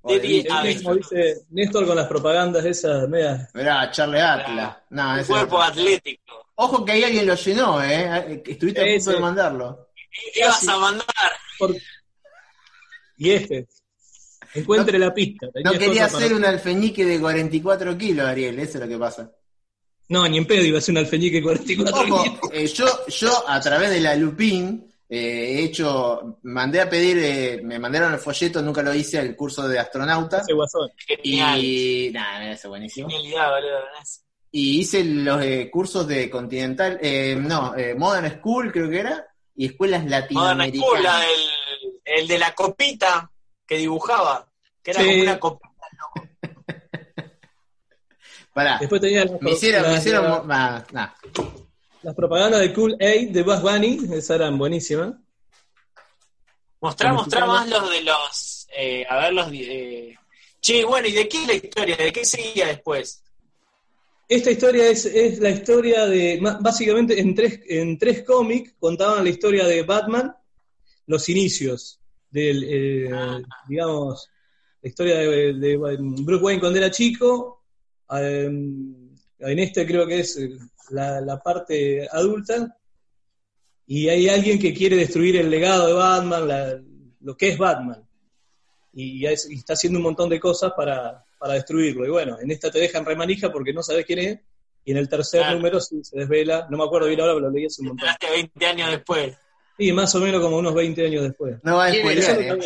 De 0.04 0.46
como 0.82 0.94
dice 0.94 1.42
Néstor 1.50 1.86
con 1.86 1.96
las 1.96 2.06
propagandas 2.06 2.64
esas 2.64 3.08
medias. 3.08 3.50
Mirá, 3.54 3.90
Charlie 3.90 4.20
Atlas. 4.20 4.76
No, 4.90 5.12
Un 5.12 5.18
ese 5.18 5.28
cuerpo 5.32 5.58
no. 5.58 5.62
atlético. 5.64 6.46
Ojo 6.54 6.84
que 6.84 6.92
ahí 6.92 7.04
alguien 7.04 7.26
lo 7.26 7.34
llenó, 7.34 7.82
¿eh? 7.82 8.42
Estuviste 8.46 8.80
a 8.80 8.96
punto 8.96 9.10
de 9.10 9.20
mandarlo. 9.20 9.88
Ibas 10.34 10.66
a 10.68 10.78
mandar. 10.78 11.06
por- 11.58 11.74
Y 13.18 13.30
este. 13.32 13.68
Encuentre 14.54 14.98
la 14.98 15.12
pista. 15.12 15.48
No 15.62 15.72
quería 15.72 15.88
cosas 16.04 16.12
para- 16.12 16.24
hacer 16.24 16.34
un 16.36 16.44
alfeñique 16.44 17.04
de 17.04 17.20
44 17.20 17.98
kilos, 17.98 18.26
Ariel, 18.26 18.58
eso 18.58 18.78
es 18.78 18.84
lo 18.84 18.88
que 18.88 18.98
pasa. 18.98 19.30
No, 20.09 20.26
ni 20.26 20.38
en 20.38 20.46
pedo 20.46 20.64
iba 20.64 20.78
a 20.78 20.80
ser 20.80 20.92
un 20.92 20.98
alfeñique 20.98 21.42
44 21.42 22.14
Ojo, 22.14 22.52
eh, 22.52 22.66
yo, 22.66 22.86
yo 23.09 23.44
a 23.48 23.61
través 23.61 23.90
de 23.90 24.00
la 24.00 24.14
Lupin 24.16 24.84
eh, 25.11 25.59
he 25.59 25.64
hecho, 25.64 26.38
mandé 26.42 26.80
a 26.80 26.88
pedir, 26.90 27.18
eh, 27.18 27.61
me 27.62 27.78
mandaron 27.78 28.12
el 28.12 28.18
folleto, 28.18 28.61
nunca 28.62 28.82
lo 28.82 28.94
hice, 28.94 29.18
el 29.18 29.34
curso 29.36 29.66
de 29.66 29.78
astronauta. 29.78 30.38
Ese 30.42 30.52
guasón. 30.52 30.90
Genial. 30.96 31.62
Y 31.64 32.11
nada, 32.12 32.44
ese 32.50 32.66
es 32.66 32.68
buenísimo. 32.68 33.09
Genialidad, 33.09 33.50
boludo. 33.54 33.78
Y 34.50 34.80
hice 34.80 35.04
los 35.04 35.42
eh, 35.42 35.68
cursos 35.70 36.06
de 36.09 36.28
Continental, 36.30 36.98
eh, 37.02 37.36
no, 37.38 37.74
eh, 37.76 37.94
Modern 37.94 38.38
School 38.38 38.72
creo 38.72 38.88
que 38.88 39.00
era, 39.00 39.26
y 39.56 39.66
escuelas 39.66 40.02
Modern 40.04 40.20
latinoamericanas. 40.22 40.88
School, 40.88 41.02
la 41.02 41.18
del, 41.20 42.20
el 42.20 42.28
de 42.28 42.38
la 42.38 42.54
copita 42.54 43.30
que 43.66 43.76
dibujaba. 43.76 44.46
Que 44.82 44.92
era 44.92 45.00
Sí. 45.02 45.06
como 45.09 45.22
una 45.22 45.38
copita. 45.38 45.67
Pará, 48.59 48.76
Después 48.80 49.00
tenía 49.00 49.24
las, 49.24 49.40
me 49.40 49.52
hicieron, 49.52 49.82
me 49.82 49.88
las- 49.88 49.98
hicieron, 50.00 50.48
las- 50.48 50.92
nah. 50.92 51.11
las 52.02 52.14
propagandas 52.16 52.61
de 52.61 52.72
Cool 52.72 52.96
Aid 52.98 53.30
de 53.30 53.42
Buzz 53.44 53.62
Bunny, 53.62 54.00
esas 54.12 54.30
eran 54.30 54.59
buenísimas. 54.59 55.14
Mostrá, 56.80 57.12
mostrá 57.12 57.46
más 57.46 57.68
los 57.68 57.88
de 57.88 58.02
los. 58.02 58.66
Eh, 58.76 59.06
a 59.09 59.16
ver, 59.18 59.32
los. 59.32 59.48
Eh... 59.52 60.14
Che, 60.61 60.84
bueno, 60.84 61.06
¿y 61.06 61.12
de 61.12 61.28
qué 61.28 61.42
es 61.42 61.46
la 61.46 61.54
historia? 61.54 61.96
¿De 61.96 62.12
qué 62.12 62.24
seguía 62.24 62.66
después? 62.66 63.22
Esta 64.28 64.50
historia 64.50 64.88
es, 64.88 65.06
es 65.06 65.38
la 65.38 65.50
historia 65.50 66.06
de, 66.06 66.40
básicamente 66.61 67.20
en 67.20 67.36
tres, 67.36 67.61
en 67.68 67.96
tres 67.96 68.24
cómics 68.24 68.74
contaban 68.80 69.22
la 69.22 69.30
historia 69.30 69.64
de 69.68 69.84
Batman, 69.84 70.34
los 71.06 71.28
inicios 71.28 72.00
del, 72.28 72.64
eh, 72.64 73.11
Ah. 73.14 73.38
digamos, 73.68 74.28
la 74.82 74.88
historia 74.88 75.18
de, 75.18 75.54
de 75.54 75.76
Bruce 75.76 76.42
Wayne 76.44 76.61
cuando 76.61 76.78
era 76.78 76.90
chico, 76.90 77.57
en 78.11 79.59
este 79.59 79.86
creo 79.86 80.06
que 80.06 80.20
es 80.20 80.36
eh, 80.38 80.50
la, 80.90 81.20
la 81.20 81.38
parte 81.38 82.09
adulta, 82.11 82.76
y 83.86 84.09
hay 84.09 84.28
alguien 84.28 84.59
que 84.59 84.74
quiere 84.74 84.96
destruir 84.96 85.36
el 85.36 85.50
legado 85.50 85.86
de 85.86 85.92
Batman, 85.94 86.48
la- 86.48 86.80
lo 87.20 87.36
que 87.36 87.48
es 87.48 87.59
Batman, 87.59 88.06
y, 88.92 89.20
ya 89.20 89.30
es- 89.30 89.48
y 89.50 89.54
está 89.56 89.72
haciendo 89.74 89.98
un 89.98 90.04
montón 90.04 90.28
de 90.28 90.38
cosas 90.40 90.72
para, 90.76 91.24
para 91.38 91.54
destruirlo. 91.54 92.06
Y 92.06 92.11
bueno, 92.11 92.38
en 92.40 92.50
esta 92.50 92.70
te 92.70 92.78
dejan 92.80 93.04
remanija 93.04 93.50
porque 93.52 93.72
no 93.72 93.82
sabes 93.82 94.04
quién 94.06 94.18
es, 94.20 94.38
y 94.84 94.92
en 94.92 94.96
el 94.98 95.09
tercer 95.09 95.40
Claro. 95.40 95.56
número 95.56 95.80
sí 95.80 96.02
se 96.02 96.18
desvela, 96.18 96.66
no 96.70 96.78
me 96.78 96.84
acuerdo 96.84 97.09
bien 97.09 97.20
ahora, 97.20 97.34
pero 97.34 97.46
lo 97.48 97.52
leí 97.52 97.66
hace 97.66 97.82
un 97.82 97.88
montón. 97.88 98.09
Esperaste 98.09 98.30
20 98.42 98.66
años 98.66 98.90
después. 98.90 99.36
Sí, 99.78 99.92
más 99.92 100.12
o 100.14 100.20
menos 100.20 100.40
como 100.42 100.56
unos 100.59 100.74
20 100.74 101.06
años 101.06 101.22
después. 101.22 101.56
No 101.62 101.76
va 101.76 101.84
a 101.86 101.92
spoilear, 101.94 102.40
eh. 102.42 102.52
Un 102.52 102.59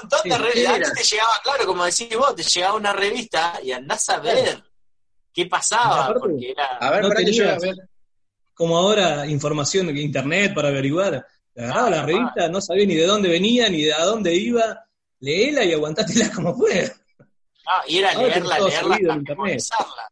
montón 0.00 0.20
de 0.24 0.30
Sí, 0.36 0.42
revistas. 0.42 0.52
¿quién 0.54 0.84
Antes 0.84 0.92
te 1.08 1.14
llegaba, 1.14 1.32
claro, 1.42 1.66
como 1.66 1.84
decís 1.84 2.08
vos, 2.16 2.34
te 2.36 2.42
llegaba 2.42 2.74
una 2.76 2.92
revista 2.92 3.58
y 3.62 3.72
andás 3.72 4.08
a 4.10 4.18
ver 4.20 4.62
qué 5.32 5.46
pasaba. 5.46 6.04
Aparte- 6.06 6.20
Porque 6.20 6.50
era. 6.50 6.66
A 6.78 6.90
ver, 6.90 7.02
No 7.02 7.10
tenías- 7.10 7.56
a 7.62 7.66
ver. 7.66 7.76
Como 8.54 8.76
ahora, 8.76 9.26
información 9.26 9.86
de 9.88 10.00
internet 10.00 10.52
para 10.54 10.68
averiguar. 10.68 11.26
Agarraba 11.56 11.90
la 11.90 12.02
Ah, 12.02 12.06
revista, 12.06 12.48
no 12.48 12.60
sabía 12.60 12.86
ni 12.86 12.94
de 12.94 13.06
dónde 13.06 13.28
venía, 13.28 13.68
ni 13.68 13.82
de 13.82 13.92
a 13.94 14.04
dónde 14.04 14.34
iba, 14.34 14.86
leela 15.20 15.64
y 15.64 15.72
aguantátela 15.72 16.30
como 16.34 16.56
pueda. 16.56 16.92
Ah, 17.66 17.82
y 17.86 17.98
era 17.98 18.12
Ahora 18.12 18.28
leerla, 18.28 18.58
leerla, 18.58 18.96
en 18.96 19.10
hasta 19.10 19.32
memorizarla. 19.34 20.08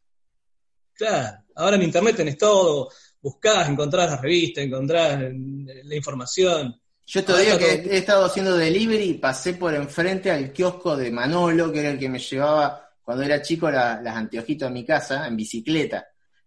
Claro, 0.95 1.39
ahora 1.57 1.77
en 1.77 1.83
internet 1.83 2.17
tenés 2.17 2.39
todo, 2.39 2.91
buscás, 3.23 3.69
encontrás 3.69 4.11
la 4.11 4.17
revista, 4.19 4.61
encontrás 4.61 5.19
la 5.21 5.95
información. 5.95 6.79
Yo 7.07 7.25
todavía 7.25 7.53
Ahora 7.55 7.65
que 7.67 7.77
todo- 7.79 7.91
he 7.93 7.97
estado 7.99 8.25
haciendo 8.27 8.57
delivery, 8.57 9.15
pasé 9.15 9.55
por 9.55 9.75
enfrente 9.75 10.31
al 10.31 10.53
kiosco 10.53 10.97
de 10.97 11.11
Manolo, 11.11 11.73
que 11.73 11.81
era 11.81 11.91
el 11.91 11.99
que 11.99 12.09
me 12.09 12.19
llevaba 12.19 12.90
cuando 13.11 13.25
era 13.25 13.43
chico 13.43 13.69
la- 13.69 14.01
las 14.01 14.17
anteojitos 14.17 14.69
a 14.69 14.71
mi 14.71 14.85
casa, 14.87 15.27
en 15.27 15.35
bicicleta. 15.37 16.07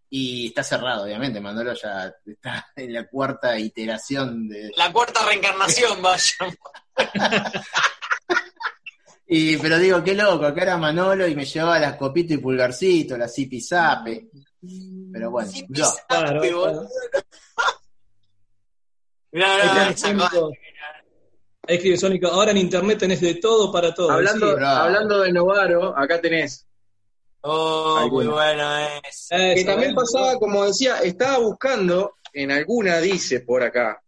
Y 0.09 0.47
está 0.47 0.63
cerrado, 0.63 1.03
obviamente. 1.03 1.41
Manolo 1.41 1.73
ya 1.73 2.13
está 2.25 2.67
en 2.75 2.93
la 2.93 3.05
cuarta 3.09 3.59
iteración 3.59 4.47
de. 4.47 4.71
La 4.77 4.91
cuarta 4.93 5.25
reencarnación, 5.25 6.01
vaya. 6.01 6.35
Y, 9.25 9.57
pero 9.57 9.79
digo, 9.79 10.03
qué 10.03 10.13
loco, 10.13 10.45
acá 10.45 10.61
era 10.61 10.77
Manolo 10.77 11.27
y 11.27 11.33
me 11.35 11.45
llevaba 11.45 11.79
las 11.79 11.95
copitas 11.95 12.33
y 12.37 12.37
pulgarcito, 12.37 13.17
las 13.17 13.33
zipizape. 13.33 14.27
Pero 15.11 15.31
bueno, 15.31 15.49
Sí, 15.49 15.65
yo. 15.69 15.91
Claro, 16.07 16.41
claro. 16.41 16.87
Mirá, 19.31 19.47
mirá, 19.55 19.73
tenés 19.73 19.95
esa 19.95 20.07
Sónico. 20.07 20.29
cosa. 20.29 20.57
Ahí 21.67 21.75
escribe 21.75 21.97
Sónico, 21.97 22.27
ahora 22.27 22.51
en 22.51 22.57
internet 22.57 22.99
tenés 22.99 23.21
de 23.21 23.35
todo 23.35 23.71
para 23.71 23.93
todo. 23.93 24.11
Hablando, 24.11 24.57
Sí. 24.57 24.63
hablando 24.63 25.19
de 25.21 25.31
Novaro, 25.31 25.97
acá 25.97 26.19
tenés. 26.19 26.67
Oh, 27.41 28.07
muy 28.09 28.25
bueno 28.27 28.77
es. 28.77 29.27
Eso, 29.29 29.55
Que 29.55 29.63
también 29.65 29.95
pasaba, 29.95 30.37
como 30.39 30.65
decía, 30.65 30.99
estaba 30.99 31.37
buscando, 31.39 32.15
en 32.33 32.51
alguna 32.51 32.97
dice 32.99 33.41
por 33.41 33.63
acá, 33.63 34.01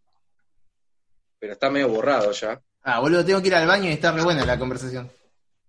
pero 1.39 1.53
está 1.53 1.69
medio 1.69 1.89
borrado 1.89 2.31
ya. 2.31 2.61
Ah, 2.83 2.99
boludo, 2.99 3.23
tengo 3.25 3.41
que 3.41 3.47
ir 3.47 3.55
al 3.55 3.67
baño 3.67 3.89
y 3.89 3.93
está 3.93 4.11
re 4.11 4.23
buena 4.23 4.45
la 4.45 4.59
conversación. 4.59 5.09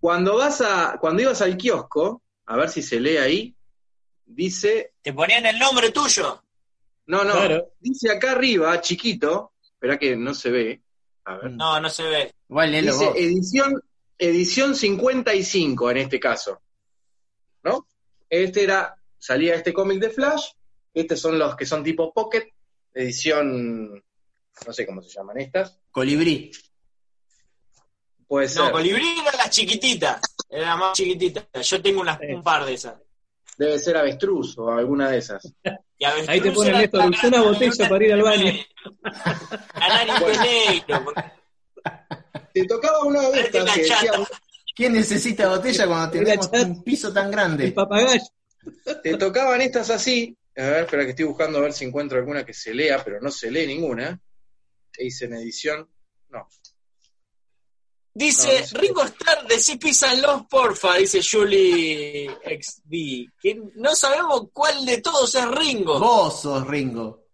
Cuando 0.01 0.37
vas 0.37 0.61
a, 0.61 0.97
cuando 1.01 1.23
ibas 1.23 1.41
al 1.43 1.57
kiosco, 1.57 2.23
a 2.47 2.57
ver 2.57 2.69
si 2.69 2.83
se 2.83 3.01
lee 3.01 3.17
ahí, 3.17 3.57
dice, 4.25 4.93
Te 5.03 5.13
ponían 5.13 5.47
el 5.47 5.59
nombre 5.59 5.91
tuyo. 5.93 6.43
no, 7.07 7.25
no, 7.25 7.33
Claro. 7.33 7.73
dice 7.81 8.11
acá 8.11 8.33
arriba, 8.33 8.81
chiquito, 8.81 9.53
espera 9.63 9.99
que 9.99 10.17
no 10.17 10.35
se 10.35 10.51
ve, 10.51 10.83
a 11.27 11.35
ver, 11.37 11.51
No, 11.53 11.79
no 11.81 11.89
se 11.91 12.03
ve. 12.05 12.35
Léelo 12.49 12.93
dice 12.93 13.05
vos. 13.07 13.17
edición, 13.17 13.83
edición 14.19 14.75
55 14.75 15.91
en 15.91 15.97
este 15.99 16.19
caso, 16.21 16.61
¿no? 17.63 17.87
Este 18.31 18.65
era, 18.65 18.97
salía 19.19 19.55
este 19.55 19.73
cómic 19.73 19.99
de 20.01 20.11
Flash, 20.11 20.47
estos 20.95 21.21
son 21.21 21.39
los 21.39 21.55
que 21.57 21.67
son 21.67 21.85
tipo 21.85 22.13
Pocket, 22.13 22.49
edición, 22.95 23.93
no 24.67 24.73
sé 24.73 24.87
cómo 24.87 25.03
se 25.03 25.11
llaman 25.11 25.39
estas, 25.39 25.79
Colibrí. 25.91 26.51
puede 28.27 28.49
ser, 28.49 28.63
No, 28.65 28.73
Colibrí 28.73 29.21
era 29.21 29.37
la 29.37 29.51
chiquitita. 29.51 30.21
Era 30.49 30.67
la 30.67 30.77
más 30.77 30.93
chiquitita. 30.97 31.47
Yo 31.61 31.83
tengo 31.83 32.01
unas- 32.01 32.19
Sí. 32.21 32.27
un 32.33 32.43
par 32.43 32.65
de 32.65 32.75
esas. 32.75 32.95
Debe 33.57 33.79
ser 33.79 33.97
avestruz 33.97 34.57
o 34.59 34.71
alguna 34.71 35.11
de 35.11 35.19
esas. 35.19 35.53
Ahí 36.29 36.41
te 36.41 36.51
pone 36.53 36.71
era 36.71 36.81
Néstor, 36.81 37.01
tan 37.01 37.11
usá 37.11 37.29
una 37.29 37.43
botella 37.43 37.89
para 37.89 38.05
ir 38.05 38.13
al 38.13 38.23
baño. 38.23 38.53
Canario 39.73 40.29
negro. 40.43 41.13
Te 42.53 42.65
tocaba 42.67 43.05
una 43.05 43.29
de 43.31 43.41
estas 43.41 43.71
que 43.73 43.81
decía. 43.83 44.13
¿Quién 44.75 44.93
necesita 44.93 45.49
botella 45.49 45.87
cuando 45.87 46.11
tenemos 46.11 46.51
un 46.53 46.83
piso 46.85 47.11
tan 47.13 47.27
El 47.27 47.33
grande? 47.33 47.73
papagayo. 47.73 48.25
te 49.03 49.17
tocaban 49.17 49.63
estas 49.63 49.89
así, 49.89 50.37
a 50.55 50.63
ver, 50.63 50.85
espera 50.85 51.05
que 51.05 51.11
estoy 51.11 51.25
buscando 51.25 51.59
a 51.59 51.63
ver 51.63 51.73
si 51.73 51.87
encuentro 51.87 52.19
alguna 52.19 52.45
que 52.45 52.53
se 52.53 52.75
lea, 52.75 53.03
pero 53.03 53.19
no 53.21 53.31
se 53.31 53.51
lee 53.51 53.67
ninguna. 53.67 54.21
E 54.99 55.07
hice 55.07 55.25
en 55.27 55.35
edición, 55.35 55.89
no. 56.29 56.47
Dice, 58.19 58.65
No. 58.73 58.81
Ringo 58.81 59.03
Starr, 59.05 59.47
decí 59.47 59.77
písanlos, 59.77 60.43
porfa, 60.49 60.95
dice 60.97 61.21
Julie 61.23 62.31
XD. 62.45 63.31
Que 63.39 63.61
no 63.75 63.95
sabemos 63.95 64.45
cuál 64.55 64.87
de 64.87 65.03
todos 65.03 65.35
es 65.35 65.47
Ringo. 65.49 65.99
Vos 66.01 66.41
sos 66.41 66.67
Ringo. 66.67 67.27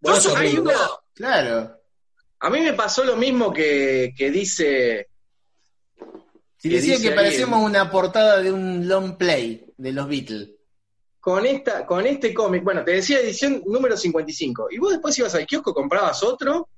Vos 0.00 0.22
sos 0.22 0.38
Ringo. 0.38 0.68
Ringo. 0.70 1.00
Claro. 1.14 1.74
A 2.40 2.50
mí 2.50 2.60
me 2.60 2.74
pasó 2.74 3.04
lo 3.04 3.16
mismo 3.16 3.50
que, 3.52 4.12
que 4.14 4.30
dice, 4.30 5.08
Si 6.58 6.68
¿Qué 6.68 6.74
decía 6.76 6.92
dice 6.96 7.02
que 7.04 7.08
ahí 7.10 7.14
parecíamos 7.16 7.60
el- 7.60 7.64
una 7.66 7.90
portada 7.90 8.42
de 8.42 8.52
un 8.52 8.86
long 8.86 9.16
play 9.16 9.64
de 9.78 9.92
los 9.92 10.06
Beatles. 10.08 10.50
con 11.20 11.46
esta, 11.46 11.84
con 11.86 12.06
este 12.06 12.32
cómic, 12.34 12.62
bueno, 12.64 12.84
te 12.84 12.92
decía 12.92 13.20
edición 13.20 13.62
número 13.66 13.96
55, 13.96 14.68
y 14.70 14.78
vos 14.78 14.92
después 14.92 15.18
ibas 15.18 15.34
al 15.34 15.46
kiosco, 15.46 15.72
comprabas 15.74 16.22
otro, 16.22 16.68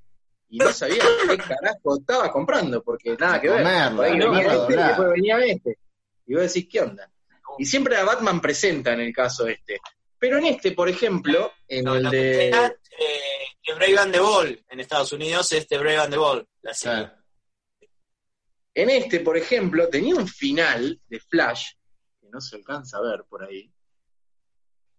y 0.50 0.58
no 0.58 0.70
sabías 0.72 1.06
qué 1.28 1.36
carajo 1.38 1.98
estabas 1.98 2.30
comprando, 2.30 2.82
porque 2.82 3.16
nada 3.16 3.40
que 3.40 3.48
ver. 3.48 3.58
Comerlo, 3.62 4.02
ahí 4.02 4.16
no, 4.18 4.30
venía 4.30 4.52
no, 4.52 4.62
este, 4.62 4.76
después 4.76 5.08
venía 5.10 5.38
este. 5.46 5.78
Y 6.26 6.34
vos 6.34 6.42
decís, 6.42 6.68
¿qué 6.70 6.80
onda? 6.80 7.10
Y 7.58 7.64
siempre 7.64 7.96
a 7.96 8.04
Batman 8.04 8.40
presenta 8.40 8.92
en 8.92 9.00
el 9.00 9.12
caso 9.12 9.46
este. 9.46 9.80
Pero 10.18 10.38
en 10.38 10.46
este, 10.46 10.72
por 10.72 10.88
ejemplo, 10.88 11.52
en 11.66 11.84
No, 11.84 11.94
el 11.94 12.02
la 12.02 12.10
de... 12.10 12.48
eh, 12.48 12.52
de 13.66 13.74
Brave 13.74 13.98
and 13.98 14.12
the 14.12 14.20
Ball 14.20 14.64
en 14.68 14.80
Estados 14.80 15.12
Unidos 15.12 15.50
es 15.52 15.66
de 15.68 15.78
Brave 15.78 15.98
and 15.98 16.10
the 16.10 16.18
Ball. 16.18 16.48
La 16.62 16.74
serie. 16.74 16.96
Claro. 17.06 17.20
En 18.74 18.90
este, 18.90 19.20
por 19.20 19.36
ejemplo, 19.36 19.88
tenía 19.88 20.14
un 20.14 20.28
final 20.28 21.00
de 21.08 21.20
Flash, 21.20 21.72
que 22.20 22.28
no 22.28 22.40
se 22.40 22.56
alcanza 22.56 22.98
a 22.98 23.02
ver 23.02 23.24
por 23.28 23.42
ahí, 23.44 23.72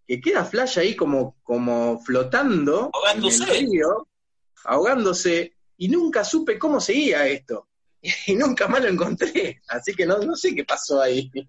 que 0.06 0.20
queda 0.20 0.44
Flash 0.44 0.78
ahí 0.78 0.94
como, 0.94 1.36
como 1.42 1.98
flotando 2.04 2.90
Ahogándose. 2.92 3.44
en 3.44 3.50
el 3.50 3.70
río, 3.70 4.08
ahogándose, 4.64 5.54
y 5.76 5.88
nunca 5.88 6.24
supe 6.24 6.58
cómo 6.58 6.80
seguía 6.80 7.26
esto. 7.26 7.68
y 8.26 8.34
nunca 8.34 8.66
más 8.68 8.82
lo 8.82 8.88
encontré. 8.88 9.60
Así 9.68 9.94
que 9.94 10.04
no, 10.06 10.18
no 10.18 10.34
sé 10.36 10.54
qué 10.54 10.64
pasó 10.64 11.00
ahí. 11.00 11.30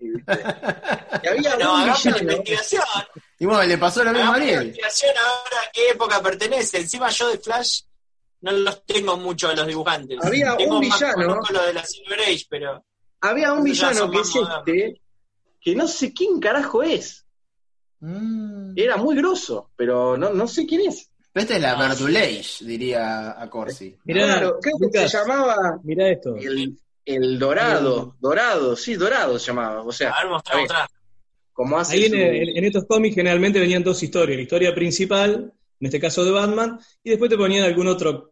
Y 1.24 1.28
había 1.28 1.56
No, 1.58 1.78
hagamos 1.78 2.06
una 2.06 2.14
villano. 2.18 2.32
investigación. 2.34 2.84
Y 3.40 3.46
bueno, 3.46 3.64
le 3.64 3.78
pasó 3.78 4.04
lo 4.04 4.12
mismo 4.12 4.32
a 4.32 4.36
Ariel. 4.36 4.62
investigación 4.64 5.12
ahora 5.18 5.58
a 5.68 5.72
qué 5.72 5.90
época 5.90 6.22
pertenece. 6.22 6.78
Encima 6.80 7.10
yo 7.10 7.30
de 7.30 7.38
Flash 7.40 7.82
no 8.42 8.52
los 8.52 8.86
tengo 8.86 9.18
mucho 9.18 9.48
a 9.50 9.56
los 9.56 9.66
dibujantes. 9.68 10.20
Había 10.24 10.56
tengo 10.58 10.80
un 10.80 10.88
más 10.88 11.00
villano. 11.00 11.28
conozco 11.28 11.54
lo 11.54 11.64
de 11.64 11.74
la 11.74 11.86
Silver 11.86 12.20
Age, 12.22 12.46
pero 12.50 12.86
Había 13.22 13.54
un 13.54 13.64
villano 13.64 14.12
que 14.12 14.18
más 14.18 14.28
es 14.30 14.36
modernos. 14.36 14.58
este, 14.68 15.02
que 15.62 15.76
no 15.76 15.88
sé 15.88 16.14
quién 16.14 16.40
carajo 16.40 16.84
es. 16.84 17.26
Mm. 18.02 18.74
Era 18.76 18.98
muy 18.98 19.16
grosso, 19.16 19.70
pero 19.78 20.18
no, 20.18 20.32
no 20.32 20.48
sé 20.48 20.66
quién 20.66 20.82
es. 20.90 21.10
Esta 21.34 21.56
es 21.56 21.62
la 21.62 21.72
Ah, 21.74 21.88
Vertulage, 21.88 22.64
diría 22.66 23.42
a 23.42 23.50
Corsi. 23.50 23.96
Mirá, 24.06 24.26
Claro, 24.26 24.60
creo 24.62 24.78
que 24.78 24.86
Lucas, 24.86 25.12
se 25.12 25.18
llamaba 25.18 25.80
mirá 25.84 26.10
esto. 26.10 26.36
el, 26.38 26.78
el 27.06 27.40
Dorado. 27.40 28.16
Dorado, 28.20 28.76
sí, 28.76 28.96
Dorado 28.96 29.40
se 29.40 29.48
llamaba. 29.48 29.82
O 29.82 29.92
sea, 29.92 30.12
a 30.12 30.22
ver, 30.24 30.32
mostrá, 30.32 30.58
mostrá. 30.60 30.90
como 31.52 31.80
hace 31.80 31.96
Ahí 31.96 32.06
en, 32.06 32.12
su- 32.12 32.18
en- 32.18 32.58
en 32.58 32.64
estos 32.66 32.86
cómics 32.86 33.16
generalmente 33.16 33.60
venían 33.60 33.84
dos 33.84 34.02
historias, 34.04 34.38
la 34.38 34.44
historia 34.44 34.76
principal, 34.76 35.52
en 35.80 35.86
este 35.88 36.00
caso 36.00 36.24
de 36.24 36.32
Batman, 36.32 36.80
y 37.04 37.10
después 37.10 37.30
te 37.32 37.38
ponían 37.38 37.64
algún 37.64 37.88
otro 37.88 38.30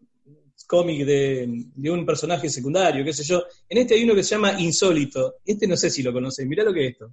cómic 0.68 1.04
de, 1.06 1.48
de 1.76 1.90
un 1.92 2.06
personaje 2.06 2.50
secundario, 2.50 3.04
qué 3.04 3.14
sé 3.14 3.24
yo. 3.24 3.44
En 3.68 3.80
este 3.80 3.96
hay 3.96 4.04
uno 4.04 4.14
que 4.16 4.24
se 4.24 4.36
llama 4.36 4.54
Insólito. 4.62 5.36
Este 5.44 5.68
no 5.68 5.76
sé 5.76 5.90
si 5.90 6.04
lo 6.04 6.14
conocen, 6.14 6.48
mirá 6.48 6.64
lo 6.64 6.72
que 6.72 6.86
es 6.86 6.92
esto. 6.94 7.12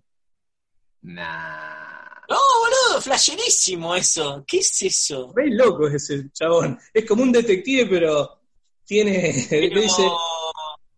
Nah. 1.02 1.87
No, 2.28 2.36
boludo, 2.36 3.00
flasherísimo 3.00 3.94
eso. 3.94 4.44
¿Qué 4.46 4.58
es 4.58 4.82
eso? 4.82 5.32
Re 5.34 5.50
loco 5.50 5.86
es 5.88 5.94
ese 5.94 6.30
chabón. 6.32 6.78
Es 6.92 7.04
como 7.06 7.22
un 7.22 7.32
detective, 7.32 7.86
pero 7.88 8.40
tiene, 8.84 9.46
Pero- 9.48 9.80
dice, 9.80 10.02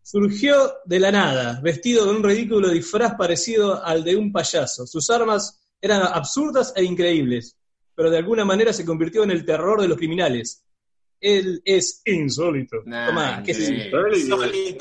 surgió 0.03 0.75
de 0.85 0.99
la 0.99 1.13
nada, 1.13 1.61
vestido 1.63 2.07
con 2.07 2.17
un 2.17 2.23
ridículo 2.25 2.69
disfraz 2.69 3.15
parecido 3.15 3.85
al 3.85 4.03
de 4.03 4.17
un 4.17 4.33
payaso. 4.33 4.87
Sus 4.87 5.09
armas 5.11 5.61
eran 5.81 6.03
absurdas 6.03 6.73
e 6.75 6.83
increíbles, 6.83 7.57
pero 7.95 8.11
de 8.11 8.19
alguna 8.19 8.45
manera 8.45 8.73
se 8.73 8.85
convirtió 8.85 9.23
en 9.23 9.31
el 9.31 9.45
terror 9.45 9.81
de 9.81 9.89
los 9.89 9.99
criminales. 9.99 10.65
Él 11.21 11.61
es 11.65 12.03
insólito. 12.07 12.79
Nah, 12.87 13.07
Tomá, 13.07 13.43
¿qué 13.45 13.53
es 13.53 13.61
increíble. 13.69 14.79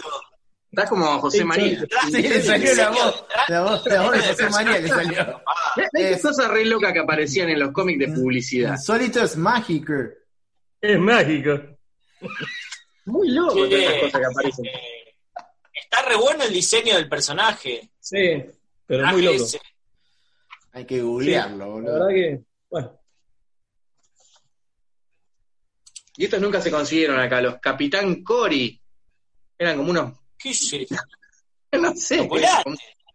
Eso? 0.71 0.79
Solito. 0.81 0.81
Está 0.81 0.87
como 0.89 1.19
José 1.19 1.43
María. 1.45 1.85
Sí, 2.11 2.21
le 2.21 2.41
salió 2.41 2.75
la 2.75 2.89
voz. 2.91 3.25
La 3.47 3.61
voz, 3.63 3.85
la 3.87 4.01
voz 4.03 4.11
de 4.13 4.19
José 4.21 4.49
María 4.49 4.79
le 4.79 4.87
salió. 4.87 5.41
Es- 5.93 6.21
cosas 6.21 6.47
re 6.49 6.65
locas 6.65 6.93
que 6.93 6.99
aparecían 6.99 7.49
en 7.49 7.59
los 7.59 7.71
cómics 7.71 7.99
de 7.99 8.07
publicidad. 8.15 8.71
Insólito 8.73 9.23
es 9.23 9.35
mágico. 9.37 9.93
Es 10.81 10.99
mágico. 10.99 11.51
Muy 13.05 13.29
loco 13.29 13.65
Sí, 13.65 13.73
esas 13.73 13.93
cosas 14.01 14.19
que 14.21 14.25
aparecen. 14.27 14.65
eh, 14.65 15.15
Está 15.83 16.01
re 16.03 16.15
bueno 16.15 16.43
el 16.43 16.53
diseño 16.53 16.95
del 16.95 17.09
personaje. 17.09 17.89
Sí, 17.99 18.43
pero 18.85 19.07
muy 19.07 19.21
loco. 19.23 19.43
ese. 19.43 19.59
Hay 20.73 20.85
que 20.85 21.01
googlearlo, 21.01 21.57
La 21.57 21.65
boludo. 21.65 21.93
verdad 21.93 22.07
que, 22.09 22.41
bueno, 22.69 22.99
Y 26.17 26.25
estos 26.25 26.41
nunca 26.41 26.61
se 26.61 26.69
consiguieron 26.69 27.19
acá, 27.19 27.41
los 27.41 27.59
Capitán 27.59 28.23
Cory. 28.23 28.79
Eran 29.57 29.77
como 29.77 29.89
unos, 29.91 30.13
¿Qué 30.39 30.49
es 30.51 30.73
eso? 30.73 30.95
no 31.73 31.95
sé, 31.95 32.27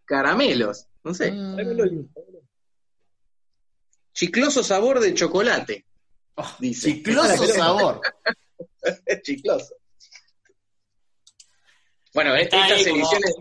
caramelos, 0.05 0.85
no 1.03 1.13
sé. 1.13 1.31
Mm. 1.31 2.07
Chicloso 4.13 4.63
sabor 4.63 4.99
de 4.99 5.13
chocolate, 5.13 5.85
dice. 6.59 6.93
Chicloso 6.93 7.45
sabor. 7.47 8.01
Es 9.05 9.21
chicloso. 9.23 9.75
Bueno, 12.13 12.33
Está 12.35 12.63
estas 12.67 12.77
ahí 12.79 12.85
como- 12.91 12.95
ediciones, 13.01 13.35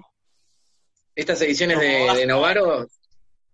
estas 1.14 1.40
ediciones 1.42 1.78
de, 1.78 2.12
de 2.16 2.26
Novaro, 2.26 2.88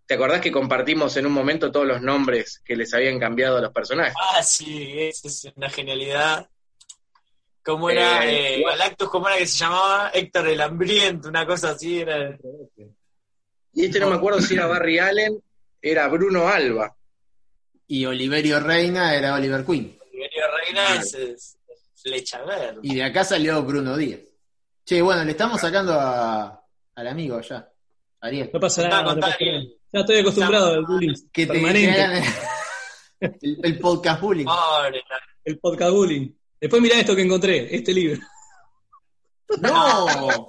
¿te 0.07 0.15
acordás 0.15 0.41
que 0.41 0.51
compartimos 0.51 1.15
en 1.19 1.27
un 1.27 1.33
momento 1.33 1.71
todos 1.71 1.87
los 1.87 2.01
nombres 2.01 2.63
que 2.65 2.75
les 2.75 2.95
habían 2.95 3.19
cambiado 3.21 3.59
a 3.59 3.61
los 3.61 3.73
personajes? 3.73 4.15
Ah, 4.33 4.43
sí, 4.43 4.95
esa 4.99 5.29
es 5.29 5.45
una 5.57 5.69
genialidad. 5.69 6.49
¿Cómo 7.71 7.89
era? 7.91 8.27
Eh, 8.27 8.57
Eh. 8.61 8.65
Galactus, 8.65 9.09
¿cómo 9.09 9.29
era 9.29 9.39
que 9.39 9.47
se 9.47 9.59
llamaba? 9.59 10.11
Héctor 10.13 10.49
el 10.49 10.61
Hambriento, 10.61 11.29
una 11.29 11.47
cosa 11.47 11.71
así. 11.71 12.01
Era... 12.01 12.37
Y 13.73 13.85
este 13.85 14.01
no 14.01 14.11
me 14.11 14.17
acuerdo 14.17 14.41
si 14.41 14.55
era 14.55 14.67
Barry 14.67 14.99
Allen, 14.99 15.41
era 15.81 16.09
Bruno 16.09 16.49
Alba. 16.49 16.95
Y 17.87 18.05
Oliverio 18.07 18.61
Reina 18.61 19.15
era 19.15 19.35
Oliver 19.35 19.65
Queen. 19.65 19.97
Oliverio 20.13 20.43
Reina 20.65 20.95
es, 20.97 21.15
es 21.15 21.59
flecha 21.95 22.43
verde. 22.45 22.81
Y 22.83 22.95
de 22.97 23.05
acá 23.05 23.25
salió 23.25 23.63
Bruno 23.63 23.97
Díaz. 23.97 24.21
Che, 24.85 25.01
bueno, 25.03 25.23
le 25.25 25.31
estamos 25.31 25.61
sacando 25.61 25.93
a, 25.95 26.65
al 26.97 27.07
amigo 27.07 27.37
allá, 27.37 27.71
Ariel. 28.21 28.51
no 28.53 28.59
pasa 28.61 28.89
nada, 28.89 29.03
no 29.03 29.09
contá, 29.11 29.27
pasa 29.29 29.39
nada. 29.45 29.63
Ya 29.93 30.01
estoy 30.01 30.19
acostumbrado 30.19 30.75
al 30.75 30.85
bullying 30.85 31.15
Que 31.33 31.47
te, 31.47 31.53
permanente, 31.53 32.23
el, 33.21 33.59
el 33.63 33.79
podcast 33.79 34.21
bullying. 34.21 34.45
Pobre, 34.47 35.03
el 35.45 35.59
podcast 35.59 35.93
bullying. 35.93 36.29
Después 36.61 36.83
mirá 36.83 36.99
esto 37.01 37.17
que 37.17 37.23
encontré, 37.23 37.75
este 37.75 37.93
libro. 37.93 38.21
No. 39.61 40.07
Ah, 40.09 40.47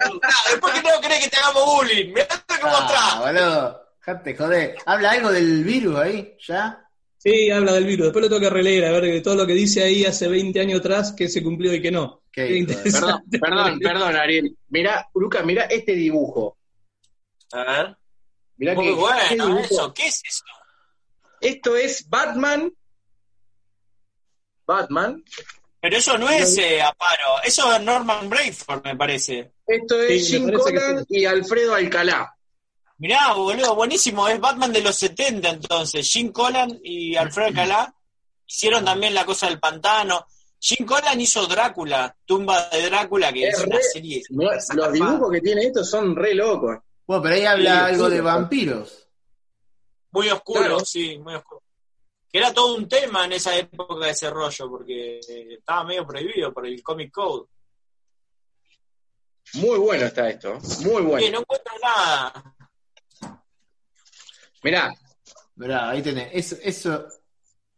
después 0.52 0.74
que 0.76 0.82
no 0.84 1.02
querés 1.02 1.24
que 1.24 1.30
te 1.32 1.38
hagamos 1.38 1.66
bullying. 1.66 2.14
Mirá 2.14 2.28
cómo 2.62 2.72
Ah, 2.76 2.86
atrás. 2.86 3.20
boludo. 3.20 3.88
Jate, 4.00 4.36
joder. 4.38 4.76
¿Habla 4.86 5.12
algo 5.12 5.32
del 5.32 5.64
virus 5.64 5.98
ahí? 5.98 6.38
¿Ya? 6.48 6.88
Sí, 7.18 7.50
habla 7.50 7.72
del 7.74 7.86
virus. 7.86 8.06
Después 8.06 8.22
lo 8.26 8.30
tengo 8.30 8.42
que 8.42 8.50
releer, 8.52 8.86
a 8.86 8.92
ver 8.92 9.04
que 9.06 9.22
todo 9.22 9.34
lo 9.36 9.48
que 9.48 9.54
dice 9.54 9.82
ahí 9.84 10.06
hace 10.06 10.28
20 10.28 10.60
años 10.60 10.82
atrás, 10.82 11.14
que 11.14 11.30
se 11.30 11.42
cumplió 11.42 11.74
y 11.74 11.82
que 11.82 11.90
no. 11.90 12.22
Qué. 12.32 12.64
Perdón, 12.84 13.24
perdón, 13.42 13.80
perdón, 13.80 14.16
Ariel. 14.16 14.56
Mirá, 14.70 15.10
Lucas, 15.16 15.44
mirá 15.46 15.64
este 15.64 15.94
dibujo. 15.94 16.60
A 17.54 17.64
ver. 17.64 17.98
Mirá 18.58 18.76
Muy 18.76 18.86
que, 18.86 18.90
qué 18.94 19.00
bueno 19.00 19.60
eso. 19.60 19.94
¿Qué 19.96 20.06
es 20.08 20.22
eso? 20.24 20.44
Esto 21.40 21.76
es 21.76 22.08
Batman. 22.08 22.72
Batman. 24.68 25.24
Pero 25.82 25.98
eso 25.98 26.18
no 26.18 26.30
es 26.30 26.58
eh, 26.60 26.82
Aparo. 26.82 27.42
Eso 27.44 27.74
es 27.74 27.82
Norman 27.82 28.30
Brayford, 28.30 28.84
me 28.86 28.96
parece. 28.96 29.52
Esto 29.66 30.00
es 30.02 30.28
Sí, 30.28 30.34
Jim 30.38 30.52
Collan 30.52 31.00
sí. 31.00 31.18
y 31.20 31.26
Alfredo 31.26 31.74
Alcalá. 31.74 32.36
Mirá, 33.00 33.34
boludo, 33.34 33.74
buenísimo. 33.76 34.28
Es 34.28 34.40
Batman 34.40 34.72
de 34.72 34.82
los 34.82 34.96
70 34.96 35.50
entonces. 35.50 36.08
Jim 36.08 36.32
Collan 36.32 36.80
y 36.84 37.16
Alfred 37.16 37.48
Alcalá 37.48 37.94
hicieron 38.46 38.86
también 38.86 39.16
La 39.16 39.26
Cosa 39.26 39.48
del 39.48 39.60
Pantano. 39.60 40.28
Jim 40.60 40.86
Collan 40.86 41.20
hizo 41.20 41.48
Drácula, 41.48 42.16
Tumba 42.26 42.70
de 42.70 42.84
Drácula, 42.88 43.34
que 43.34 43.48
Es 43.48 43.58
es 43.58 43.66
una 43.66 43.78
re- 43.78 43.84
serie. 43.84 44.22
Los 44.76 44.94
dibujos 44.94 45.32
que 45.32 45.42
tiene 45.42 45.64
esto 45.64 45.84
son 45.84 46.16
re 46.16 46.36
locos. 46.36 46.78
Bueno, 47.08 47.24
pero 47.24 47.34
ahí 47.36 47.46
habla 47.46 47.72
Sí, 47.88 47.94
algo 47.96 48.08
sí, 48.08 48.14
de 48.14 48.22
vampiros. 48.22 49.08
Muy 50.12 50.30
oscuro, 50.30 50.60
Claro. 50.60 50.80
sí, 50.82 51.18
muy 51.18 51.34
oscuro. 51.34 51.64
Que 52.32 52.40
era 52.40 52.54
todo 52.54 52.76
un 52.76 52.88
tema 52.88 53.26
en 53.26 53.34
esa 53.34 53.56
época 53.58 54.06
de 54.06 54.12
ese 54.12 54.30
rollo, 54.30 54.70
porque 54.70 55.20
eh, 55.20 55.56
estaba 55.58 55.84
medio 55.84 56.08
prohibido 56.08 56.54
por 56.54 56.66
el 56.66 56.82
Comic 56.82 57.12
Code. 57.12 57.48
Muy 59.56 59.78
bueno 59.78 60.06
está 60.06 60.30
esto. 60.30 60.60
Muy 60.82 61.02
bueno. 61.02 61.30
no 61.32 61.40
encuentro 61.40 61.74
nada. 61.82 62.56
Mirá, 64.64 64.94
Mirá, 65.56 65.90
ahí 65.90 66.02
tenés. 66.02 66.30
Eso. 66.34 66.58
eso... 66.64 67.08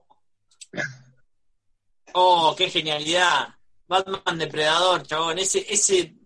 Oh, 2.12 2.56
qué 2.58 2.68
genialidad. 2.68 3.54
Batman 3.86 4.36
Depredador, 4.36 5.06
chabón. 5.06 5.38
Ese, 5.38 5.64
ese 5.72 6.16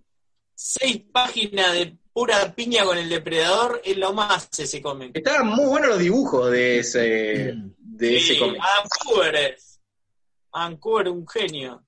seis 0.55 1.03
páginas 1.13 1.75
de 1.75 1.99
pura 2.15 2.55
piña 2.55 2.85
con 2.85 2.97
el 2.97 3.09
depredador 3.11 3.83
es 3.85 3.97
lo 3.99 4.13
más 4.15 4.49
ese 4.59 4.81
cómic. 4.81 5.11
estaban 5.15 5.49
muy 5.49 5.67
buenos 5.67 5.91
los 5.91 5.99
dibujos 5.99 6.51
de 6.51 6.79
ese, 6.79 6.99
de 7.77 8.17
ese 8.17 8.35
Sí, 8.35 8.39
cómic. 8.39 8.61
Adam 8.63 8.89
Cooper 9.05 9.35
es. 9.35 9.81
Adam 10.53 10.77
Cooper, 10.79 11.09
un 11.09 11.27
genio. 11.29 11.85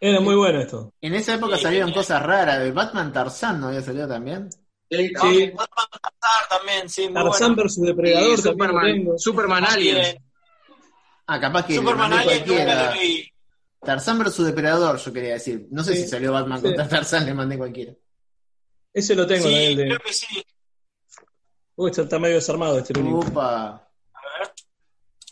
Era 0.00 0.20
muy 0.20 0.34
bueno 0.34 0.60
esto. 0.60 0.94
En 1.00 1.14
esa 1.14 1.34
época 1.34 1.56
Sí, 1.56 1.62
salieron 1.62 1.88
genial. 1.90 2.02
cosas 2.04 2.22
raras. 2.22 2.58
¿De 2.60 2.72
Batman 2.72 3.12
Tarzán 3.12 3.60
no 3.60 3.68
había 3.68 3.82
salido 3.82 4.08
también? 4.08 4.50
Sí, 4.90 5.12
No, 5.12 5.20
Sí. 5.20 5.50
Batman 5.50 5.86
Tarzán 6.02 6.48
también, 6.58 6.88
sí, 6.88 7.02
muy 7.04 7.14
Tarzán 7.14 7.48
bueno. 7.54 7.62
versus 7.62 7.84
Depredador 7.86 8.38
Superman. 8.40 9.18
Superman. 9.18 9.64
Aliens. 9.66 10.16
Ah, 11.26 11.38
capaz 11.38 11.66
que 11.66 11.74
Superman 11.76 12.10
mandé 12.10 12.16
Alien 12.32 12.44
nunca 12.48 12.84
lo 12.86 12.94
leí. 12.94 13.29
Tarzán 13.80 14.18
versus 14.18 14.46
Depredador, 14.46 14.98
yo 14.98 15.12
quería 15.12 15.34
decir. 15.34 15.66
No 15.70 15.82
sé 15.82 15.94
Sí. 15.96 16.02
si 16.02 16.08
salió 16.08 16.32
Batman 16.32 16.58
Sí. 16.60 16.64
contra 16.66 16.88
Tarzán, 16.88 17.26
le 17.26 17.34
mandé 17.34 17.56
cualquiera. 17.56 17.94
Ese 18.92 19.14
lo 19.14 19.26
tengo, 19.26 19.46
Sí, 19.46 19.52
Daniel, 19.54 19.76
de... 19.76 19.84
creo 19.86 19.98
que 20.00 20.12
sí. 20.12 20.44
Uy, 21.76 21.90
está, 21.90 22.18
medio 22.18 22.34
desarmado 22.34 22.78
este 22.78 22.92
libro. 22.94 23.18
Upa. 23.20 23.68
A 24.12 24.20
ver. 24.38 24.52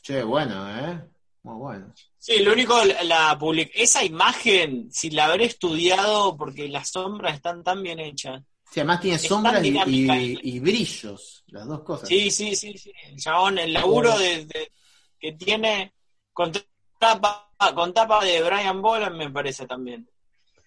Che, 0.03 0.23
bueno, 0.23 0.79
¿eh? 0.79 1.03
Muy 1.43 1.57
bueno. 1.57 1.93
Sí, 2.16 2.39
lo 2.41 2.53
único, 2.53 2.83
la, 2.85 3.03
la 3.05 3.39
public- 3.39 3.70
esa 3.75 4.03
imagen, 4.05 4.91
si 4.91 5.11
la 5.11 5.27
habré 5.27 5.45
estudiado, 5.45 6.37
porque 6.37 6.69
las 6.69 6.91
sombras 6.91 7.35
están 7.35 7.62
tan 7.62 7.83
bien 7.83 8.01
hechas. 8.01 8.43
Sí, 8.70 8.81
además 8.81 9.01
tiene 9.01 9.19
sombras 9.19 9.61
y, 9.65 9.70
dinámica. 9.70 10.16
y- 10.20 10.39
y 10.43 10.61
brillos, 10.61 11.45
las 11.49 11.66
dos 11.66 11.81
cosas. 11.83 12.09
Sí, 12.09 12.31
sí, 12.31 12.55
sí, 12.57 12.77
sí. 12.77 12.93
El 13.07 13.16
chabón, 13.16 13.59
el 13.59 13.73
laburo 13.73 14.16
de, 14.19 14.45
de- 14.47 14.73
que 15.19 15.33
tiene 15.33 15.95
con 16.33 16.53
tapa 16.99 17.48
con 17.75 17.93
tapa 17.93 18.25
de 18.25 18.43
Brian 18.43 18.81
Boland, 18.81 19.17
me 19.17 19.31
parece 19.31 19.67
también. 19.67 20.09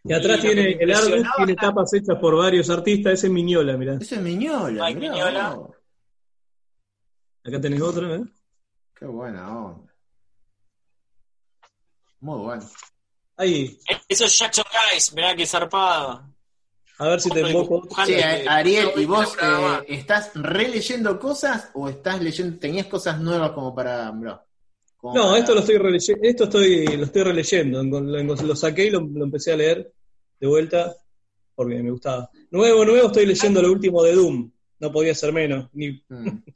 Y 0.03 0.13
atrás 0.13 0.39
Y 0.39 0.41
tiene 0.41 0.71
el 0.79 0.91
árbol, 0.93 1.23
tiene 1.37 1.55
tapas 1.55 1.93
hechas 1.93 2.17
por 2.19 2.35
varios 2.35 2.69
artistas, 2.69 3.13
ese 3.13 3.27
es 3.27 3.33
Miñola, 3.33 3.77
mirá. 3.77 3.95
Eso 3.95 4.15
es 4.15 4.21
Miñola. 4.21 4.89
Mirá 4.89 4.99
Mignola. 4.99 5.49
vos. 5.55 5.75
Acá 7.43 7.61
tenés 7.61 7.81
otro, 7.81 8.15
¿eh? 8.15 8.23
Qué 8.97 9.05
buena 9.05 9.57
onda. 9.65 9.93
Muy 12.19 12.37
bueno. 12.39 12.69
Ahí, 13.37 13.79
Eso 14.07 14.25
es 14.25 14.37
Jackson 14.37 14.65
Guys, 14.91 15.13
mirá 15.15 15.35
que 15.35 15.45
zarpado. 15.47 16.23
a 16.99 17.07
ver 17.07 17.19
si 17.21 17.29
te. 17.29 17.43
Dibujando 17.43 18.05
Sí, 18.05 18.15
Ariel, 18.47 18.91
¿y 18.97 19.05
vos 19.05 19.35
eh, 19.41 19.85
estás 19.87 20.31
releyendo 20.35 21.19
cosas 21.19 21.71
o 21.73 21.89
estás 21.89 22.21
leyendo, 22.21 22.59
tenías 22.59 22.85
cosas 22.87 23.19
nuevas 23.19 23.51
como 23.51 23.73
para, 23.73 24.11
bro? 24.11 24.43
Como 25.01 25.15
No, 25.15 25.23
para- 25.29 25.39
esto 25.39 25.53
lo 25.55 25.59
estoy 25.61 25.77
releyendo, 25.77 26.23
esto 26.27 26.43
estoy, 26.45 26.85
lo 26.97 27.05
estoy 27.05 27.23
releyendo, 27.23 27.83
lo, 27.83 27.99
lo- 28.01 28.35
lo 28.35 28.55
saqué 28.55 28.85
y 28.85 28.89
lo, 28.91 29.01
lo 29.01 29.25
empecé 29.25 29.51
a 29.53 29.57
leer 29.57 29.91
de 30.39 30.47
vuelta 30.47 30.95
porque 31.55 31.81
me 31.81 31.91
gustaba. 31.91 32.29
Nuevo, 32.51 32.85
nuevo, 32.85 33.07
estoy 33.07 33.25
leyendo 33.25 33.61
lo 33.61 33.71
último 33.71 34.03
de 34.03 34.13
Doom, 34.13 34.51
no 34.79 34.91
podía 34.91 35.13
ser 35.15 35.33
menos, 35.33 35.69
ni, 35.73 35.89
Mm. 36.07 36.43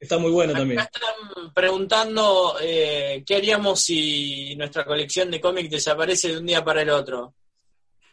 está 0.00 0.18
muy 0.18 0.30
bueno 0.32 0.52
también. 0.52 0.80
Acá 0.80 0.90
están 0.94 1.52
preguntando 1.54 2.56
eh, 2.60 3.22
qué 3.26 3.36
haríamos 3.36 3.80
si 3.82 4.56
nuestra 4.56 4.84
colección 4.84 5.30
de 5.30 5.40
cómics 5.40 5.70
desaparece 5.70 6.28
de 6.28 6.38
un 6.38 6.46
día 6.46 6.64
para 6.64 6.82
el 6.82 6.90
otro. 6.90 7.34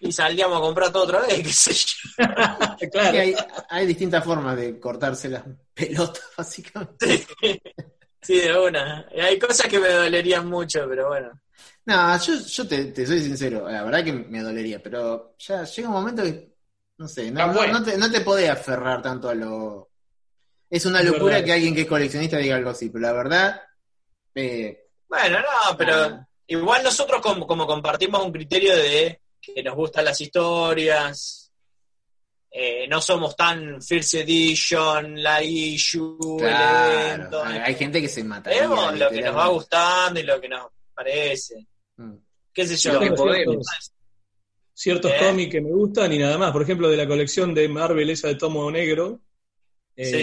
Y 0.01 0.11
saldríamos 0.13 0.57
a 0.59 0.61
comprar 0.61 0.91
todo 0.93 1.03
otra 1.03 1.21
vez, 1.21 1.39
qué 1.43 1.51
sé 1.53 1.73
yo. 1.73 2.25
Claro, 2.91 3.19
hay, 3.19 3.35
hay 3.69 3.85
distintas 3.85 4.23
formas 4.23 4.55
de 4.55 4.79
cortarse 4.79 5.27
las 5.29 5.43
pelotas, 5.73 6.23
básicamente. 6.37 7.25
Sí, 7.41 7.59
de 8.27 8.57
una. 8.59 9.07
Hay 9.21 9.39
cosas 9.39 9.67
que 9.67 9.79
me 9.79 9.89
dolerían 9.89 10.47
mucho, 10.47 10.85
pero 10.87 11.07
bueno. 11.09 11.31
No, 11.85 12.17
yo, 12.21 12.35
yo 12.35 12.67
te, 12.67 12.85
te 12.85 13.05
soy 13.07 13.19
sincero, 13.21 13.67
la 13.69 13.83
verdad 13.83 14.03
que 14.03 14.13
me 14.13 14.41
dolería, 14.41 14.81
pero 14.81 15.35
ya 15.39 15.63
llega 15.63 15.87
un 15.87 15.93
momento 15.95 16.23
que, 16.23 16.53
no 16.97 17.07
sé, 17.07 17.31
no, 17.31 17.47
no 17.51 17.83
te, 17.83 17.97
no 17.97 18.11
te 18.11 18.21
podés 18.21 18.49
aferrar 18.49 19.01
tanto 19.01 19.29
a 19.29 19.35
lo... 19.35 19.89
Es 20.69 20.85
una 20.85 21.01
locura 21.01 21.43
que 21.43 21.51
alguien 21.53 21.73
que 21.73 21.81
es 21.81 21.87
coleccionista 21.87 22.37
diga 22.37 22.55
algo 22.55 22.69
así, 22.69 22.89
pero 22.89 23.01
la 23.01 23.13
verdad, 23.13 23.61
eh, 24.35 24.87
Bueno, 25.07 25.39
no, 25.39 25.77
pero 25.77 25.95
Ah. 25.95 26.27
igual 26.45 26.83
nosotros 26.83 27.21
como, 27.21 27.47
como 27.47 27.65
compartimos 27.65 28.23
un 28.23 28.31
criterio 28.31 28.75
de 28.75 29.19
que 29.41 29.63
nos 29.63 29.73
gustan 29.75 30.05
las 30.05 30.21
historias, 30.21 31.48
eh, 32.51 32.87
no 32.87 32.99
somos 33.01 33.35
tan 33.35 33.81
First 33.81 34.15
Edition, 34.15 35.21
la 35.21 35.41
issue, 35.43 36.37
el 36.39 36.47
evento. 36.47 37.43
hay, 37.43 37.57
hay 37.59 37.75
gente 37.75 38.01
que 38.01 38.09
se 38.09 38.23
mata. 38.23 38.49
Vemos 38.49 38.97
lo 38.97 39.09
que 39.09 39.21
nos 39.21 39.35
va 39.35 39.47
gustando 39.47 40.19
y 40.19 40.23
lo 40.23 40.39
que 40.41 40.49
nos 40.49 40.67
parece. 40.93 41.67
Mm. 41.97 42.13
¿Qué 42.53 42.65
sé 42.67 42.75
yo? 42.75 42.93
Lo 42.93 42.99
que 42.99 43.05
Tengo 43.05 43.17
podemos. 43.23 43.67
ciertos, 44.73 45.11
¿Eh? 45.11 45.15
cómics 45.19 45.51
que 45.51 45.61
me 45.61 45.71
gustan 45.71 46.11
y 46.13 46.17
nada 46.17 46.37
más. 46.37 46.51
Por 46.51 46.63
ejemplo, 46.63 46.89
de 46.89 46.97
la 46.97 47.07
colección 47.07 47.53
de 47.53 47.67
Marvel, 47.69 48.09
esa 48.09 48.27
de 48.29 48.35
Tomo 48.35 48.69
Negro, 48.71 49.19
eh, 49.95 50.05
Sí. 50.05 50.17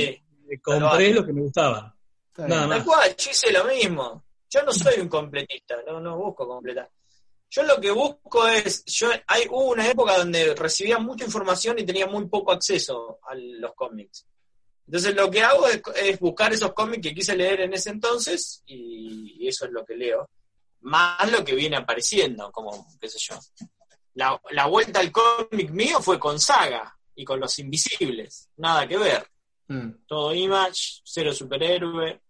eh, 0.50 0.60
compré 0.60 1.12
lo 1.14 1.24
que 1.24 1.32
me 1.32 1.42
gustaba. 1.42 1.94
Nada 2.38 2.66
más. 2.66 2.78
Tal 2.78 2.86
cual, 2.86 3.16
yo 3.16 3.30
hice 3.30 3.52
lo 3.52 3.64
mismo. 3.64 4.24
Yo 4.50 4.62
no 4.62 4.72
soy 4.72 5.00
un 5.00 5.08
completista, 5.08 5.76
no, 5.86 6.00
no 6.00 6.16
busco 6.18 6.46
completar. 6.46 6.88
Yo 7.48 7.62
lo 7.62 7.80
que 7.80 7.90
busco 7.90 8.46
es, 8.48 8.84
yo 8.86 9.08
hay 9.26 9.46
hubo 9.48 9.70
una 9.70 9.88
época 9.88 10.18
donde 10.18 10.54
recibía 10.54 10.98
mucha 10.98 11.24
información 11.24 11.78
y 11.78 11.86
tenía 11.86 12.06
muy 12.06 12.26
poco 12.28 12.52
acceso 12.52 13.18
a 13.28 13.34
los 13.34 13.72
cómics. 13.74 14.26
Entonces 14.86 15.14
lo 15.14 15.30
que 15.30 15.42
hago 15.42 15.66
es, 15.66 15.80
es 15.96 16.18
buscar 16.18 16.52
esos 16.52 16.72
cómics 16.72 17.02
que 17.02 17.14
quise 17.14 17.36
leer 17.36 17.62
en 17.62 17.74
ese 17.74 17.90
entonces 17.90 18.62
y, 18.66 19.36
y 19.38 19.48
eso 19.48 19.64
es 19.66 19.72
lo 19.72 19.84
que 19.84 19.96
leo. 19.96 20.28
Más 20.82 21.30
lo 21.30 21.44
que 21.44 21.54
viene 21.54 21.76
apareciendo, 21.76 22.52
como, 22.52 22.86
qué 23.00 23.08
sé 23.08 23.18
yo. 23.20 23.38
La, 24.14 24.40
la 24.50 24.66
vuelta 24.66 25.00
al 25.00 25.10
cómic 25.10 25.70
mío 25.70 26.00
fue 26.00 26.18
con 26.18 26.38
Saga 26.38 26.96
y 27.14 27.24
con 27.24 27.40
Los 27.40 27.58
Invisibles. 27.58 28.50
Nada 28.56 28.86
que 28.86 28.96
ver. 28.96 29.26
Mm. 29.68 30.06
Todo 30.06 30.32
Image, 30.34 31.00
cero 31.04 31.32
superhéroe. 31.32 32.20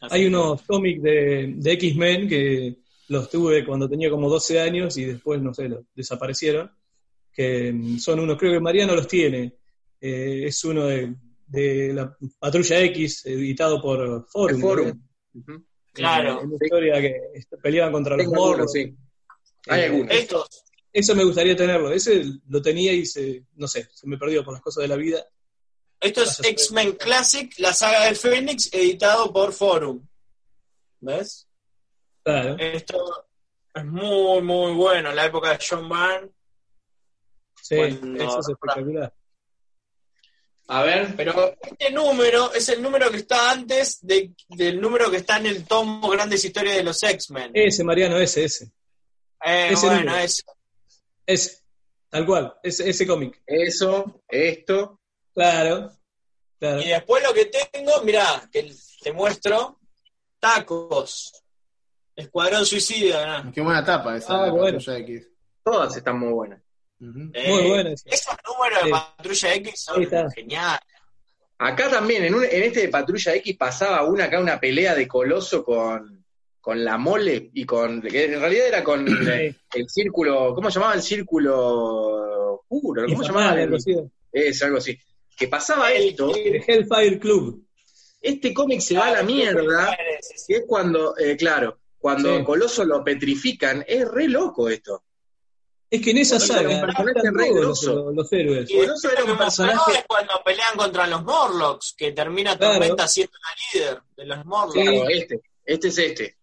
Así 0.00 0.14
Hay 0.14 0.26
unos 0.26 0.62
cómics 0.62 1.02
de, 1.02 1.54
de 1.56 1.72
X-Men 1.72 2.28
que 2.28 2.76
los 3.08 3.30
tuve 3.30 3.64
cuando 3.64 3.88
tenía 3.88 4.10
como 4.10 4.28
12 4.28 4.60
años 4.60 4.96
y 4.96 5.04
después, 5.04 5.40
no 5.40 5.52
sé, 5.54 5.68
los 5.68 5.84
desaparecieron. 5.94 6.70
Que 7.32 7.72
mm, 7.72 7.98
son 7.98 8.20
unos, 8.20 8.38
creo 8.38 8.52
que 8.52 8.60
Mariano 8.60 8.94
los 8.94 9.06
tiene. 9.08 9.56
Eh, 10.00 10.44
es 10.46 10.64
uno 10.64 10.86
de, 10.86 11.14
de 11.46 11.92
la 11.94 12.16
Patrulla 12.38 12.80
X, 12.80 13.26
editado 13.26 13.80
por 13.80 14.26
Forum. 14.28 14.60
Forum. 14.60 15.02
Claro. 15.92 16.40
Eh, 16.40 16.44
una 16.44 16.54
historia 16.60 17.00
que 17.00 17.14
peleaban 17.62 17.92
contra 17.92 18.16
los 18.16 18.24
Tengo 18.26 18.36
morros. 18.36 18.72
sí. 18.72 18.94
Hay 19.68 19.80
Eh, 19.80 19.84
algunos. 19.86 20.10
Estos, 20.14 20.48
Eso 20.92 21.14
me 21.14 21.24
gustaría 21.24 21.54
tenerlo. 21.56 21.90
Ese 21.92 22.24
lo 22.48 22.62
tenía 22.62 22.92
y 22.92 23.04
se, 23.06 23.44
no 23.56 23.68
sé, 23.68 23.88
se 23.92 24.06
me 24.06 24.16
perdió 24.18 24.44
por 24.44 24.54
las 24.54 24.62
cosas 24.62 24.82
de 24.82 24.88
la 24.88 24.96
vida. 24.96 25.24
esto 26.00 26.22
es 26.22 26.40
X-Men 26.44 26.92
Classic, 26.92 27.52
la 27.58 27.72
saga 27.74 28.04
del 28.06 28.16
Phoenix, 28.16 28.70
editado 28.72 29.32
por 29.32 29.52
Forum. 29.52 30.06
¿Ves? 31.00 31.45
Claro. 32.26 32.56
Esto 32.58 33.28
es 33.72 33.84
muy, 33.84 34.42
muy 34.42 34.72
bueno. 34.72 35.12
La 35.12 35.26
época 35.26 35.50
de 35.50 35.58
John 35.64 35.88
Byrne. 35.88 36.28
Sí, 37.62 37.76
bueno, 37.76 38.16
eso 38.24 38.40
es 38.40 38.48
espectacular. 38.48 39.14
A 40.68 40.82
ver, 40.82 41.14
Pero 41.16 41.54
este 41.62 41.92
número 41.92 42.52
es 42.52 42.68
el 42.70 42.82
número 42.82 43.08
que 43.12 43.18
está 43.18 43.52
antes 43.52 43.98
de- 44.04 44.32
del 44.48 44.80
número 44.80 45.08
que 45.08 45.18
está 45.18 45.36
en 45.38 45.46
el 45.46 45.64
tomo 45.64 46.08
Grandes 46.10 46.44
Historias 46.44 46.74
de 46.76 46.82
los 46.82 47.00
X-Men. 47.00 47.52
Ese, 47.54 47.84
Mariano, 47.84 48.18
ese, 48.18 48.44
ese. 48.46 48.64
Eh, 49.44 49.68
ese 49.70 49.86
bueno, 49.86 50.00
número. 50.02 50.18
es, 50.18 50.44
Ese. 51.24 51.62
Tal 52.08 52.26
cual, 52.26 52.54
ese, 52.64 52.90
ese 52.90 53.06
cómic. 53.06 53.40
eso, 53.46 54.22
esto. 54.28 55.00
Claro. 55.32 55.92
Claro. 56.58 56.80
Y 56.80 56.88
después 56.88 57.22
lo 57.22 57.32
que 57.34 57.44
tengo, 57.46 58.02
mirá, 58.02 58.48
que 58.50 58.74
te 59.02 59.12
muestro, 59.12 59.78
tacos. 60.40 61.32
Escuadrón 62.16 62.64
Suicida, 62.66 63.42
¿no? 63.44 63.52
Qué 63.52 63.60
buena 63.60 63.84
tapa 63.84 64.16
esa. 64.16 64.34
Ah, 64.42 64.46
la 64.46 64.52
bueno. 64.52 64.78
Patrulla 64.78 64.98
X. 65.00 65.28
Todas 65.62 65.96
están 65.96 66.18
muy 66.18 66.32
buenas. 66.32 66.60
Eh, 66.98 67.50
Muy 67.50 67.68
buena 67.68 67.90
esa. 67.92 68.08
Esos 68.08 68.34
números 68.48 68.78
Sí. 68.80 68.86
de 68.86 68.90
Patrulla 68.90 69.54
X 69.56 69.80
son 69.80 70.30
geniales. 70.34 70.80
Acá 71.58 71.90
también, 71.90 72.24
en, 72.24 72.34
un- 72.34 72.44
en 72.44 72.62
este 72.62 72.80
de 72.80 72.88
Patrulla 72.88 73.34
X 73.36 73.56
pasaba 73.56 74.04
una 74.04 74.24
acá 74.24 74.40
una 74.40 74.58
pelea 74.58 74.94
de 74.94 75.06
Coloso 75.06 75.62
con, 75.64 76.24
con 76.60 76.84
la 76.84 76.96
mole 76.96 77.50
y 77.52 77.64
con. 77.66 78.00
que 78.02 78.24
en 78.24 78.40
realidad 78.40 78.66
era 78.68 78.84
con 78.84 79.06
el 79.06 79.88
círculo. 79.88 80.54
¿Cómo 80.54 80.70
se 80.70 80.78
llamaba 80.78 80.94
el 80.96 81.02
círculo 81.02 82.54
oscuro? 82.60 83.04
¿Cómo 83.06 83.22
se 83.22 83.28
llamaba? 83.28 83.52
Algo 83.52 83.76
así. 83.76 83.94
Es 84.32 84.62
algo 84.62 84.78
así. 84.78 84.98
Que 85.36 85.48
pasaba 85.48 85.92
esto, 85.92 86.28
De 86.32 86.64
Hellfire 86.66 87.18
Club. 87.18 87.62
este 88.22 88.54
cómic 88.54 88.80
se 88.80 88.96
va 88.96 89.06
a 89.08 89.12
la 89.12 89.22
mierda, 89.22 89.96
que 90.46 90.54
es 90.56 90.64
cuando, 90.66 91.16
eh, 91.18 91.36
claro, 91.36 91.78
cuando 91.98 92.38
Sí. 92.38 92.44
Coloso 92.44 92.84
lo 92.84 93.02
petrifican, 93.02 93.84
es 93.86 94.06
re 94.08 94.28
loco 94.28 94.68
esto. 94.68 95.02
Es 95.88 96.02
que 96.02 96.10
en 96.10 96.18
esa 96.18 96.36
Coloso 96.36 96.52
saga 96.54 96.60
era 96.72 96.74
un 96.80 96.80
personaje 96.86 97.18
están 97.18 97.34
re 97.34 97.48
todos 97.48 97.54
los, 97.64 97.82
grosso. 97.82 98.10
los 98.12 98.32
héroes. 98.32 98.70
Y 98.70 98.78
eso 98.80 99.10
era 99.10 99.24
un 99.24 99.38
personaje- 99.38 99.92
es 99.98 100.04
cuando 100.06 100.32
pelean 100.44 100.76
contra 100.76 101.06
los 101.06 101.22
Morlocks, 101.24 101.94
que 101.96 102.12
termina 102.12 102.56
Claro. 102.58 102.74
Tormenta 102.74 103.06
siendo 103.08 103.32
la 103.38 103.80
líder 103.80 104.02
de 104.16 104.26
los 104.26 104.44
Morlocks. 104.44 104.74
Sí. 104.80 104.84
Claro, 104.84 105.08
este, 105.10 105.40
este 105.64 105.88
es 105.88 105.98
este. 105.98 106.36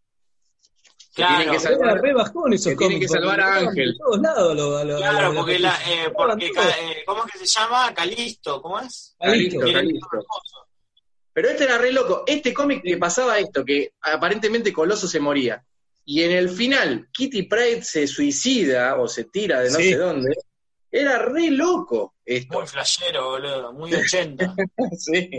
Claro, 1.16 1.36
tienen 1.38 1.54
que 1.54 1.60
salvar- 1.60 1.90
Era 1.92 2.02
re 2.02 2.14
bajón 2.14 2.54
esos 2.54 2.72
que 2.72 2.78
tienen 2.78 3.00
que 3.00 3.08
salvar 3.08 3.40
a 3.40 3.56
Ángel. 3.58 3.96
Todos 4.00 4.20
lados. 4.20 4.56
lo- 4.56 4.78
a 4.78 4.84
lo- 4.84 4.96
a 4.96 4.98
claro, 4.98 5.34
porque, 5.36 5.60
la, 5.60 5.76
eh, 5.88 6.10
porque 6.16 6.52
ca- 6.52 6.70
eh, 6.70 7.04
¿cómo 7.06 7.24
es 7.26 7.32
que 7.34 7.38
se 7.40 7.46
llama? 7.46 7.94
Calisto, 7.94 8.62
¿cómo 8.62 8.80
es? 8.80 9.16
Calisto. 9.20 9.60
Calisto. 9.60 10.08
Pero 11.34 11.50
este 11.50 11.64
era 11.64 11.78
re 11.80 11.92
loco. 11.92 12.24
Este 12.28 12.54
cómic 12.54 12.84
que 12.84 12.98
pasaba 12.98 13.40
esto, 13.40 13.66
que 13.66 13.94
aparentemente 14.02 14.72
Coloso 14.72 15.08
se 15.08 15.20
moría. 15.20 15.64
Y 16.06 16.22
en 16.24 16.32
el 16.32 16.50
final, 16.50 17.08
Kitty 17.12 17.44
Pryde 17.44 17.82
se 17.82 18.08
suicida 18.08 19.00
o 19.00 19.08
se 19.08 19.24
tira 19.26 19.62
de 19.62 19.72
no 19.72 19.78
Sí. 19.78 19.90
sé 19.92 19.98
dónde. 19.98 20.36
Era 20.92 21.18
re 21.20 21.50
loco 21.50 22.14
esto. 22.24 22.60
Muy 22.60 22.68
flashero, 22.68 23.30
boludo, 23.32 23.74
muy 23.74 23.92
80. 23.96 24.54
Sí. 24.98 25.30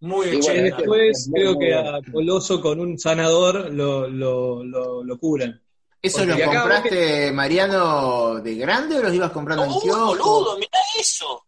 Muy 0.00 0.26
Y 0.26 0.30
bueno, 0.36 0.44
80. 0.44 0.52
este- 0.68 0.76
Después 0.76 1.28
Muy, 1.28 1.40
creo 1.40 1.54
muy 1.54 1.64
que 1.66 1.74
a 1.74 2.00
Coloso 2.12 2.60
con 2.60 2.80
un 2.80 2.98
sanador 2.98 3.72
lo, 3.72 4.08
lo, 4.08 4.62
lo, 4.62 5.02
lo 5.02 5.18
curan. 5.18 5.60
¿Eso 6.02 6.18
Porque 6.18 6.44
lo 6.44 6.52
compraste, 6.52 7.32
Mariano, 7.32 8.34
de 8.40 8.54
grande 8.56 8.98
o 8.98 9.02
los 9.02 9.14
ibas 9.14 9.30
comprando 9.32 9.64
en 9.64 9.70
¡Oh, 9.72 9.80
kiosco? 9.80 10.06
boludo! 10.06 10.58
¡Mirá 10.58 10.78
eso! 11.00 11.43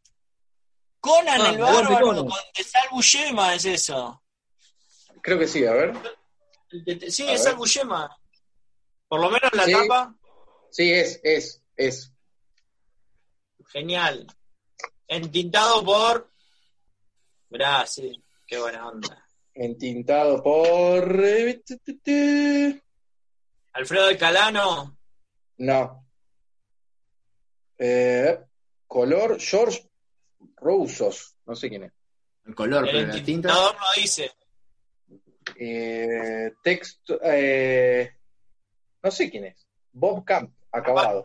Conan 1.07 1.41
Ah, 1.41 1.51
el 1.51 1.59
bárbaro 1.59 2.07
con 2.17 2.27
de 2.57 2.65
Salbullema 2.65 3.55
es 3.55 3.65
eso. 3.65 4.23
Creo 5.23 5.39
que 5.39 5.47
sí, 5.49 5.65
a 5.65 5.73
ver. 5.73 5.93
De- 6.73 7.11
Sí, 7.11 7.23
A 7.29 7.33
es 7.33 7.45
ver. 7.45 7.53
Salbullema. 7.53 8.17
Por 9.09 9.21
lo 9.21 9.31
menos 9.31 9.51
la 9.53 9.65
Sí. 9.65 9.73
tapa, 9.73 10.15
Sí, 10.71 10.93
es, 10.93 11.21
es, 11.23 11.63
es. 11.77 12.13
genial. 13.69 14.27
Entintado 15.09 15.85
por. 15.85 16.31
Mirá, 17.51 17.87
sí, 17.87 18.23
qué 18.47 18.59
buena 18.59 18.89
onda. 18.89 19.25
Entintado 19.55 20.43
por. 20.43 21.25
eh. 21.25 22.83
Alfredo 23.73 24.09
Calano. 24.19 24.99
No. 25.59 26.05
Eh, 27.79 28.39
color 28.87 29.39
George 29.41 29.86
Rousos. 30.57 31.37
No 31.47 31.55
sé 31.55 31.69
quién 31.69 31.85
es. 31.85 31.93
El 32.45 32.55
color, 32.55 32.85
pero 32.87 32.99
El 32.99 33.09
la 33.09 33.13
tinta. 33.15 33.49
entrenador 33.49 33.75
no 33.77 33.87
dice. 34.01 34.33
Eh, 35.59 36.53
texto. 36.63 37.19
eh, 37.23 38.13
no 39.03 39.11
sé 39.11 39.31
quién 39.31 39.45
es. 39.47 39.67
Bob 39.93 40.25
Camp, 40.25 40.53
acabado. 40.73 41.23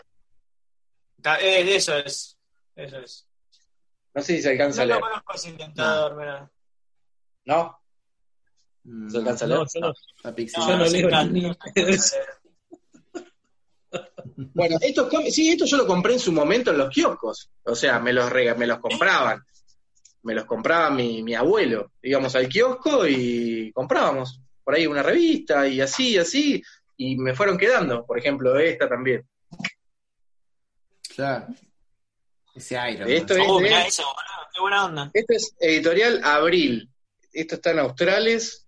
Eh, 1.41 1.75
eso 1.75 1.97
es. 1.97 2.37
Eso 2.75 2.99
es. 2.99 3.27
No 4.13 4.21
sé 4.21 4.35
si 4.37 4.41
se 4.41 4.49
alcanza 4.51 4.77
No 4.77 4.81
a 4.83 4.85
lo 4.85 4.93
leer. 4.95 5.01
conozco 5.11 5.33
ese 5.35 5.49
intentador. 5.49 6.49
¿No? 7.45 7.81
Mm, 8.83 9.09
¿Se 9.09 9.17
alcanza 9.17 9.45
a 9.45 9.47
leer? 9.47 9.59
No, 9.59 9.65
yo 9.73 9.79
no. 9.81 9.93
Yo 10.67 10.77
no 10.77 10.85
leo 10.85 11.07
encanta, 11.07 11.31
ni- 11.31 11.41
no 11.41 11.53
se 11.53 11.69
alcanza 11.79 12.15
a 12.15 12.19
leer. 13.91 14.10
Bueno, 14.53 14.77
estos 14.81 15.07
cómics, 15.09 15.35
sí, 15.35 15.49
esto 15.49 15.65
yo 15.65 15.77
lo 15.77 15.87
compré 15.87 16.13
en 16.13 16.19
su 16.19 16.31
momento 16.31 16.71
en 16.71 16.77
los 16.77 16.89
kioscos. 16.89 17.49
O 17.63 17.75
sea, 17.75 17.99
me 17.99 18.13
los, 18.13 18.29
rega- 18.29 18.55
me 18.55 18.67
los 18.67 18.79
compraban. 18.79 19.41
Me 20.23 20.35
los 20.35 20.45
compraba 20.45 20.89
mi, 20.91 21.23
mi 21.23 21.33
abuelo. 21.33 21.91
Íbamos 22.01 22.35
al 22.35 22.47
kiosco 22.47 23.07
y 23.07 23.71
comprábamos 23.73 24.39
por 24.63 24.75
ahí 24.75 24.85
una 24.85 25.01
revista 25.03 25.67
y 25.67 25.81
así, 25.81 26.17
así. 26.17 26.61
Y 26.97 27.15
me 27.17 27.33
fueron 27.33 27.57
quedando. 27.57 28.05
Por 28.05 28.19
ejemplo, 28.19 28.57
esta 28.59 28.87
también. 28.87 29.27
Claro. 31.15 31.47
Ese 32.53 32.75
Iron 32.91 33.01
Man. 33.07 33.11
Esto 33.11 33.33
es 33.35 33.43
Oh, 33.47 33.57
de- 33.57 33.63
mirá 33.63 33.85
eso, 33.87 34.03
boludo. 34.03 34.49
Qué 34.53 34.61
buena 34.61 34.85
onda. 34.85 35.11
Esto 35.13 35.33
es 35.33 35.55
editorial 35.59 36.21
Abril. 36.23 36.89
Esto 37.31 37.55
está 37.55 37.71
en 37.71 37.79
Australes. 37.79 38.67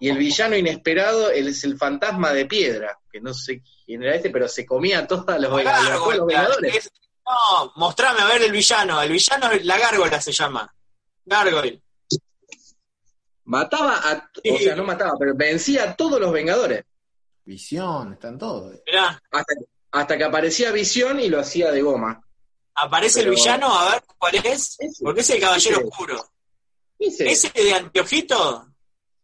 Y 0.00 0.08
el 0.08 0.18
villano 0.18 0.56
inesperado 0.56 1.30
él 1.30 1.48
es 1.48 1.64
el 1.64 1.76
fantasma 1.78 2.32
de 2.32 2.46
piedra. 2.46 2.98
Que 3.10 3.20
no 3.20 3.32
sé 3.32 3.62
quién 3.84 4.02
era 4.02 4.14
este, 4.16 4.30
pero 4.30 4.46
se 4.48 4.66
comía 4.66 5.00
a 5.00 5.06
todos 5.06 5.24
los, 5.40 5.54
Vengadores. 5.56 6.76
es- 6.76 6.92
No, 7.26 7.72
mostrame 7.76 8.20
a 8.20 8.26
ver 8.26 8.42
el 8.42 8.52
villano. 8.52 9.00
El 9.02 9.10
villano, 9.12 9.48
la 9.62 9.78
gárgola 9.78 10.20
se 10.20 10.32
llama. 10.32 10.72
Gargoyle. 11.24 11.82
Mataba 13.44 13.96
a. 13.96 14.30
O 14.52 14.58
sea, 14.58 14.74
no 14.74 14.84
mataba, 14.84 15.12
pero 15.18 15.32
vencía 15.34 15.84
a 15.90 15.96
todos 15.96 16.20
los 16.20 16.32
Vengadores. 16.32 16.84
Visión, 17.44 18.14
están 18.14 18.38
todos. 18.38 18.76
Mirá, 18.86 19.22
Hasta, 19.30 19.54
hasta 19.92 20.18
que 20.18 20.24
aparecía 20.24 20.72
Visión 20.72 21.20
y 21.20 21.28
lo 21.28 21.40
hacía 21.40 21.70
de 21.70 21.80
goma. 21.82 22.20
aparece 22.74 23.20
Pero- 23.20 23.30
el 23.30 23.36
villano, 23.36 23.72
a 23.74 23.92
ver 23.92 24.02
cuál 24.18 24.34
es. 24.36 24.76
Ese. 24.78 25.02
Porque 25.04 25.20
es 25.20 25.30
el 25.30 25.40
caballero 25.40 25.76
Ese. 25.78 25.86
oscuro. 25.88 26.28
Ese. 26.98 27.30
¿Ese 27.30 27.50
de 27.54 27.74
anteojito? 27.74 28.68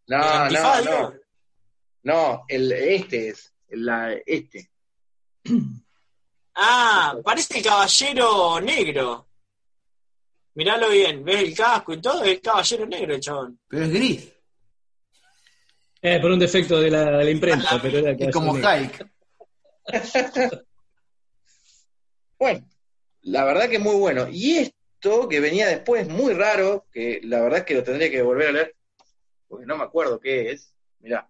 ¿El 0.06 0.18
No, 0.18 0.18
no, 0.18 0.24
antifaz, 0.24 0.84
no. 0.84 1.14
No, 2.04 2.44
el, 2.48 2.72
este 2.72 3.28
es. 3.28 3.52
La, 3.70 4.12
este. 4.26 4.70
Ah, 6.54 7.16
parece 7.24 7.56
el 7.56 7.64
caballero 7.64 8.60
negro. 8.60 9.26
Miralo 10.54 10.90
bien, 10.90 11.24
ves 11.24 11.44
el 11.44 11.54
casco 11.56 11.94
y 11.94 12.00
todo, 12.02 12.22
es 12.24 12.32
el 12.32 12.40
caballero 12.42 12.86
negro, 12.86 13.14
el 13.14 13.20
chabón. 13.20 13.58
Pero 13.66 13.84
es 13.84 13.90
gris. 13.90 14.32
Eh, 16.02 16.20
por 16.20 16.30
un 16.30 16.38
defecto 16.38 16.80
de 16.80 16.90
la, 16.90 17.04
de 17.10 17.24
la 17.24 17.30
imprenta, 17.30 17.78
pero 17.82 17.98
era 17.98 18.10
Es 18.12 18.32
como 18.32 18.52
Hulk. 18.52 19.08
Bueno, 22.38 22.68
la 23.20 23.44
verdad 23.44 23.68
que 23.68 23.78
muy 23.78 23.94
bueno. 23.94 24.26
Y 24.28 24.58
esto 24.58 25.28
que 25.28 25.38
venía 25.38 25.68
después, 25.68 26.08
muy 26.08 26.34
raro, 26.34 26.86
que 26.92 27.20
la 27.22 27.40
verdad 27.40 27.60
es 27.60 27.64
que 27.66 27.74
lo 27.74 27.84
tendría 27.84 28.10
que 28.10 28.20
volver 28.20 28.48
a 28.48 28.52
leer, 28.52 28.74
porque 29.52 29.66
no 29.66 29.76
me 29.76 29.84
acuerdo 29.84 30.18
qué 30.18 30.50
es. 30.50 30.72
Mirá. 31.00 31.28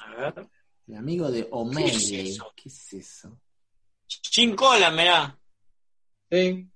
A 0.00 0.14
ver. 0.14 0.46
El 0.86 0.96
amigo 0.96 1.30
de 1.30 1.48
O'Malley. 1.50 1.90
¿Qué 1.90 2.20
es 2.20 2.32
eso? 2.32 2.52
¿Qué 2.54 2.68
es 2.68 2.92
eso? 2.92 3.40
Jim 4.06 4.54
Collan, 4.54 4.94
mirá. 4.94 5.38
Sí. 6.30 6.68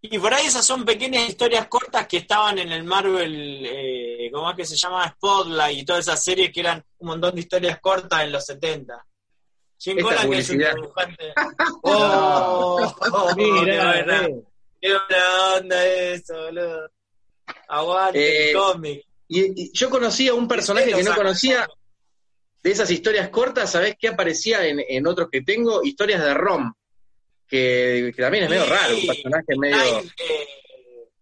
Y 0.00 0.18
por 0.18 0.32
ahí 0.32 0.46
esas 0.46 0.64
son 0.64 0.86
pequeñas 0.86 1.28
historias 1.28 1.68
cortas 1.68 2.08
que 2.08 2.16
estaban 2.16 2.58
en 2.58 2.72
el 2.72 2.84
Marvel, 2.84 3.66
eh, 3.66 4.30
¿cómo 4.32 4.50
es 4.50 4.56
que 4.56 4.64
se 4.64 4.76
llama? 4.76 5.10
Spotlight 5.10 5.80
y 5.80 5.84
todas 5.84 6.06
esas 6.06 6.24
series 6.24 6.50
que 6.50 6.60
eran 6.60 6.82
un 7.00 7.08
montón 7.08 7.34
de 7.34 7.42
historias 7.42 7.78
cortas 7.80 8.22
en 8.22 8.32
los 8.32 8.46
70. 8.46 9.06
Jim 9.76 10.00
Collan, 10.00 10.30
que 10.30 10.38
es 10.38 10.48
un 10.48 10.56
dibujante. 10.56 11.34
¡Oh! 11.82 12.94
oh, 13.12 13.34
Mira, 13.36 13.92
buena, 13.92 14.24
eh, 14.24 14.42
qué 14.80 14.88
buena 14.88 15.54
onda 15.54 15.86
eso, 15.86 16.34
boludo. 16.44 16.97
Aguante 17.68 18.18
Eh, 18.18 18.50
el 18.50 18.56
cómic. 18.56 19.04
Y, 19.28 19.62
y 19.64 19.72
yo 19.72 19.90
conocía 19.90 20.34
un 20.34 20.48
personaje 20.48 20.92
que 20.92 21.02
no 21.02 21.14
conocía 21.14 21.68
de 22.62 22.70
esas 22.70 22.90
historias 22.90 23.28
cortas, 23.28 23.70
¿sabés 23.72 23.96
qué 23.98 24.08
aparecía 24.08 24.66
en, 24.66 24.80
en 24.88 25.06
otros 25.06 25.28
que 25.30 25.42
tengo? 25.42 25.82
Historias 25.84 26.22
de 26.22 26.34
Rom, 26.34 26.72
que, 27.46 28.12
que 28.14 28.22
también 28.22 28.44
es 28.44 28.50
medio 28.50 28.66
raro, 28.66 28.96
un 28.96 29.06
personaje 29.06 29.56
medio... 29.56 29.98
Eh, 30.00 30.48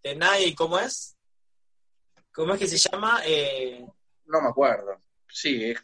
de 0.02 0.14
Nine, 0.14 0.54
¿cómo 0.54 0.78
es? 0.78 1.16
¿Cómo 2.32 2.54
es 2.54 2.60
que 2.60 2.68
se 2.68 2.78
llama? 2.78 3.20
Eh, 3.24 3.84
No 4.26 4.40
me 4.40 4.48
acuerdo. 4.48 5.00
Sí, 5.28 5.64
es 5.64 5.80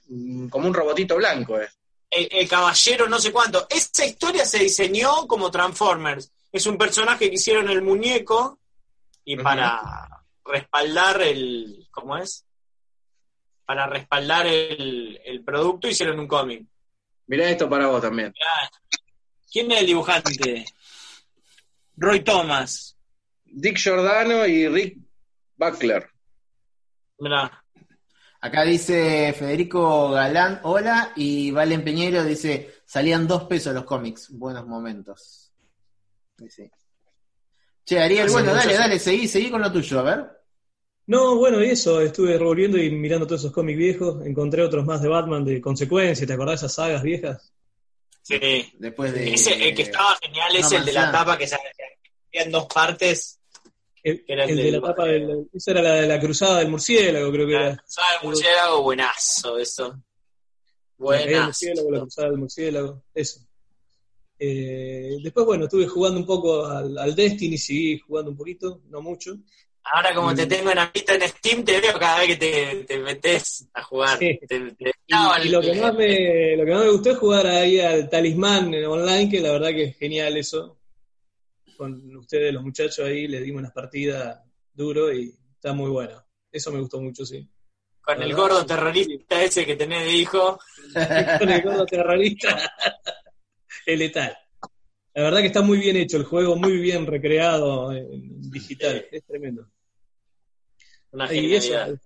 como 0.48 0.68
un 0.68 0.74
robotito 0.74 1.16
blanco. 1.16 1.58
Es. 1.60 1.70
el, 2.08 2.28
el 2.30 2.48
caballero 2.48 3.08
no 3.08 3.18
sé 3.18 3.32
cuánto. 3.32 3.66
Esa 3.68 4.06
historia 4.06 4.44
se 4.44 4.60
diseñó 4.60 5.26
como 5.26 5.50
Transformers. 5.50 6.30
Es 6.52 6.66
un 6.66 6.78
personaje 6.78 7.28
que 7.28 7.34
hicieron 7.34 7.68
el 7.68 7.82
muñeco 7.82 8.60
y 9.24 9.36
para 9.36 9.80
respaldar 10.44 11.22
el... 11.22 11.88
¿Cómo 11.90 12.16
es? 12.16 12.44
Para 13.64 13.86
respaldar 13.86 14.46
el, 14.46 15.20
el 15.24 15.44
producto 15.44 15.88
hicieron 15.88 16.18
un 16.18 16.26
cómic. 16.26 16.66
Mirá 17.26 17.48
esto 17.48 17.68
para 17.68 17.86
vos 17.86 18.02
también. 18.02 18.32
Mirá, 18.34 18.70
¿Quién 19.50 19.70
es 19.70 19.80
el 19.80 19.86
dibujante? 19.86 20.64
Roy 21.96 22.20
Thomas. 22.24 22.96
Dick 23.44 23.76
Giordano 23.78 24.46
y 24.46 24.66
Rick 24.68 24.98
Buckler. 25.56 26.08
Mirá. 27.18 27.62
Acá 28.40 28.64
dice 28.64 29.32
Federico 29.34 30.10
Galán, 30.10 30.60
hola, 30.64 31.12
y 31.14 31.52
Valen 31.52 31.84
Peñero 31.84 32.24
dice, 32.24 32.74
salían 32.84 33.28
dos 33.28 33.44
pesos 33.44 33.72
los 33.72 33.84
cómics, 33.84 34.30
buenos 34.30 34.66
momentos. 34.66 35.52
Dice. 36.38 36.72
Che, 37.84 37.98
Ariel, 38.00 38.24
Hace 38.26 38.32
bueno, 38.32 38.54
dale, 38.54 38.74
dale, 38.74 38.98
seguí, 38.98 39.26
seguí 39.28 39.50
con 39.50 39.60
lo 39.60 39.72
tuyo, 39.72 39.98
a 39.98 40.02
ver. 40.02 40.26
No, 41.06 41.36
bueno, 41.36 41.62
y 41.62 41.70
eso, 41.70 42.00
estuve 42.00 42.38
revolviendo 42.38 42.78
y 42.78 42.90
mirando 42.90 43.26
todos 43.26 43.40
esos 43.42 43.52
cómics 43.52 43.76
viejos, 43.78 44.24
encontré 44.24 44.62
otros 44.62 44.84
más 44.86 45.02
de 45.02 45.08
Batman 45.08 45.44
de 45.44 45.60
consecuencia, 45.60 46.26
¿te 46.26 46.32
acordás 46.32 46.60
de 46.60 46.66
esas 46.66 46.74
sagas 46.74 47.02
viejas? 47.02 47.52
Sí. 48.22 48.72
Después 48.78 49.12
de... 49.12 49.34
Ese, 49.34 49.68
el 49.68 49.74
que 49.74 49.82
estaba 49.82 50.16
genial 50.22 50.54
es 50.56 50.70
No 50.70 50.78
el 50.78 50.84
de 50.84 50.92
la 50.92 51.10
tapa 51.10 51.36
que 51.36 51.48
se 51.48 51.56
en 52.30 52.50
dos 52.52 52.66
partes. 52.66 53.40
El, 54.02 54.24
Era 54.26 54.44
el 54.44 54.50
el 54.50 54.56
de 54.56 54.62
del- 54.62 54.72
la 54.72 54.80
tapa 54.80 55.04
del, 55.06 55.48
esa 55.52 55.70
era 55.72 55.82
la 55.82 55.94
de 55.96 56.06
la 56.06 56.20
cruzada 56.20 56.58
del 56.60 56.68
murciélago, 56.68 57.30
creo 57.32 57.46
que 57.46 57.52
era. 57.54 57.84
¿Sabes? 57.84 58.10
El 58.22 58.28
murciélago, 58.28 58.82
buenazo, 58.82 59.58
eso. 59.58 59.82
La 59.88 59.88
del 59.88 60.00
Buenazo. 60.98 61.44
murciélago, 61.46 61.90
la 61.90 62.00
cruzada 62.00 62.28
del 62.30 62.38
murciélago, 62.38 63.02
eso. 63.12 63.40
Eh, 64.44 65.18
después, 65.22 65.46
bueno, 65.46 65.64
estuve 65.66 65.86
jugando 65.86 66.18
un 66.18 66.26
poco 66.26 66.66
al, 66.66 66.98
al 66.98 67.14
Destiny, 67.14 67.56
seguí 67.56 67.98
jugando 68.00 68.32
un 68.32 68.36
poquito, 68.36 68.80
no 68.88 69.00
mucho. 69.00 69.36
Ahora 69.84 70.12
como 70.14 70.34
te 70.34 70.46
Mm. 70.46 70.48
tengo 70.48 70.70
en 70.70 70.76
la 70.76 70.90
vista 70.92 71.14
en 71.14 71.22
Steam, 71.28 71.64
te 71.64 71.80
veo 71.80 71.96
cada 71.98 72.18
vez 72.18 72.26
que 72.28 72.36
te, 72.36 72.84
te 72.84 72.98
metes 72.98 73.68
a 73.72 73.82
jugar. 73.84 74.18
Sí. 74.18 74.40
Te- 74.48 74.72
te- 74.72 74.92
Y, 75.06 75.12
no, 75.12 75.44
y 75.44 75.48
lo, 75.48 75.60
que 75.60 75.74
más 75.74 75.94
me, 75.94 76.56
lo 76.56 76.64
que 76.64 76.70
más 76.72 76.84
me 76.84 76.90
gustó 76.90 77.10
es 77.12 77.18
jugar 77.18 77.46
ahí 77.46 77.78
al 77.78 78.08
Talismán 78.08 78.74
online, 78.84 79.30
que 79.30 79.40
la 79.40 79.52
verdad 79.52 79.68
que 79.70 79.84
es 79.84 79.96
genial 79.96 80.36
eso. 80.36 80.78
Con 81.76 82.16
ustedes, 82.16 82.52
los 82.52 82.62
muchachos 82.64 83.06
ahí, 83.06 83.28
les 83.28 83.42
dimos 83.44 83.60
unas 83.60 83.72
partidas 83.72 84.40
duro 84.72 85.12
y 85.12 85.32
está 85.54 85.72
muy 85.72 85.90
bueno. 85.90 86.20
Eso 86.50 86.70
me 86.72 86.80
gustó 86.80 87.00
mucho, 87.00 87.24
sí. 87.24 87.48
con 88.00 88.20
el 88.20 88.34
gordo 88.34 88.66
terrorista 88.66 89.40
ese 89.42 89.64
que 89.64 89.76
tenés 89.76 90.04
de 90.04 90.12
hijo. 90.12 90.58
Con 91.38 91.48
el 91.48 91.62
gordo 91.62 91.86
terrorista, 91.86 92.48
el 93.86 93.98
letal. 93.98 94.36
La 95.14 95.24
verdad 95.24 95.40
que 95.40 95.46
está 95.48 95.62
muy 95.62 95.78
bien 95.78 95.96
hecho 95.96 96.16
el 96.16 96.24
juego, 96.24 96.56
muy 96.56 96.78
bien 96.78 97.06
recreado 97.06 97.92
en 97.92 98.50
digital, 98.50 99.06
es 99.10 99.24
tremendo. 99.24 99.68
Una 101.10 101.32
Y 101.32 101.54
eso 101.54 101.74
es 101.84 102.00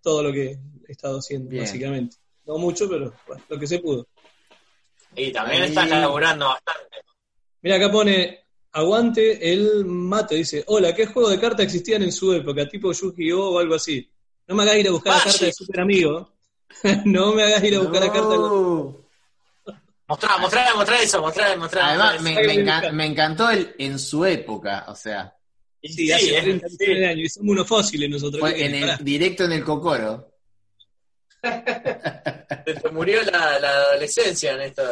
todo 0.00 0.22
lo 0.22 0.32
que 0.32 0.52
he 0.88 0.92
estado 0.92 1.18
haciendo, 1.18 1.50
Bien. 1.50 1.64
básicamente. 1.64 2.16
No 2.44 2.58
mucho, 2.58 2.88
pero 2.88 3.12
bueno, 3.26 3.42
lo 3.48 3.58
que 3.58 3.66
se 3.66 3.80
pudo. 3.80 4.06
Y 5.16 5.32
también 5.32 5.62
Ahí- 5.62 5.68
estás 5.70 5.88
laburando 5.90 6.46
bastante. 6.46 6.96
Mira, 7.62 7.76
acá 7.76 7.90
pone, 7.90 8.44
aguante 8.72 9.52
el 9.52 9.84
mate, 9.84 10.36
dice, 10.36 10.62
hola, 10.68 10.94
¿qué 10.94 11.06
juegos 11.06 11.32
de 11.32 11.40
cartas 11.40 11.64
existían 11.66 12.02
en 12.02 12.12
su 12.12 12.32
época? 12.32 12.68
Tipo 12.68 12.92
Yu-Gi-Oh 12.92 13.54
o 13.54 13.58
algo 13.58 13.74
así. 13.74 14.08
No 14.46 14.54
me 14.54 14.62
hagas 14.62 14.76
ir 14.76 14.86
a 14.86 14.92
buscar 14.92 15.12
la 15.14 15.18
Magic. 15.18 15.32
carta 15.32 15.46
de 15.46 15.52
Super 15.52 15.80
Amigo. 15.80 16.32
no 17.06 17.32
me 17.32 17.42
hagas 17.42 17.64
ir 17.64 17.74
a 17.74 17.80
buscar 17.80 18.02
la 18.04 18.12
carta 18.12 18.28
de... 18.28 18.95
Mostrá, 20.08 20.38
mostrá, 20.38 20.74
mostrá 20.74 21.00
eso, 21.02 21.20
mostrá, 21.20 21.56
mostrá. 21.56 21.88
Además, 21.88 22.14
mostrá 22.14 22.22
me, 22.34 22.40
eso. 22.40 22.48
me 22.48 22.54
encan- 22.64 22.92
me 22.92 23.06
encantó 23.06 23.50
el 23.50 23.74
en 23.78 23.98
su 23.98 24.24
época, 24.24 24.84
o 24.88 24.94
sea, 24.94 25.32
Y 25.82 25.88
Sí, 25.92 26.12
hace 26.12 26.36
es- 26.38 26.42
30 26.44 26.68
sí. 26.68 27.04
años, 27.04 27.32
somos 27.32 27.50
unos 27.52 27.66
fósiles 27.68 28.08
nosotros. 28.10 28.34
¿qué 28.50 28.56
fue 28.56 28.64
en 28.66 28.74
el, 28.74 28.96
directo 29.04 29.44
en 29.44 29.52
el 29.52 29.64
Cocoro. 29.64 30.32
Se 31.42 32.74
te 32.74 32.90
murió 32.90 33.22
la, 33.22 33.58
la 33.60 33.70
adolescencia 33.70 34.52
en 34.52 34.62
esto. 34.62 34.82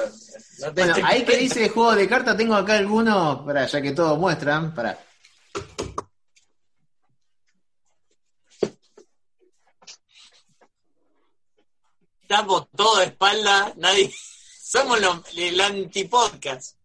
No 0.61 0.73
Bueno, 0.73 0.95
ahí 1.03 1.25
que 1.25 1.37
dice 1.45 1.69
juego 1.69 1.95
de 1.97 2.09
cartas, 2.09 2.37
tengo 2.37 2.55
acá 2.55 2.77
algunos, 2.77 3.45
para 3.45 3.67
ya 3.67 3.81
que 3.83 3.93
todos 3.93 4.19
muestran, 4.19 4.73
para. 4.75 4.99
Estamos 12.23 12.69
todos 12.77 12.99
de 13.01 13.05
espalda, 13.07 13.73
nadie. 13.77 14.13
Somos 14.75 15.01
los, 15.01 15.21
el 15.37 15.61
antipodcast. 15.61 16.77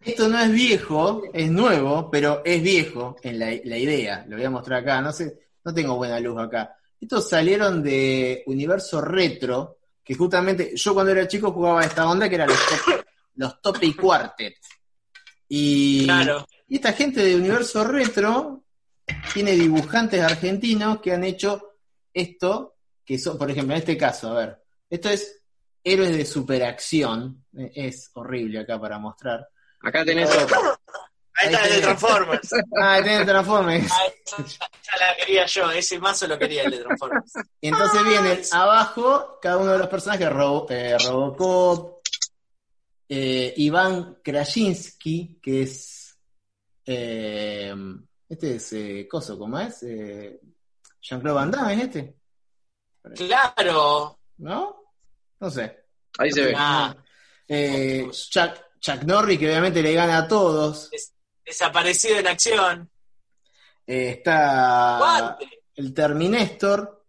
Esto 0.00 0.28
no 0.28 0.38
es 0.38 0.50
viejo, 0.50 1.22
es 1.30 1.50
nuevo, 1.50 2.10
pero 2.10 2.40
es 2.42 2.62
viejo 2.62 3.16
en 3.22 3.38
la, 3.38 3.54
la 3.64 3.76
idea. 3.76 4.24
Lo 4.26 4.36
voy 4.36 4.46
a 4.46 4.50
mostrar 4.50 4.80
acá, 4.80 5.02
no 5.02 5.12
sé, 5.12 5.38
no 5.62 5.74
tengo 5.74 5.96
buena 5.96 6.18
luz 6.18 6.38
acá. 6.38 6.74
Estos 6.98 7.28
salieron 7.28 7.82
de 7.82 8.42
Universo 8.46 9.02
Retro, 9.02 9.76
que 10.02 10.14
justamente 10.14 10.72
yo 10.74 10.94
cuando 10.94 11.12
era 11.12 11.28
chico 11.28 11.52
jugaba 11.52 11.84
esta 11.84 12.08
onda 12.08 12.30
que 12.30 12.36
eran 12.36 12.48
los 12.48 12.66
top, 12.66 13.04
los 13.34 13.60
Topic 13.60 14.00
Quartet. 14.00 14.56
Y, 15.50 16.04
Claro. 16.04 16.46
y 16.66 16.76
esta 16.76 16.94
gente 16.94 17.22
de 17.22 17.36
Universo 17.36 17.84
Retro 17.84 18.64
tiene 19.34 19.52
dibujantes 19.52 20.22
argentinos 20.22 20.98
que 21.02 21.12
han 21.12 21.24
hecho 21.24 21.74
esto, 22.14 22.76
que 23.04 23.18
son, 23.18 23.36
por 23.36 23.50
ejemplo, 23.50 23.74
en 23.74 23.80
este 23.80 23.98
caso, 23.98 24.30
a 24.30 24.34
ver, 24.38 24.62
esto 24.88 25.10
es 25.10 25.42
Héroes 25.88 26.16
de 26.16 26.24
Superacción, 26.26 27.44
eh, 27.56 27.70
es 27.74 28.10
horrible 28.14 28.60
acá 28.60 28.80
para 28.80 28.98
mostrar. 28.98 29.48
Acá 29.82 30.04
tenés 30.04 30.28
otro. 30.36 30.58
Ahí 31.38 31.52
está 31.52 31.62
Ahí 31.62 31.70
el 31.70 31.76
de. 31.76 31.82
Transformers. 31.82 32.48
Ah, 32.80 33.00
tiene 33.02 33.24
Transformers. 33.24 33.92
Ah, 33.92 34.00
esa 34.24 34.36
ya, 34.44 34.70
ya 34.82 35.06
la 35.06 35.16
quería 35.16 35.46
yo, 35.46 35.70
ese 35.70 35.98
mazo 35.98 36.26
lo 36.26 36.38
quería 36.38 36.62
el 36.64 36.70
de 36.72 36.78
Transformers. 36.78 37.32
Y 37.60 37.68
entonces 37.68 38.04
vienen 38.04 38.40
abajo 38.52 39.38
cada 39.40 39.58
uno 39.58 39.72
de 39.72 39.78
los 39.78 39.88
personajes, 39.88 40.28
Robo- 40.30 40.66
eh, 40.70 40.96
Robocop, 41.06 42.00
eh, 43.08 43.54
Iván 43.58 44.18
Krasinski, 44.24 45.38
que 45.40 45.62
es... 45.62 46.18
eh, 46.84 47.74
este 48.28 48.56
es 48.56 48.72
eh, 48.72 49.06
Coso, 49.08 49.38
¿cómo 49.38 49.60
es? 49.60 49.82
Eh, 49.84 50.40
Jean-Claude 51.00 51.36
Van 51.36 51.50
Damme, 51.52 51.74
¿es 51.74 51.80
este? 51.82 52.16
Claro. 53.14 54.18
¿No? 54.38 54.85
No 55.40 55.50
sé. 55.50 55.84
Ahí 56.18 56.30
se 56.32 56.44
ve. 56.46 56.54
Ah, 56.56 56.94
Eh, 57.48 58.08
Chuck, 58.10 58.52
Chuck 58.80 59.02
Norris, 59.04 59.38
que 59.38 59.48
obviamente 59.48 59.82
le 59.82 59.92
gana 59.94 60.18
a 60.18 60.28
todos. 60.28 60.90
desaparecido 61.44 62.18
en 62.18 62.26
acción. 62.26 62.90
Eh, 63.86 64.10
está 64.18 64.96
Guante. 64.98 65.48
el 65.76 65.94
Terminator. 65.94 67.04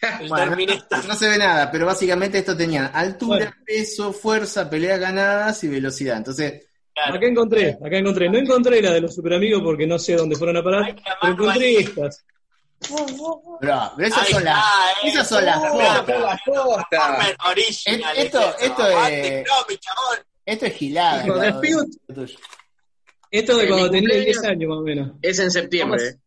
El 0.20 0.28
Bueno, 0.28 0.46
Terminator. 0.48 1.04
No 1.06 1.14
se 1.14 1.28
ve 1.28 1.38
nada, 1.38 1.70
pero 1.70 1.86
básicamente 1.86 2.38
esto 2.38 2.56
tenían 2.56 2.90
altura, 2.94 3.36
Bueno. 3.36 3.52
peso, 3.64 4.12
fuerza, 4.12 4.68
peleas 4.70 4.98
ganadas 4.98 5.62
y 5.64 5.68
velocidad. 5.68 6.16
Entonces, 6.16 6.66
Claro. 6.94 7.14
Acá 7.14 7.26
encontré, 7.26 7.70
acá 7.82 7.96
encontré. 7.96 8.28
No 8.28 8.36
encontré 8.38 8.82
la 8.82 8.92
de 8.92 9.00
los 9.00 9.14
superamigos 9.14 9.62
porque 9.62 9.86
no 9.86 9.98
sé 9.98 10.14
dónde 10.14 10.36
fueron 10.36 10.58
a 10.58 10.62
parar, 10.62 10.94
pero 11.22 11.32
encontré 11.32 11.66
ahí. 11.68 11.76
estas. 11.76 12.22
Bro, 13.60 13.92
pero 13.96 14.08
esas 14.08 14.28
son 14.28 14.44
las, 14.44 14.58
eh. 14.58 15.08
esas 15.08 15.28
son 15.28 15.44
las 15.44 15.58
Original. 17.46 18.16
Esto- 18.16 18.40
es 18.40 18.46
eso. 18.46 18.56
esto 18.60 18.82
Aguante, 18.82 19.40
es- 19.40 19.46
No, 19.48 19.54
mi 19.68 19.76
chabón. 19.78 20.18
Esto 20.44 20.66
es 20.66 20.74
gilada. 20.74 21.24
Hijo 21.26 21.34
de. 21.38 21.48
Esto 23.30 23.56
de 23.56 23.62
En 23.62 23.68
cuando 23.68 23.90
mi 23.92 23.98
cumpleaños. 24.00 24.24
10 24.26 24.44
años 24.44 24.68
más 24.68 24.78
o 24.78 24.82
menos. 24.82 25.10
Es 25.22 25.38
en 25.38 25.50
septiembre. 25.50 26.02
Vamos. 26.04 26.18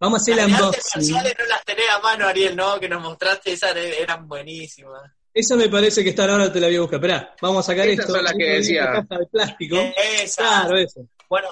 Vamos 0.00 0.18
a 0.18 0.22
hacer 0.22 0.36
Las 0.36 0.50
la 0.50 0.56
de 0.58 0.64
artes 0.64 0.84
unboxing. 0.94 1.12
marciales 1.14 1.36
no 1.38 1.44
las 1.46 1.64
tenés 1.64 1.90
a 1.90 1.98
mano, 2.00 2.26
Ariel, 2.26 2.56
¿no? 2.56 2.80
Que 2.80 2.88
nos 2.88 3.02
mostraste, 3.02 3.52
esas 3.52 3.76
eran 3.76 4.26
buenísimas. 4.26 5.02
Esa 5.32 5.54
me 5.56 5.68
parece 5.68 6.02
que 6.02 6.10
está 6.10 6.24
ahora 6.24 6.50
te 6.52 6.58
la 6.58 6.66
voy 6.68 6.76
a 6.76 6.80
buscar. 6.80 6.96
Esperá, 6.98 7.34
vamos 7.42 7.64
a 7.68 7.72
sacar 7.72 7.86
Estas 7.86 8.06
esto. 8.06 8.14
son 8.16 8.24
las 8.24 8.32
que 8.32 8.44
decía. 8.44 8.86
caja 8.86 9.18
de 9.20 9.26
plástico. 9.26 9.76
Esas. 9.96 10.36
Claro, 10.36 10.76
eso. 10.78 11.06
Bueno, 11.28 11.48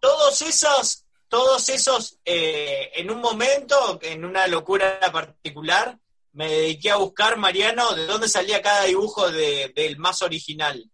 todos 0.00 0.42
esos, 0.42 1.04
todos 1.32 1.66
esos, 1.70 2.18
eh, 2.26 2.90
en 2.94 3.10
un 3.10 3.18
momento, 3.22 3.98
en 4.02 4.22
una 4.26 4.46
locura 4.48 5.00
particular, 5.10 5.96
me 6.34 6.46
dediqué 6.46 6.90
a 6.90 6.96
buscar, 6.96 7.38
Mariano, 7.38 7.94
de 7.94 8.04
dónde 8.04 8.28
salía 8.28 8.60
cada 8.60 8.84
dibujo 8.84 9.30
de- 9.30 9.72
del 9.74 9.96
más 9.96 10.20
original. 10.20 10.84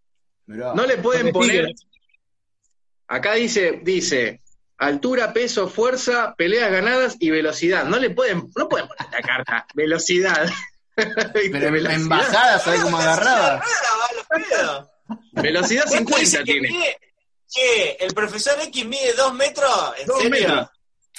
Bro. 0.45 0.73
No 0.75 0.85
le 0.85 0.95
pueden 0.97 1.33
poner. 1.33 1.73
Acá 3.09 3.33
dice, 3.33 3.81
dice, 3.83 4.39
altura, 4.77 5.33
peso, 5.33 5.67
fuerza, 5.67 6.35
peleas 6.37 6.71
ganadas 6.71 7.17
y 7.19 7.31
velocidad. 7.31 7.83
No 7.83 7.97
le 7.99 8.09
pueden, 8.11 8.49
no 8.55 8.69
pueden 8.69 8.87
poner 8.87 9.11
la 9.11 9.21
carta. 9.21 9.67
Velocidad. 9.73 10.49
Pero 10.95 11.71
velocidad. 11.71 11.93
en 11.95 12.07
bajada, 12.07 12.59
¿sabes 12.59 12.79
cómo 12.81 12.97
agarraba? 12.97 13.61
Velocidad 15.33 15.83
Después 15.83 15.99
50 15.99 16.19
dice 16.19 16.37
que 16.39 16.43
tiene. 16.45 16.69
mide- 16.69 16.97
Che, 17.49 17.97
el 17.99 18.13
profesor 18.13 18.59
X 18.61 18.85
mide 18.85 19.13
dos 19.13 19.33
metros, 19.33 19.93
¿en 19.99 20.05
Dos 20.07 20.21
serio? 20.21 20.47
metros. 20.47 20.69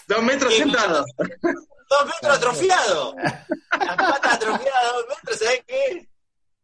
Dos 0.07 0.23
metros 0.23 0.55
sentados. 0.55 1.07
Dos 1.19 2.05
metros 2.07 2.37
atrofiado. 2.37 3.15
Las 3.17 3.97
patas 3.97 4.33
atrofiadas, 4.35 4.93
dos 4.95 5.05
metros, 5.09 5.39
¿sabes 5.39 5.63
qué? 5.67 6.09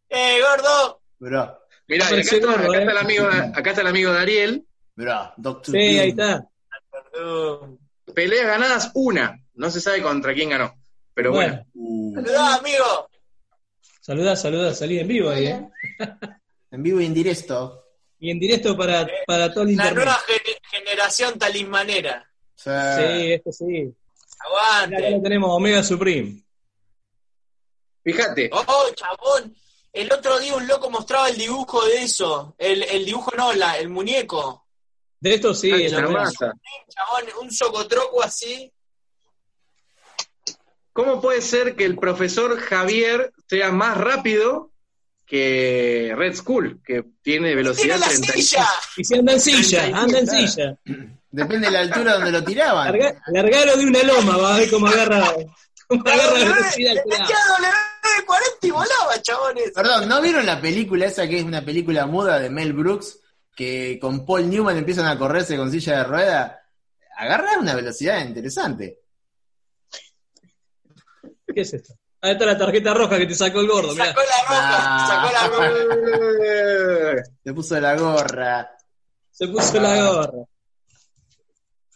Eh, 0.09 0.41
gordo. 0.41 1.03
Bro, 1.19 1.59
Mirá, 1.89 2.05
y 2.05 2.07
acá, 2.07 2.11
Parece 2.11 2.37
está, 2.37 2.47
gordo, 2.47 2.69
acá 2.69 2.77
eh. 2.79 2.81
está 2.81 2.93
el 2.93 2.99
amigo, 2.99 3.27
acá 3.27 3.71
está 3.71 3.81
el 3.83 3.87
amigo 3.89 4.13
de 4.13 4.21
Ariel. 4.21 4.67
bro, 4.95 5.33
Doctor 5.37 5.75
Sí, 5.75 5.99
ahí 5.99 6.09
está. 6.11 6.47
Perdón. 7.13 7.79
Peleas 8.15 8.47
ganadas, 8.47 8.91
una. 8.95 9.41
No 9.55 9.71
se 9.71 9.81
sabe 9.81 10.01
contra 10.03 10.33
quién 10.33 10.51
ganó. 10.51 10.75
Pero 11.15 11.33
bueno. 11.33 11.65
Uh, 11.75 12.15
Perdón, 12.15 12.53
amigo. 12.61 13.09
Saludá, 14.01 14.37
saludá, 14.37 14.73
salí 14.75 15.01
en 15.01 15.09
vivo 15.09 15.31
ahí, 15.31 15.47
¿eh? 15.49 15.69
en 16.71 16.83
vivo 16.83 17.01
e 17.01 17.05
indirecto. 17.05 17.86
Y 18.19 18.31
en 18.31 18.39
directo 18.39 18.77
para, 18.77 19.07
para 19.27 19.53
todo 19.53 19.65
el 19.65 19.77
La 19.77 19.89
internet. 19.89 19.95
nueva 20.05 20.21
gen- 20.27 20.57
generación 20.71 21.39
talismanera. 21.39 22.31
O 22.55 22.59
sea, 22.59 22.97
Sí, 22.97 23.33
este 23.33 23.53
sí. 23.53 23.95
Acá 24.39 24.49
Aguante. 24.85 25.11
lo 25.11 25.23
tenemos, 25.23 25.51
Omega 25.51 25.83
Supreme. 25.83 26.43
Fíjate, 28.03 28.51
Oh, 28.53 28.89
chabón. 28.95 29.55
El 29.93 30.13
otro 30.13 30.39
día 30.39 30.55
un 30.55 30.67
loco 30.67 30.91
mostraba 30.91 31.29
el 31.31 31.37
dibujo 31.39 31.85
de 31.87 32.03
eso. 32.03 32.55
El, 32.59 32.83
el 32.83 33.05
dibujo 33.05 33.33
no, 33.37 33.53
la, 33.55 33.79
el 33.79 33.89
muñeco. 33.89 34.67
De 35.19 35.35
esto 35.35 35.55
sí, 35.55 35.71
lo 35.71 36.01
la 36.03 36.09
masa. 36.09 36.53
Chabón, 36.89 37.25
un 37.43 37.51
socotroco 37.53 38.23
así. 38.23 38.71
¿Cómo 40.93 41.21
puede 41.21 41.43
ser 41.43 41.77
que 41.77 41.85
el 41.85 41.97
profesor 41.97 42.59
Javier 42.59 43.33
sea 43.49 43.71
más 43.71 43.97
rápido 43.97 44.71
que 45.27 46.13
Red 46.17 46.35
Skull, 46.37 46.81
que 46.85 47.03
tiene 47.21 47.49
¡Tiene 47.49 47.55
velocidad 47.57 47.99
la 47.99 48.07
30? 48.07 48.33
silla! 48.35 48.67
Y 48.97 49.05
si 49.05 49.15
anda 49.19 49.33
en 49.33 49.41
silla, 49.41 49.81
35, 49.83 49.99
anda 49.99 50.19
en 50.21 50.27
claro. 50.27 50.47
silla. 50.47 50.79
depende 51.31 51.67
de 51.67 51.73
la 51.73 51.81
altura 51.81 52.13
donde 52.15 52.33
lo 52.33 52.45
tiraban. 52.45 52.93
Larga- 52.93 53.23
largalo 53.29 53.77
de 53.77 53.85
una 53.87 54.03
loma, 54.05 54.37
va 54.37 54.55
a 54.55 54.59
ver 54.61 54.71
cómo 54.71 54.87
agarra, 54.87 55.35
cómo 55.89 56.03
agarra 56.07 56.33
velocidad. 56.33 56.95
Le 56.95 57.03
pelado. 57.03 57.23
metía 57.23 57.37
W40 58.27 58.59
y 58.63 58.71
volaba, 58.71 59.23
chabones. 59.23 59.73
Perdón, 59.75 60.09
¿no 60.09 60.23
vieron 60.23 60.47
la 60.47 60.61
película 60.61 61.07
esa 61.07 61.27
que 61.29 61.39
es 61.41 61.45
una 61.45 61.63
película 61.65 62.07
muda 62.07 62.39
de 62.39 62.49
Mel 62.49 62.73
Brooks? 62.73 63.19
Que 63.55 63.99
con 64.01 64.25
Paul 64.25 64.49
Newman 64.49 64.77
empiezan 64.77 65.07
a 65.07 65.19
correrse 65.19 65.57
con 65.57 65.71
silla 65.73 65.99
de 65.99 66.05
rueda. 66.05 66.63
Agarra 67.19 67.59
una 67.59 67.75
velocidad 67.75 68.25
interesante. 68.25 69.01
¿Qué 71.53 71.61
es 71.63 71.73
esto? 71.75 71.95
Ahí 72.23 72.33
está 72.33 72.47
la 72.47 72.59
tarjeta 72.59 72.95
roja 72.95 73.19
que 73.19 73.27
te 73.27 73.35
sacó 73.35 73.61
el 73.61 73.69
gordo, 73.69 73.93
mirá. 73.93 74.07
Sacó 74.07 74.21
la 74.23 74.43
roja, 74.49 74.79
Ah. 74.83 75.07
sacó 75.09 75.33
la 75.33 75.49
roja. 75.49 75.71
Eh, 76.45 77.23
Se 77.45 77.53
puso 77.55 77.81
la 77.81 77.95
gorra. 77.97 78.77
Se 79.31 79.49
puso 79.49 79.81
la 79.81 80.03
gorra. 80.11 80.45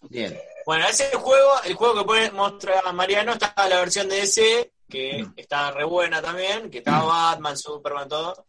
Bien. 0.03 0.39
Bueno, 0.67 0.87
ese 0.87 1.11
juego, 1.17 1.51
el 1.65 1.75
juego 1.75 1.99
que 2.01 2.05
pone, 2.05 2.31
mostrar 2.33 2.93
Mariano, 2.93 3.33
estaba 3.33 3.69
la 3.69 3.81
versión 3.81 4.09
de 4.09 4.21
ese, 4.23 4.73
que 4.89 5.27
está 5.37 5.71
re 5.73 5.85
buena 5.85 6.21
también, 6.23 6.71
que 6.71 6.79
estaba 6.79 7.05
Batman, 7.05 7.57
Superman, 7.57 8.09
todo. 8.09 8.47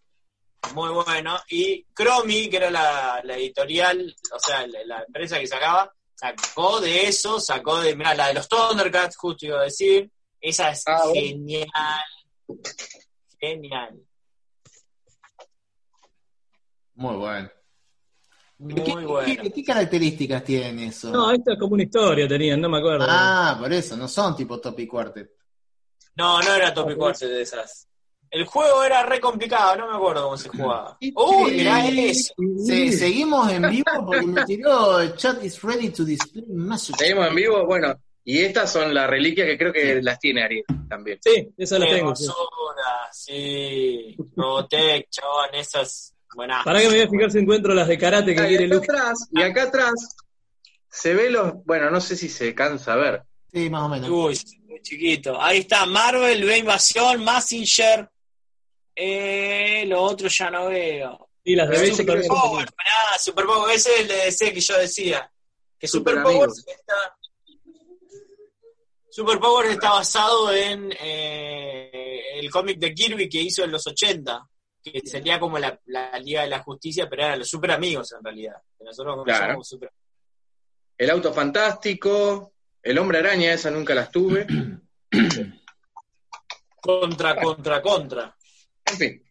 Muy 0.74 0.90
bueno. 0.92 1.40
Y 1.50 1.86
Chromie, 1.96 2.50
que 2.50 2.58
era 2.58 2.70
la, 2.70 3.22
la 3.24 3.36
editorial, 3.36 4.16
o 4.34 4.40
sea, 4.40 4.68
la, 4.68 4.80
la 4.86 5.04
empresa 5.04 5.40
que 5.40 5.48
sacaba, 5.48 5.92
sacó 6.14 6.80
de 6.80 7.08
eso, 7.08 7.40
sacó 7.40 7.80
de, 7.80 7.96
mira, 7.96 8.14
la 8.14 8.28
de 8.28 8.36
los 8.36 8.48
Thundercats, 8.48 9.18
justo 9.18 9.46
iba 9.48 9.60
a 9.62 9.64
decir. 9.64 10.10
Esa 10.42 10.72
es 10.72 10.84
Ah, 10.88 11.04
bueno. 11.06 11.14
genial. 11.22 11.70
Genial. 13.40 14.00
Muy 16.96 17.16
bueno. 17.16 17.50
Muy 18.58 18.76
¿Qué, 18.84 19.06
bueno. 19.08 19.44
qué- 19.44 19.52
qué 19.52 19.64
características 19.64 20.44
tienen 20.44 20.80
eso? 20.80 21.12
No, 21.12 21.32
esto 21.32 21.54
es 21.54 21.60
como 21.60 21.74
una 21.74 21.84
historia 21.84 22.28
tenían, 22.28 22.62
no 22.62 22.70
me 22.70 22.78
acuerdo. 22.78 23.06
ah, 23.10 23.56
por 23.60 23.72
eso, 23.74 23.98
no 23.98 24.08
son 24.08 24.36
tipo 24.36 24.60
Topic 24.60 24.90
Quartet. 24.90 25.32
No, 26.16 26.40
no 26.42 26.54
era 26.54 26.74
Topic 26.74 26.98
Quartet 26.98 27.30
de 27.30 27.42
esas. 27.42 27.88
El 28.30 28.46
juego 28.46 28.84
era 28.84 29.04
re 29.04 29.20
complicado, 29.20 29.76
no 29.78 29.90
me 29.90 29.96
acuerdo 29.96 30.24
cómo 30.24 30.38
se 30.38 30.48
jugaba. 30.50 30.98
¡Uy, 31.02 31.52
eh, 31.52 31.56
mirá 31.58 31.88
eso! 31.88 32.34
Se- 32.66 32.92
seguimos 32.92 33.52
en 33.52 33.68
vivo 33.70 34.06
porque 34.06 34.28
me 34.28 34.46
tiró 34.46 35.16
Chat 35.18 35.44
is 35.44 35.62
ready 35.62 35.90
to 35.90 36.06
display 36.06 36.46
messages. 36.48 36.98
Seguimos 37.00 37.28
en 37.28 37.36
vivo. 37.36 37.66
Bueno, 37.66 37.94
Y 38.24 38.40
estas 38.40 38.72
son 38.72 38.94
las 38.94 39.10
reliquias 39.10 39.48
que 39.48 39.58
creo 39.58 39.74
que 39.74 40.02
las 40.02 40.20
tiene 40.20 40.44
Ariel 40.44 40.64
también. 40.88 41.20
Sí, 41.24 41.50
esas 41.58 41.80
las 41.80 41.90
tengo. 41.90 42.16
sí. 42.16 42.24
hermosura, 42.26 43.10
sí. 43.12 44.18
Robotech, 44.36 45.10
chabón, 45.10 45.56
esas. 45.56 46.14
Buenas. 46.34 46.64
Para 46.64 46.80
que 46.80 46.88
me 46.88 46.94
voy 46.96 47.02
a 47.02 47.10
fijar 47.10 47.32
si 47.32 47.40
encuentro 47.40 47.74
las 47.74 47.88
de 47.88 47.98
karate 47.98 48.34
que 48.34 48.40
Ah, 48.42 48.46
y 48.46 48.48
quiere 48.50 48.66
acá 48.66 48.76
Luke. 48.76 48.88
atrás, 48.90 49.28
y 49.32 49.42
acá 49.42 49.64
atrás 49.64 49.94
se 50.90 51.14
ve 51.14 51.30
los, 51.30 51.54
bueno, 51.66 51.90
no 51.90 52.00
sé 52.00 52.16
si 52.16 52.30
se 52.30 52.56
cansa 52.56 52.94
a 52.94 52.98
ver. 52.98 53.24
Sí, 53.52 53.70
más 53.70 53.84
o 53.84 53.90
menos. 53.90 54.10
Uy, 54.10 54.40
muy 54.66 54.82
chiquito. 54.82 55.42
Ahí 55.42 55.60
está 55.60 55.86
Marvel, 55.86 56.44
ve 56.46 56.60
Invasión, 56.60 57.22
Massinger. 57.24 58.10
Eh, 58.96 59.84
lo 59.88 60.02
otro 60.02 60.28
ya 60.30 60.50
no 60.52 60.68
veo. 60.68 61.30
Y 61.44 61.56
las 61.56 61.70
de 61.70 61.94
Super 61.94 62.26
Power, 62.28 62.70
Super 63.20 63.46
Power, 63.46 63.76
ese 63.76 63.94
es 63.96 64.00
el 64.02 64.08
de 64.08 64.16
DC 64.16 64.54
que 64.54 64.62
yo 64.62 64.78
decía. 64.78 65.32
Que 65.80 65.88
Super 65.88 66.16
Super, 66.16 66.24
Power 66.24 66.50
está. 66.50 67.18
Super 69.12 69.40
Power 69.40 69.66
está 69.70 69.92
basado 69.92 70.54
en 70.54 70.90
eh, 71.00 72.40
el 72.40 72.50
cómic 72.50 72.80
de 72.80 72.94
Kirby 72.94 73.28
que 73.28 73.42
hizo 73.42 73.64
en 73.64 73.72
los 73.72 73.86
80, 73.86 74.48
que 74.82 75.02
sería 75.06 75.38
como 75.38 75.60
la, 75.60 75.78
la 75.88 76.18
Liga 76.20 76.44
de 76.44 76.48
la 76.48 76.64
Justicia, 76.64 77.08
pero 77.10 77.24
eran 77.26 77.40
los 77.40 77.50
super 77.50 77.72
amigos 77.72 78.14
en 78.14 78.24
realidad. 78.24 78.56
Que 78.78 78.86
nosotros 78.86 79.16
Claro. 79.26 79.40
conocemos 79.40 79.68
super 79.68 79.92
El 80.98 81.10
auto 81.10 81.34
fantástico, 81.34 82.54
el 82.82 82.98
hombre 82.98 83.20
araña, 83.20 83.52
esa 83.52 83.70
nunca 83.70 83.94
las 83.94 84.10
tuve. 84.12 84.48
contra, 86.82 87.36
contra, 87.36 87.82
contra. 87.82 88.36
En 88.86 88.98
fin, 88.98 89.24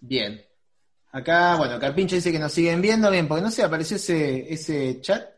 Bien. 0.00 0.44
Acá, 1.12 1.54
bueno, 1.56 1.78
Carpincho 1.78 2.16
dice 2.16 2.32
que 2.32 2.38
nos 2.40 2.52
siguen 2.52 2.82
viendo, 2.82 3.08
bien, 3.10 3.28
porque 3.28 3.42
no 3.42 3.50
sé, 3.52 3.62
apareció 3.62 3.96
ese, 3.96 4.52
ese 4.52 5.00
chat 5.00 5.33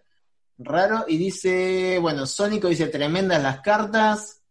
raro 0.58 1.04
y 1.08 1.16
dice, 1.16 1.98
bueno, 2.00 2.26
Sónico 2.26 2.68
dice 2.68 2.88
tremendas 2.88 3.42
las 3.42 3.60
cartas. 3.60 4.42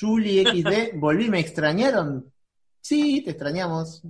Julie 0.00 0.44
XD, 0.44 0.96
volví, 0.98 1.28
me 1.28 1.40
extrañaron. 1.40 2.32
Sí, 2.80 3.22
te 3.22 3.30
extrañamos. 3.30 4.02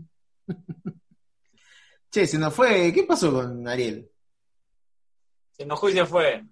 che, 2.11 2.27
se 2.27 2.39
nos 2.39 2.55
fue, 2.55 2.93
¿qué 2.93 3.05
pasó 3.05 3.33
con 3.33 3.67
Ariel? 3.69 4.11
Se 5.53 5.65
enojó 5.65 5.91
y 5.91 5.93
se 5.93 6.07
fue. 6.07 6.45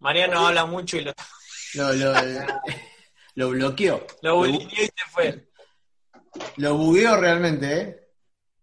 Mariano 0.00 0.46
habla 0.46 0.64
mucho 0.64 0.96
y 0.96 1.00
lo, 1.00 1.12
Lo, 1.74 1.92
lo, 1.92 2.12
lo 3.34 3.50
bloqueó. 3.50 4.06
lo 4.22 4.36
bulineó 4.36 4.68
y 4.68 4.86
se 4.86 5.10
fue. 5.10 5.48
Lo 6.56 6.76
bugueó 6.76 7.16
realmente, 7.16 7.80
¿eh? 7.80 8.08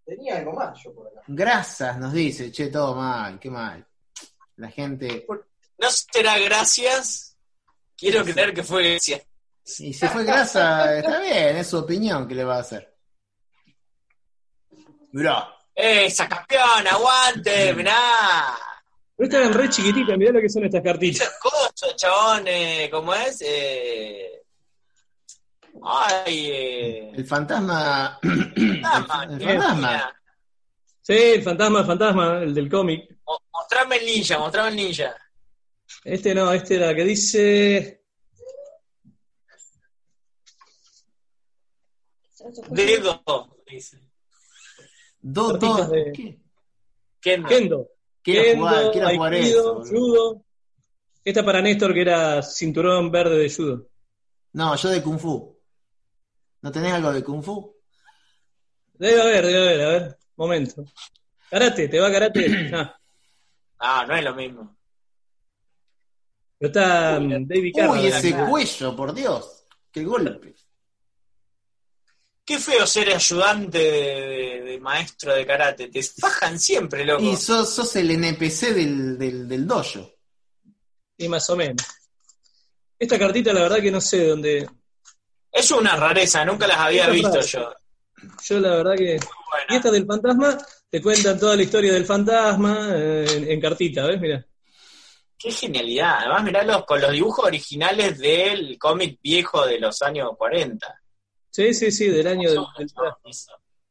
Tenía 0.05 0.37
algo 0.37 0.53
más 0.53 0.81
yo 0.83 0.93
por 0.93 1.07
acá. 1.07 1.21
Grasas 1.27 1.97
nos 1.97 2.13
dice, 2.13 2.51
che, 2.51 2.67
todo 2.67 2.95
mal, 2.95 3.39
qué 3.39 3.49
mal. 3.49 3.85
La 4.57 4.69
gente. 4.69 5.25
¿No 5.77 5.89
será 5.89 6.37
gracias? 6.39 7.35
Quiero 7.97 8.23
creer 8.23 8.53
que 8.53 8.63
fue 8.63 8.91
gracias. 8.91 9.21
Y 9.79 9.93
si 9.93 10.07
fue 10.07 10.23
grasa, 10.23 10.97
está 10.99 11.19
bien, 11.19 11.57
es 11.57 11.67
su 11.67 11.77
opinión 11.77 12.27
que 12.27 12.35
le 12.35 12.43
va 12.43 12.57
a 12.57 12.61
hacer. 12.61 12.93
Mirá, 15.11 15.55
¡Eh, 15.75 16.05
esa 16.05 16.27
campeón, 16.29 16.87
aguante! 16.89 17.73
Mirá. 17.73 18.55
Pero 19.17 19.27
estas 19.27 19.39
eran 19.41 19.53
re 19.53 19.69
chiquititas, 19.69 20.17
mirá 20.17 20.31
lo 20.31 20.39
que 20.39 20.49
son 20.49 20.63
estas 20.63 20.81
cartitas. 20.81 21.21
Esas 21.21 21.39
cosas, 21.39 21.95
chabón, 21.97 22.45
¿cómo 22.91 23.13
es? 23.13 23.41
Eh... 23.41 24.41
Ay, 25.83 26.49
eh... 26.51 27.11
el 27.13 27.25
fantasma. 27.25 28.19
fantasma, 28.21 29.27
el 29.29 29.41
fantasma. 29.41 30.15
Sí, 31.01 31.13
el 31.13 31.43
fantasma, 31.43 31.79
el 31.79 31.85
fantasma, 31.85 32.39
el 32.41 32.53
del 32.53 32.69
cómic. 32.69 33.09
Mostrame 33.65 33.95
el 33.97 34.05
ninja, 34.05 34.37
mostrame 34.37 34.69
el 34.69 34.75
ninja. 34.75 35.15
Este 36.03 36.35
no, 36.35 36.51
este 36.53 36.75
era 36.75 36.93
que 36.93 37.03
dice. 37.03 38.03
Dedo, 42.69 43.23
dice. 43.67 43.99
Do, 45.19 45.53
do- 45.57 45.87
de- 45.87 46.11
¿qué? 46.13 46.39
Kendo. 47.19 47.47
Kendo. 47.49 47.89
Quiero 48.21 48.43
Kendo, 48.43 48.59
jugar, 48.65 48.91
quiero 48.91 49.09
jugar 49.09 49.33
Aikido, 49.33 49.59
eso. 49.59 49.73
boludo. 49.75 49.89
judo. 50.33 50.45
Esta 51.23 51.43
para 51.43 51.61
Néstor 51.61 51.93
que 51.93 52.01
era 52.01 52.41
cinturón 52.43 53.09
verde 53.11 53.37
de 53.37 53.49
judo. 53.49 53.87
No, 54.53 54.75
yo 54.75 54.89
de 54.89 55.01
Kung 55.01 55.19
Fu. 55.19 55.57
¿No 56.61 56.71
tenés 56.71 56.93
algo 56.93 57.11
de 57.11 57.23
Kung 57.23 57.41
Fu? 57.43 57.75
Debe 58.93 59.21
haber, 59.21 59.45
debe 59.45 59.57
haber, 59.59 59.81
a 59.81 59.89
ver, 59.89 60.17
momento. 60.35 60.85
Karate, 61.49 61.87
¿te 61.87 61.99
va 61.99 62.11
karate? 62.11 62.45
Ah, 62.75 62.95
Ah, 63.79 64.05
no 64.07 64.15
es 64.15 64.23
lo 64.23 64.33
mismo. 64.35 64.77
pero 66.57 66.67
está 66.71 67.19
mm, 67.19 67.47
David. 67.47 67.73
Uy, 67.89 68.07
ese 68.07 68.35
cuello, 68.35 68.95
por 68.95 69.13
Dios. 69.13 69.65
Qué 69.91 70.03
golpe. 70.03 70.55
Qué 72.43 72.59
feo 72.59 72.85
ser 72.85 73.13
ayudante 73.13 73.79
de, 73.79 73.91
de- 74.27 74.61
de 74.65 74.79
maestro 74.79 75.33
de 75.33 75.45
karate. 75.45 75.87
Te 75.87 76.01
fajan 76.03 76.59
siempre, 76.59 77.03
loco. 77.05 77.23
Y 77.23 77.35
sos, 77.37 77.73
sos 77.73 77.95
el 77.95 78.11
NPC 78.11 78.73
del, 78.73 79.17
del, 79.17 79.47
del 79.47 79.65
dojo. 79.67 80.11
Y 81.17 81.27
más 81.27 81.49
o 81.49 81.55
menos. 81.55 81.85
Esta 82.99 83.17
cartita, 83.17 83.51
la 83.53 83.61
verdad 83.63 83.81
que 83.81 83.91
no 83.91 83.99
sé 84.01 84.27
dónde. 84.27 84.69
Es 85.51 85.71
una 85.71 85.95
rareza, 85.95 86.43
nunca 86.45 86.67
las 86.67 86.77
había 86.77 87.07
visto 87.09 87.29
rara. 87.29 87.41
yo. 87.41 87.73
Yo, 88.43 88.59
la 88.59 88.69
verdad 88.77 88.95
que. 88.95 89.19
Buena. 89.55 89.73
Y 89.73 89.75
esta 89.77 89.91
del 89.91 90.05
fantasma, 90.05 90.57
te 90.89 91.01
cuentan 91.01 91.39
toda 91.39 91.55
la 91.55 91.63
historia 91.63 91.93
del 91.93 92.05
fantasma 92.05 92.89
eh, 92.93 93.25
en, 93.37 93.51
en 93.51 93.61
cartita, 93.61 94.05
¿ves? 94.05 94.19
Mira. 94.19 94.45
Qué 95.37 95.51
genialidad. 95.51 96.19
Además, 96.19 96.43
mirá 96.43 96.63
los, 96.63 96.85
con 96.85 96.99
los 97.01 97.11
dibujos 97.11 97.45
originales 97.45 98.17
del 98.17 98.77
cómic 98.79 99.19
viejo 99.21 99.65
de 99.65 99.79
los 99.79 100.01
años 100.01 100.29
40. 100.37 101.01
Sí, 101.51 101.73
sí, 101.73 101.91
sí, 101.91 102.07
del 102.09 102.27
año 102.27 102.49
del. 102.49 102.59
del- 102.77 102.91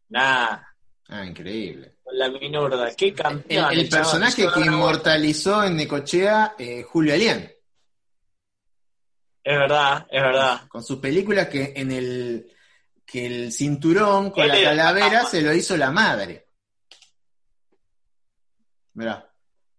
Nah, 0.09 0.59
Ah, 1.09 1.25
increíble. 1.27 1.97
con 2.03 2.19
la 2.19 2.29
minurda. 2.31 2.91
Qué 2.97 3.09
El, 3.09 3.15
campeón. 3.15 3.73
el 3.73 3.89
personaje 3.89 4.47
que 4.55 4.61
inmortalizó 4.61 5.63
en 5.65 5.77
Necochea, 5.77 6.55
eh, 6.59 6.83
Julio 6.83 7.15
Alien. 7.15 7.51
Es 9.43 9.59
verdad, 9.59 10.07
es 10.11 10.23
verdad. 10.23 10.61
con 10.69 10.83
sus 10.83 10.99
películas 10.99 11.49
que 11.49 11.73
en 11.77 11.93
el 11.93 12.51
que 13.15 13.27
el 13.27 13.53
cinturón 13.53 14.33
con 14.33 14.49
la 14.49 14.61
calavera 14.61 15.25
se 15.25 15.41
lo 15.41 15.55
hizo 15.55 15.77
la 15.77 15.93
madre. 15.93 16.49
Mirá, 18.95 19.33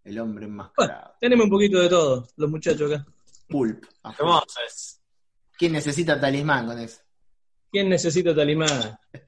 el 0.05 0.19
hombre 0.19 0.45
enmascarado. 0.45 1.15
Tenemos 1.19 1.43
un 1.43 1.49
poquito 1.49 1.81
de 1.81 1.89
todo, 1.89 2.25
los 2.37 2.49
muchachos 2.49 2.89
acá. 2.89 3.05
Pulp. 3.49 3.83
Hermoso 4.17 4.59
es. 4.65 5.01
¿Quién 5.57 5.73
necesita 5.73 6.17
talismán 6.17 6.65
con 6.65 6.79
eso? 6.79 7.01
¿Quién 7.69 7.89
necesita 7.89 8.33
talimán? 8.33 8.97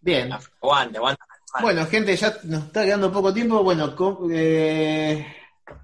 Bien. 0.00 0.32
Aguante, 0.32 0.96
aguante. 0.96 1.22
Bueno, 1.60 1.84
gente, 1.84 2.16
ya 2.16 2.38
nos 2.44 2.64
está 2.68 2.84
quedando 2.86 3.12
poco 3.12 3.34
tiempo. 3.34 3.62
Bueno, 3.62 3.94
com- 3.94 4.30
eh, 4.32 5.26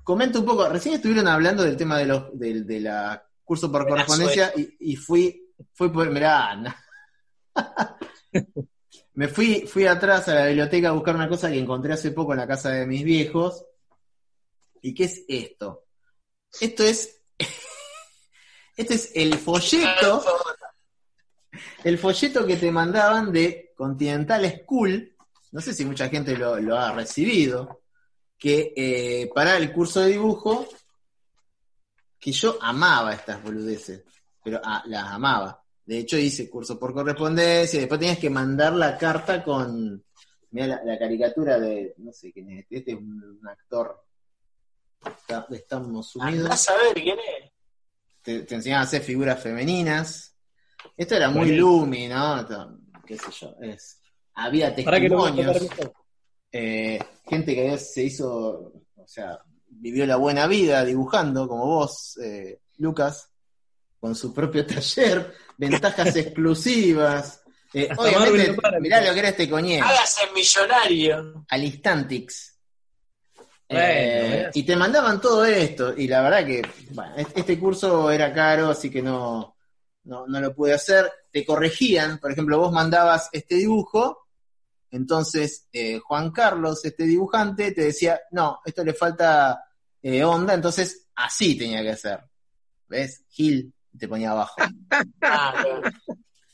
comento 0.03 0.41
un 0.41 0.47
poco. 0.47 0.67
Recién 0.71 0.95
estuvieron 0.95 1.29
hablando 1.29 1.63
del 1.65 1.77
tema 1.77 1.99
de 1.99 2.07
los 2.07 2.39
del 2.39 2.67
de 2.67 2.81
la 2.81 3.23
curso 3.45 3.71
por 3.71 3.87
correspondencia 3.87 4.53
y, 4.57 4.93
y 4.93 4.97
fui, 4.97 5.53
fui 5.73 5.91
por, 5.91 6.11
mirá, 6.11 6.57
no. 6.57 6.75
me 9.15 9.29
fui, 9.29 9.67
fui 9.67 9.87
atrás 9.87 10.29
a 10.29 10.35
la 10.35 10.47
biblioteca 10.47 10.89
a 10.89 10.93
buscar 10.93 11.15
una 11.15 11.29
cosa 11.29 11.51
que 11.51 11.59
encontré 11.59 11.93
hace 11.93 12.11
poco 12.11 12.33
en 12.33 12.39
la 12.39 12.47
casa 12.47 12.71
de 12.71 12.87
mis 12.87 13.05
viejos. 13.05 13.65
¿Y 14.83 14.93
qué 14.95 15.05
es 15.05 15.25
esto? 15.29 15.85
Esto 16.61 16.83
es, 16.83 17.23
este 18.77 18.95
es 18.95 19.13
el 19.15 19.39
folleto 19.39 20.25
el 21.85 21.99
folleto 21.99 22.47
que 22.47 22.57
te 22.57 22.71
mandaban 22.71 23.33
de 23.33 23.73
Continental 23.77 24.45
School, 24.63 25.15
no 25.53 25.61
sé 25.61 25.75
si 25.75 25.85
mucha 25.85 26.09
gente 26.09 26.37
lo, 26.37 26.59
lo 26.59 26.77
ha 26.77 26.93
recibido, 26.93 27.83
que 28.39 28.73
eh, 28.77 29.31
para 29.35 29.57
el 29.57 29.73
curso 29.73 30.01
de 30.01 30.13
dibujo, 30.13 30.67
que 32.25 32.33
yo 32.33 32.57
amaba 32.63 33.13
estas 33.13 33.43
boludeces, 33.43 34.03
pero 34.43 34.59
ah, 34.65 34.83
las 34.87 35.05
amaba. 35.13 35.63
De 35.85 35.99
hecho 35.99 36.17
hice 36.17 36.49
curso 36.49 36.79
por 36.79 36.95
correspondencia, 36.95 37.77
y 37.77 37.81
después 37.81 38.01
tenías 38.01 38.19
que 38.19 38.31
mandar 38.31 38.73
la 38.73 38.97
carta 38.97 39.45
con, 39.45 40.03
mira 40.53 40.67
la, 40.69 40.85
la 40.85 40.99
caricatura 40.99 41.59
de, 41.61 41.93
no 41.99 42.11
sé 42.15 42.33
quién 42.33 42.51
es, 42.53 42.61
este, 42.63 42.77
este 42.79 42.93
es 42.93 42.97
un, 42.97 43.23
un 43.43 43.47
actor 43.47 44.03
está- 45.05 45.47
de 45.51 45.57
Estamos 45.59 46.17
Unidos 46.17 46.45
Andás 46.45 46.71
a 46.71 46.77
ver 46.77 46.95
quién 46.95 47.19
es. 47.19 47.53
te, 48.23 48.41
te 48.45 48.55
enseñaban 48.55 48.85
a 48.85 48.87
hacer 48.87 49.03
figuras 49.03 49.43
femeninas. 49.43 50.35
Esto 50.97 51.17
era 51.17 51.29
muy. 51.29 51.53
Lumi, 51.57 52.09
¿no? 52.09 52.41
Esto, 52.41 52.79
qué 53.07 53.19
sé 53.19 53.31
yo. 53.39 53.55
Es, 53.61 54.01
había 54.35 54.75
que 54.75 54.83
testimonios, 54.83 55.59
eh, 56.53 56.99
gente 57.27 57.55
que 57.55 57.77
se 57.77 58.05
hizo, 58.05 58.73
o 58.97 59.07
sea, 59.07 59.39
vivió 59.81 60.07
la 60.07 60.17
buena 60.17 60.47
vida 60.47 60.85
dibujando, 60.85 61.49
como 61.49 61.67
vos, 61.67 62.19
eh, 62.23 62.61
Lucas, 62.79 63.31
con 64.01 64.15
su 64.15 64.33
propio 64.33 64.67
taller, 64.67 65.35
ventajas 65.57 66.15
exclusivas. 66.17 67.43
Eh, 67.73 67.89
obviamente, 67.97 68.57
mirá 68.81 69.01
lo 69.01 69.13
que 69.13 69.19
era 69.19 69.29
este 69.31 69.51
coñero. 69.51 69.85
Hágase 69.85 70.23
millonario. 70.35 71.45
Alistantix. 71.49 72.55
Eh, 73.69 74.31
Bueno, 74.31 74.51
y 74.55 74.63
te 74.63 74.77
mandaban 74.77 75.21
todo 75.21 75.45
esto, 75.45 75.95
y 75.97 76.07
la 76.07 76.21
verdad 76.21 76.47
que 76.47 76.63
bueno, 76.91 77.15
este 77.17 77.59
curso 77.59 78.11
era 78.11 78.33
caro, 78.33 78.69
así 78.69 78.91
que 78.91 79.03
no, 79.03 79.57
no, 80.05 80.27
no 80.27 80.41
lo 80.41 80.55
pude 80.55 80.75
hacer. 80.75 81.11
Te 81.33 81.45
corregían, 81.45 82.19
por 82.19 82.31
ejemplo, 82.31 82.59
vos 82.59 82.73
mandabas 82.73 83.31
este 83.33 83.57
dibujo, 83.57 84.29
entonces 84.91 85.67
eh, 85.73 85.99
Juan 85.99 86.31
Carlos, 86.31 86.85
este 86.85 87.05
dibujante, 87.05 87.73
te 87.73 87.87
decía, 87.87 88.21
no, 88.31 88.61
esto 88.65 88.85
le 88.85 88.95
falta 88.95 89.64
eh, 90.05 90.23
onda, 90.23 90.55
entonces 90.55 91.09
así 91.17 91.57
tenía 91.59 91.83
que 91.83 91.91
hacer. 91.91 92.21
¿Ves? 92.87 93.25
Gil 93.31 93.73
te 93.99 94.07
ponía 94.07 94.31
abajo. 94.31 94.55
Ah, 95.23 95.55
claro. 95.61 95.83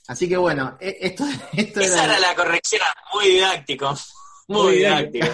Así 0.09 0.29
que 0.29 0.37
bueno, 0.37 0.77
e- 0.81 0.97
esto, 1.03 1.25
esto 1.53 1.81
Esa 1.81 2.05
era... 2.05 2.17
era 2.17 2.29
la 2.29 2.35
corrección, 2.35 2.81
muy 3.13 3.27
didáctico. 3.27 3.95
Muy, 4.49 4.63
Muy 4.63 4.77
didáctico. 4.77 5.27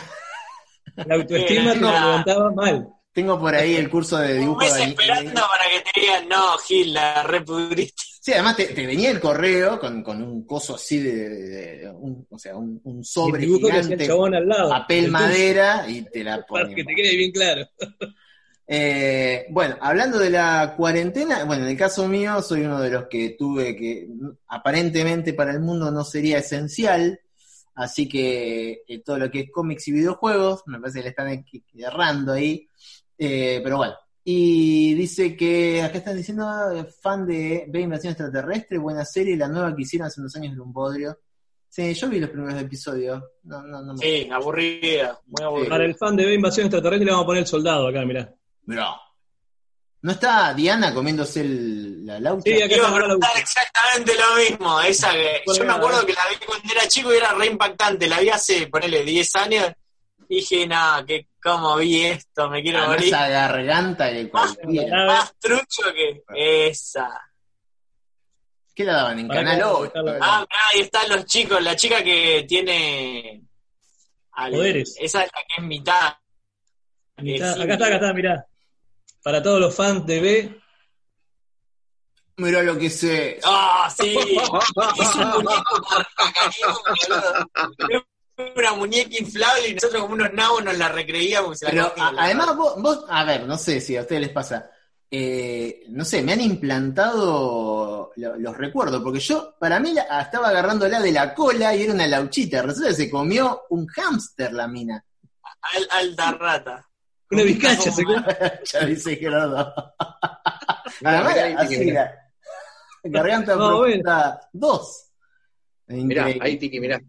La 0.96 1.14
autoestima 1.14 1.74
la 1.74 2.00
levantaba 2.00 2.50
mal. 2.52 2.88
Tengo 3.12 3.38
por 3.40 3.54
ahí 3.54 3.76
el 3.76 3.88
curso 3.88 4.18
de 4.18 4.34
Un 4.34 4.40
dibujo 4.40 4.60
mes 4.60 4.74
de 4.74 4.82
ani- 4.82 4.90
esperando 4.92 5.40
para 5.48 5.64
que 5.70 5.80
te 5.92 6.00
digan, 6.00 6.28
no, 6.28 6.58
Gil, 6.58 6.92
la 6.94 7.22
repudriste. 7.22 8.02
Sí, 8.26 8.32
además 8.32 8.56
te, 8.56 8.64
te 8.66 8.84
venía 8.84 9.12
el 9.12 9.20
correo 9.20 9.78
con, 9.78 10.02
con 10.02 10.20
un 10.20 10.44
coso 10.44 10.74
así 10.74 10.98
de, 10.98 11.28
de- 11.28 11.78
de- 11.78 11.90
un, 11.90 12.26
o 12.28 12.36
sea, 12.36 12.56
un, 12.56 13.04
sobre 13.04 13.46
gigante, 13.46 14.04
chabón 14.04 14.34
al 14.34 14.48
lado. 14.48 14.68
papel 14.68 15.12
madera 15.12 15.84
y 15.88 16.02
te 16.02 16.24
la 16.24 16.32
Para 16.38 16.46
ponen. 16.64 16.74
que 16.74 16.82
te 16.82 16.92
quede 16.96 17.14
bien 17.16 17.30
claro. 17.30 17.68
Eh, 18.66 19.46
bueno, 19.50 19.76
hablando 19.80 20.18
de 20.18 20.30
la 20.30 20.74
cuarentena, 20.76 21.44
bueno, 21.44 21.62
en 21.66 21.70
el 21.70 21.76
caso 21.76 22.08
mío 22.08 22.42
soy 22.42 22.62
uno 22.62 22.80
de 22.80 22.90
los 22.90 23.06
que 23.06 23.36
tuve 23.38 23.76
que 23.76 24.08
aparentemente 24.48 25.32
para 25.32 25.52
el 25.52 25.60
mundo 25.60 25.92
no 25.92 26.02
sería 26.02 26.38
esencial, 26.38 27.20
así 27.76 28.08
que 28.08 28.82
eh, 28.88 29.02
todo 29.04 29.18
lo 29.18 29.30
que 29.30 29.42
es 29.42 29.50
cómics 29.52 29.86
y 29.86 29.92
videojuegos, 29.92 30.64
me 30.66 30.80
parece 30.80 30.98
que 30.98 31.04
le 31.04 31.10
están 31.10 31.44
errando 31.76 32.32
ahí, 32.32 32.68
Eh, 33.18 33.60
pero 33.62 33.76
bueno. 33.76 33.94
Y 34.28 34.94
dice 34.94 35.36
que 35.36 35.80
acá 35.82 35.98
están 35.98 36.16
diciendo 36.16 36.44
eh, 36.72 36.84
fan 37.00 37.24
de 37.24 37.66
B 37.68 37.80
Invasión 37.82 38.10
Extraterrestre, 38.10 38.76
buena 38.76 39.04
serie, 39.04 39.36
la 39.36 39.46
nueva 39.46 39.72
que 39.76 39.82
hicieron 39.82 40.08
hace 40.08 40.20
unos 40.20 40.34
años 40.34 40.56
de 40.56 40.60
un 40.62 40.72
bodrio. 40.72 41.16
Sí, 41.68 41.94
yo 41.94 42.08
vi 42.08 42.18
los 42.18 42.30
primeros 42.30 42.60
episodios. 42.60 43.22
No, 43.44 43.62
no, 43.62 43.82
no 43.82 43.92
me- 43.94 43.98
Sí, 44.00 44.28
aburrida, 44.32 45.20
muy 45.26 45.44
aburrida. 45.44 45.68
Para 45.68 45.84
el 45.84 45.94
fan 45.94 46.16
de 46.16 46.24
B 46.26 46.34
Invasión 46.34 46.66
Extraterrestre 46.66 47.04
le 47.06 47.12
vamos 47.12 47.22
a 47.22 47.26
poner 47.26 47.42
el 47.42 47.46
soldado 47.46 47.86
acá, 47.86 48.04
mirá. 48.04 48.34
Mirá. 48.64 48.96
¿No 50.02 50.10
está 50.10 50.52
Diana 50.54 50.92
comiéndose 50.92 51.42
el- 51.42 52.04
la 52.04 52.18
laucha? 52.18 52.42
Sí, 52.50 52.60
acá 52.62 52.74
Iba 52.74 52.84
a 52.84 52.88
está 52.88 52.90
la 52.90 52.96
preguntar 53.04 53.30
laucha. 53.30 53.40
exactamente 53.42 54.12
lo 54.14 54.36
mismo. 54.58 54.80
Esa 54.80 55.12
que, 55.12 55.42
yo 55.56 55.64
me 55.64 55.72
acuerdo 55.72 56.04
que 56.04 56.12
la 56.14 56.22
vi 56.30 56.44
cuando 56.44 56.72
era 56.72 56.88
chico 56.88 57.14
y 57.14 57.16
era 57.18 57.32
re 57.32 57.46
impactante. 57.46 58.08
La 58.08 58.18
vi 58.18 58.28
hace, 58.30 58.66
ponele, 58.66 59.04
10 59.04 59.36
años. 59.36 59.66
Dije, 60.28 60.66
no, 60.66 61.04
que 61.06 61.28
cómo 61.42 61.76
vi 61.76 62.04
esto, 62.04 62.50
me 62.50 62.62
quiero 62.62 62.80
Ah, 62.82 62.86
morir. 62.88 63.06
esa 63.06 63.28
garganta 63.28 64.10
que 64.10 64.28
cualquiera. 64.80 65.06
Más 65.06 65.34
trucho 65.38 65.82
que 65.94 66.22
esa. 66.68 67.08
¿Qué 68.74 68.84
la 68.84 68.92
daban 68.94 69.18
en 69.20 69.28
Canal 69.28 69.56
que- 69.56 69.64
8? 69.64 69.92
Ah, 69.96 70.00
mirá, 70.40 70.46
ahí 70.74 70.80
están 70.80 71.08
los 71.08 71.24
chicos. 71.26 71.62
La 71.62 71.76
chica 71.76 72.02
que 72.02 72.44
tiene. 72.48 73.42
al- 74.32 74.52
Poderes. 74.52 74.96
Esa 75.00 75.22
es 75.22 75.30
la 75.32 75.38
que 75.40 75.62
es 75.62 75.66
mitad. 75.66 76.14
Sí. 77.18 77.36
acá 77.40 77.72
está, 77.72 77.86
acá 77.86 77.94
está, 77.94 78.12
mirá. 78.12 78.46
Para 79.22 79.42
todos 79.42 79.60
los 79.60 79.74
fans 79.74 80.04
de 80.06 80.20
B, 80.20 80.60
Mirá 82.38 82.62
lo 82.62 82.76
que 82.76 82.90
sé. 82.90 83.40
¡Ah, 83.44 83.88
sí! 83.96 84.14
Es 84.18 85.14
un 85.14 85.28
muñeco 85.30 85.82
boludo. 85.88 86.06
Una 88.56 88.72
muñeca 88.74 89.16
inflable 89.18 89.68
y 89.68 89.74
nosotros 89.74 90.02
como 90.02 90.14
unos 90.14 90.32
nabos 90.32 90.62
nos 90.62 90.76
la 90.76 90.88
recreíamos. 90.88 91.56
y 91.56 91.58
se 91.58 91.64
la 91.66 91.70
Pero 91.70 91.90
comíamos. 91.94 92.18
a- 92.20 92.24
además 92.24 92.56
vos, 92.56 92.82
vos, 92.82 93.04
a 93.08 93.24
ver, 93.24 93.46
no 93.46 93.56
sé 93.56 93.80
si 93.80 93.96
a 93.96 94.02
ustedes 94.02 94.20
les 94.20 94.30
pasa. 94.30 94.70
Eh, 95.10 95.84
no 95.88 96.04
sé, 96.04 96.20
me 96.22 96.32
han 96.32 96.40
implantado 96.40 98.12
lo- 98.16 98.36
los 98.36 98.56
recuerdos, 98.56 99.02
porque 99.02 99.20
yo, 99.20 99.54
para 99.58 99.78
mí, 99.80 99.92
la- 99.94 100.20
estaba 100.20 100.48
agarrándola 100.48 101.00
de 101.00 101.12
la 101.12 101.32
cola 101.34 101.74
y 101.74 101.82
era 101.84 101.92
una 101.94 102.06
lauchita. 102.06 102.60
Resulta 102.62 102.90
que 102.90 102.94
se 102.96 103.10
comió 103.10 103.62
un 103.70 103.86
hámster 103.86 104.52
la 104.52 104.66
mina. 104.68 105.02
Al- 105.62 105.88
alta 105.90 106.32
rata. 106.32 106.86
una 107.30 107.42
bizcacha, 107.42 107.90
se 107.90 108.04
come. 108.04 108.16
ya 108.72 108.84
dice 108.86 109.16
Gerardo. 109.16 109.74
Además, 111.04 111.36
así, 111.58 111.92
garganta 113.04 113.56
No, 113.56 113.78
profunda 113.80 114.40
2. 114.52 115.02
Mirá, 115.88 116.24
ahí 116.40 116.56
Tiki, 116.58 116.78
mirá. 116.80 117.00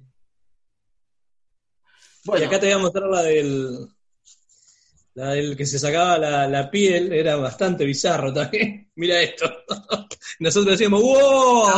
Y 2.27 2.29
Bueno, 2.31 2.45
acá 2.47 2.59
te 2.59 2.65
voy 2.67 2.75
a 2.75 2.77
mostrar 2.79 3.07
la 3.09 3.21
del. 3.23 3.87
La 5.13 5.29
del 5.31 5.57
que 5.57 5.65
se 5.65 5.79
sacaba 5.79 6.19
la, 6.19 6.47
la 6.47 6.69
piel, 6.69 7.11
era 7.11 7.35
bastante 7.37 7.85
bizarro 7.85 8.31
también. 8.31 8.91
Mira 8.95 9.19
esto. 9.21 9.51
Nosotros 10.39 10.73
decíamos, 10.73 11.01
¡wow! 11.01 11.69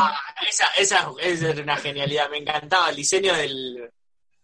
Esa, 0.49 0.65
esa, 0.77 1.11
esa 1.21 1.49
era 1.49 1.63
una 1.63 1.77
genialidad. 1.77 2.29
Me 2.29 2.37
encantaba 2.39 2.89
el 2.89 2.95
diseño 2.97 3.33
del. 3.35 3.89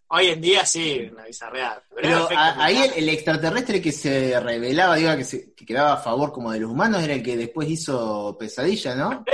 Hoy 0.07 0.27
en 0.27 0.39
día 0.39 0.65
sí, 0.65 1.09
una 1.11 1.25
bizarreada. 1.25 1.83
Pero, 1.89 2.01
Pero 2.01 2.17
efecto 2.19 2.37
a- 2.37 2.63
ahí 2.65 2.77
el, 2.95 3.09
extraterrestre 3.09 3.81
que 3.81 3.91
se 3.91 4.39
revelaba, 4.39 4.95
diga, 4.97 5.17
que, 5.17 5.23
se, 5.25 5.53
que 5.55 5.65
quedaba 5.65 5.93
a 5.93 5.97
favor 5.97 6.31
como 6.31 6.51
de 6.51 6.59
los 6.59 6.69
humanos, 6.71 7.03
era 7.03 7.15
el 7.15 7.23
que 7.23 7.35
después 7.35 7.67
hizo 7.67 8.37
Pesadilla, 8.39 8.93
¿no? 8.95 9.25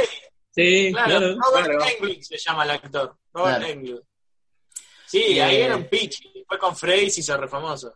Sí, 0.56 0.90
Claro, 0.94 1.10
claro. 1.20 1.36
Robert 1.40 1.66
Claro. 1.78 1.86
Englund 2.00 2.22
se 2.24 2.38
llama 2.38 2.64
el 2.64 2.72
actor. 2.72 3.18
Robert 3.34 3.58
Claro. 3.60 3.74
Englund. 3.74 4.02
Sí, 5.06 5.24
Eh, 5.38 5.42
ahí 5.44 5.58
era 5.58 5.76
un 5.76 5.88
pitch. 5.90 6.24
Fue 6.52 6.60
con 6.60 6.76
Frey 6.76 7.06
y 7.06 7.10
se 7.10 7.22
hizo 7.22 7.38
re 7.38 7.48
famoso. 7.48 7.96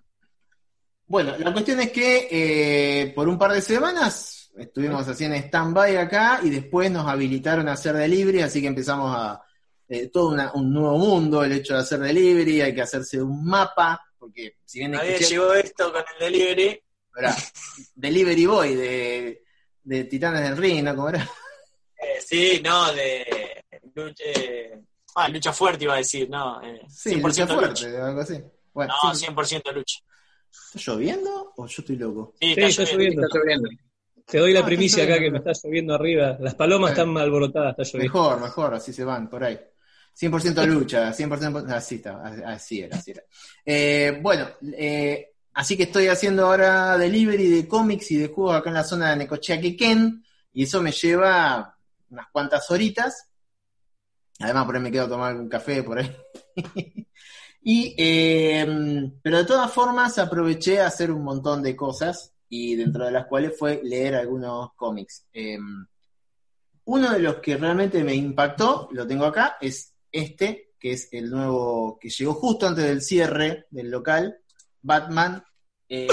Bueno, 1.08 1.36
la 1.38 1.52
cuestión 1.52 1.78
es 1.82 1.92
que 1.92 2.30
eh, 2.32 3.12
por 3.14 3.28
un 3.28 3.38
par 3.38 3.52
de 3.52 3.62
semanas 3.62 4.50
estuvimos 4.58 5.06
así 5.10 5.26
en 5.26 5.34
stand-by 5.34 5.98
acá 5.98 6.40
y 6.42 6.50
después 6.50 6.90
nos 6.90 7.06
habilitaron 7.06 7.68
a 7.68 7.74
hacer 7.74 7.96
delivery, 7.98 8.44
así 8.44 8.62
que 8.62 8.68
empezamos 8.68 9.14
a 9.14 9.44
eh, 9.90 10.08
todo 10.08 10.30
una- 10.30 10.54
un 10.54 10.72
nuevo 10.74 10.98
mundo, 10.98 11.44
el 11.44 11.52
hecho 11.52 11.74
de 11.74 11.82
hacer 11.82 12.00
delivery, 12.00 12.62
hay 12.62 12.74
que 12.74 12.82
hacerse 12.84 13.22
un 13.22 13.44
mapa, 13.46 14.02
porque 14.18 14.56
si 14.64 14.80
bien 14.80 14.92
Nadie 14.92 15.16
escuché- 15.18 15.30
llegó 15.32 15.54
esto 15.54 15.92
con 15.92 16.02
el 16.14 16.32
delivery. 16.32 16.82
Delivery 17.94 18.46
Boy 18.46 18.76
de, 18.76 19.44
de 19.84 20.04
Titanes 20.06 20.44
del 20.44 20.56
Ring, 20.58 20.82
¿no? 20.82 20.96
¿Cómo 20.96 21.10
era? 21.10 21.30
Eh, 21.98 22.22
sí, 22.26 22.62
no, 22.64 22.94
de 22.94 23.66
lucha, 23.94 24.24
eh, 24.26 24.80
ah, 25.16 25.30
lucha 25.30 25.52
fuerte 25.54 25.84
iba 25.86 25.94
a 25.96 25.98
decir, 25.98 26.30
no. 26.30 26.62
Eh, 26.62 26.82
Sí, 26.90 27.12
100% 27.16 27.22
lucha 27.22 27.46
lucha. 27.46 27.56
fuerte, 27.56 27.98
algo 28.02 28.22
así. 28.22 28.44
Bueno, 28.74 28.94
No, 29.04 29.16
sí. 29.16 29.26
100% 29.26 29.72
lucha. 29.74 30.00
¿Está 30.76 30.92
lloviendo 30.92 31.54
o 31.58 31.68
yo 31.68 31.76
estoy 31.82 31.96
loco? 31.98 32.34
Sí, 32.40 32.54
Sí, 32.56 32.62
está 32.62 32.84
lloviendo. 32.84 33.22
Está 33.26 33.38
lloviendo. 33.40 33.70
Te 34.26 34.38
doy 34.40 34.52
Ah, 34.52 34.54
la 34.54 34.60
está 34.60 34.68
primicia 34.68 35.04
acá 35.04 35.20
que 35.20 35.32
me 35.32 35.38
está 35.38 35.52
lloviendo 35.64 35.94
arriba. 35.94 36.38
Las 36.40 36.56
palomas 36.56 36.92
Bueno. 36.96 37.12
están 37.12 37.18
alborotadas, 37.24 37.72
está 37.78 37.84
lloviendo. 37.84 38.14
Mejor, 38.20 38.42
mejor, 38.42 38.74
así 38.74 38.92
se 38.94 39.04
van, 39.04 39.30
por 39.30 39.44
ahí. 39.44 39.60
100% 40.18 40.66
lucha, 40.66 41.12
100%... 41.14 41.70
Así 41.74 41.96
está, 41.96 42.24
así 42.46 42.82
era, 42.82 42.98
así 42.98 43.12
era. 43.12 43.24
Eh, 43.66 44.18
bueno, 44.22 44.48
eh, 44.78 45.34
así 45.54 45.76
que 45.78 45.84
estoy 45.84 46.08
haciendo 46.08 46.46
ahora 46.48 46.98
delivery 46.98 47.50
de 47.50 47.68
cómics 47.68 48.12
y 48.12 48.18
de 48.18 48.28
juegos 48.30 48.56
acá 48.56 48.70
en 48.70 48.76
la 48.76 48.84
zona 48.84 49.10
de 49.12 49.18
Necochea 49.18 49.60
Quequén, 49.60 50.24
y 50.54 50.64
eso 50.64 50.82
me 50.82 50.92
lleva 50.94 51.78
unas 52.10 52.28
cuantas 52.32 52.70
horitas. 52.72 53.30
Además, 54.40 54.66
por 54.66 54.76
ahí 54.76 54.82
me 54.82 54.92
quedo 54.92 55.06
a 55.06 55.10
tomar 55.10 55.36
un 55.36 55.50
café 55.50 55.84
por 55.84 56.00
ahí. 56.00 56.16
y, 57.62 57.96
eh, 57.98 59.12
pero 59.22 59.38
de 59.38 59.46
todas 59.46 59.72
formas, 59.72 60.18
aproveché 60.18 60.82
a 60.82 60.88
hacer 60.88 61.12
un 61.12 61.24
montón 61.24 61.64
de 61.64 61.76
cosas, 61.76 62.36
y 62.50 62.76
dentro 62.76 63.06
de 63.06 63.12
las 63.12 63.26
cuales 63.26 63.58
fue 63.58 63.82
leer 63.84 64.16
algunos 64.16 64.74
cómics. 64.76 65.26
Eh, 65.34 65.58
uno 66.86 67.12
de 67.12 67.20
los 67.20 67.38
que 67.38 67.58
realmente 67.58 68.04
me 68.04 68.14
impactó, 68.14 68.88
lo 68.92 69.08
tengo 69.08 69.26
acá, 69.26 69.58
es 69.60 69.94
este, 70.12 70.74
que 70.80 70.94
es 70.94 71.10
el 71.12 71.30
nuevo, 71.30 71.98
que 72.00 72.10
llegó 72.10 72.34
justo 72.34 72.68
antes 72.68 72.86
del 72.86 73.02
cierre 73.02 73.66
del 73.72 73.90
local, 73.90 74.38
Batman, 74.82 75.44
eh, 75.90 76.08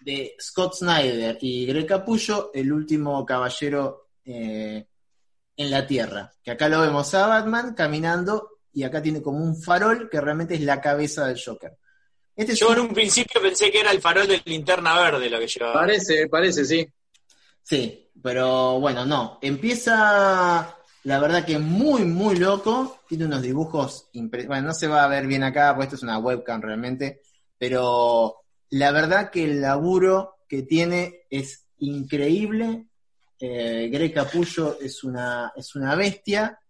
de 0.00 0.34
Scott 0.40 0.74
Snyder 0.74 1.38
y 1.40 1.66
Greg 1.66 1.86
Capullo, 1.86 2.50
el 2.52 2.72
último 2.72 3.24
caballero 3.24 4.08
eh, 4.24 4.86
en 5.62 5.70
la 5.70 5.86
Tierra. 5.86 6.32
Que 6.42 6.52
acá 6.52 6.68
lo 6.68 6.80
vemos 6.80 7.12
a 7.14 7.26
Batman 7.26 7.74
caminando 7.74 8.58
y 8.72 8.82
acá 8.84 9.02
tiene 9.02 9.20
como 9.20 9.38
un 9.44 9.60
farol 9.60 10.08
que 10.08 10.20
realmente 10.20 10.54
es 10.54 10.60
la 10.62 10.80
cabeza 10.80 11.26
del 11.26 11.40
Joker. 11.44 11.76
Este 12.36 12.52
es 12.52 12.58
Yo 12.60 12.68
un- 12.68 12.74
en 12.74 12.80
un 12.80 12.94
principio 12.94 13.40
pensé 13.42 13.70
que 13.70 13.80
era 13.80 13.90
el 13.90 14.00
farol 14.00 14.26
de 14.26 14.40
linterna 14.44 14.98
verde 14.98 15.28
lo 15.28 15.38
que 15.38 15.46
llevaba. 15.48 15.74
Parece, 15.80 16.28
parece, 16.28 16.64
sí. 16.64 16.86
Sí, 17.62 18.10
pero 18.22 18.80
bueno, 18.80 19.04
no. 19.04 19.38
Empieza, 19.42 20.76
la 21.04 21.18
verdad 21.20 21.44
que 21.44 21.58
muy, 21.58 22.04
muy 22.04 22.36
loco. 22.36 23.00
Tiene 23.08 23.26
unos 23.26 23.42
dibujos 23.42 24.08
impre- 24.14 24.46
Bueno, 24.46 24.68
no 24.68 24.74
se 24.74 24.88
va 24.88 25.04
a 25.04 25.08
ver 25.08 25.26
bien 25.26 25.42
acá, 25.44 25.72
porque 25.74 25.84
esto 25.86 25.96
es 25.96 26.02
una 26.02 26.18
webcam 26.18 26.62
realmente. 26.62 27.20
Pero 27.58 28.36
la 28.70 28.92
verdad 28.92 29.30
que 29.30 29.44
el 29.44 29.60
laburo 29.60 30.36
que 30.48 30.62
tiene 30.62 31.26
es 31.28 31.66
increíble. 31.78 32.86
Eh, 33.40 33.88
Greg 33.90 34.12
Capullo 34.12 34.78
es 34.80 35.02
una, 35.02 35.52
es 35.56 35.74
una 35.74 35.94
bestia. 35.94 36.60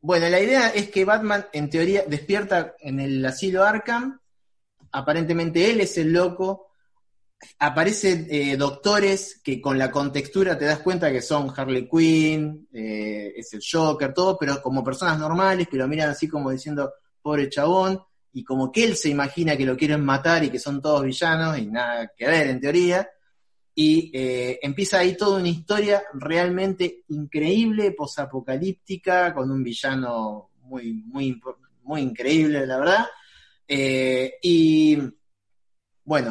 Bueno, 0.00 0.28
la 0.28 0.40
idea 0.40 0.68
es 0.68 0.90
que 0.90 1.04
Batman, 1.04 1.46
en 1.52 1.68
teoría, 1.68 2.04
despierta 2.06 2.74
en 2.80 3.00
el 3.00 3.24
asilo 3.26 3.64
Arkham 3.64 4.20
aparentemente 4.92 5.70
él 5.70 5.80
es 5.80 5.96
el 5.98 6.12
loco. 6.12 6.68
Aparecen 7.58 8.26
eh, 8.30 8.56
doctores 8.56 9.40
que 9.42 9.60
con 9.60 9.78
la 9.78 9.90
contextura 9.90 10.58
te 10.58 10.66
das 10.66 10.80
cuenta 10.80 11.10
que 11.10 11.22
son 11.22 11.52
Harley 11.56 11.88
Quinn, 11.88 12.68
eh, 12.72 13.32
es 13.34 13.54
el 13.54 13.62
Joker, 13.68 14.12
todo, 14.12 14.36
pero 14.38 14.60
como 14.60 14.84
personas 14.84 15.18
normales 15.18 15.66
que 15.68 15.78
lo 15.78 15.88
miran 15.88 16.10
así 16.10 16.28
como 16.28 16.50
diciendo, 16.50 16.92
pobre 17.22 17.48
chabón, 17.48 17.98
y 18.32 18.44
como 18.44 18.70
que 18.70 18.84
él 18.84 18.96
se 18.96 19.08
imagina 19.08 19.56
que 19.56 19.64
lo 19.64 19.76
quieren 19.76 20.04
matar 20.04 20.44
y 20.44 20.50
que 20.50 20.58
son 20.58 20.82
todos 20.82 21.02
villanos 21.02 21.58
y 21.58 21.66
nada 21.66 22.12
que 22.14 22.26
ver 22.26 22.48
en 22.48 22.60
teoría. 22.60 23.08
Y 23.74 24.10
eh, 24.12 24.58
empieza 24.62 24.98
ahí 24.98 25.16
toda 25.16 25.38
una 25.38 25.48
historia 25.48 26.02
realmente 26.14 27.04
increíble, 27.08 27.92
posapocalíptica, 27.92 29.32
con 29.32 29.50
un 29.50 29.62
villano 29.62 30.50
muy, 30.62 30.92
muy, 31.04 31.40
muy 31.82 32.00
increíble, 32.00 32.66
la 32.66 32.78
verdad. 32.78 33.06
Eh, 33.66 34.34
y 34.42 34.98
bueno, 36.04 36.30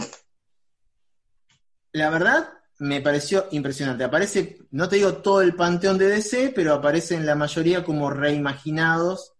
la 1.94 2.10
verdad 2.10 2.50
me 2.80 3.02
pareció 3.02 3.48
impresionante. 3.52 4.04
Aparece, 4.04 4.58
no 4.72 4.90
te 4.90 4.98
digo 4.98 5.16
todo 5.16 5.42
el 5.42 5.56
panteón 5.56 5.98
de 5.98 6.08
DC, 6.08 6.52
pero 6.54 6.74
aparecen 6.74 7.26
la 7.26 7.36
mayoría 7.36 7.84
como 7.84 8.10
reimaginados 8.10 9.34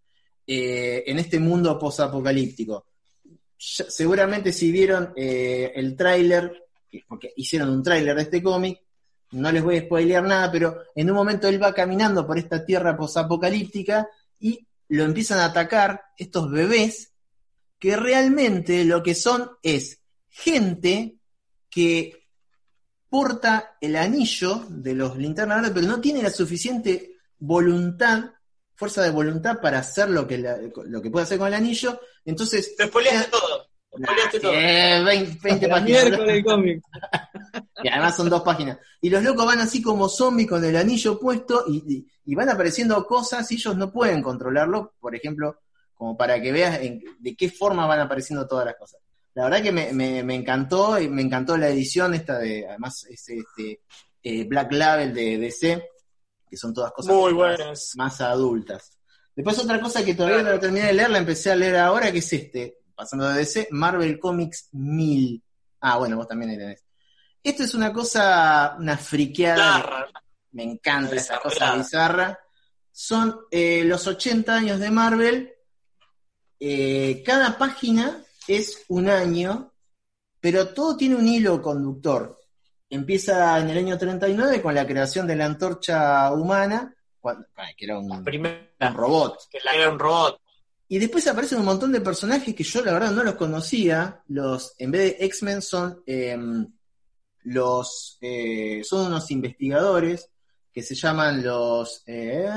eh, 0.48 1.04
en 1.06 1.20
este 1.20 1.40
mundo 1.40 1.78
posapocalíptico. 1.78 2.86
Seguramente 3.58 4.54
si 4.54 4.72
vieron 4.72 5.12
el 5.18 5.98
tráiler, 5.98 6.69
porque 7.08 7.34
hicieron 7.36 7.70
un 7.70 7.84
tráiler 7.84 8.16
de 8.16 8.24
este 8.24 8.42
cómic, 8.44 8.82
no 9.32 9.52
les 9.52 9.64
voy 9.64 9.78
a 9.78 9.82
spoilear 9.82 10.24
nada, 10.24 10.52
pero 10.52 10.82
en 10.96 11.10
un 11.10 11.16
momento 11.16 11.48
él 11.48 11.62
va 11.62 11.74
caminando 11.74 12.26
por 12.26 12.38
esta 12.38 12.66
tierra 12.66 12.98
posapocalíptica 12.98 14.08
y 14.40 14.66
lo 14.90 15.04
empiezan 15.04 15.40
a 15.40 15.46
atacar 15.46 16.02
estos 16.18 16.50
bebés 16.50 17.12
que 17.78 17.96
realmente 17.96 18.84
lo 18.86 19.04
que 19.04 19.14
son 19.16 19.52
es 19.62 20.00
gente 20.30 21.18
que 21.70 22.28
porta 23.10 23.78
el 23.82 23.96
anillo 23.96 24.66
de 24.70 24.94
los 24.96 25.18
linternas 25.18 25.70
pero 25.72 25.88
no 25.88 26.02
tiene 26.02 26.22
la 26.24 26.30
suficiente 26.30 27.18
voluntad, 27.40 28.32
fuerza 28.76 29.02
de 29.04 29.12
voluntad 29.12 29.60
para 29.62 29.80
hacer 29.80 30.10
lo 30.10 30.28
que, 30.28 30.38
la- 30.40 30.58
lo 30.86 31.02
que 31.02 31.10
puede 31.10 31.24
hacer 31.24 31.38
con 31.38 31.48
el 31.48 31.54
anillo. 31.54 32.00
Entonces, 32.26 32.76
Te 32.76 32.88
spoileaste 32.88 33.32
todo. 33.32 33.69
Te 33.92 34.04
spoileaste 34.04 34.40
todo. 34.40 34.54
eh, 34.54 35.04
20, 35.04 35.40
20 35.42 35.68
La 35.68 35.76
páginas. 35.76 36.04
miércoles 36.06 36.44
cómic. 36.46 36.82
Y 37.84 37.88
además 37.88 38.16
son 38.18 38.30
dos 38.30 38.42
páginas. 38.42 38.78
Y 39.02 39.10
los 39.10 39.24
locos 39.24 39.46
van 39.46 39.60
así 39.60 39.82
como 39.82 40.10
zombies 40.10 40.50
con 40.50 40.64
el 40.66 40.76
anillo 40.76 41.18
puesto 41.18 41.64
y, 41.68 41.78
y- 41.88 42.08
y 42.26 42.36
van 42.36 42.50
apareciendo 42.50 43.04
cosas 43.06 43.50
y 43.52 43.56
ellos 43.56 43.76
no 43.78 43.90
pueden 43.92 44.22
controlarlo, 44.22 44.94
por 45.00 45.16
ejemplo, 45.16 45.62
como 45.96 46.18
para 46.18 46.42
que 46.42 46.52
veas 46.52 46.80
en- 46.82 47.02
de 47.20 47.36
qué 47.38 47.50
forma 47.50 47.88
van 47.88 48.02
apareciendo 48.02 48.46
todas 48.48 48.66
las 48.66 48.76
cosas. 48.76 49.00
La 49.34 49.46
verdad 49.46 49.64
que 49.64 49.72
me, 49.72 49.94
me- 49.94 50.24
me 50.24 50.36
encantó, 50.36 51.00
y 51.00 51.08
me 51.08 51.22
encantó 51.22 51.56
la 51.58 51.70
edición 51.70 52.14
esta 52.14 52.38
de, 52.38 52.68
además, 52.68 53.06
ese 53.10 53.38
este, 53.38 53.80
eh, 54.24 54.44
Black 54.44 54.74
Label 54.74 55.14
de 55.14 55.38
DC, 55.38 55.82
que 56.50 56.58
son 56.58 56.74
todas 56.74 56.92
cosas 56.92 57.16
Muy 57.16 57.34
más- 57.34 57.58
buenas. 57.58 57.92
más 57.96 58.20
adultas. 58.22 58.98
Después 59.34 59.58
otra 59.58 59.80
cosa 59.80 60.04
que 60.04 60.16
todavía 60.16 60.44
no 60.44 60.50
la 60.50 60.60
terminé 60.60 60.88
de 60.88 60.94
leer, 60.94 61.10
la 61.10 61.20
empecé 61.20 61.52
a 61.52 61.56
leer 61.56 61.78
ahora, 61.78 62.12
que 62.12 62.18
es 62.20 62.34
este, 62.34 62.79
pasando 63.00 63.30
de 63.30 63.40
DC, 63.40 63.70
Marvel 63.72 64.20
Comics 64.20 64.68
1000. 64.74 65.42
Ah, 65.80 65.98
bueno, 65.98 66.18
vos 66.18 66.28
también 66.28 66.52
ahí 66.52 66.58
tenés. 66.58 66.84
Esto 67.42 67.64
es 67.64 67.74
una 67.74 67.94
cosa, 67.94 68.76
una 68.78 68.98
friqueada, 68.98 69.78
Bizarra. 69.78 70.08
me 70.52 70.64
encanta 70.64 71.16
esa 71.16 71.40
cosa 71.40 71.76
bizarra. 71.76 72.38
Son 72.92 73.40
eh, 73.50 73.84
los 73.86 74.06
80 74.06 74.54
años 74.54 74.80
de 74.80 74.92
Marvel, 74.92 75.54
Eh, 76.62 77.24
cada 77.26 77.58
página 77.58 78.22
es 78.46 78.84
un 78.90 79.08
año, 79.08 79.72
pero 80.42 80.74
todo 80.74 80.98
tiene 80.98 81.16
un 81.16 81.26
hilo 81.26 81.62
conductor. 81.62 82.38
Empieza 82.90 83.58
en 83.60 83.70
el 83.70 83.78
año 83.78 83.98
39 83.98 84.62
con 84.62 84.76
la 84.76 84.86
creación 84.86 85.26
de 85.26 85.38
la 85.38 85.46
antorcha 85.46 86.34
humana, 86.34 86.94
cuando- 87.22 87.48
que 87.78 87.86
era 87.86 87.98
un, 87.98 88.10
robot. 88.94 89.40
Que 89.50 89.60
la 89.64 89.74
era 89.74 89.90
un 89.90 89.98
robot. 90.00 90.42
Y 90.92 90.98
después 90.98 91.28
aparecen 91.28 91.60
un 91.60 91.66
montón 91.66 91.92
de 91.92 92.02
personajes 92.02 92.56
que 92.56 92.64
yo 92.64 92.84
la 92.84 92.94
verdad 92.94 93.12
no 93.12 93.24
los 93.24 93.36
conocía. 93.36 94.24
Los, 94.28 94.74
en 94.80 94.90
vez 94.90 95.02
de 95.02 95.26
X-Men 95.26 95.62
son 95.62 96.02
em, 96.08 96.68
los 97.44 98.18
eh, 98.22 98.82
son 98.84 99.06
unos 99.06 99.30
investigadores 99.30 100.30
que 100.74 100.82
se 100.82 100.96
llaman 100.96 101.44
los 101.44 102.02
eh, 102.08 102.50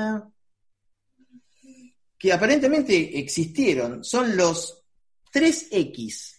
que 2.17 2.33
aparentemente 2.33 3.19
existieron. 3.19 4.03
Son 4.03 4.35
los 4.35 4.83
3X. 5.31 6.33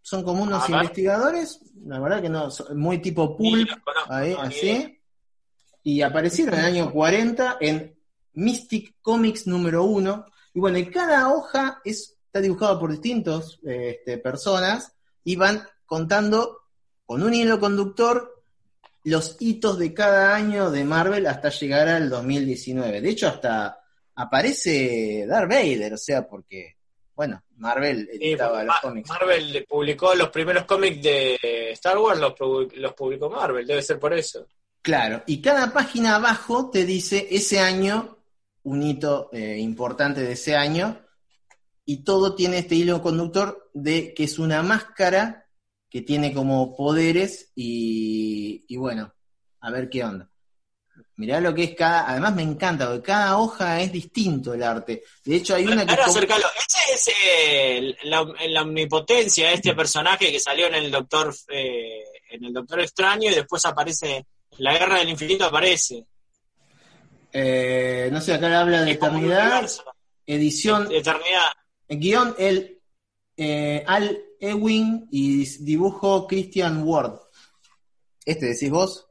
Son 0.00 0.22
como 0.22 0.44
unos 0.44 0.68
investigadores, 0.70 1.60
la 1.84 1.98
verdad 1.98 2.22
que 2.22 2.28
no, 2.28 2.50
son 2.50 2.78
muy 2.78 2.98
tipo 2.98 3.36
pulp, 3.36 3.68
conozco, 3.82 4.12
ahí, 4.12 4.32
no, 4.32 4.40
así. 4.40 5.00
Y 5.82 6.00
aparecieron 6.00 6.54
en 6.54 6.60
el 6.60 6.66
año 6.66 6.92
40 6.92 7.58
en 7.60 7.98
Mystic 8.34 8.94
Comics 9.02 9.46
número 9.48 9.82
1. 9.84 10.24
Y 10.56 10.58
bueno, 10.58 10.78
y 10.78 10.86
cada 10.90 11.28
hoja 11.34 11.82
es, 11.84 12.16
está 12.24 12.40
dibujado 12.40 12.80
por 12.80 12.90
distintas 12.90 13.58
personas 14.22 14.90
y 15.22 15.36
van 15.36 15.62
contando 15.84 16.62
con 17.04 17.22
un 17.22 17.34
hilo 17.34 17.60
conductor 17.60 18.42
los 19.04 19.36
hitos 19.38 19.78
de 19.78 19.92
cada 19.92 20.34
año 20.34 20.70
de 20.70 20.82
Marvel 20.82 21.26
hasta 21.26 21.50
llegar 21.50 21.86
al 21.88 22.08
2019. 22.08 23.02
De 23.02 23.10
hecho, 23.10 23.28
hasta 23.28 23.78
aparece 24.14 25.26
Darth 25.28 25.50
Vader, 25.50 25.92
o 25.92 25.98
sea, 25.98 26.26
porque, 26.26 26.76
bueno, 27.14 27.42
Marvel 27.58 28.08
editaba 28.12 28.64
los 28.64 28.74
Ma- 28.74 28.80
cómics. 28.80 29.08
Marvel 29.10 29.66
publicó 29.68 30.14
los 30.14 30.30
primeros 30.30 30.64
cómics 30.64 31.02
de 31.02 31.38
Star 31.72 31.98
Wars, 31.98 32.18
los, 32.18 32.32
los 32.76 32.94
publicó 32.94 33.28
Marvel, 33.28 33.66
debe 33.66 33.82
ser 33.82 33.98
por 33.98 34.14
eso. 34.14 34.46
Claro, 34.80 35.22
y 35.26 35.42
cada 35.42 35.70
página 35.72 36.16
abajo 36.16 36.70
te 36.70 36.86
dice 36.86 37.28
ese 37.30 37.58
año, 37.60 38.15
un 38.66 38.82
hito 38.82 39.30
eh, 39.32 39.58
importante 39.58 40.22
de 40.22 40.32
ese 40.32 40.56
año, 40.56 41.00
y 41.84 42.02
todo 42.02 42.34
tiene 42.34 42.58
este 42.58 42.74
hilo 42.74 43.00
conductor 43.00 43.70
de 43.72 44.12
que 44.12 44.24
es 44.24 44.38
una 44.40 44.62
máscara 44.62 45.46
que 45.88 46.02
tiene 46.02 46.34
como 46.34 46.76
poderes 46.76 47.52
y, 47.54 48.64
y 48.66 48.76
bueno, 48.76 49.14
a 49.60 49.70
ver 49.70 49.88
qué 49.88 50.02
onda. 50.02 50.28
Mirá 51.14 51.40
lo 51.40 51.54
que 51.54 51.62
es 51.64 51.74
cada, 51.76 52.10
además 52.10 52.34
me 52.34 52.42
encanta, 52.42 52.88
porque 52.88 53.02
cada 53.02 53.38
hoja 53.38 53.80
es 53.80 53.92
distinto 53.92 54.52
el 54.52 54.62
arte. 54.62 55.04
De 55.24 55.36
hecho 55.36 55.54
hay 55.54 55.64
una 55.66 55.86
que... 55.86 55.96
Como- 55.96 56.08
acércalo. 56.08 56.46
Ese 56.58 56.92
es 56.92 57.14
eh, 57.24 57.96
la, 58.02 58.26
la 58.48 58.62
omnipotencia 58.62 59.48
de 59.48 59.54
este 59.54 59.74
personaje 59.74 60.32
que 60.32 60.40
salió 60.40 60.66
en 60.66 60.74
el 60.74 60.90
Doctor 60.90 61.32
eh, 61.48 62.02
en 62.30 62.44
el 62.44 62.52
Doctor 62.52 62.80
Extraño 62.80 63.30
y 63.30 63.34
después 63.34 63.64
aparece 63.64 64.26
la 64.58 64.76
Guerra 64.76 64.98
del 64.98 65.10
Infinito 65.10 65.44
aparece. 65.44 66.04
Eh, 67.38 68.08
no 68.10 68.18
sé, 68.22 68.32
acá 68.32 68.58
habla 68.58 68.80
de 68.82 68.92
eternidad, 68.92 69.70
edición 70.24 70.88
Eternidad. 70.90 71.50
guion 71.86 72.34
el 72.38 72.80
eh, 73.36 73.84
Al 73.86 74.18
Ewing 74.40 75.08
y 75.10 75.44
dibujo 75.62 76.26
Christian 76.26 76.82
Ward. 76.82 77.20
Este 78.24 78.46
decís 78.46 78.70
vos. 78.70 79.06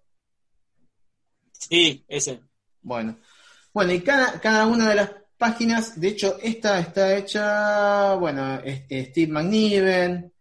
Sí, 1.51 2.03
ese. 2.07 2.41
Bueno. 2.81 3.19
Bueno, 3.71 3.93
y 3.93 4.01
cada, 4.01 4.39
cada 4.39 4.65
una 4.65 4.89
de 4.89 4.95
las 4.95 5.11
páginas, 5.37 6.01
de 6.01 6.07
hecho, 6.07 6.39
esta 6.41 6.79
está 6.79 7.15
hecha, 7.15 8.15
bueno, 8.15 8.59
Steve 8.89 9.31
McNiven, 9.31 10.33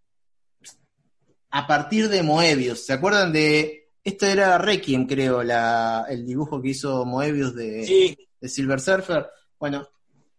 a 1.51 1.67
partir 1.67 2.09
de 2.09 2.23
Moebius. 2.23 2.87
¿Se 2.87 2.95
acuerdan 2.95 3.31
de, 3.31 3.84
esto 4.05 4.27
era 4.27 4.59
Requiem, 4.59 5.07
creo, 5.07 5.43
la, 5.43 6.05
el 6.09 6.27
dibujo 6.27 6.61
que 6.61 6.69
hizo 6.69 7.05
Moebius 7.07 7.55
de, 7.55 7.85
Sí, 7.87 8.29
de 8.41 8.49
Silver 8.49 8.81
Surfer. 8.81 9.27
Bueno, 9.59 9.89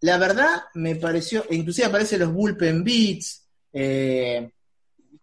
la 0.01 0.17
verdad 0.17 0.63
me 0.75 0.95
pareció, 0.95 1.43
e 1.49 1.55
inclusive 1.55 1.87
aparecen 1.87 2.19
los 2.19 2.31
Bullpen 2.31 2.83
Beats, 2.83 3.47
eh, 3.73 4.51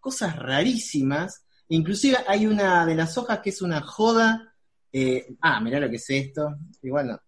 cosas 0.00 0.36
rarísimas. 0.36 1.44
Inclusive 1.68 2.18
hay 2.26 2.46
una 2.46 2.84
de 2.84 2.94
las 2.96 3.16
hojas 3.16 3.38
que 3.38 3.50
es 3.50 3.62
una 3.62 3.80
joda. 3.80 4.52
eh, 4.92 5.34
ah, 5.40 5.60
mirá 5.60 5.78
lo 5.78 5.88
que 5.88 5.96
es 5.96 6.10
esto. 6.10 6.56
Igual 6.82 7.06
no. 7.08 7.20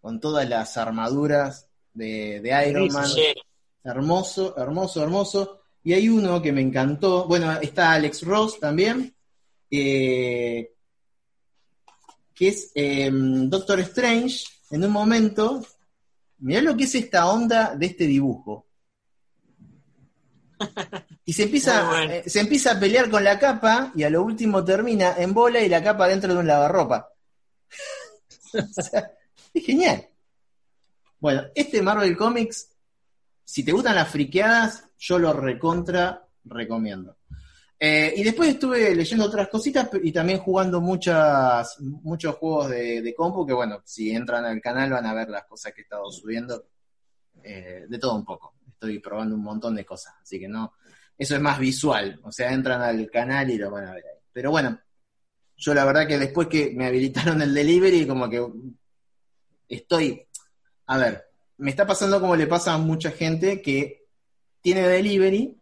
Con 0.00 0.20
todas 0.20 0.48
las 0.48 0.76
armaduras 0.76 1.66
de, 1.92 2.40
de 2.40 2.68
Iron 2.70 2.88
Man. 2.92 3.06
sí. 3.08 3.24
Hermoso, 3.82 4.56
hermoso, 4.56 5.02
hermoso. 5.02 5.60
Y 5.84 5.92
hay 5.92 6.08
uno 6.08 6.40
que 6.42 6.52
me 6.52 6.60
encantó. 6.60 7.26
Bueno, 7.26 7.52
está 7.60 7.92
Alex 7.92 8.22
Ross 8.22 8.58
también. 8.58 9.15
Eh, 9.70 10.72
que 12.34 12.48
es 12.48 12.70
eh, 12.74 13.10
Doctor 13.12 13.80
Strange. 13.80 14.44
En 14.70 14.84
un 14.84 14.90
momento. 14.90 15.64
Mirá 16.38 16.60
lo 16.60 16.76
que 16.76 16.84
es 16.84 16.94
esta 16.94 17.28
onda 17.28 17.74
de 17.74 17.86
este 17.86 18.06
dibujo. 18.06 18.66
Y 21.24 21.32
se 21.32 21.44
empieza, 21.44 21.88
bueno. 21.88 22.12
eh, 22.12 22.22
se 22.26 22.40
empieza 22.40 22.72
a 22.72 22.80
pelear 22.80 23.10
con 23.10 23.24
la 23.24 23.38
capa 23.38 23.92
y 23.94 24.04
a 24.04 24.10
lo 24.10 24.22
último 24.22 24.64
termina 24.64 25.14
en 25.18 25.34
bola 25.34 25.60
y 25.60 25.68
la 25.68 25.82
capa 25.82 26.08
dentro 26.08 26.32
de 26.32 26.40
un 26.40 26.46
lavarropa. 26.46 27.08
O 28.54 28.82
sea, 28.82 29.10
es 29.52 29.66
genial. 29.66 30.08
Bueno, 31.18 31.42
este 31.54 31.82
Marvel 31.82 32.16
Comics, 32.16 32.70
si 33.44 33.64
te 33.64 33.72
gustan 33.72 33.96
las 33.96 34.08
friqueadas, 34.08 34.84
yo 34.98 35.18
lo 35.18 35.32
recontra 35.32 36.26
recomiendo. 36.44 37.16
Eh, 37.78 38.14
y 38.16 38.24
después 38.24 38.48
estuve 38.48 38.94
leyendo 38.94 39.26
otras 39.26 39.48
cositas 39.48 39.90
y 40.02 40.10
también 40.10 40.38
jugando 40.38 40.80
muchas, 40.80 41.78
muchos 41.80 42.34
juegos 42.36 42.70
de, 42.70 43.02
de 43.02 43.14
compu, 43.14 43.46
que 43.46 43.52
bueno, 43.52 43.82
si 43.84 44.10
entran 44.10 44.46
al 44.46 44.60
canal 44.62 44.90
van 44.90 45.04
a 45.04 45.12
ver 45.12 45.28
las 45.28 45.44
cosas 45.44 45.74
que 45.74 45.82
he 45.82 45.84
estado 45.84 46.10
subiendo, 46.10 46.68
eh, 47.42 47.84
de 47.88 47.98
todo 47.98 48.16
un 48.16 48.24
poco. 48.24 48.54
Estoy 48.66 48.98
probando 48.98 49.34
un 49.34 49.42
montón 49.42 49.74
de 49.74 49.84
cosas, 49.84 50.14
así 50.22 50.38
que 50.38 50.48
no, 50.48 50.74
eso 51.16 51.34
es 51.34 51.40
más 51.40 51.58
visual, 51.58 52.18
o 52.22 52.32
sea, 52.32 52.52
entran 52.52 52.80
al 52.82 53.10
canal 53.10 53.50
y 53.50 53.58
lo 53.58 53.70
van 53.70 53.86
a 53.86 53.94
ver 53.94 54.04
ahí. 54.06 54.20
Pero 54.32 54.50
bueno, 54.50 54.80
yo 55.56 55.74
la 55.74 55.84
verdad 55.84 56.06
que 56.06 56.18
después 56.18 56.48
que 56.48 56.72
me 56.74 56.86
habilitaron 56.86 57.40
el 57.42 57.54
delivery, 57.54 58.06
como 58.06 58.28
que 58.28 58.44
estoy, 59.68 60.26
a 60.86 60.98
ver, 60.98 61.24
me 61.58 61.70
está 61.70 61.86
pasando 61.86 62.20
como 62.20 62.36
le 62.36 62.46
pasa 62.46 62.74
a 62.74 62.78
mucha 62.78 63.10
gente 63.10 63.62
que 63.62 64.06
tiene 64.60 64.88
delivery, 64.88 65.58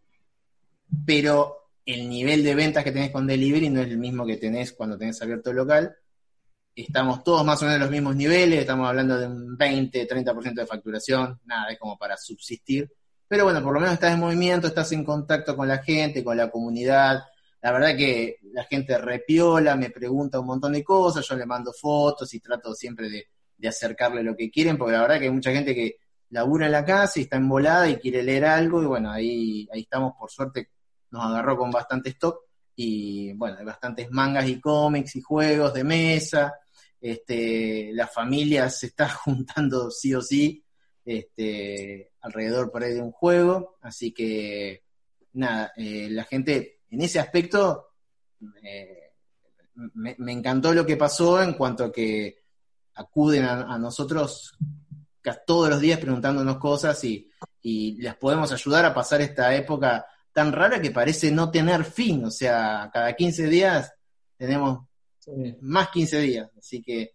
pero 1.05 1.64
el 1.87 2.09
nivel 2.09 2.43
de 2.43 2.55
ventas 2.55 2.85
que 2.85 2.93
tenés 2.93 3.11
con 3.11 3.27
delivery 3.27 3.69
no 3.69 3.81
es 3.81 3.89
el 3.89 3.99
mismo 3.99 4.25
que 4.27 4.37
tenés 4.37 4.73
cuando 4.73 4.97
tenés 4.97 5.21
abierto 5.23 5.51
el 5.51 5.57
local. 5.57 5.95
Estamos 6.75 7.23
todos 7.23 7.45
más 7.45 7.61
o 7.63 7.67
menos 7.67 7.77
en 7.77 7.83
los 7.83 7.91
mismos 7.91 8.17
niveles, 8.17 8.61
estamos 8.61 8.89
hablando 8.89 9.19
de 9.19 9.27
un 9.27 9.57
20, 9.57 10.09
30% 10.09 10.55
de 10.55 10.67
facturación, 10.67 11.41
nada, 11.45 11.71
es 11.71 11.79
como 11.79 11.97
para 11.97 12.17
subsistir. 12.17 12.91
Pero 13.29 13.45
bueno, 13.45 13.63
por 13.63 13.75
lo 13.75 13.81
menos 13.81 13.95
estás 13.95 14.13
en 14.13 14.21
movimiento, 14.21 14.67
estás 14.67 14.91
en 14.93 15.05
contacto 15.05 15.57
con 15.57 15.69
la 15.69 15.79
gente, 15.79 16.25
con 16.25 16.37
la 16.37 16.51
comunidad. 16.51 17.23
La 17.63 17.73
verdad 17.73 17.97
que 17.97 18.39
la 18.53 18.65
gente 18.65 18.99
repiola, 18.99 19.77
me 19.77 19.91
pregunta 19.91 20.41
un 20.41 20.47
montón 20.47 20.73
de 20.73 20.83
cosas, 20.83 21.27
yo 21.27 21.37
le 21.37 21.47
mando 21.47 21.73
fotos 21.73 22.33
y 22.35 22.41
trato 22.41 22.75
siempre 22.75 23.09
de, 23.09 23.29
de 23.57 23.69
acercarle 23.69 24.23
lo 24.23 24.37
que 24.37 24.51
quieren, 24.51 24.77
porque 24.77 24.93
la 24.93 25.03
verdad 25.03 25.19
que 25.19 25.25
hay 25.27 25.31
mucha 25.31 25.53
gente 25.53 25.75
que 25.75 25.99
labura 26.31 26.67
en 26.67 26.73
la 26.73 26.85
casa 26.85 27.21
y 27.21 27.23
está 27.23 27.37
embolada 27.37 27.89
y 27.89 27.97
quiere 27.97 28.23
leer 28.23 28.45
algo, 28.45 28.83
y 28.83 28.87
bueno, 28.87 29.11
ahí, 29.11 29.69
ahí 29.73 29.83
estamos, 29.83 30.15
por 30.19 30.31
suerte, 30.31 30.71
nos 31.15 31.25
agarró 31.25 31.57
con 31.57 31.71
bastante 31.71 32.11
stock, 32.11 32.41
y 32.75 33.33
bueno, 33.35 33.57
hay 33.59 33.65
bastantes 33.65 34.11
mangas 34.11 34.49
y 34.49 34.61
cómics 34.61 35.15
y 35.15 35.21
juegos 35.21 35.73
de 35.73 35.85
mesa, 35.85 36.55
este, 37.01 37.93
la 37.93 38.09
familia 38.09 38.69
se 38.71 38.87
está 38.87 39.09
juntando 39.09 39.91
sí 39.91 40.13
o 40.15 40.21
sí, 40.21 40.65
este, 41.05 42.11
alrededor 42.21 42.73
por 42.73 42.83
ahí 42.83 42.95
de 42.95 43.03
un 43.03 43.13
juego, 43.13 43.77
así 43.81 44.13
que 44.13 44.83
nada, 45.35 45.73
eh, 45.77 46.09
la 46.11 46.25
gente 46.25 46.81
en 46.91 47.01
ese 47.03 47.21
aspecto 47.21 47.91
eh, 48.63 49.13
me, 49.95 50.33
encantó 50.33 50.75
lo 50.75 50.85
que 50.85 50.97
pasó 50.97 51.41
en 51.41 51.55
cuanto 51.55 51.85
a 51.85 51.93
que 51.93 52.43
acuden 52.95 53.45
a, 53.45 53.75
a 53.75 53.79
nosotros 53.79 54.57
todos 55.47 55.71
los 55.71 55.81
días 55.81 55.99
preguntándonos 56.01 56.59
cosas 56.59 57.03
y, 57.05 57.31
y 57.63 58.01
les 58.01 58.15
podemos 58.17 58.53
ayudar 58.53 58.85
a 58.85 58.95
pasar 58.95 59.23
esta 59.23 59.55
época 59.55 60.07
tan 60.35 60.53
rara 60.53 60.83
que 60.83 60.91
parece 60.91 61.31
no 61.31 61.51
tener 61.51 61.85
fin. 61.85 62.25
O 62.27 62.31
sea, 62.31 62.91
cada 62.93 63.15
15 63.15 63.47
días 63.47 63.91
tenemos 64.37 64.87
Sí. 65.19 65.57
más 65.63 65.89
15 65.89 66.21
días. 66.21 66.51
Así 66.59 66.83
que 66.83 67.15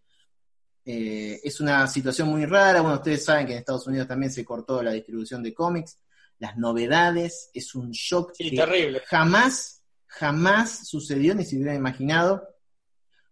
eh, 0.85 1.39
es 1.43 1.59
una 1.59 1.85
situación 1.85 2.29
muy 2.29 2.45
rara. 2.47 2.81
Bueno, 2.81 2.95
ustedes 2.97 3.23
saben 3.23 3.45
que 3.45 3.51
en 3.53 3.59
Estados 3.59 3.85
Unidos 3.85 4.07
también 4.07 4.31
se 4.31 4.43
cortó 4.43 4.81
la 4.81 4.91
distribución 4.91 5.43
de 5.43 5.53
cómics. 5.53 5.99
Las 6.39 6.57
novedades, 6.57 7.51
es 7.53 7.75
un 7.75 7.91
shock 7.91 8.31
Sí, 8.33 8.49
que 8.49 8.55
terrible. 8.57 9.01
jamás, 9.05 9.83
jamás 10.07 10.87
sucedió, 10.87 11.35
ni 11.35 11.45
se 11.45 11.57
hubiera 11.57 11.75
imaginado. 11.75 12.47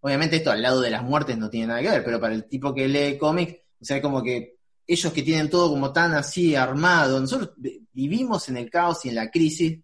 Obviamente 0.01 0.35
esto 0.35 0.51
al 0.51 0.61
lado 0.61 0.81
de 0.81 0.91
las 0.91 1.01
muertes 1.01 1.37
no 1.39 1.49
tiene 1.49 1.67
nada 1.67 1.81
que 1.81 1.89
ver, 1.89 2.03
pero 2.03 2.19
para 2.19 2.35
el 2.35 2.43
tipo 2.47 2.75
que 2.75 2.87
lee 2.87 3.17
cómics, 3.17 3.55
o 3.81 3.85
sea, 3.85 3.99
como 4.01 4.21
que 4.21 4.56
ellos 4.87 5.11
que 5.13 5.21
tienen 5.23 5.49
todo 5.49 5.69
como 5.69 5.91
tan 5.91 6.13
así 6.13 6.55
armado, 6.55 7.19
nosotros 7.19 7.51
vi- 7.57 7.85
vivimos 7.91 8.47
en 8.49 8.57
el 8.57 8.69
caos 8.69 9.03
y 9.05 9.09
en 9.09 9.15
la 9.15 9.29
crisis, 9.29 9.79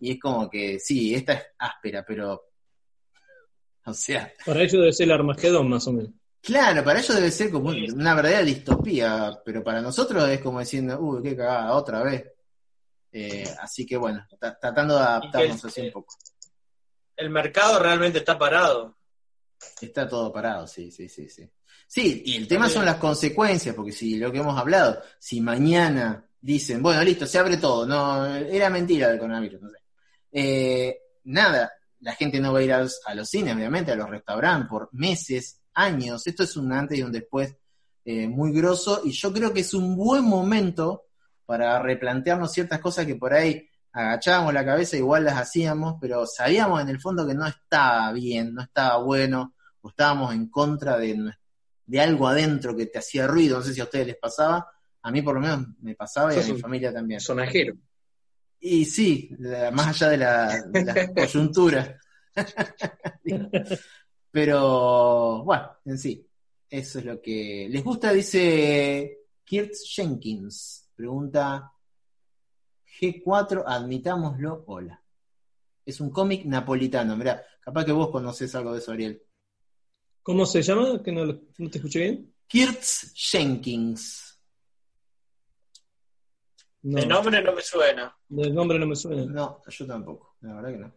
y 0.00 0.10
es 0.12 0.18
como 0.20 0.50
que 0.50 0.78
sí, 0.80 1.14
esta 1.14 1.32
es 1.34 1.42
áspera, 1.58 2.04
pero, 2.06 2.42
o 3.86 3.94
sea, 3.94 4.32
Para 4.44 4.60
ellos 4.60 4.72
debe 4.72 4.92
ser 4.92 5.04
el 5.04 5.12
Armagedón, 5.12 5.68
más 5.68 5.86
o 5.86 5.92
menos. 5.92 6.12
claro, 6.42 6.82
para 6.84 6.98
ellos 7.00 7.14
debe 7.14 7.30
ser 7.30 7.50
como 7.50 7.70
una 7.70 8.14
verdadera 8.14 8.42
distopía, 8.42 9.38
pero 9.44 9.62
para 9.62 9.80
nosotros 9.80 10.28
es 10.28 10.40
como 10.40 10.60
diciendo, 10.60 10.98
uy, 11.00 11.22
qué 11.22 11.36
cagada, 11.36 11.72
otra 11.74 12.02
vez. 12.02 12.24
Eh, 13.12 13.44
así 13.60 13.84
que 13.84 13.96
bueno, 13.96 14.24
tra- 14.40 14.56
tratando 14.60 14.94
de 14.96 15.00
adaptarnos 15.02 15.64
así 15.64 15.80
un 15.82 15.92
poco. 15.92 16.14
El 17.16 17.30
mercado 17.30 17.78
realmente 17.82 18.18
está 18.18 18.38
parado. 18.38 18.96
Está 19.80 20.08
todo 20.08 20.32
parado, 20.32 20.66
sí, 20.66 20.90
sí, 20.90 21.08
sí, 21.08 21.28
sí. 21.28 21.48
Sí, 21.92 22.22
y 22.24 22.36
el 22.36 22.46
tema 22.46 22.68
son 22.68 22.84
las 22.84 22.98
consecuencias, 22.98 23.74
porque 23.74 23.90
si 23.90 24.16
lo 24.16 24.30
que 24.30 24.38
hemos 24.38 24.56
hablado, 24.56 25.00
si 25.18 25.40
mañana 25.40 26.24
dicen, 26.40 26.80
bueno, 26.80 27.02
listo, 27.02 27.26
se 27.26 27.36
abre 27.38 27.56
todo, 27.56 27.84
no, 27.84 28.26
era 28.36 28.70
mentira 28.70 29.10
el 29.10 29.18
coronavirus, 29.18 29.60
no 29.60 29.70
sé. 29.70 29.76
Eh, 30.30 30.96
nada, 31.24 31.72
la 31.98 32.14
gente 32.14 32.38
no 32.38 32.52
va 32.52 32.60
a 32.60 32.62
ir 32.62 32.72
a 32.72 32.80
los, 32.80 33.28
cines, 33.28 33.56
obviamente, 33.56 33.90
a 33.90 33.96
los 33.96 34.08
restaurantes 34.08 34.68
por 34.70 34.88
meses, 34.92 35.62
años. 35.74 36.24
Esto 36.28 36.44
es 36.44 36.56
un 36.56 36.72
antes 36.72 36.96
y 36.96 37.02
un 37.02 37.10
después 37.10 37.56
eh, 38.04 38.28
muy 38.28 38.52
grosso, 38.52 39.02
y 39.04 39.10
yo 39.10 39.32
creo 39.32 39.52
que 39.52 39.60
es 39.60 39.74
un 39.74 39.96
buen 39.96 40.24
momento 40.24 41.06
para 41.44 41.80
replantearnos 41.82 42.52
ciertas 42.52 42.78
cosas 42.78 43.04
que 43.04 43.16
por 43.16 43.34
ahí 43.34 43.68
agachábamos 43.92 44.54
la 44.54 44.64
cabeza, 44.64 44.96
igual 44.96 45.24
las 45.24 45.38
hacíamos, 45.38 45.96
pero 46.00 46.24
sabíamos 46.24 46.80
en 46.82 46.88
el 46.90 47.00
fondo 47.00 47.26
que 47.26 47.34
no 47.34 47.48
estaba 47.48 48.12
bien, 48.12 48.54
no 48.54 48.62
estaba 48.62 48.98
bueno, 49.02 49.54
o 49.80 49.88
estábamos 49.88 50.32
en 50.32 50.48
contra 50.48 50.96
de, 50.96 51.16
nue- 51.16 51.36
de 51.90 52.00
algo 52.00 52.28
adentro 52.28 52.76
que 52.76 52.86
te 52.86 52.98
hacía 52.98 53.26
ruido, 53.26 53.58
no 53.58 53.64
sé 53.64 53.74
si 53.74 53.80
a 53.80 53.84
ustedes 53.84 54.06
les 54.06 54.16
pasaba, 54.16 54.70
a 55.02 55.10
mí 55.10 55.22
por 55.22 55.34
lo 55.34 55.40
menos 55.40 55.66
me 55.80 55.94
pasaba 55.96 56.32
y 56.34 56.38
a 56.38 56.42
mi 56.44 56.52
un- 56.52 56.58
familia 56.60 56.92
también. 56.92 57.18
Sonajero. 57.20 57.74
Y 58.60 58.84
sí, 58.84 59.30
la- 59.38 59.70
más 59.72 59.88
allá 59.88 60.08
de 60.10 60.16
la, 60.18 60.62
de 60.68 60.84
la 60.84 60.94
coyuntura. 61.14 61.98
Pero 64.30 65.42
bueno, 65.44 65.68
en 65.84 65.98
sí, 65.98 66.26
eso 66.68 66.98
es 67.00 67.04
lo 67.04 67.20
que 67.20 67.66
les 67.68 67.82
gusta, 67.82 68.12
dice 68.12 69.18
Kirt 69.44 69.72
Jenkins. 69.84 70.88
Pregunta 70.94 71.72
G4, 73.00 73.64
admitámoslo, 73.66 74.64
hola. 74.66 75.02
Es 75.84 76.00
un 76.00 76.10
cómic 76.10 76.44
napolitano, 76.44 77.16
mirá, 77.16 77.42
capaz 77.60 77.84
que 77.84 77.92
vos 77.92 78.10
conocés 78.10 78.54
algo 78.54 78.72
de 78.72 78.78
eso, 78.78 78.92
Ariel. 78.92 79.20
¿Cómo 80.22 80.46
se 80.46 80.62
llama? 80.62 81.02
Que 81.02 81.12
no, 81.12 81.24
lo- 81.24 81.40
no 81.58 81.70
te 81.70 81.78
escuché 81.78 81.98
bien. 82.00 82.34
Kirtz 82.46 83.12
Jenkins. 83.14 84.38
No, 86.82 86.98
El 86.98 87.08
nombre 87.08 87.42
no 87.42 87.52
me 87.52 87.62
suena. 87.62 88.16
el 88.38 88.54
nombre 88.54 88.78
no 88.78 88.86
me 88.86 88.96
suena. 88.96 89.24
No, 89.26 89.60
yo 89.68 89.86
tampoco, 89.86 90.36
la 90.40 90.54
verdad 90.54 90.70
que 90.70 90.78
no. 90.78 90.92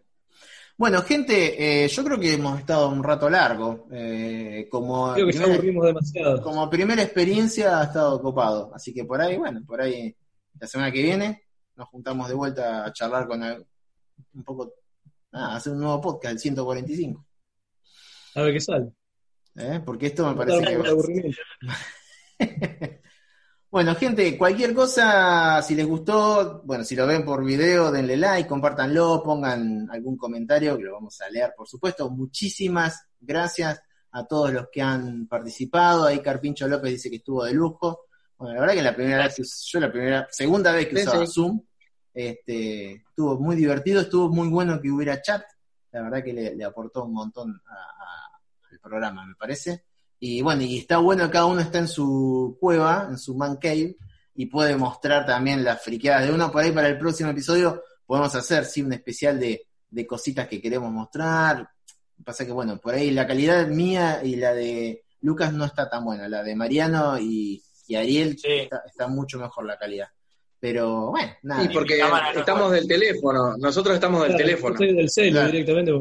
Bueno, 0.77 1.01
gente, 1.03 1.83
eh, 1.83 1.87
yo 1.87 2.03
creo 2.03 2.19
que 2.19 2.33
hemos 2.33 2.59
estado 2.59 2.89
un 2.89 3.03
rato 3.03 3.29
largo. 3.29 3.87
eh, 3.91 4.67
como, 4.71 5.13
Creo 5.13 5.27
que 5.27 5.33
ya 5.33 5.43
aburrimos 5.43 5.85
demasiado. 5.85 6.41
como 6.41 6.69
primera 6.69 7.03
experiencia 7.03 7.79
ha 7.79 7.83
estado 7.83 8.21
copado. 8.21 8.71
Así 8.73 8.93
que 8.93 9.05
por 9.05 9.21
ahí, 9.21 9.37
bueno, 9.37 9.61
por 9.67 9.81
ahí 9.81 10.15
la 10.59 10.67
semana 10.67 10.91
que 10.91 11.01
viene 11.03 11.43
nos 11.75 11.89
juntamos 11.89 12.27
de 12.29 12.33
vuelta 12.35 12.85
a 12.85 12.93
charlar 12.93 13.27
con 13.27 13.43
el- 13.43 13.65
un 14.33 14.43
poco, 14.43 14.73
nada, 15.31 15.55
hacer 15.55 15.73
un 15.73 15.79
nuevo 15.81 16.01
podcast, 16.01 16.33
el 16.33 16.39
145. 16.39 17.25
A 18.35 18.41
ver 18.41 18.53
qué 18.53 18.59
sale. 18.61 18.91
¿Eh? 19.55 19.81
Porque 19.85 20.07
esto 20.07 20.27
me 20.27 20.35
parece 20.35 20.63
que. 20.65 20.73
Bueno, 23.69 23.95
gente, 23.95 24.37
cualquier 24.37 24.71
cosa, 24.71 25.59
si 25.63 25.73
les 25.73 25.87
gustó, 25.87 26.61
bueno, 26.63 26.83
si 26.83 26.95
lo 26.95 27.07
ven 27.07 27.25
por 27.25 27.43
video, 27.43 27.91
denle 27.91 28.15
like, 28.17 28.47
compártanlo, 28.47 29.23
pongan 29.23 29.89
algún 29.89 30.15
comentario 30.15 30.77
que 30.77 30.83
lo 30.83 30.93
vamos 30.93 31.19
a 31.21 31.29
leer, 31.31 31.55
por 31.57 31.67
supuesto. 31.67 32.07
Muchísimas 32.11 33.07
gracias 33.19 33.81
a 34.11 34.27
todos 34.27 34.53
los 34.53 34.67
que 34.71 34.79
han 34.83 35.25
participado. 35.25 36.05
Ahí 36.05 36.19
Carpincho 36.19 36.67
López 36.67 36.91
dice 36.91 37.09
que 37.09 37.15
estuvo 37.15 37.43
de 37.45 37.53
lujo. 37.53 38.01
Bueno, 38.37 38.53
la 38.53 38.59
verdad 38.61 38.75
que 38.75 38.81
la 38.83 38.95
primera 38.95 39.23
vez 39.23 39.35
que 39.37 39.43
yo 39.43 39.79
la 39.79 39.91
primera, 39.91 40.27
segunda 40.29 40.71
vez 40.71 40.87
que 40.89 41.01
usaba 41.01 41.25
sí. 41.25 41.33
Zoom, 41.33 41.59
este, 42.13 42.91
estuvo 43.09 43.39
muy 43.39 43.55
divertido, 43.55 44.01
estuvo 44.01 44.29
muy 44.29 44.49
bueno 44.49 44.79
que 44.79 44.91
hubiera 44.91 45.19
chat. 45.19 45.41
La 45.93 46.03
verdad 46.03 46.23
que 46.23 46.33
le, 46.33 46.55
le 46.55 46.63
aportó 46.63 47.05
un 47.05 47.13
montón 47.13 47.59
a- 47.65 47.73
a- 47.73 48.22
programa, 48.83 49.25
me 49.25 49.35
parece. 49.35 49.83
Y 50.19 50.41
bueno, 50.41 50.61
y 50.61 50.77
está 50.77 50.97
bueno 50.99 51.29
cada 51.31 51.45
uno 51.45 51.61
está 51.61 51.79
en 51.79 51.87
su 51.87 52.57
cueva, 52.59 53.07
en 53.09 53.17
su 53.17 53.35
man 53.35 53.57
cave, 53.57 53.97
y 54.35 54.45
puede 54.47 54.75
mostrar 54.75 55.25
también 55.25 55.63
las 55.63 55.81
friqueadas 55.81 56.25
de 56.27 56.33
uno. 56.33 56.51
Por 56.51 56.63
ahí 56.63 56.71
para 56.71 56.87
el 56.89 56.97
próximo 56.97 57.29
episodio 57.31 57.81
podemos 58.05 58.33
hacer, 58.35 58.65
sí, 58.65 58.81
un 58.81 58.93
especial 58.93 59.39
de, 59.39 59.67
de 59.89 60.07
cositas 60.07 60.47
que 60.47 60.61
queremos 60.61 60.91
mostrar. 60.91 61.67
Pasa 62.23 62.45
que, 62.45 62.51
bueno, 62.51 62.77
por 62.77 62.93
ahí 62.93 63.11
la 63.11 63.27
calidad 63.27 63.67
mía 63.67 64.21
y 64.23 64.35
la 64.37 64.53
de 64.53 65.03
Lucas 65.21 65.51
no 65.53 65.65
está 65.65 65.89
tan 65.89 66.05
buena. 66.05 66.27
La 66.29 66.41
de 66.43 66.55
Mariano 66.55 67.17
y, 67.19 67.61
y 67.87 67.95
Ariel 67.95 68.37
Sí. 68.37 68.47
está, 68.61 68.81
está 68.85 69.07
mucho 69.07 69.37
mejor 69.39 69.65
la 69.65 69.77
calidad. 69.77 70.07
Pero 70.59 71.11
bueno, 71.11 71.33
nada. 71.41 71.61
Sí, 71.63 71.69
porque 71.73 71.99
estamos 72.35 72.71
del 72.71 72.87
teléfono. 72.87 73.57
Nosotros 73.57 73.95
estamos 73.95 74.21
del 74.21 74.29
Claro, 74.31 74.43
teléfono. 74.45 74.73
yo 74.75 74.77
soy 74.77 74.93
del 74.95 75.09
celu 75.09 75.31
Claro. 75.31 75.51
directamente. 75.51 75.91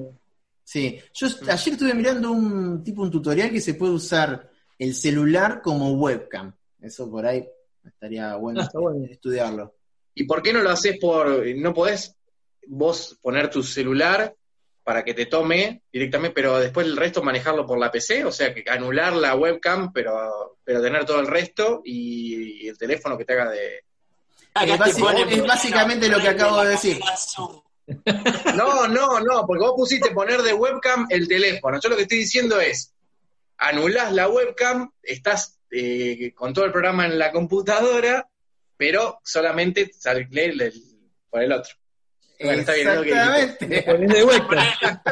Sí, 0.73 0.99
yo 1.12 1.27
ayer 1.27 1.74
estuve 1.74 1.93
mirando 1.93 2.32
un 2.32 2.82
tipo 2.82 3.03
un 3.03 3.11
tutorial 3.11 3.51
que 3.51 3.61
se 3.61 3.74
puede 3.74 3.93
usar 3.93 4.51
el 4.78 4.94
celular 4.94 5.61
como 5.61 5.93
webcam. 5.93 6.51
Eso 6.81 7.11
por 7.11 7.27
ahí 7.27 7.47
estaría 7.85 8.36
bueno, 8.36 8.62
Ah, 8.62 8.65
está 8.65 8.78
bueno. 8.78 9.05
estudiarlo. 9.05 9.74
¿Y 10.15 10.24
por 10.24 10.40
qué 10.40 10.51
no 10.51 10.62
lo 10.62 10.70
haces 10.70 10.97
por, 10.99 11.47
no 11.57 11.74
podés 11.74 12.16
vos 12.69 13.19
poner 13.20 13.51
tu 13.51 13.62
celular 13.62 14.35
para 14.82 15.05
que 15.05 15.12
te 15.12 15.27
tome 15.27 15.82
directamente, 15.93 16.35
pero 16.35 16.59
después 16.59 16.86
el 16.86 16.97
resto 16.97 17.23
manejarlo 17.23 17.66
por 17.66 17.78
la 17.78 17.90
PC? 17.90 18.24
O 18.24 18.32
sea, 18.32 18.55
que 18.55 18.65
anular 18.66 19.12
la 19.12 19.36
webcam, 19.36 19.93
pero, 19.93 20.57
pero 20.65 20.81
tener 20.81 21.05
todo 21.05 21.20
el 21.20 21.27
resto 21.27 21.82
y, 21.85 22.65
y 22.65 22.69
el 22.69 22.78
teléfono 22.78 23.19
que 23.19 23.27
te 23.27 23.35
haga 23.35 23.51
de... 23.51 23.85
Es 24.55 24.97
es 24.97 25.47
básicamente 25.47 26.09
lo 26.09 26.19
que 26.19 26.28
acabo 26.28 26.62
de 26.62 26.70
decir. 26.70 26.99
No, 28.56 28.86
no, 28.89 29.20
no, 29.20 29.47
porque 29.47 29.64
vos 29.64 29.74
pusiste 29.77 30.10
poner 30.10 30.43
de 30.43 30.52
webcam 30.55 31.06
el 31.10 31.27
teléfono. 31.28 31.78
Yo 31.81 31.89
lo 31.89 31.97
que 31.97 32.02
estoy 32.02 32.19
diciendo 32.19 32.60
es, 32.60 32.93
anulás 33.59 34.12
la 34.12 34.28
webcam, 34.28 34.90
estás 35.02 35.59
eh, 35.70 36.32
con 36.35 36.52
todo 36.52 36.64
el 36.64 36.73
programa 36.73 37.06
en 37.06 37.19
la 37.19 37.32
computadora, 37.32 38.28
pero 38.77 39.19
solamente 39.24 39.90
sale 39.98 40.28
el, 40.31 40.60
el- 40.60 40.82
por 41.31 41.43
el 41.43 41.52
otro. 41.52 41.73
Bueno, 42.40 42.60
está 42.60 42.73
bien. 42.74 42.89
Exactamente. 42.89 43.82
Ponés 43.82 44.09
de 44.12 44.24
webcam. 44.24 44.66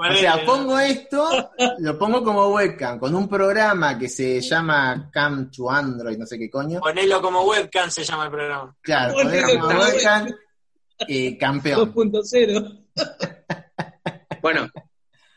O 0.00 0.14
sea, 0.16 0.44
pongo 0.44 0.78
esto, 0.78 1.52
lo 1.78 1.98
pongo 1.98 2.24
como 2.24 2.48
webcam, 2.48 2.98
con 2.98 3.14
un 3.14 3.28
programa 3.28 3.98
que 3.98 4.08
se 4.08 4.40
llama 4.40 5.10
Cam 5.12 5.50
to 5.50 5.70
Android, 5.70 6.16
no 6.16 6.26
sé 6.26 6.38
qué 6.38 6.50
coño. 6.50 6.80
Ponelo 6.80 7.20
como 7.22 7.42
webcam, 7.44 7.90
se 7.90 8.02
llama 8.04 8.24
el 8.24 8.30
programa. 8.30 8.74
Claro, 8.80 9.14
Ponelo 9.14 9.60
como 9.60 9.80
webcam, 9.80 10.28
eh, 11.08 11.36
campeón. 11.38 11.92
2.0. 11.94 12.78
Bueno, 14.42 14.68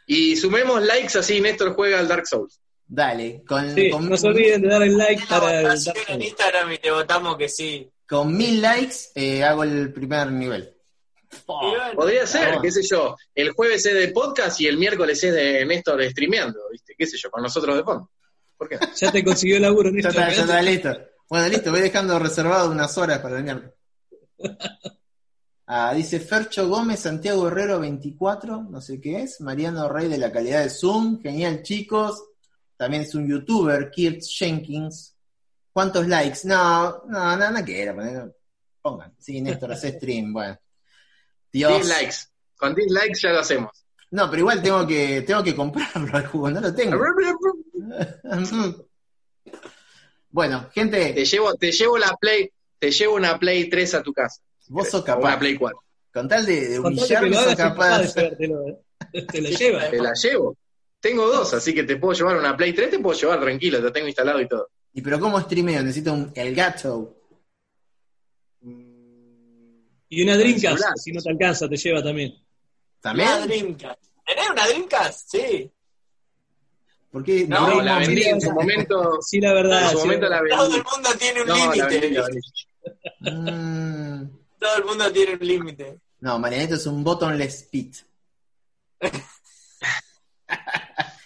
y 0.08 0.36
sumemos 0.36 0.82
likes 0.84 1.16
así 1.20 1.40
Néstor 1.40 1.76
juega 1.76 2.00
al 2.00 2.08
Dark 2.08 2.26
Souls. 2.28 2.60
Dale, 2.88 3.44
con, 3.48 3.74
Sí, 3.76 3.92
con, 3.92 4.10
no 4.10 4.18
se 4.18 4.28
olviden 4.28 4.64
de 4.64 4.68
dar 4.68 4.82
el 4.82 4.98
like 4.98 5.24
Una 5.30 5.40
para 5.40 5.60
el 5.60 5.64
Dark 5.64 5.76
en 5.76 6.06
Souls. 6.06 6.26
Instagram 6.26 6.72
y 6.72 6.78
te 6.80 6.90
votamos 6.90 7.38
que 7.38 7.48
sí. 7.48 7.88
con 8.08 8.36
mil 8.36 8.60
likes 8.62 8.96
eh, 9.14 9.44
hago 9.44 9.64
el 9.64 9.94
primer 9.94 10.32
nivel. 10.32 10.72
Podría 11.46 12.26
ser, 12.26 12.58
qué 12.62 12.72
sé 12.72 12.82
yo, 12.82 13.16
el 13.36 13.52
jueves 13.52 13.86
es 13.86 13.94
de 13.94 14.08
podcast 14.08 14.60
y 14.62 14.68
el 14.68 14.78
miércoles 14.78 15.24
es 15.24 15.34
de 15.34 15.66
Néstor 15.66 16.04
streameando, 16.10 16.60
¿viste? 16.72 16.96
¿Qué 16.98 17.06
sé 17.06 17.18
yo? 17.18 17.30
Con 17.30 17.44
nosotros 17.44 17.76
de 17.76 17.84
fondo. 17.84 18.10
¿Por 18.58 18.70
qué? 18.70 18.80
Ya 18.96 19.12
te 19.12 19.24
consiguió 19.24 19.58
el 19.58 19.64
laburo, 19.64 19.90
Ya 19.90 19.96
Néstor. 19.96 20.12
está, 20.12 20.34
ya 20.34 20.42
está, 20.42 20.62
listo. 20.64 20.98
Bueno, 21.30 21.48
listo, 21.50 21.70
voy 21.72 21.82
dejando 21.82 22.18
reservado 22.18 22.72
unas 22.72 22.98
horas 22.98 23.20
para 23.20 23.38
el 23.38 23.44
miércoles. 23.44 23.74
Ah, 25.68 25.94
dice 25.96 26.20
Fercho 26.20 26.70
Gómez, 26.70 27.00
Santiago 27.00 27.48
Herrero 27.48 27.80
24, 27.80 28.68
no 28.70 28.82
sé 28.82 29.02
qué 29.02 29.24
es. 29.24 29.42
Mariano 29.42 29.90
Rey 29.90 30.08
de 30.08 30.20
la 30.20 30.32
calidad 30.32 30.62
de 30.62 30.70
Zoom, 30.70 31.22
genial 31.22 31.64
chicos. 31.64 32.24
También 32.78 33.04
es 33.04 33.16
un 33.16 33.28
youtuber, 33.28 33.90
Kirt 33.90 34.22
Jenkins. 34.22 35.16
¿Cuántos 35.74 36.08
likes? 36.08 36.40
No, 36.44 37.04
no, 37.08 37.36
no, 37.36 37.52
no 37.52 37.64
quiero 37.66 37.96
poner. 37.96 38.36
Pongan, 38.82 39.16
sí, 39.18 39.42
Néstor, 39.42 39.72
hace 39.72 39.94
stream, 39.94 40.34
bueno. 40.34 40.58
Dios. 41.52 41.74
10 41.74 41.88
likes. 41.88 42.16
Con 42.56 42.76
10 42.76 42.92
likes 42.92 43.20
ya 43.22 43.32
lo 43.32 43.40
hacemos. 43.40 43.72
No, 44.12 44.30
pero 44.30 44.42
igual 44.42 44.62
tengo 44.62 44.86
que, 44.86 45.24
tengo 45.24 45.44
que 45.44 45.56
comprarlo 45.56 46.16
al 46.16 46.28
jugo, 46.28 46.52
no 46.52 46.62
lo 46.62 46.74
tengo. 46.76 46.98
bueno, 50.30 50.70
gente, 50.74 51.14
Te 51.14 51.26
llevo, 51.26 51.56
te 51.56 51.72
llevo 51.72 51.98
la 51.98 52.16
Play, 52.16 52.52
te 52.78 52.92
llevo 52.92 53.16
una 53.16 53.40
Play 53.40 53.70
3 53.70 53.96
a 53.96 54.04
tu 54.04 54.14
casa. 54.14 54.42
Vos 54.70 54.90
sos 54.90 55.02
O 55.02 55.04
una 55.06 55.16
capaz. 55.16 55.40
Play 55.40 55.56
4. 55.58 55.80
Con 56.14 56.28
tal 56.30 56.46
de, 56.46 56.68
de 56.70 56.80
humillarme, 56.80 57.34
sos 57.36 57.56
capaz. 57.56 58.14
capaz. 58.14 58.14
Te 58.14 59.42
lo 59.42 59.50
lleva. 59.60 59.90
Te 59.90 60.00
la 60.02 60.14
llevo. 60.14 60.58
Tengo 61.00 61.28
dos, 61.28 61.54
así 61.54 61.74
que 61.74 61.84
te 61.84 61.98
puedo 61.98 62.14
llevar 62.14 62.38
una 62.38 62.56
Play 62.58 62.74
3, 62.74 62.90
te 62.90 63.00
puedo 63.00 63.20
llevar 63.20 63.40
tranquilo, 63.42 63.82
te 63.84 63.92
tengo 63.92 64.08
instalado 64.08 64.42
y 64.42 64.48
todo. 64.48 64.70
¿Y 64.94 65.02
pero 65.02 65.20
cómo 65.20 65.40
streameo? 65.42 65.82
Necesito 65.84 66.14
un 66.14 66.32
el 66.36 66.56
gato. 66.56 67.18
Y 70.08 70.24
una 70.24 70.38
Dreamcast, 70.38 70.62
Celular. 70.78 70.94
si 70.98 71.12
no 71.12 71.22
te 71.22 71.30
alcanza, 71.32 71.68
te 71.68 71.76
lleva 71.78 72.02
también. 72.04 72.34
¿También? 73.02 73.28
Una 73.28 73.46
Dreamcast. 73.46 74.00
¿Tenés 74.26 74.50
una 74.50 74.68
Dreamcast? 74.68 75.30
Sí. 75.30 75.72
¿Por 77.12 77.24
qué? 77.24 77.46
No, 77.48 77.82
la 77.82 78.00
vendí 78.00 78.24
en 78.28 78.40
su 78.42 78.52
momento. 78.52 79.20
Sí, 79.22 79.40
la 79.42 79.54
verdad. 79.54 79.84
En 79.84 79.90
su 79.92 79.98
sí, 79.98 80.04
momento 80.04 80.28
la 80.30 80.36
la 80.38 80.42
verdad. 80.42 80.58
Todo 80.58 80.70
vendí. 80.70 80.78
el 80.80 80.94
mundo 80.94 81.10
tiene 81.20 81.42
un 81.42 81.48
No, 81.48 81.76
la 81.76 81.90
límite. 81.90 82.40
Todo 84.66 84.78
el 84.78 84.86
mundo 84.86 85.12
tiene 85.12 85.34
un 85.34 85.48
límite. 85.48 86.00
no, 86.22 86.40
Marianito 86.40 86.74
es 86.74 86.88
un 86.88 87.04
bottomless 87.04 87.68
pit. 87.72 87.98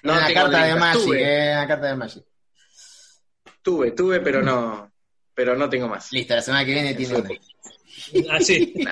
No 0.02 0.14
una 0.14 0.34
carta 0.34 0.64
de. 0.64 0.76
Magic, 0.76 1.04
Tuve, 1.04 1.22
eh, 1.22 1.52
una 1.52 1.68
carta 1.68 1.88
de 1.88 1.96
Magic. 1.96 2.24
tuve, 3.62 3.92
tuve, 3.92 4.22
pero 4.22 4.42
no, 4.42 4.90
pero 5.34 5.58
no 5.58 5.70
tengo 5.70 5.90
más. 5.90 6.12
Listo, 6.14 6.36
la 6.36 6.42
semana 6.42 6.64
que 6.64 6.72
viene 6.72 6.94
tiene 6.94 7.16
una. 7.16 7.30
Ah, 8.32 8.40
sí. 8.40 8.74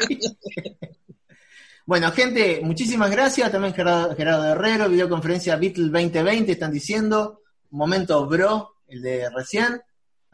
Bueno, 1.86 2.12
gente, 2.12 2.60
muchísimas 2.62 3.10
gracias. 3.10 3.50
También 3.50 3.74
Gerardo, 3.74 4.14
Gerardo 4.18 4.52
Herrero, 4.52 4.90
videoconferencia 4.90 5.56
Beatle 5.56 5.86
2020, 5.86 6.52
están 6.52 6.74
diciendo. 6.74 7.42
Momento 7.70 8.28
bro, 8.28 8.76
el 8.90 9.02
de 9.02 9.30
recién. 9.30 9.82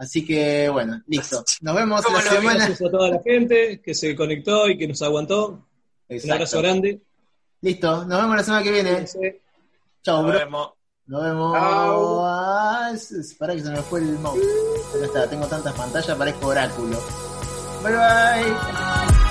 Así 0.03 0.25
que, 0.25 0.67
bueno, 0.69 1.01
listo. 1.07 1.43
Nos 1.61 1.75
vemos 1.75 2.01
¿Cómo 2.01 2.17
la 2.17 2.23
semana. 2.23 2.65
Gracias 2.65 2.81
a 2.81 2.91
toda 2.91 3.09
la 3.09 3.21
gente 3.21 3.81
que 3.81 3.95
se 3.95 4.13
conectó 4.15 4.69
y 4.69 4.77
que 4.77 4.87
nos 4.87 5.01
aguantó. 5.01 5.65
Un 6.09 6.31
abrazo 6.31 6.59
grande. 6.61 7.01
Listo, 7.61 8.05
nos 8.05 8.21
vemos 8.21 8.35
la 8.35 8.43
semana 8.43 8.63
que 8.63 8.71
viene. 8.71 9.05
Chao, 10.03 10.21
Nos 10.21 10.31
bro. 10.31 10.39
vemos. 10.39 10.69
Nos 11.05 11.23
vemos. 11.23 11.53
Chao. 11.53 12.25
Ah, 12.25 12.93
pará 13.39 13.55
que 13.55 13.61
se 13.61 13.69
me 13.69 13.81
fue 13.81 14.01
el 14.01 14.19
mouse. 14.19 14.41
Acá 14.95 15.05
está, 15.05 15.29
tengo 15.29 15.47
tantas 15.47 15.73
pantallas, 15.73 16.17
parezco 16.17 16.47
oráculo. 16.47 16.99
Bye 17.81 17.93
bye. 17.93 19.22